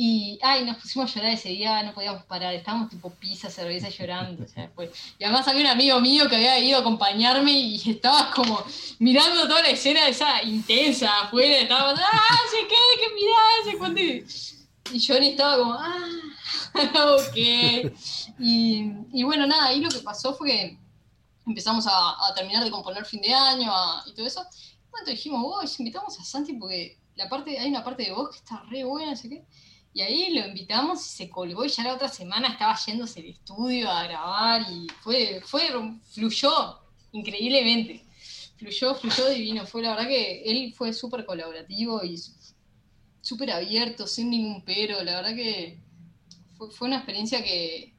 Y, 0.00 0.38
ay, 0.42 0.64
nos 0.64 0.76
pusimos 0.76 1.10
a 1.10 1.14
llorar 1.16 1.32
ese 1.32 1.48
día, 1.48 1.82
no 1.82 1.92
podíamos 1.92 2.22
parar, 2.22 2.54
estábamos 2.54 2.88
tipo 2.88 3.10
pizza, 3.10 3.50
cerveza, 3.50 3.88
llorando. 3.88 4.44
O 4.44 4.46
sea, 4.46 4.70
pues. 4.72 4.90
Y 5.18 5.24
además 5.24 5.48
había 5.48 5.62
un 5.62 5.66
amigo 5.66 6.00
mío 6.00 6.28
que 6.28 6.36
había 6.36 6.56
ido 6.60 6.78
a 6.78 6.82
acompañarme 6.82 7.50
y 7.50 7.90
estaba 7.90 8.30
como 8.30 8.62
mirando 9.00 9.48
toda 9.48 9.60
la 9.60 9.70
escena 9.70 10.06
esa 10.06 10.40
intensa 10.44 11.22
afuera, 11.22 11.58
estaba, 11.58 11.90
ah, 11.90 12.38
se 12.48 12.58
qué, 12.68 12.76
que 13.00 13.12
mirá, 13.12 13.38
se 13.64 13.76
cuánto. 13.76 14.00
Y 14.00 15.04
Johnny 15.04 15.30
estaba 15.30 15.58
como, 15.58 15.72
ah, 15.72 15.98
ok. 17.18 17.92
Y, 18.38 19.24
bueno, 19.24 19.48
nada, 19.48 19.66
ahí 19.66 19.80
lo 19.80 19.88
que 19.90 19.98
pasó 19.98 20.32
fue 20.32 20.48
que 20.48 20.78
empezamos 21.44 21.88
a, 21.88 22.34
terminar 22.36 22.62
de 22.62 22.70
componer 22.70 23.04
fin 23.04 23.20
de 23.20 23.34
año 23.34 23.72
y 24.06 24.12
todo 24.12 24.28
eso. 24.28 24.46
Y 24.52 24.90
bueno, 24.92 25.10
dijimos, 25.10 25.42
vos, 25.42 25.80
invitamos 25.80 26.16
a 26.20 26.24
Santi 26.24 26.52
porque 26.52 26.96
la 27.16 27.28
parte, 27.28 27.58
hay 27.58 27.68
una 27.68 27.82
parte 27.82 28.04
de 28.04 28.12
vos 28.12 28.30
que 28.30 28.36
está 28.36 28.62
re 28.70 28.84
buena, 28.84 29.10
no 29.10 29.16
sé 29.16 29.28
qué. 29.28 29.44
Y 29.98 30.00
ahí 30.00 30.32
lo 30.32 30.46
invitamos 30.46 31.04
y 31.04 31.08
se 31.08 31.28
colgó 31.28 31.64
y 31.64 31.70
ya 31.70 31.82
la 31.82 31.94
otra 31.94 32.06
semana 32.06 32.50
estaba 32.50 32.78
yéndose 32.86 33.18
al 33.18 33.26
estudio 33.26 33.90
a 33.90 34.04
grabar 34.04 34.62
y 34.70 34.86
fue, 35.00 35.40
fue, 35.44 35.60
fluyó 36.12 36.78
increíblemente. 37.10 38.04
Fluyó, 38.56 38.94
fluyó 38.94 39.28
divino. 39.28 39.66
Fue 39.66 39.82
la 39.82 39.96
verdad 39.96 40.06
que 40.06 40.42
él 40.44 40.72
fue 40.72 40.92
súper 40.92 41.26
colaborativo 41.26 42.04
y 42.04 42.16
súper 43.20 43.50
abierto, 43.50 44.06
sin 44.06 44.30
ningún 44.30 44.64
pero. 44.64 45.02
La 45.02 45.16
verdad 45.16 45.34
que 45.34 45.80
fue, 46.56 46.86
una 46.86 46.98
experiencia 46.98 47.42
que, 47.42 47.92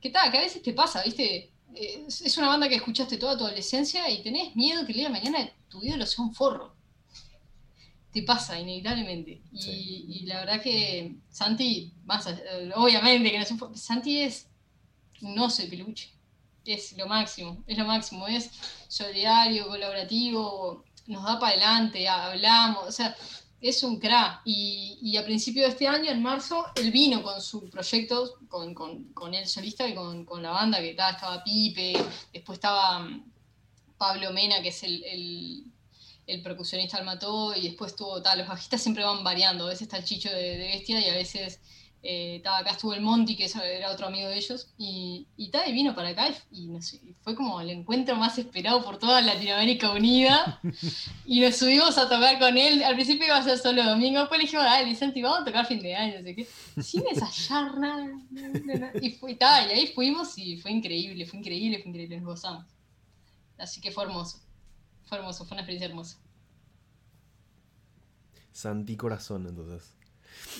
que, 0.00 0.08
ta, 0.08 0.30
que 0.30 0.38
a 0.38 0.40
veces 0.40 0.62
te 0.62 0.72
pasa, 0.72 1.02
¿viste? 1.02 1.52
Es, 1.74 2.22
es 2.22 2.38
una 2.38 2.48
banda 2.48 2.70
que 2.70 2.76
escuchaste 2.76 3.18
toda 3.18 3.36
tu 3.36 3.44
adolescencia 3.44 4.08
y 4.08 4.22
tenés 4.22 4.56
miedo 4.56 4.86
que 4.86 4.92
el 4.92 4.98
día 4.98 5.08
de 5.08 5.12
mañana 5.12 5.52
tu 5.68 5.84
ídolo 5.84 6.06
sea 6.06 6.24
un 6.24 6.34
forro 6.34 6.75
te 8.16 8.22
pasa 8.22 8.58
inevitablemente. 8.58 9.42
Y, 9.52 9.60
sí. 9.60 10.04
y, 10.08 10.24
la 10.24 10.40
verdad 10.40 10.62
que 10.62 11.16
Santi, 11.28 11.92
más 12.06 12.26
obviamente 12.74 13.30
que 13.30 13.36
no 13.36 13.44
es 13.44 13.50
un, 13.50 13.76
Santi 13.76 14.22
es 14.22 14.48
un 15.20 15.38
oso 15.38 15.62
de 15.62 15.68
peluche. 15.68 16.14
Es 16.64 16.96
lo 16.96 17.06
máximo, 17.06 17.62
es 17.66 17.76
lo 17.76 17.84
máximo, 17.84 18.26
es 18.26 18.50
solidario, 18.88 19.68
colaborativo, 19.68 20.82
nos 21.06 21.24
da 21.24 21.38
para 21.38 21.52
adelante, 21.52 22.08
hablamos, 22.08 22.88
o 22.88 22.90
sea, 22.90 23.14
es 23.60 23.82
un 23.82 24.00
crack. 24.00 24.40
Y, 24.46 24.98
y, 25.02 25.18
a 25.18 25.24
principio 25.24 25.64
de 25.64 25.68
este 25.68 25.86
año, 25.86 26.10
en 26.10 26.22
marzo, 26.22 26.64
él 26.76 26.90
vino 26.90 27.22
con 27.22 27.42
su 27.42 27.68
proyecto, 27.68 28.38
con, 28.48 28.72
con, 28.72 29.12
con 29.12 29.34
el 29.34 29.46
solista 29.46 29.86
y 29.86 29.94
con, 29.94 30.24
con 30.24 30.42
la 30.42 30.52
banda, 30.52 30.78
que 30.78 30.90
estaba, 30.92 31.10
estaba 31.10 31.44
Pipe, 31.44 31.92
después 32.32 32.56
estaba 32.56 33.00
mm, 33.00 33.30
Pablo 33.98 34.32
Mena, 34.32 34.62
que 34.62 34.68
es 34.68 34.82
el, 34.84 35.04
el 35.04 35.64
el 36.26 36.42
percusionista 36.42 36.98
al 36.98 37.04
mató 37.04 37.54
y 37.54 37.62
después 37.62 37.94
tuvo 37.94 38.20
tal, 38.22 38.38
los 38.38 38.48
bajistas 38.48 38.82
siempre 38.82 39.04
van 39.04 39.22
variando, 39.22 39.66
a 39.66 39.68
veces 39.68 39.82
está 39.82 39.98
el 39.98 40.04
Chicho 40.04 40.30
de, 40.30 40.58
de 40.58 40.68
Bestia 40.68 41.00
y 41.00 41.08
a 41.08 41.14
veces 41.14 41.60
eh, 42.08 42.40
ta, 42.44 42.58
acá 42.58 42.70
estuvo 42.70 42.94
el 42.94 43.00
Monty, 43.00 43.34
que 43.34 43.50
era 43.64 43.90
otro 43.90 44.06
amigo 44.06 44.28
de 44.28 44.36
ellos, 44.36 44.68
y, 44.78 45.26
y, 45.36 45.48
ta, 45.50 45.66
y 45.66 45.72
vino 45.72 45.92
para 45.92 46.10
acá 46.10 46.28
y, 46.28 46.62
y 46.62 46.66
no 46.68 46.80
sé, 46.80 47.00
fue 47.22 47.34
como 47.34 47.60
el 47.60 47.70
encuentro 47.70 48.14
más 48.14 48.38
esperado 48.38 48.84
por 48.84 48.98
toda 48.98 49.20
Latinoamérica 49.22 49.90
unida. 49.90 50.60
Y 51.28 51.40
nos 51.40 51.56
subimos 51.56 51.98
a 51.98 52.08
tocar 52.08 52.38
con 52.38 52.56
él, 52.56 52.84
al 52.84 52.94
principio 52.94 53.26
iba 53.26 53.36
a 53.36 53.42
ser 53.42 53.58
solo 53.58 53.82
domingo, 53.82 54.20
después 54.20 54.38
le 54.38 54.44
dijimos, 54.44 54.64
dale, 54.64 54.94
Santi, 54.94 55.20
vamos 55.20 55.40
a 55.40 55.44
tocar 55.44 55.66
fin 55.66 55.80
de 55.80 55.96
año, 55.96 56.22
sé 56.22 56.36
qué, 56.36 56.46
sin 56.80 57.02
ensayar 57.10 57.76
nada, 57.76 58.08
y, 59.02 59.10
fue, 59.10 59.34
ta, 59.34 59.66
y 59.66 59.72
ahí 59.72 59.86
fuimos 59.88 60.38
y 60.38 60.56
fue 60.58 60.70
increíble, 60.70 61.26
fue 61.26 61.40
increíble, 61.40 61.80
fue 61.80 61.90
increíble, 61.90 62.20
nos 62.20 62.26
gozamos. 62.26 62.66
Así 63.58 63.80
que 63.80 63.90
fue 63.90 64.04
hermoso. 64.04 64.45
Fue 65.06 65.18
hermoso, 65.18 65.44
fue 65.44 65.54
una 65.54 65.62
experiencia 65.62 65.88
hermosa. 65.88 66.18
Santi 68.52 68.96
Corazón, 68.96 69.46
entonces. 69.46 69.92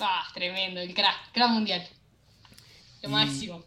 Ah, 0.01 0.25
tremendo, 0.35 0.81
el 0.81 0.95
crack, 0.95 1.33
crack 1.33 1.51
mundial. 1.51 1.87
Lo 3.03 3.09
y, 3.09 3.13
máximo. 3.13 3.65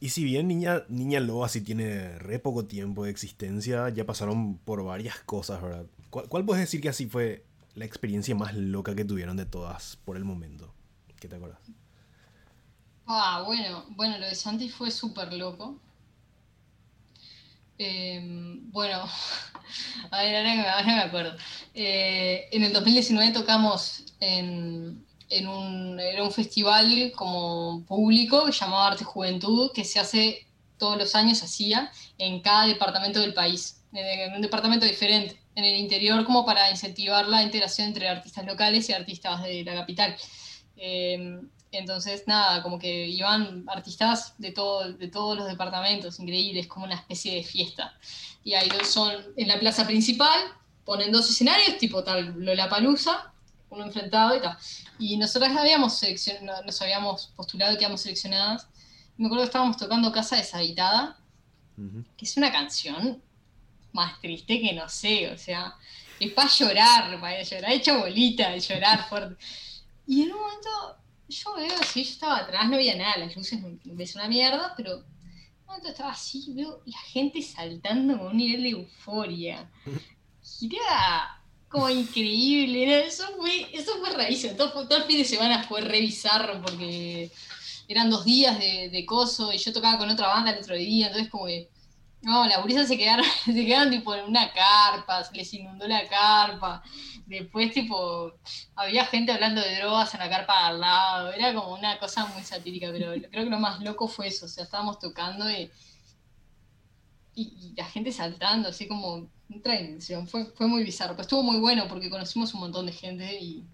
Y 0.00 0.08
si 0.08 0.24
bien 0.24 0.48
Niña, 0.48 0.82
Niña 0.88 1.20
Loba 1.20 1.48
sí 1.48 1.60
tiene 1.60 2.18
re 2.18 2.38
poco 2.38 2.64
tiempo 2.64 3.04
de 3.04 3.10
existencia, 3.10 3.88
ya 3.90 4.04
pasaron 4.04 4.58
por 4.58 4.82
varias 4.84 5.18
cosas, 5.20 5.62
¿verdad? 5.62 5.86
¿Cuál, 6.10 6.28
¿Cuál, 6.28 6.44
puedes 6.44 6.62
decir 6.62 6.80
que 6.80 6.88
así 6.88 7.06
fue 7.06 7.44
la 7.74 7.84
experiencia 7.84 8.34
más 8.34 8.54
loca 8.54 8.94
que 8.94 9.04
tuvieron 9.04 9.36
de 9.36 9.46
todas 9.46 9.96
por 10.04 10.16
el 10.16 10.24
momento? 10.24 10.74
¿Qué 11.20 11.28
te 11.28 11.36
acuerdas? 11.36 11.60
Ah, 13.06 13.42
bueno, 13.46 13.84
bueno, 13.90 14.18
lo 14.18 14.26
de 14.26 14.34
Santi 14.34 14.68
fue 14.68 14.90
súper 14.90 15.32
loco. 15.32 15.78
Eh, 17.84 18.20
bueno, 18.70 19.02
a 20.12 20.22
ver, 20.22 20.36
ahora, 20.36 20.84
me 20.84 21.00
acuerdo. 21.00 21.36
Eh, 21.74 22.48
en 22.52 22.62
el 22.62 22.72
2019 22.72 23.32
tocamos 23.32 24.04
en, 24.20 25.04
un, 25.48 25.98
era 25.98 26.22
un 26.22 26.30
festival 26.30 27.12
como 27.16 27.84
público 27.86 28.46
que 28.46 28.52
llamaba 28.52 28.86
Arte 28.88 29.02
Juventud, 29.02 29.72
que 29.74 29.84
se 29.84 29.98
hace 29.98 30.46
todos 30.78 30.96
los 30.96 31.16
años, 31.16 31.42
hacía 31.42 31.90
en 32.18 32.40
cada 32.40 32.66
departamento 32.66 33.18
del 33.18 33.34
país, 33.34 33.82
en 33.92 34.32
un 34.32 34.42
departamento 34.42 34.86
diferente, 34.86 35.40
en 35.56 35.64
el 35.64 35.74
interior, 35.74 36.24
como 36.24 36.46
para 36.46 36.70
incentivar 36.70 37.26
la 37.26 37.42
integración 37.42 37.88
entre 37.88 38.08
artistas 38.08 38.46
locales 38.46 38.88
y 38.88 38.92
artistas 38.92 39.42
de 39.42 39.64
la 39.64 39.74
capital. 39.74 40.16
Eh, 40.76 41.40
entonces, 41.72 42.24
nada, 42.26 42.62
como 42.62 42.78
que 42.78 43.06
iban 43.08 43.64
artistas 43.66 44.34
de, 44.36 44.52
todo, 44.52 44.92
de 44.92 45.08
todos 45.08 45.38
los 45.38 45.46
departamentos, 45.46 46.20
increíbles, 46.20 46.66
como 46.66 46.84
una 46.84 46.96
especie 46.96 47.34
de 47.34 47.42
fiesta. 47.42 47.94
Y 48.44 48.52
ahí 48.52 48.68
son 48.84 49.14
en 49.36 49.48
la 49.48 49.58
plaza 49.58 49.86
principal, 49.86 50.38
ponen 50.84 51.10
dos 51.10 51.30
escenarios, 51.30 51.78
tipo 51.78 52.04
tal 52.04 52.34
Lollapalooza, 52.44 53.32
uno 53.70 53.84
enfrentado 53.84 54.36
y 54.36 54.40
tal. 54.40 54.58
Y 54.98 55.16
nosotras 55.16 55.56
habíamos 55.56 55.98
seleccionado, 55.98 56.62
nos 56.62 56.80
habíamos 56.82 57.32
postulado 57.34 57.76
que 57.76 57.84
íbamos 57.84 58.02
seleccionadas. 58.02 58.68
Me 59.16 59.26
acuerdo 59.26 59.44
que 59.44 59.48
estábamos 59.48 59.78
tocando 59.78 60.12
Casa 60.12 60.36
Deshabitada, 60.36 61.16
uh 61.78 61.80
-huh. 61.80 62.04
que 62.16 62.24
es 62.26 62.36
una 62.36 62.52
canción 62.52 63.22
más 63.92 64.20
triste 64.20 64.60
que 64.60 64.74
no 64.74 64.88
sé, 64.88 65.30
o 65.30 65.38
sea, 65.38 65.74
es 66.20 66.32
para 66.32 66.48
llorar, 66.48 67.20
para 67.20 67.42
llorar, 67.42 67.72
hecho 67.72 67.98
bolita 67.98 68.50
de 68.50 68.60
llorar 68.60 69.08
fuerte. 69.08 69.42
Y 70.06 70.22
en 70.22 70.32
un 70.32 70.40
momento 70.40 70.70
yo 71.32 71.54
veo 71.54 71.74
así, 71.80 72.04
yo 72.04 72.10
estaba 72.10 72.38
atrás, 72.38 72.68
no 72.68 72.76
veía 72.76 72.96
nada, 72.96 73.18
las 73.18 73.36
luces 73.36 73.60
ves 73.84 74.14
una 74.14 74.28
mierda, 74.28 74.74
pero 74.76 75.02
momento 75.72 75.88
estaba 75.88 76.12
así, 76.12 76.52
veo 76.52 76.82
la 76.84 76.98
gente 76.98 77.40
saltando 77.42 78.18
con 78.18 78.28
un 78.28 78.36
nivel 78.36 78.62
de 78.62 78.70
euforia. 78.70 79.70
Era 80.60 81.42
como 81.68 81.88
increíble, 81.88 83.06
eso 83.06 83.24
fue, 83.36 83.68
eso 83.72 83.98
fue 83.98 84.10
rarísimo. 84.10 84.54
Todo, 84.54 84.86
todo, 84.86 84.98
el 84.98 85.04
fin 85.04 85.18
de 85.18 85.24
semana 85.24 85.62
fue 85.64 85.80
re 85.80 86.00
bizarro 86.00 86.60
porque 86.60 87.30
eran 87.88 88.10
dos 88.10 88.24
días 88.24 88.58
de, 88.58 88.90
de, 88.90 89.06
coso 89.06 89.52
y 89.52 89.58
yo 89.58 89.72
tocaba 89.72 89.98
con 89.98 90.10
otra 90.10 90.28
banda 90.28 90.50
el 90.50 90.58
otro 90.58 90.76
día, 90.76 91.06
entonces 91.06 91.30
como 91.30 91.46
que, 91.46 91.70
no, 92.22 92.46
las 92.46 92.62
gurisas 92.62 92.88
se 92.88 92.96
quedaron, 92.96 93.24
se 93.44 93.66
quedaron 93.66 93.90
tipo 93.90 94.14
en 94.14 94.24
una 94.24 94.52
carpa, 94.52 95.24
se 95.24 95.34
les 95.34 95.52
inundó 95.54 95.86
la 95.88 96.08
carpa. 96.08 96.82
Después, 97.26 97.72
tipo, 97.72 98.34
había 98.74 99.04
gente 99.06 99.32
hablando 99.32 99.60
de 99.60 99.76
drogas 99.76 100.14
en 100.14 100.20
la 100.20 100.30
carpa 100.30 100.66
al 100.66 100.80
lado. 100.80 101.32
Era 101.32 101.54
como 101.54 101.74
una 101.74 101.98
cosa 101.98 102.26
muy 102.26 102.42
satírica, 102.42 102.90
pero 102.92 103.12
creo 103.30 103.44
que 103.44 103.50
lo 103.50 103.58
más 103.58 103.80
loco 103.80 104.08
fue 104.08 104.28
eso. 104.28 104.46
O 104.46 104.48
sea, 104.48 104.64
estábamos 104.64 104.98
tocando 104.98 105.50
y, 105.50 105.70
y, 107.34 107.42
y 107.42 107.74
la 107.76 107.84
gente 107.86 108.12
saltando, 108.12 108.68
así 108.68 108.86
como 108.86 109.28
otra 109.56 109.76
dimensión. 109.76 110.28
Fue, 110.28 110.46
fue 110.46 110.66
muy 110.66 110.84
bizarro. 110.84 111.12
Pero 111.14 111.22
estuvo 111.22 111.42
muy 111.42 111.58
bueno 111.58 111.88
porque 111.88 112.10
conocimos 112.10 112.54
un 112.54 112.60
montón 112.60 112.86
de 112.86 112.92
gente 112.92 113.38
y 113.40 113.64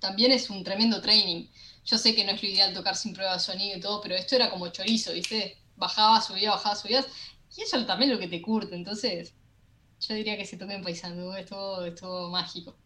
también 0.00 0.32
es 0.32 0.50
un 0.50 0.62
tremendo 0.64 1.00
training. 1.00 1.46
yo 1.84 1.98
sé 1.98 2.14
que 2.14 2.24
no 2.24 2.32
es 2.32 2.42
lo 2.42 2.48
ideal 2.48 2.74
tocar 2.74 2.96
sin 2.96 3.14
prueba 3.14 3.34
de 3.34 3.40
sonido 3.40 3.78
y 3.78 3.80
todo, 3.80 4.00
pero 4.00 4.14
esto 4.14 4.36
era 4.36 4.50
como 4.50 4.68
chorizo, 4.68 5.12
¿viste? 5.12 5.56
Bajaba, 5.76 6.20
subía, 6.20 6.50
bajaba, 6.50 6.76
subías. 6.76 7.06
Y 7.56 7.62
eso 7.62 7.84
también 7.86 8.10
es 8.10 8.16
lo 8.16 8.20
que 8.20 8.28
te 8.28 8.42
curte, 8.42 8.74
entonces 8.74 9.34
yo 10.00 10.14
diría 10.14 10.36
que 10.36 10.44
se 10.44 10.56
toque 10.56 10.74
en 10.74 10.82
Paisandú, 10.82 11.32
es 11.34 11.46
todo, 11.46 12.30
mágico. 12.30 12.76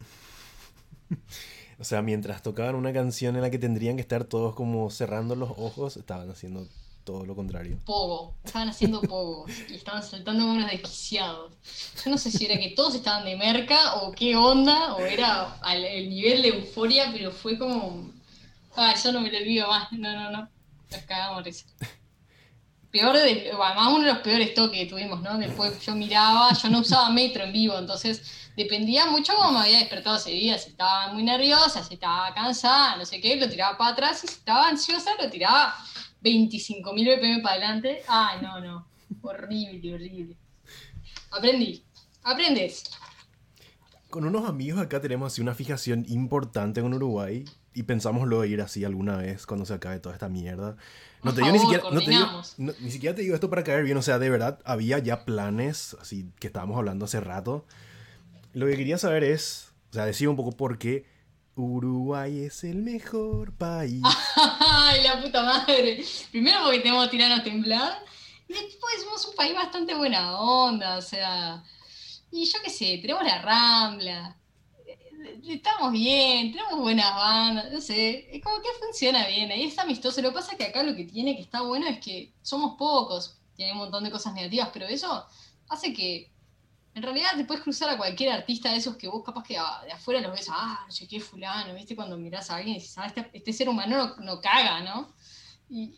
O 1.81 1.85
sea, 1.85 2.01
mientras 2.01 2.43
tocaban 2.43 2.75
una 2.75 2.91
canción 2.91 3.37
en 3.37 3.41
la 3.41 3.49
que 3.49 3.57
tendrían 3.57 3.95
que 3.95 4.01
estar 4.01 4.25
todos 4.25 4.53
como 4.53 4.89
cerrando 4.89 5.37
los 5.37 5.51
ojos, 5.51 5.95
estaban 5.95 6.29
haciendo 6.29 6.67
todo 7.05 7.25
lo 7.25 7.37
contrario. 7.37 7.79
Pogo, 7.85 8.35
estaban 8.43 8.67
haciendo 8.67 8.99
pogo 8.99 9.45
y 9.69 9.75
estaban 9.75 10.03
saltando 10.03 10.45
unos 10.45 10.69
desquiciados. 10.69 11.53
Yo 12.03 12.11
no 12.11 12.17
sé 12.17 12.31
si 12.31 12.45
era 12.47 12.59
que 12.59 12.71
todos 12.71 12.95
estaban 12.95 13.23
de 13.23 13.37
merca 13.37 13.95
o 13.95 14.11
qué 14.11 14.35
onda, 14.35 14.93
o 14.95 14.99
era 14.99 15.57
el 15.73 16.09
nivel 16.09 16.41
de 16.41 16.49
euforia, 16.49 17.13
pero 17.13 17.31
fue 17.31 17.57
como. 17.57 18.11
Ah, 18.75 18.93
yo 19.01 19.13
no 19.13 19.21
me 19.21 19.31
lo 19.31 19.37
olvido 19.37 19.69
más. 19.69 19.89
No, 19.93 20.13
no, 20.13 20.31
no. 20.31 20.49
Nos 20.91 21.01
cagamos 21.03 21.45
risa 21.45 21.65
peor 22.91 23.15
de, 23.15 23.51
además 23.51 23.87
uno 23.89 24.05
de 24.05 24.13
los 24.13 24.19
peores 24.19 24.53
toques 24.53 24.79
que 24.79 24.85
tuvimos, 24.85 25.21
¿no? 25.21 25.37
Después 25.37 25.79
yo 25.81 25.95
miraba, 25.95 26.53
yo 26.53 26.69
no 26.69 26.79
usaba 26.79 27.09
metro 27.09 27.43
en 27.43 27.53
vivo, 27.53 27.77
entonces 27.77 28.49
dependía 28.55 29.05
mucho 29.05 29.33
cómo 29.35 29.51
me 29.51 29.59
había 29.59 29.79
despertado 29.79 30.17
ese 30.17 30.31
día, 30.31 30.57
si 30.57 30.71
estaba 30.71 31.13
muy 31.13 31.23
nerviosa, 31.23 31.83
si 31.83 31.93
estaba 31.95 32.33
cansada, 32.33 32.97
no 32.97 33.05
sé 33.05 33.21
qué, 33.21 33.35
lo 33.35 33.49
tiraba 33.49 33.77
para 33.77 33.91
atrás, 33.91 34.23
y 34.23 34.27
si 34.27 34.33
estaba 34.33 34.67
ansiosa, 34.67 35.11
lo 35.21 35.29
tiraba 35.29 35.75
25.000 36.23 36.83
BPM 36.83 37.41
para 37.41 37.55
adelante. 37.55 38.01
Ay, 38.07 38.39
no, 38.41 38.59
no, 38.59 38.87
horrible, 39.21 39.93
horrible. 39.93 40.35
Aprendí, 41.31 41.83
aprendes. 42.23 42.83
Con 44.09 44.25
unos 44.25 44.49
amigos 44.49 44.81
acá 44.81 44.99
tenemos 44.99 45.31
así 45.31 45.41
una 45.41 45.53
fijación 45.53 46.03
importante 46.09 46.81
con 46.81 46.95
Uruguay 46.95 47.45
y 47.75 47.83
pensamos 47.83 48.27
luego 48.27 48.43
ir 48.45 48.61
así 48.61 48.83
alguna 48.83 49.17
vez 49.17 49.45
cuando 49.45 49.67
se 49.67 49.75
acabe 49.75 49.99
toda 49.99 50.15
esta 50.15 50.29
mierda. 50.29 50.75
No 51.21 51.33
te 51.33 51.41
digo 51.41 51.53
ni 51.53 51.59
siquiera, 51.59 51.83
no 51.91 51.99
te 52.01 52.09
digo, 52.09 52.41
ni 52.57 52.91
siquiera 52.91 53.15
te 53.15 53.21
digo 53.21 53.35
esto 53.35 53.49
para 53.49 53.63
caer 53.63 53.83
bien, 53.83 53.97
o 53.97 54.01
sea, 54.01 54.19
de 54.19 54.29
verdad 54.29 54.59
había 54.63 54.99
ya 54.99 55.25
planes, 55.25 55.97
así 55.99 56.25
que 56.39 56.47
estábamos 56.47 56.77
hablando 56.77 57.05
hace 57.05 57.19
rato. 57.19 57.65
Lo 58.53 58.65
que 58.67 58.77
quería 58.77 58.97
saber 58.97 59.23
es, 59.23 59.71
o 59.91 59.93
sea, 59.93 60.05
decir 60.05 60.29
un 60.29 60.35
poco 60.35 60.51
por 60.51 60.77
qué 60.77 61.05
Uruguay 61.55 62.45
es 62.45 62.63
el 62.63 62.77
mejor 62.77 63.53
país. 63.53 64.01
Ay, 64.59 65.03
la 65.03 65.21
puta 65.21 65.43
madre. 65.43 66.03
Primero 66.31 66.63
porque 66.63 66.79
tenemos 66.79 67.09
tiranos 67.09 67.43
temblar 67.43 67.99
y 68.47 68.53
después 68.53 68.93
somos 69.03 69.27
un 69.27 69.35
país 69.35 69.53
bastante 69.53 69.93
buena 69.93 70.39
onda, 70.39 70.97
o 70.97 71.01
sea, 71.01 71.63
y 72.31 72.45
yo 72.45 72.59
qué 72.63 72.69
sé, 72.69 72.99
tenemos 73.01 73.23
la 73.23 73.41
Rambla, 73.41 74.35
estamos 75.47 75.91
bien, 75.91 76.51
tenemos 76.51 76.79
buenas 76.79 77.13
bandas, 77.15 77.71
no 77.71 77.81
sé, 77.81 78.35
es 78.35 78.43
como 78.43 78.61
que 78.61 78.69
funciona 78.79 79.27
bien, 79.27 79.51
ahí 79.51 79.63
está 79.63 79.83
amistoso. 79.83 80.21
Lo 80.21 80.29
que 80.29 80.35
pasa 80.35 80.51
es 80.53 80.57
que 80.57 80.65
acá 80.65 80.83
lo 80.83 80.95
que 80.95 81.05
tiene 81.05 81.35
que 81.35 81.41
está 81.41 81.61
bueno 81.61 81.87
es 81.87 81.99
que 81.99 82.33
somos 82.41 82.75
pocos, 82.77 83.37
tiene 83.55 83.73
un 83.73 83.79
montón 83.79 84.03
de 84.03 84.11
cosas 84.11 84.33
negativas, 84.33 84.69
pero 84.71 84.87
eso 84.87 85.25
hace 85.67 85.93
que 85.93 86.31
en 86.95 87.03
realidad 87.03 87.31
te 87.35 87.45
puedes 87.45 87.63
cruzar 87.63 87.89
a 87.89 87.97
cualquier 87.97 88.31
artista 88.31 88.71
de 88.71 88.77
esos 88.77 88.97
que 88.97 89.07
vos 89.07 89.23
capaz 89.23 89.43
que 89.43 89.53
de 89.53 89.91
afuera 89.91 90.21
los 90.21 90.31
ves, 90.31 90.47
ah, 90.51 90.85
che, 90.89 91.07
qué 91.07 91.19
fulano, 91.19 91.73
¿viste? 91.73 91.95
Cuando 91.95 92.17
mirás 92.17 92.49
a 92.49 92.55
alguien 92.55 92.75
y 92.75 92.79
dices, 92.79 92.97
ah, 92.97 93.05
este, 93.05 93.29
este 93.33 93.53
ser 93.53 93.69
humano 93.69 94.15
no, 94.19 94.41
caga, 94.41 94.81
¿no? 94.81 95.13
Y, 95.69 95.93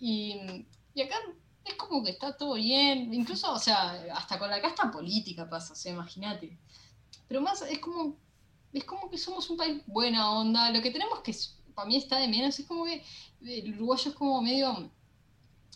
y, 0.94 1.02
acá 1.02 1.16
es 1.64 1.76
como 1.76 2.04
que 2.04 2.12
está 2.12 2.36
todo 2.36 2.56
bien, 2.56 3.14
incluso, 3.14 3.54
o 3.54 3.60
sea, 3.60 3.92
hasta 4.14 4.38
con 4.38 4.50
la 4.50 4.62
casta 4.62 4.92
política 4.92 5.50
pasa, 5.50 5.74
o 5.74 5.76
sea, 5.76 5.94
imagínate. 5.94 6.58
Pero 7.28 7.42
más 7.42 7.62
es 7.62 7.80
como 7.80 8.18
es 8.74 8.84
como 8.84 9.10
que 9.10 9.18
somos 9.18 9.50
un 9.50 9.58
país 9.58 9.82
buena 9.86 10.32
onda. 10.32 10.72
Lo 10.72 10.82
que 10.82 10.92
tenemos 10.92 11.20
que, 11.20 11.36
para 11.74 11.88
mí 11.88 11.98
está 11.98 12.18
de 12.18 12.28
menos, 12.28 12.58
es 12.60 12.66
como 12.66 12.86
que 12.86 13.04
el 13.46 13.74
uruguayo 13.76 14.12
es 14.12 14.16
como 14.16 14.42
medio. 14.42 14.90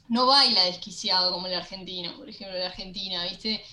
No 0.08 0.28
baila 0.28 0.64
desquiciado 0.66 1.32
como 1.32 1.48
el 1.48 1.56
argentino, 1.56 2.16
por 2.16 2.30
ejemplo, 2.30 2.58
la 2.58 2.68
Argentina, 2.68 3.24
¿viste? 3.24 3.64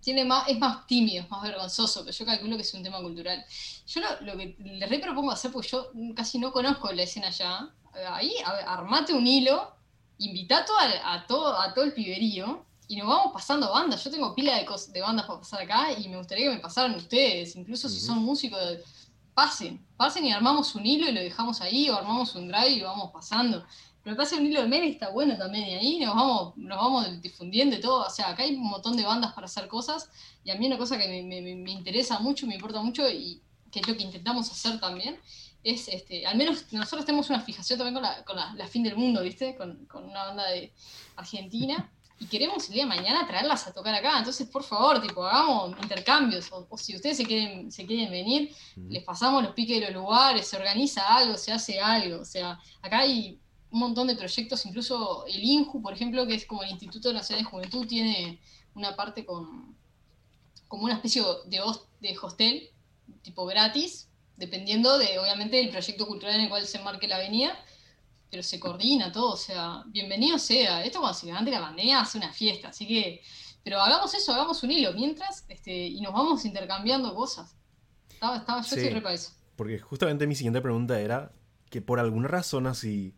Tiene 0.00 0.24
más, 0.24 0.48
es 0.48 0.58
más 0.58 0.86
tímido, 0.86 1.22
es 1.22 1.30
más 1.30 1.42
vergonzoso, 1.42 2.00
pero 2.04 2.16
yo 2.16 2.24
calculo 2.24 2.56
que 2.56 2.62
es 2.62 2.74
un 2.74 2.82
tema 2.82 3.00
cultural. 3.00 3.44
Yo 3.86 4.00
lo, 4.20 4.36
que 4.36 4.56
le 4.58 4.86
re 4.86 4.98
propongo 4.98 5.30
hacer, 5.30 5.52
porque 5.52 5.68
yo 5.68 5.90
casi 6.16 6.38
no 6.38 6.50
conozco 6.50 6.90
la 6.92 7.02
escena 7.02 7.28
allá, 7.28 7.70
ahí 8.08 8.34
armate 8.66 9.12
un 9.12 9.26
hilo, 9.26 9.76
invita 10.18 10.64
a, 11.04 11.26
todo, 11.26 11.58
a 11.58 11.74
todo 11.74 11.84
el 11.84 11.92
piberío, 11.92 12.64
y 12.92 12.96
nos 12.96 13.08
vamos 13.08 13.32
pasando 13.32 13.72
bandas. 13.72 14.04
Yo 14.04 14.10
tengo 14.10 14.34
pila 14.34 14.54
de, 14.54 14.66
de 14.92 15.00
bandas 15.00 15.24
para 15.24 15.38
pasar 15.38 15.62
acá 15.62 15.92
y 15.98 16.10
me 16.10 16.18
gustaría 16.18 16.50
que 16.50 16.56
me 16.56 16.60
pasaran 16.60 16.94
ustedes, 16.94 17.56
incluso 17.56 17.88
si 17.88 17.98
son 17.98 18.18
músicos, 18.18 18.60
pasen, 19.32 19.82
pasen 19.96 20.26
y 20.26 20.32
armamos 20.32 20.74
un 20.74 20.84
hilo 20.84 21.08
y 21.08 21.12
lo 21.12 21.20
dejamos 21.22 21.62
ahí, 21.62 21.88
o 21.88 21.96
armamos 21.96 22.34
un 22.34 22.48
drive 22.48 22.68
y 22.68 22.82
vamos 22.82 23.10
pasando. 23.10 23.64
Pero 24.04 24.14
pase 24.14 24.36
un 24.36 24.44
hilo 24.44 24.60
de 24.60 24.68
mail 24.68 24.92
está 24.92 25.08
bueno 25.08 25.38
también, 25.38 25.68
y 25.68 25.72
ahí 25.72 26.00
nos 26.00 26.14
vamos, 26.14 26.56
nos 26.58 26.76
vamos 26.76 27.22
difundiendo 27.22 27.76
y 27.76 27.80
todo. 27.80 28.04
O 28.06 28.10
sea, 28.10 28.28
acá 28.28 28.42
hay 28.42 28.56
un 28.56 28.68
montón 28.68 28.94
de 28.94 29.04
bandas 29.04 29.32
para 29.32 29.46
hacer 29.46 29.68
cosas, 29.68 30.10
y 30.44 30.50
a 30.50 30.56
mí 30.56 30.66
una 30.66 30.76
cosa 30.76 30.98
que 30.98 31.08
me, 31.08 31.70
interesa 31.70 32.18
mucho, 32.18 32.46
me 32.46 32.56
importa 32.56 32.82
mucho, 32.82 33.08
y 33.08 33.40
que 33.70 33.80
es 33.80 33.88
lo 33.88 33.96
que 33.96 34.02
intentamos 34.02 34.50
hacer 34.50 34.78
también, 34.78 35.18
es, 35.64 35.88
este, 35.88 36.26
al 36.26 36.36
menos 36.36 36.70
nosotros 36.72 37.06
tenemos 37.06 37.30
una 37.30 37.40
fijación 37.40 37.78
también 37.78 37.94
con 37.94 38.02
la, 38.02 38.22
con 38.24 38.36
la, 38.36 38.66
Fin 38.66 38.82
del 38.82 38.96
Mundo, 38.96 39.22
¿viste? 39.22 39.56
Con, 39.56 39.86
con 39.86 40.04
una 40.04 40.26
banda 40.26 40.46
de 40.50 40.74
Argentina 41.16 41.90
y 42.22 42.26
queremos 42.26 42.68
el 42.68 42.74
día 42.74 42.84
de 42.84 42.88
mañana 42.88 43.26
traerlas 43.26 43.66
a 43.66 43.72
tocar 43.72 43.92
acá. 43.96 44.16
Entonces, 44.16 44.48
por 44.48 44.62
favor, 44.62 45.02
tipo, 45.02 45.24
hagamos 45.24 45.76
intercambios. 45.82 46.48
O, 46.52 46.78
si 46.78 46.94
ustedes 46.94 47.16
se 47.16 47.24
quieren, 47.24 47.72
se 47.72 47.84
quieren 47.84 48.12
venir, 48.12 48.54
les 48.76 49.02
pasamos 49.02 49.42
los 49.42 49.54
piques 49.54 49.80
de 49.80 49.86
los 49.86 49.94
lugares, 49.94 50.46
se 50.46 50.56
organiza 50.56 51.02
algo, 51.16 51.36
se 51.36 51.50
hace 51.50 51.80
algo. 51.80 52.20
O 52.20 52.24
sea, 52.24 52.60
acá 52.80 53.00
hay 53.00 53.40
un 53.72 53.80
montón 53.80 54.06
de 54.06 54.14
proyectos, 54.14 54.64
incluso 54.66 55.26
el 55.26 55.42
INJU, 55.42 55.82
por 55.82 55.94
ejemplo, 55.94 56.24
que 56.24 56.36
es 56.36 56.46
como 56.46 56.62
el 56.62 56.70
Instituto 56.70 57.12
Nacional 57.12 57.44
de 57.44 57.50
Juventud, 57.50 57.86
tiene 57.88 58.40
una 58.74 58.94
parte 58.94 59.26
con 59.26 59.76
como 60.68 60.84
una 60.84 60.94
especie 60.94 61.22
de, 61.46 61.60
de 62.00 62.18
hostel, 62.18 62.70
tipo 63.22 63.44
gratis, 63.46 64.08
dependiendo 64.36 64.96
de, 64.96 65.18
obviamente, 65.18 65.56
del 65.56 65.70
proyecto 65.70 66.06
cultural 66.06 66.36
en 66.36 66.42
el 66.42 66.48
cual 66.48 66.66
se 66.66 66.78
marque 66.78 67.08
la 67.08 67.16
avenida 67.16 67.58
pero 68.32 68.42
se 68.42 68.58
coordina 68.58 69.12
todo, 69.12 69.32
o 69.32 69.36
sea, 69.36 69.82
bienvenido 69.88 70.38
sea. 70.38 70.82
Esto 70.82 71.00
cuando 71.00 71.18
se 71.18 71.26
levante 71.26 71.50
la 71.50 71.60
pandemia 71.60 72.00
hace 72.00 72.16
una 72.16 72.32
fiesta, 72.32 72.68
así 72.68 72.88
que, 72.88 73.20
pero 73.62 73.78
hagamos 73.78 74.14
eso, 74.14 74.32
hagamos 74.32 74.62
un 74.62 74.70
hilo 74.70 74.94
mientras, 74.94 75.44
este, 75.50 75.88
y 75.88 76.00
nos 76.00 76.14
vamos 76.14 76.46
intercambiando 76.46 77.14
cosas. 77.14 77.54
Estaba, 78.08 78.38
estaba, 78.38 78.62
yo 78.62 78.74
estoy 78.74 78.88
re 78.88 79.02
para 79.02 79.16
eso. 79.16 79.32
Porque 79.54 79.78
justamente 79.80 80.26
mi 80.26 80.34
siguiente 80.34 80.62
pregunta 80.62 80.98
era 80.98 81.30
que 81.68 81.82
por 81.82 82.00
alguna 82.00 82.26
razón 82.26 82.66
así, 82.66 83.14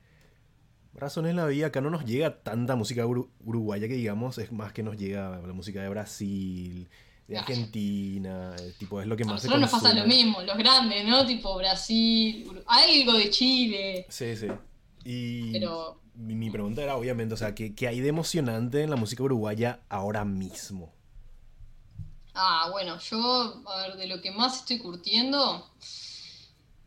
razones 0.95 1.37
la 1.37 1.47
vida, 1.47 1.69
acá 1.69 1.81
no 1.81 1.91
nos 1.91 2.05
llega 2.05 2.43
tanta 2.43 2.75
música 2.75 3.07
uruguaya 3.07 3.87
que 3.87 3.95
digamos, 3.95 4.39
es 4.39 4.51
más 4.51 4.73
que 4.73 4.83
nos 4.83 4.97
llega 4.97 5.41
la 5.47 5.53
música 5.53 5.81
de 5.81 5.91
Brasil, 5.91 6.89
de 7.29 7.39
Argentina, 7.39 8.57
eh, 8.59 8.73
tipo, 8.81 9.01
es 9.01 9.07
lo 9.07 9.17
que 9.17 9.25
más 9.25 9.35
a 9.35 9.37
nosotros 9.37 9.61
nos 9.61 9.71
pasa 9.71 9.95
lo 9.95 10.09
mismo, 10.09 10.43
los 10.43 10.59
grandes, 10.59 11.07
¿no? 11.07 11.25
Tipo 11.25 11.57
Brasil, 11.57 12.51
algo 12.67 13.13
de 13.13 13.31
Chile. 13.31 14.07
Sí, 14.09 14.35
sí. 14.35 14.49
Y 15.05 15.61
mi, 16.15 16.51
pregunta 16.51 16.83
era, 16.83 16.97
obviamente, 16.97 17.35
o 17.35 17.37
sea, 17.37 17.55
¿qué, 17.55 17.75
hay 17.89 18.01
de 18.01 18.09
emocionante 18.09 18.83
en 18.83 18.91
la 18.91 18.97
música 18.97 19.23
uruguaya 19.23 19.81
ahora 19.89 20.25
mismo? 20.25 20.93
Ah, 22.35 22.69
bueno, 22.73 22.99
yo, 22.99 23.63
a 23.67 23.83
ver, 23.83 23.97
de 23.97 24.07
lo 24.07 24.21
que 24.21 24.31
más 24.31 24.61
estoy 24.61 24.79
curtiendo, 24.79 25.71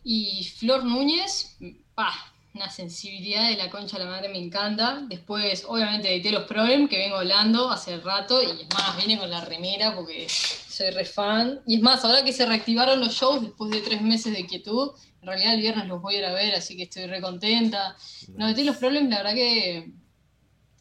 y 0.03 0.43
Flor 0.45 0.83
Núñez, 0.83 1.57
pa, 1.93 2.13
una 2.57 2.69
sensibilidad 2.71 3.49
de 3.49 3.57
la 3.57 3.69
concha 3.69 3.97
de 3.97 4.05
la 4.05 4.09
madre 4.09 4.29
me 4.29 4.39
encanta. 4.39 5.03
Después, 5.07 5.63
obviamente, 5.67 6.07
de 6.07 6.19
Telos 6.21 6.45
Problem, 6.45 6.87
que 6.87 6.97
vengo 6.97 7.17
hablando 7.17 7.69
hace 7.69 7.97
rato, 7.97 8.41
y 8.41 8.45
es 8.45 8.67
más, 8.73 8.97
viene 8.97 9.19
con 9.19 9.29
la 9.29 9.45
remera 9.45 9.95
porque 9.95 10.27
soy 10.29 10.89
re 10.89 11.05
fan. 11.05 11.61
Y 11.67 11.75
es 11.75 11.81
más, 11.81 12.03
ahora 12.03 12.23
que 12.23 12.33
se 12.33 12.45
reactivaron 12.45 12.99
los 12.99 13.13
shows 13.13 13.41
después 13.41 13.69
de 13.71 13.81
tres 13.81 14.01
meses 14.01 14.33
de 14.33 14.45
quietud, 14.47 14.91
en 15.21 15.27
realidad 15.27 15.53
el 15.53 15.61
viernes 15.61 15.87
los 15.87 16.01
voy 16.01 16.15
a 16.15 16.17
ir 16.19 16.25
a 16.25 16.33
ver, 16.33 16.55
así 16.55 16.75
que 16.77 16.83
estoy 16.83 17.05
re 17.05 17.21
contenta. 17.21 17.95
No, 18.35 18.53
de 18.53 18.63
los 18.63 18.77
Problems, 18.77 19.09
la 19.09 19.17
verdad 19.17 19.33
que 19.33 19.91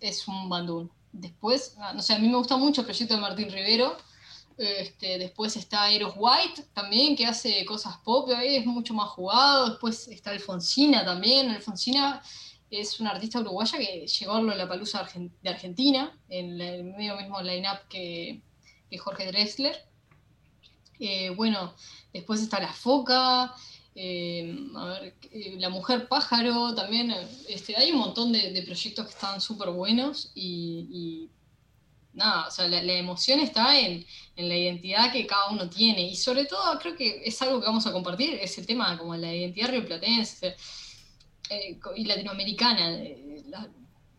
es 0.01 0.29
un 0.29 0.49
bandún. 0.49 0.91
Después, 1.13 1.77
ah, 1.79 1.93
no 1.95 2.03
sé, 2.03 2.15
a 2.15 2.19
mí 2.19 2.29
me 2.29 2.37
gusta 2.37 2.57
mucho 2.57 2.83
el 2.83 2.87
proyecto 2.87 3.15
de 3.15 3.21
Martín 3.21 3.51
Rivero. 3.51 3.97
Este, 4.59 5.19
después 5.19 5.55
está 5.57 5.91
Eros 5.91 6.15
White 6.17 6.69
también, 6.73 7.15
que 7.15 7.27
hace 7.27 7.65
cosas 7.67 7.99
pop, 7.99 8.31
ahí 8.35 8.57
es 8.57 8.67
mucho 8.67 8.95
más 8.95 9.09
jugado. 9.11 9.71
Después 9.71 10.09
está 10.09 10.31
Alfonsina 10.31 11.05
también. 11.05 11.51
Alfonsina 11.51 12.23
es 12.71 12.99
una 13.01 13.11
artista 13.11 13.41
uruguaya 13.41 13.79
que 13.79 14.07
llegó 14.07 14.35
a 14.35 14.43
la 14.43 14.69
palusa 14.69 15.07
de 15.43 15.51
Argentina, 15.51 16.19
en 16.29 16.61
el 16.61 16.85
medio 16.85 17.17
mismo 17.17 17.41
line-up 17.41 17.89
que, 17.89 18.43
Jorge 18.99 19.27
Drexler. 19.27 19.77
Eh, 20.99 21.31
bueno, 21.31 21.75
después 22.13 22.41
está 22.41 22.59
La 22.59 22.73
Foca, 22.73 23.55
eh, 23.99 24.69
a 24.77 24.85
ver, 24.85 25.15
eh, 25.33 25.57
La 25.59 25.71
Mujer 25.71 26.07
Pájaro 26.07 26.75
también. 26.75 27.15
Este, 27.49 27.75
hay 27.77 27.93
un 27.93 27.99
montón 27.99 28.31
de, 28.31 28.63
proyectos 28.63 29.07
que 29.07 29.13
están 29.13 29.41
súper 29.41 29.71
buenos 29.71 30.31
y, 30.35 31.31
nada, 32.13 32.49
o 32.49 32.51
sea, 32.51 32.69
la, 32.69 32.93
emoción 32.93 33.41
está 33.41 33.79
en, 33.81 34.05
la 34.37 34.55
identidad 34.55 35.13
que 35.13 35.27
cada 35.27 35.49
uno 35.51 35.69
tiene 35.71 36.03
y 36.03 36.17
sobre 36.17 36.45
todo 36.45 36.79
creo 36.79 36.95
que 36.95 37.23
es 37.25 37.41
algo 37.41 37.61
que 37.61 37.67
vamos 37.67 37.87
a 37.87 37.93
compartir, 37.93 38.35
es 38.35 38.59
el 38.59 38.67
tema 38.67 38.99
como 38.99 39.17
la 39.17 39.35
identidad 39.35 39.71
rioplatense. 39.71 40.57
eh, 41.51 41.79
y 41.97 42.05
latinoamericana. 42.05 42.97
Eh, 42.97 43.45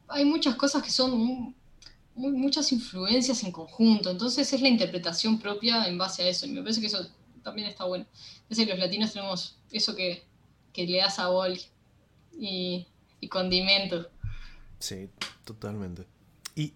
hay 0.07 0.25
muchas 0.25 0.55
cosas 0.55 0.81
que 0.81 0.91
son 0.91 1.55
muchas 2.15 2.71
influencias 2.71 3.43
en 3.43 3.51
conjunto, 3.51 4.09
entonces 4.09 4.51
es 4.51 4.61
la 4.61 4.69
interpretación 4.69 5.37
propia 5.37 5.85
en 5.85 5.99
base 5.99 6.23
a 6.23 6.29
eso, 6.29 6.47
y 6.47 6.51
me 6.51 6.61
parece 6.61 6.81
que 6.81 6.87
eso 6.87 7.07
también 7.43 7.67
está 7.67 7.85
bueno. 7.85 8.07
Es 8.49 8.57
decir, 8.57 8.69
los 8.69 8.79
latinos 8.79 9.13
tenemos 9.13 9.57
eso 9.71 9.95
que, 9.95 10.25
le 10.75 10.97
da 10.97 11.09
sabor 11.09 11.51
y, 12.39 12.85
y 13.19 13.27
condimento. 13.27 14.09
Sí, 14.79 15.09
totalmente. 15.43 16.05
Y, 16.55 16.73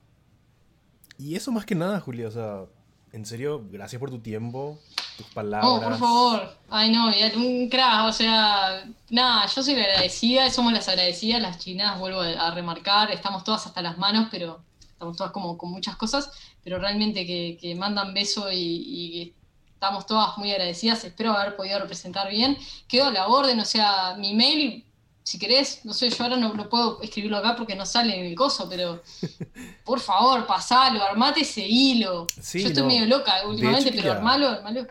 y 1.20 1.36
eso 1.36 1.52
más 1.52 1.66
que 1.66 1.76
nada, 1.76 2.00
Julia, 2.00 2.28
o 2.28 2.32
sea, 2.32 2.66
en 3.14 3.26
serio, 3.26 3.68
gracias 3.70 4.00
por 4.00 4.10
tu 4.10 4.20
tiempo, 4.20 4.80
tus 5.18 5.28
palabras. 5.28 5.70
Oh, 5.70 5.82
por 5.82 5.98
favor. 5.98 6.58
Ay, 6.70 6.92
no, 6.92 7.12
un 7.36 7.70
crack, 7.70 8.08
o 8.08 8.14
sea, 8.14 8.86
nada, 9.10 9.46
yo 9.48 9.62
soy 9.62 9.76
la 9.76 9.84
agradecida, 9.84 10.50
somos 10.50 10.72
las 10.72 10.88
agradecidas, 10.88 11.42
las 11.42 11.60
chinas, 11.60 12.00
vuelvo 12.00 12.22
a 12.22 12.52
remarcar, 12.52 13.12
estamos 13.12 13.44
todas 13.44 13.68
hasta 13.68 13.82
las 13.82 13.98
manos, 13.98 14.30
pero 14.32 14.62
estamos 14.80 15.18
todas 15.18 15.32
como 15.32 15.58
con 15.58 15.72
muchas 15.72 15.96
cosas, 15.98 16.32
pero 16.64 16.80
realmente 16.80 17.26
que, 17.26 17.76
mandan 17.76 18.14
beso 18.14 18.52
y, 18.52 19.34
estamos 19.82 20.06
todas 20.06 20.38
muy 20.38 20.52
agradecidas, 20.52 21.04
espero 21.04 21.34
haber 21.34 21.56
podido 21.56 21.80
representar 21.80 22.30
bien. 22.30 22.56
Quedo 22.88 23.06
a 23.06 23.12
la 23.12 23.28
orden, 23.28 23.60
o 23.60 23.66
sea, 23.66 24.16
mi 24.16 24.36
mail 24.36 24.86
si 25.24 25.40
querés, 25.40 25.84
no 25.86 25.94
sé, 25.94 26.08
yo 26.12 26.24
ahora 26.24 26.38
no, 26.38 26.70
puedo 26.70 27.02
escribirlo 27.02 27.38
acá 27.38 27.56
porque 27.56 27.76
no 27.76 27.84
sale 27.88 28.20
en 28.20 28.28
el 28.28 28.36
coso, 28.36 28.70
pero 28.70 29.02
por 29.84 30.00
favor, 30.00 30.46
pasalo, 30.46 31.04
armate 31.04 31.42
ese 31.42 31.66
hilo. 31.66 32.28
yo 32.36 32.68
estoy 32.68 32.84
medio 32.84 33.08
loca 33.08 33.34
últimamente, 33.48 33.92
pero 33.92 34.12
armalo, 34.12 34.50
armalo. 34.50 34.86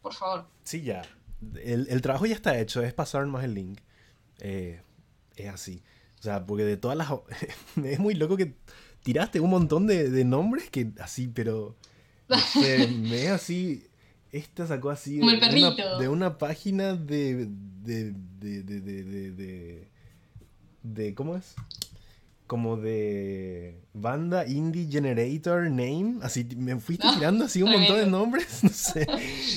Por 0.00 0.14
favor. 0.14 0.46
Sí, 0.64 0.82
ya. 0.82 1.02
El, 1.62 2.00
trabajo 2.00 2.24
ya 2.24 2.36
está 2.36 2.58
hecho, 2.58 2.82
es 2.82 2.94
pasar 2.94 3.26
más 3.26 3.44
el 3.44 3.52
link. 3.52 3.80
Eh, 4.38 4.80
es 5.36 5.48
así. 5.48 5.82
O 6.20 6.22
sea, 6.22 6.46
porque 6.46 6.64
de 6.64 6.78
todas 6.78 6.96
las... 6.96 7.10
es 7.84 7.98
muy 7.98 8.14
loco 8.14 8.38
que 8.38 8.54
tiraste 9.02 9.40
un 9.40 9.50
montón 9.50 9.86
de, 9.86 10.24
nombres 10.24 10.70
que 10.70 10.92
así, 11.00 11.28
pero... 11.28 11.76
me 12.56 13.24
es 13.24 13.30
así 13.30 13.86
esta 14.32 14.66
sacó 14.66 14.90
así 14.90 15.18
de, 15.18 16.08
una, 16.08 16.38
página 16.38 16.94
de 16.94 17.48
de, 17.82 18.12
de, 18.40 18.62
de, 18.62 19.88
de, 20.82 21.14
¿Cómo 21.14 21.36
es? 21.36 21.54
Como 22.46 22.76
de 22.76 23.80
banda 23.92 24.46
indie 24.46 24.88
generator 24.90 25.70
name. 25.70 26.18
Así 26.22 26.44
me 26.56 26.78
fuiste 26.78 27.06
tirando 27.14 27.44
así 27.44 27.62
un 27.62 27.72
montón 27.72 27.96
de 27.96 28.06
nombres. 28.06 28.60
No 28.62 28.70
sé. 28.70 29.06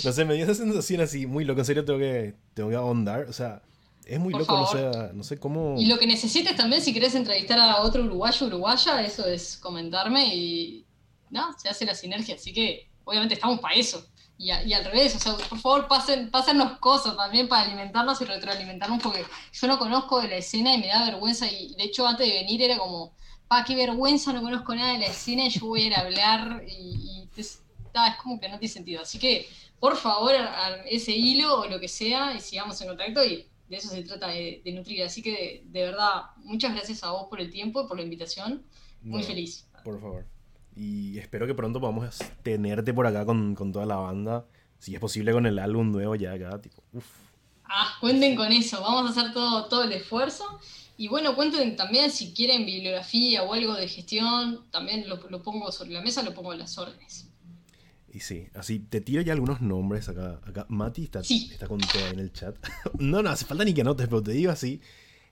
No 0.04 0.12
sé, 0.12 0.26
me 0.26 0.34
dio 0.36 0.44
esa 0.44 0.56
sensación 0.56 1.02
así 1.02 1.26
muy 1.26 1.46
loco. 1.46 1.60
En 1.60 1.66
serio, 1.66 1.86
tengo 1.86 2.00
que, 2.00 2.36
tengo 2.54 2.70
que 2.70 2.76
ahondar. 2.76 3.26
O 3.30 3.34
sea, 3.34 3.62
es 4.06 4.20
muy 4.20 4.34
loco, 4.34 4.58
no 4.58 4.66
sé, 4.68 5.14
no 5.14 5.24
sé 5.24 5.38
cómo. 5.38 5.76
Y 5.78 5.86
lo 5.86 6.00
que 6.00 6.08
necesites 6.08 6.56
también, 6.56 6.82
si 6.82 6.94
querés 6.94 7.14
entrevistar 7.14 7.60
a 7.60 7.82
otro 7.82 8.04
uruguayo 8.04 8.48
uruguaya, 8.48 9.04
eso 9.04 9.26
es 9.26 9.58
comentarme 9.58 10.36
y. 10.36 10.86
No, 11.30 11.56
se 11.60 11.70
hace 11.70 11.86
la 11.86 11.94
sinergia. 11.94 12.36
Así 12.36 12.54
que, 12.54 12.90
obviamente, 13.04 13.36
estamos 13.36 13.60
para 13.60 13.76
eso 13.76 14.04
y, 14.40 14.52
al 14.52 14.86
revés, 14.86 15.14
o 15.16 15.20
sea, 15.20 15.36
por 15.50 15.60
favor 15.60 15.88
pasen, 15.90 16.32
pásennos 16.32 16.80
cosas 16.80 17.18
también 17.18 17.50
para 17.50 17.64
alimentarnos 17.64 18.22
y 18.22 18.26
retroalimentarnos, 18.26 19.04
porque 19.04 19.26
yo 19.52 19.68
no 19.68 19.78
conozco 19.78 20.22
de 20.22 20.30
la 20.30 20.38
escena 20.38 20.74
y 20.74 20.80
me 20.80 20.88
da 20.88 21.04
vergüenza, 21.04 21.46
y 21.46 21.76
de 21.76 21.84
hecho 21.84 22.08
antes 22.08 22.26
de 22.26 22.34
venir 22.36 22.62
era 22.62 22.78
como, 22.78 23.12
pa, 23.50 23.66
qué 23.66 23.76
vergüenza, 23.76 24.32
no 24.32 24.42
conozco 24.42 24.74
nada 24.74 24.94
de 24.94 25.00
la 25.00 25.08
escena 25.08 25.44
y 25.46 25.50
yo 25.50 25.66
voy 25.66 25.82
a 25.82 25.86
ir 25.88 25.94
a 25.94 26.00
hablar 26.00 26.64
y, 26.66 27.28
es, 27.36 27.62
como 28.24 28.40
que 28.40 28.48
no 28.48 28.58
tiene 28.60 28.74
sentido. 28.74 29.02
Así 29.02 29.20
que, 29.20 29.50
por 29.78 29.98
favor, 29.98 30.34
ese 30.86 31.12
hilo 31.12 31.60
o 31.60 31.68
lo 31.68 31.78
que 31.78 31.90
sea, 31.90 32.34
y 32.34 32.40
sigamos 32.40 32.80
en 32.80 32.88
contacto 32.88 33.26
y 33.26 33.46
de 33.68 33.76
eso 33.76 33.90
se 33.90 34.04
trata 34.04 34.30
de, 34.30 34.62
nutrir. 34.74 35.04
Así 35.04 35.22
que, 35.22 35.64
de, 35.66 35.82
verdad, 35.82 36.28
muchas 36.38 36.74
gracias 36.74 37.04
a 37.04 37.12
vos 37.12 37.28
por 37.30 37.42
el 37.42 37.52
tiempo 37.52 37.84
y 37.84 37.88
por 37.88 37.98
la 37.98 38.04
invitación. 38.04 38.64
Muy 39.02 39.24
feliz. 39.24 39.68
Por 39.84 40.00
favor. 40.00 40.39
Y 40.76 41.18
espero 41.18 41.48
que 41.48 41.54
pronto 41.54 41.80
podamos 41.80 42.20
tenerte 42.44 42.94
por 42.94 43.06
acá 43.08 43.26
con, 43.26 43.56
toda 43.72 43.86
la 43.86 43.98
banda. 43.98 44.46
Si 44.78 44.94
es 44.94 45.02
posible 45.02 45.32
con 45.34 45.46
el 45.46 45.60
álbum 45.60 45.92
nuevo 45.92 46.16
ya 46.16 46.34
acá, 46.34 46.62
tipo, 46.62 46.82
Ah, 47.72 47.98
cuenten 48.02 48.36
con 48.36 48.52
eso, 48.52 48.82
vamos 48.82 49.06
a 49.06 49.20
hacer 49.20 49.32
todo, 49.32 49.66
todo 49.66 49.84
el 49.84 49.92
esfuerzo. 49.92 50.60
Y 50.98 51.08
bueno, 51.08 51.36
cuenten 51.36 51.76
también 51.76 52.12
si 52.12 52.34
quieren 52.34 52.66
bibliografía 52.66 53.44
o 53.44 53.54
algo 53.54 53.76
de 53.76 53.88
gestión, 53.88 54.66
también 54.72 55.08
lo, 55.08 55.20
pongo 55.44 55.72
sobre 55.72 55.92
la 55.92 56.02
mesa, 56.02 56.24
lo 56.24 56.34
pongo 56.34 56.52
en 56.52 56.60
las 56.60 56.78
órdenes. 56.78 57.28
Y 58.12 58.22
sí, 58.22 58.48
así 58.56 58.80
te 58.80 59.02
tiro 59.02 59.22
ya 59.22 59.34
algunos 59.34 59.62
nombres 59.62 60.10
acá. 60.10 60.42
acá 60.44 60.66
Mati 60.68 61.04
está, 61.04 61.20
está 61.20 61.68
con 61.68 61.80
todo 61.80 62.08
en 62.08 62.20
el 62.20 62.34
chat. 62.34 62.56
no, 62.98 63.22
no 63.22 63.30
hace 63.30 63.46
falta 63.46 63.64
ni 63.64 63.74
que 63.74 63.82
anotes, 63.82 64.08
pero 64.08 64.24
te 64.24 64.32
digo 64.32 64.52
así. 64.52 64.82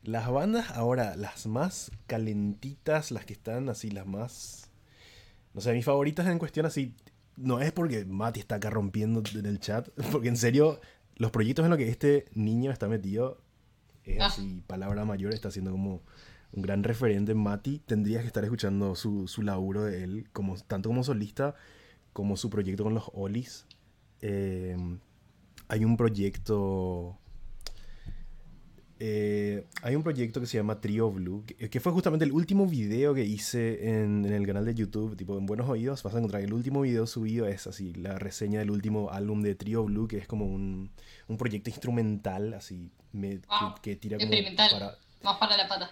Las 0.03 0.29
bandas 0.29 0.69
ahora, 0.71 1.15
las 1.17 1.47
más 1.47 1.91
calentitas, 2.05 3.09
las 3.11 3.25
que 3.25 3.33
están 3.33 3.67
así, 3.67 3.89
las 3.89 4.05
más 4.05 4.66
o 5.57 5.61
sea, 5.61 5.73
mis 5.73 5.85
favoritas 5.85 6.27
en 6.27 6.37
cuestión 6.37 6.67
así, 6.67 6.93
no 7.35 7.59
es 7.59 7.71
porque 7.71 8.05
Mati 8.05 8.39
está 8.39 8.55
acá 8.55 8.69
rompiendo 8.69 9.23
en 9.33 9.45
el 9.47 9.59
chat, 9.59 9.89
porque 10.11 10.27
en 10.27 10.37
serio, 10.37 10.79
los 11.15 11.31
proyectos 11.31 11.65
en 11.65 11.71
los 11.71 11.79
que 11.79 11.89
este 11.89 12.25
niño 12.35 12.71
está 12.71 12.87
metido, 12.87 13.41
es 14.03 14.21
ah. 14.21 14.27
así, 14.27 14.61
palabra 14.67 15.03
mayor, 15.03 15.33
está 15.33 15.49
siendo 15.49 15.71
como 15.71 16.03
un 16.51 16.61
gran 16.61 16.83
referente. 16.83 17.33
Mati, 17.33 17.79
tendrías 17.79 18.21
que 18.21 18.27
estar 18.27 18.43
escuchando 18.43 18.93
su, 18.93 19.27
su 19.27 19.41
laburo 19.41 19.83
de 19.83 20.03
él, 20.03 20.29
como, 20.31 20.57
tanto 20.57 20.89
como 20.89 21.03
solista, 21.03 21.55
como 22.13 22.37
su 22.37 22.51
proyecto 22.51 22.83
con 22.83 22.93
los 22.93 23.09
Olis. 23.13 23.65
Eh, 24.21 24.77
hay 25.69 25.85
un 25.85 25.97
proyecto 25.97 27.17
eh, 28.99 29.65
hay 29.81 29.95
un 29.95 30.03
proyecto 30.03 30.39
que 30.39 30.47
se 30.47 30.57
llama 30.57 30.81
Trio 30.81 31.11
Blue, 31.11 31.45
que, 31.45 31.79
fue 31.79 31.91
justamente 31.91 32.25
el 32.25 32.31
último 32.31 32.65
video 32.65 33.13
que 33.13 33.23
hice 33.23 34.01
en, 34.01 34.25
el 34.25 34.45
canal 34.45 34.65
de 34.65 34.73
YouTube, 34.73 35.15
tipo 35.15 35.37
en 35.37 35.45
Buenos 35.45 35.69
Oídos, 35.69 36.03
vas 36.03 36.15
a 36.15 36.17
encontrar 36.17 36.41
el 36.41 36.53
último 36.53 36.81
video 36.81 37.05
subido, 37.05 37.47
es 37.47 37.67
así, 37.67 37.93
la 37.93 38.17
reseña 38.17 38.59
del 38.59 38.71
último 38.71 39.11
álbum 39.11 39.41
de 39.41 39.55
Trio 39.55 39.83
Blue, 39.83 40.07
que 40.07 40.17
es 40.17 40.27
como 40.27 40.45
un, 40.45 40.91
un 41.27 41.37
proyecto 41.37 41.69
instrumental, 41.69 42.53
así, 42.53 42.91
que, 43.81 43.95
tira 43.95 44.17
como 44.17 44.31
para... 44.31 44.97
Más 45.23 45.37
para 45.37 45.57
la 45.57 45.67
pata. 45.67 45.91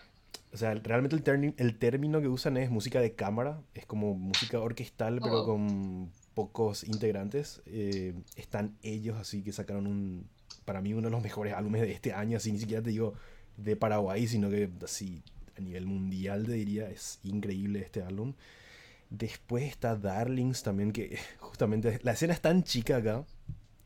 O 0.54 0.58
sea, 0.58 0.74
realmente 0.76 1.16
el, 1.16 1.54
el 1.58 1.78
término 1.78 2.22
que 2.22 2.28
usan 2.28 2.58
es 2.58 2.70
música 2.70 3.02
de 3.02 3.14
cámara, 3.14 3.62
es 3.74 3.86
como 3.86 4.14
música 4.14 4.60
orquestal, 4.60 5.20
pero 5.22 5.42
oh. 5.42 5.46
con 5.46 6.12
pocos 6.34 6.84
integrantes. 6.84 7.62
Eh, 7.66 8.14
están 8.36 8.78
ellos 8.84 9.18
así 9.18 9.44
que 9.44 9.52
sacaron 9.52 9.88
un, 9.88 10.30
para 10.66 10.82
mí 10.82 10.94
uno 10.94 11.08
de 11.08 11.12
los 11.12 11.24
mejores 11.24 11.54
álbumes 11.54 11.82
de 11.82 11.92
este 11.92 12.14
año, 12.14 12.38
así 12.38 12.52
ni 12.52 12.60
siquiera 12.60 12.84
te 12.84 12.90
digo 12.90 13.14
de 13.58 13.76
Paraguay, 13.76 14.28
sino 14.28 14.50
que 14.50 14.70
así 14.84 15.24
a 15.58 15.62
nivel 15.62 15.86
mundial 15.86 16.46
te 16.46 16.54
diría, 16.54 16.90
es 16.90 17.20
increíble 17.24 17.80
este 17.80 18.02
álbum. 18.02 18.34
Después 19.10 19.64
está 19.64 19.96
Darlings 19.96 20.64
también, 20.64 20.92
que 20.92 21.18
justamente 21.40 22.00
la 22.04 22.14
escena 22.14 22.34
es 22.34 22.42
tan 22.42 22.64
chica 22.64 22.98
acá, 22.98 23.26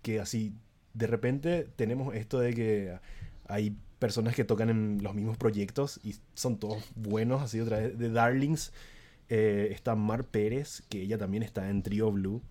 que 0.01 0.19
así 0.19 0.53
de 0.93 1.07
repente 1.07 1.67
tenemos 1.75 2.15
esto 2.15 2.39
de 2.39 2.53
que 2.53 2.99
hay 3.47 3.75
personas 3.99 4.33
que 4.33 4.45
tocan 4.45 4.69
en 4.69 5.03
los 5.03 5.13
mismos 5.13 5.37
proyectos 5.37 5.99
y 6.03 6.15
son 6.33 6.57
todos 6.57 6.83
buenos, 6.95 7.41
así 7.41 7.59
otra 7.59 7.79
vez. 7.79 7.97
De 7.97 8.09
Darlings 8.09 8.71
eh, 9.27 9.69
está 9.71 9.95
Mar 9.95 10.23
Pérez, 10.23 10.83
que 10.89 11.01
ella 11.01 11.17
también 11.17 11.43
está 11.43 11.69
en 11.69 11.83
Trio 11.83 12.11
Blue. 12.11 12.41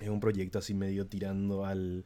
Es 0.00 0.08
un 0.08 0.20
proyecto 0.20 0.58
así 0.58 0.74
medio 0.74 1.06
tirando 1.06 1.64
al 1.64 2.04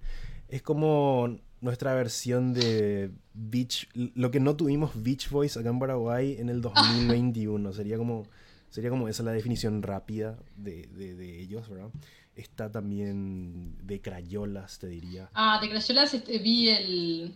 es 0.48 0.62
como 0.62 1.38
nuestra 1.60 1.94
versión 1.94 2.54
de 2.54 3.10
Beach, 3.34 3.88
lo 3.94 4.30
que 4.30 4.40
no 4.40 4.56
tuvimos 4.56 5.02
Beach 5.02 5.30
Boys 5.30 5.56
acá 5.56 5.68
en 5.68 5.78
Paraguay 5.78 6.36
en 6.38 6.48
el 6.48 6.60
2021. 6.60 7.72
sería 7.74 7.98
como, 7.98 8.26
sería 8.70 8.90
como 8.90 9.08
esa 9.08 9.22
la 9.22 9.32
definición 9.32 9.82
rápida 9.82 10.38
de, 10.56 10.86
de, 10.86 11.40
ellos, 11.40 11.68
¿verdad? 11.68 11.90
Está 12.34 12.70
también 12.70 13.76
de 13.82 14.00
Crayolas, 14.00 14.78
te 14.78 14.88
diría. 14.88 15.30
Ah, 15.34 15.58
de 15.60 15.70
Crayolas 15.70 16.12
este, 16.14 16.38
vi 16.38 16.68
el, 16.68 17.34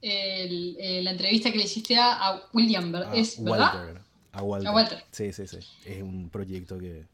el, 0.00 1.04
la 1.04 1.10
entrevista 1.10 1.50
que 1.50 1.58
le 1.58 1.64
hiciste 1.64 1.96
a, 1.98 2.42
William, 2.52 2.92
¿verdad? 2.92 3.14
¿Es, 3.14 3.42
¿verdad? 3.42 4.02
A 4.32 4.42
Walter. 4.42 4.68
a 4.68 4.72
Walter. 4.72 5.04
Sí, 5.10 5.32
sí, 5.32 5.46
sí. 5.48 5.58
Es 5.84 6.02
un 6.02 6.30
proyecto 6.30 6.78
que... 6.78 7.04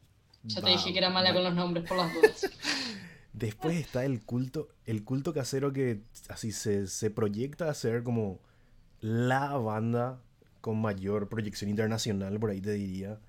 Ya 0.43 0.61
te 0.61 0.69
dije 0.69 0.93
que 0.93 0.99
era 0.99 1.09
mala 1.09 1.33
con 1.33 1.43
los 1.43 1.53
nombres, 1.53 1.85
por 1.85 1.97
las 1.97 2.13
dudas. 2.13 2.49
Después 3.37 3.77
está 3.77 4.03
el 4.03 4.25
culto, 4.25 4.67
el 4.85 5.03
culto 5.03 5.31
casero 5.31 5.71
que 5.71 6.01
así 6.27 6.51
se, 6.51 6.87
se 6.87 7.11
proyecta 7.11 7.69
a 7.69 7.73
ser 7.75 8.01
como 8.01 8.39
la 8.99 9.55
banda 9.57 10.19
con 10.59 10.81
mayor 10.81 11.29
proyección 11.29 11.69
internacional, 11.69 12.39
por 12.39 12.49
ahí 12.49 12.61
te 12.61 12.71
diría. 12.71 13.19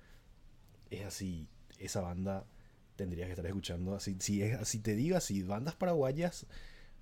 Es 0.89 1.05
así, 1.05 1.47
esa 1.77 2.01
banda 2.01 2.47
tendrías 2.95 3.27
que 3.27 3.33
estar 3.33 3.45
escuchando. 3.45 3.93
Así, 3.93 4.17
si 4.19 4.41
es 4.41 4.59
así 4.59 4.79
te 4.79 4.95
digo 4.95 5.15
así, 5.15 5.43
bandas 5.43 5.75
paraguayas, 5.75 6.47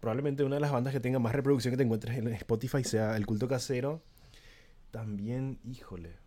probablemente 0.02 0.44
una 0.44 0.56
de 0.56 0.62
las 0.62 0.74
bandas 0.74 0.92
que 0.92 1.00
tenga 1.00 1.20
más 1.20 1.34
reproducción 1.34 1.72
que 1.72 1.78
te 1.78 1.84
encuentres 1.84 2.18
en 2.18 2.28
Spotify 2.28 2.84
sea 2.84 3.16
El 3.16 3.26
Culto 3.26 3.48
Casero. 3.48 4.04
También, 4.92 5.60
híjole, 5.64 6.18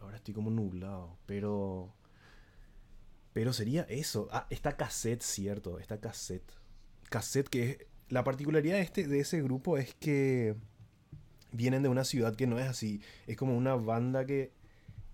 ahora 0.00 0.18
estoy 0.18 0.34
como 0.34 0.50
nublado, 0.50 1.18
pero 1.26 1.92
pero 3.32 3.52
sería 3.52 3.82
eso. 3.88 4.28
Ah, 4.32 4.46
está 4.50 4.76
cassette, 4.76 5.22
cierto. 5.22 5.78
Está 5.78 5.98
cassette. 6.00 6.50
Cassette 7.10 7.48
que 7.48 7.70
es... 7.70 7.78
La 8.08 8.24
particularidad 8.24 8.76
de, 8.76 8.82
este, 8.82 9.06
de 9.06 9.20
ese 9.20 9.42
grupo 9.42 9.76
es 9.76 9.94
que 9.94 10.54
vienen 11.52 11.82
de 11.82 11.88
una 11.88 12.04
ciudad 12.04 12.34
que 12.36 12.46
no 12.46 12.58
es 12.58 12.66
así. 12.66 13.00
Es 13.26 13.36
como 13.36 13.56
una 13.56 13.74
banda 13.74 14.24
que, 14.24 14.50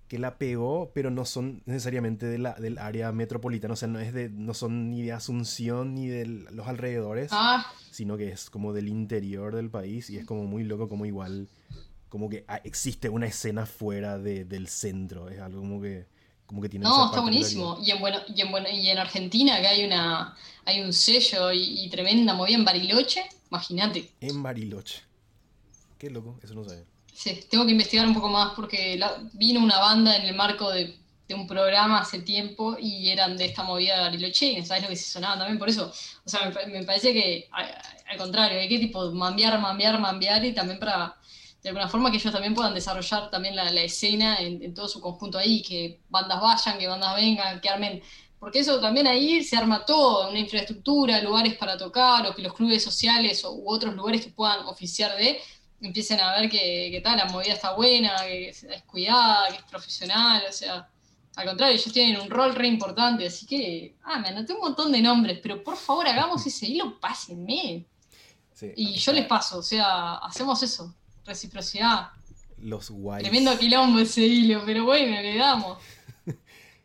que 0.08 0.18
la 0.18 0.38
pegó, 0.38 0.92
pero 0.94 1.10
no 1.10 1.24
son 1.24 1.62
necesariamente 1.66 2.26
de 2.26 2.38
la, 2.38 2.54
del 2.54 2.78
área 2.78 3.10
metropolitana. 3.12 3.74
O 3.74 3.76
sea, 3.76 3.88
no, 3.88 3.98
es 3.98 4.12
de, 4.12 4.28
no 4.30 4.54
son 4.54 4.90
ni 4.90 5.02
de 5.02 5.12
Asunción 5.12 5.94
ni 5.94 6.06
de 6.06 6.24
los 6.26 6.68
alrededores, 6.68 7.30
Ah, 7.32 7.66
sino 7.90 8.16
que 8.16 8.28
es 8.28 8.48
como 8.48 8.72
del 8.72 8.88
interior 8.88 9.54
del 9.56 9.70
país 9.70 10.08
y 10.10 10.18
es 10.18 10.24
como 10.24 10.44
muy 10.44 10.62
loco, 10.64 10.88
como 10.88 11.04
igual, 11.04 11.48
como 12.08 12.28
que 12.28 12.44
ah, 12.46 12.60
existe 12.62 13.08
una 13.08 13.26
escena 13.26 13.66
fuera 13.66 14.18
de- 14.18 14.44
del 14.44 14.68
centro. 14.68 15.28
Es 15.30 15.40
algo 15.40 15.60
como 15.62 15.80
que, 15.80 16.06
como 16.46 16.60
que 16.62 16.68
tiene 16.68 16.84
no, 16.84 17.06
está 17.06 17.20
buenísimo. 17.20 17.78
Y 17.84 17.90
en, 17.90 18.00
bueno, 18.00 18.18
y 18.34 18.40
en, 18.40 18.50
bueno, 18.50 18.68
y 18.70 18.88
en 18.90 18.98
Argentina, 18.98 19.60
que 19.60 19.66
hay 19.66 19.84
una, 19.84 20.36
hay 20.64 20.80
un 20.82 20.92
sello 20.92 21.52
y, 21.52 21.84
y 21.84 21.88
tremenda 21.90 22.34
movida 22.34 22.56
en 22.56 22.64
Bariloche, 22.64 23.22
imagínate. 23.50 24.10
En 24.20 24.42
Bariloche. 24.42 25.02
Qué 25.98 26.10
loco, 26.10 26.38
eso 26.42 26.54
no 26.54 26.64
sabía. 26.64 26.84
Sí, 27.12 27.40
tengo 27.48 27.64
que 27.64 27.70
investigar 27.72 28.06
un 28.06 28.14
poco 28.14 28.28
más 28.28 28.52
porque 28.54 28.96
la- 28.98 29.16
vino 29.32 29.60
una 29.60 29.78
banda 29.78 30.16
en 30.16 30.22
el 30.24 30.34
marco 30.34 30.70
de, 30.70 30.96
de 31.28 31.34
un 31.34 31.46
programa 31.46 32.00
hace 32.00 32.18
tiempo 32.20 32.76
y 32.78 33.08
eran 33.08 33.36
de 33.36 33.46
esta 33.46 33.62
movida 33.62 33.94
de 33.96 34.00
Bariloche 34.02 34.46
y 34.52 34.62
sabes 34.66 34.82
lo 34.82 34.88
que 34.90 34.96
se 34.96 35.10
sonaba 35.10 35.38
también 35.38 35.58
por 35.58 35.68
eso. 35.68 35.92
O 36.24 36.28
sea, 36.28 36.44
me, 36.44 36.52
pa- 36.52 36.66
me 36.66 36.82
parece 36.84 37.12
que 37.14 37.48
al 38.06 38.18
contrario, 38.18 38.60
hay 38.60 38.68
que 38.68 38.78
tipo 38.78 39.10
mambiar, 39.12 39.58
mambiar, 39.60 39.98
mambiar 40.00 40.44
y 40.44 40.52
también 40.52 40.78
para 40.78 41.16
de 41.64 41.70
alguna 41.70 41.88
forma 41.88 42.10
que 42.10 42.18
ellos 42.18 42.30
también 42.30 42.54
puedan 42.54 42.74
desarrollar 42.74 43.30
también 43.30 43.56
la, 43.56 43.70
la 43.70 43.80
escena 43.80 44.38
en, 44.38 44.62
en 44.62 44.74
todo 44.74 44.86
su 44.86 45.00
conjunto 45.00 45.38
ahí, 45.38 45.62
que 45.62 45.98
bandas 46.10 46.38
vayan, 46.38 46.78
que 46.78 46.86
bandas 46.86 47.16
vengan, 47.16 47.58
que 47.58 47.70
armen. 47.70 48.02
Porque 48.38 48.58
eso 48.58 48.78
también 48.80 49.06
ahí 49.06 49.42
se 49.42 49.56
arma 49.56 49.86
todo, 49.86 50.28
una 50.28 50.38
infraestructura, 50.38 51.22
lugares 51.22 51.56
para 51.56 51.78
tocar, 51.78 52.26
o 52.26 52.34
que 52.34 52.42
los 52.42 52.52
clubes 52.52 52.84
sociales 52.84 53.42
o, 53.46 53.54
u 53.54 53.70
otros 53.70 53.94
lugares 53.94 54.22
que 54.22 54.30
puedan 54.30 54.66
oficiar 54.66 55.16
de, 55.16 55.40
empiecen 55.80 56.20
a 56.20 56.38
ver 56.38 56.50
que, 56.50 56.90
que 56.92 57.00
tal, 57.02 57.16
la 57.16 57.24
movida 57.26 57.54
está 57.54 57.72
buena, 57.72 58.14
que 58.26 58.50
es 58.50 58.64
es 58.64 58.82
cuidada, 58.82 59.48
que 59.48 59.56
es 59.56 59.62
profesional, 59.62 60.42
o 60.46 60.52
sea, 60.52 60.86
al 61.36 61.46
contrario, 61.46 61.76
ellos 61.76 61.92
tienen 61.94 62.20
un 62.20 62.28
rol 62.28 62.54
re 62.54 62.66
importante, 62.68 63.26
así 63.26 63.46
que, 63.46 63.96
ah, 64.04 64.18
me 64.18 64.28
anoté 64.28 64.52
un 64.52 64.60
montón 64.60 64.92
de 64.92 65.00
nombres, 65.00 65.40
pero 65.42 65.64
por 65.64 65.78
favor 65.78 66.06
hagamos 66.06 66.46
ese 66.46 66.66
hilo, 66.66 67.00
pásenme. 67.00 67.86
Sí, 68.52 68.70
Y 68.76 68.94
yo 68.96 69.12
les 69.12 69.26
paso, 69.26 69.58
o 69.58 69.62
sea, 69.62 70.16
hacemos 70.16 70.62
eso, 70.62 70.94
reciprocidad. 71.24 72.08
Los 72.58 72.90
guays. 72.90 73.22
Tremendo 73.22 73.58
quilombo 73.58 73.98
ese 73.98 74.22
hilo, 74.22 74.62
pero 74.64 74.84
bueno, 74.84 75.20
le 75.20 75.36
damos. 75.36 75.78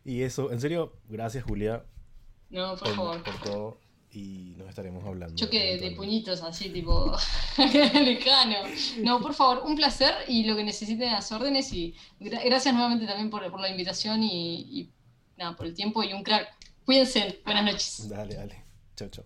Y 0.06 0.24
eso, 0.24 0.52
en 0.52 0.60
serio, 0.60 0.94
gracias 1.08 1.44
Julia 1.44 1.84
No, 2.50 2.70
por 2.72 2.80
por, 2.80 2.96
favor. 2.96 3.24
por 3.24 3.42
todo 3.44 3.80
y 4.12 4.56
nos 4.58 4.68
estaremos 4.68 5.06
hablando. 5.06 5.36
Choque 5.36 5.78
de 5.78 5.92
puñitos 5.92 6.42
así, 6.42 6.70
tipo 6.70 7.16
lejano. 7.58 8.56
No, 9.04 9.20
por 9.22 9.36
favor, 9.36 9.62
un 9.66 9.76
placer 9.76 10.16
y 10.28 10.46
lo 10.46 10.56
que 10.56 10.64
necesiten 10.64 11.12
las 11.12 11.32
órdenes. 11.32 11.72
Y 11.74 11.94
gra- 12.20 12.42
gracias 12.44 12.74
nuevamente 12.74 13.06
también 13.06 13.30
por, 13.30 13.48
por 13.52 13.60
la 13.60 13.70
invitación 13.70 14.24
y, 14.24 14.62
y 14.80 14.90
nada, 15.38 15.56
por 15.56 15.68
el 15.68 15.76
tiempo 15.76 16.02
y 16.04 16.12
un 16.14 16.24
crack. 16.24 16.48
Cuídense, 16.86 17.42
buenas 17.46 17.66
noches. 17.66 18.10
Dale, 18.10 18.34
dale. 18.36 18.64
Chao, 18.96 19.10
chao. 19.10 19.26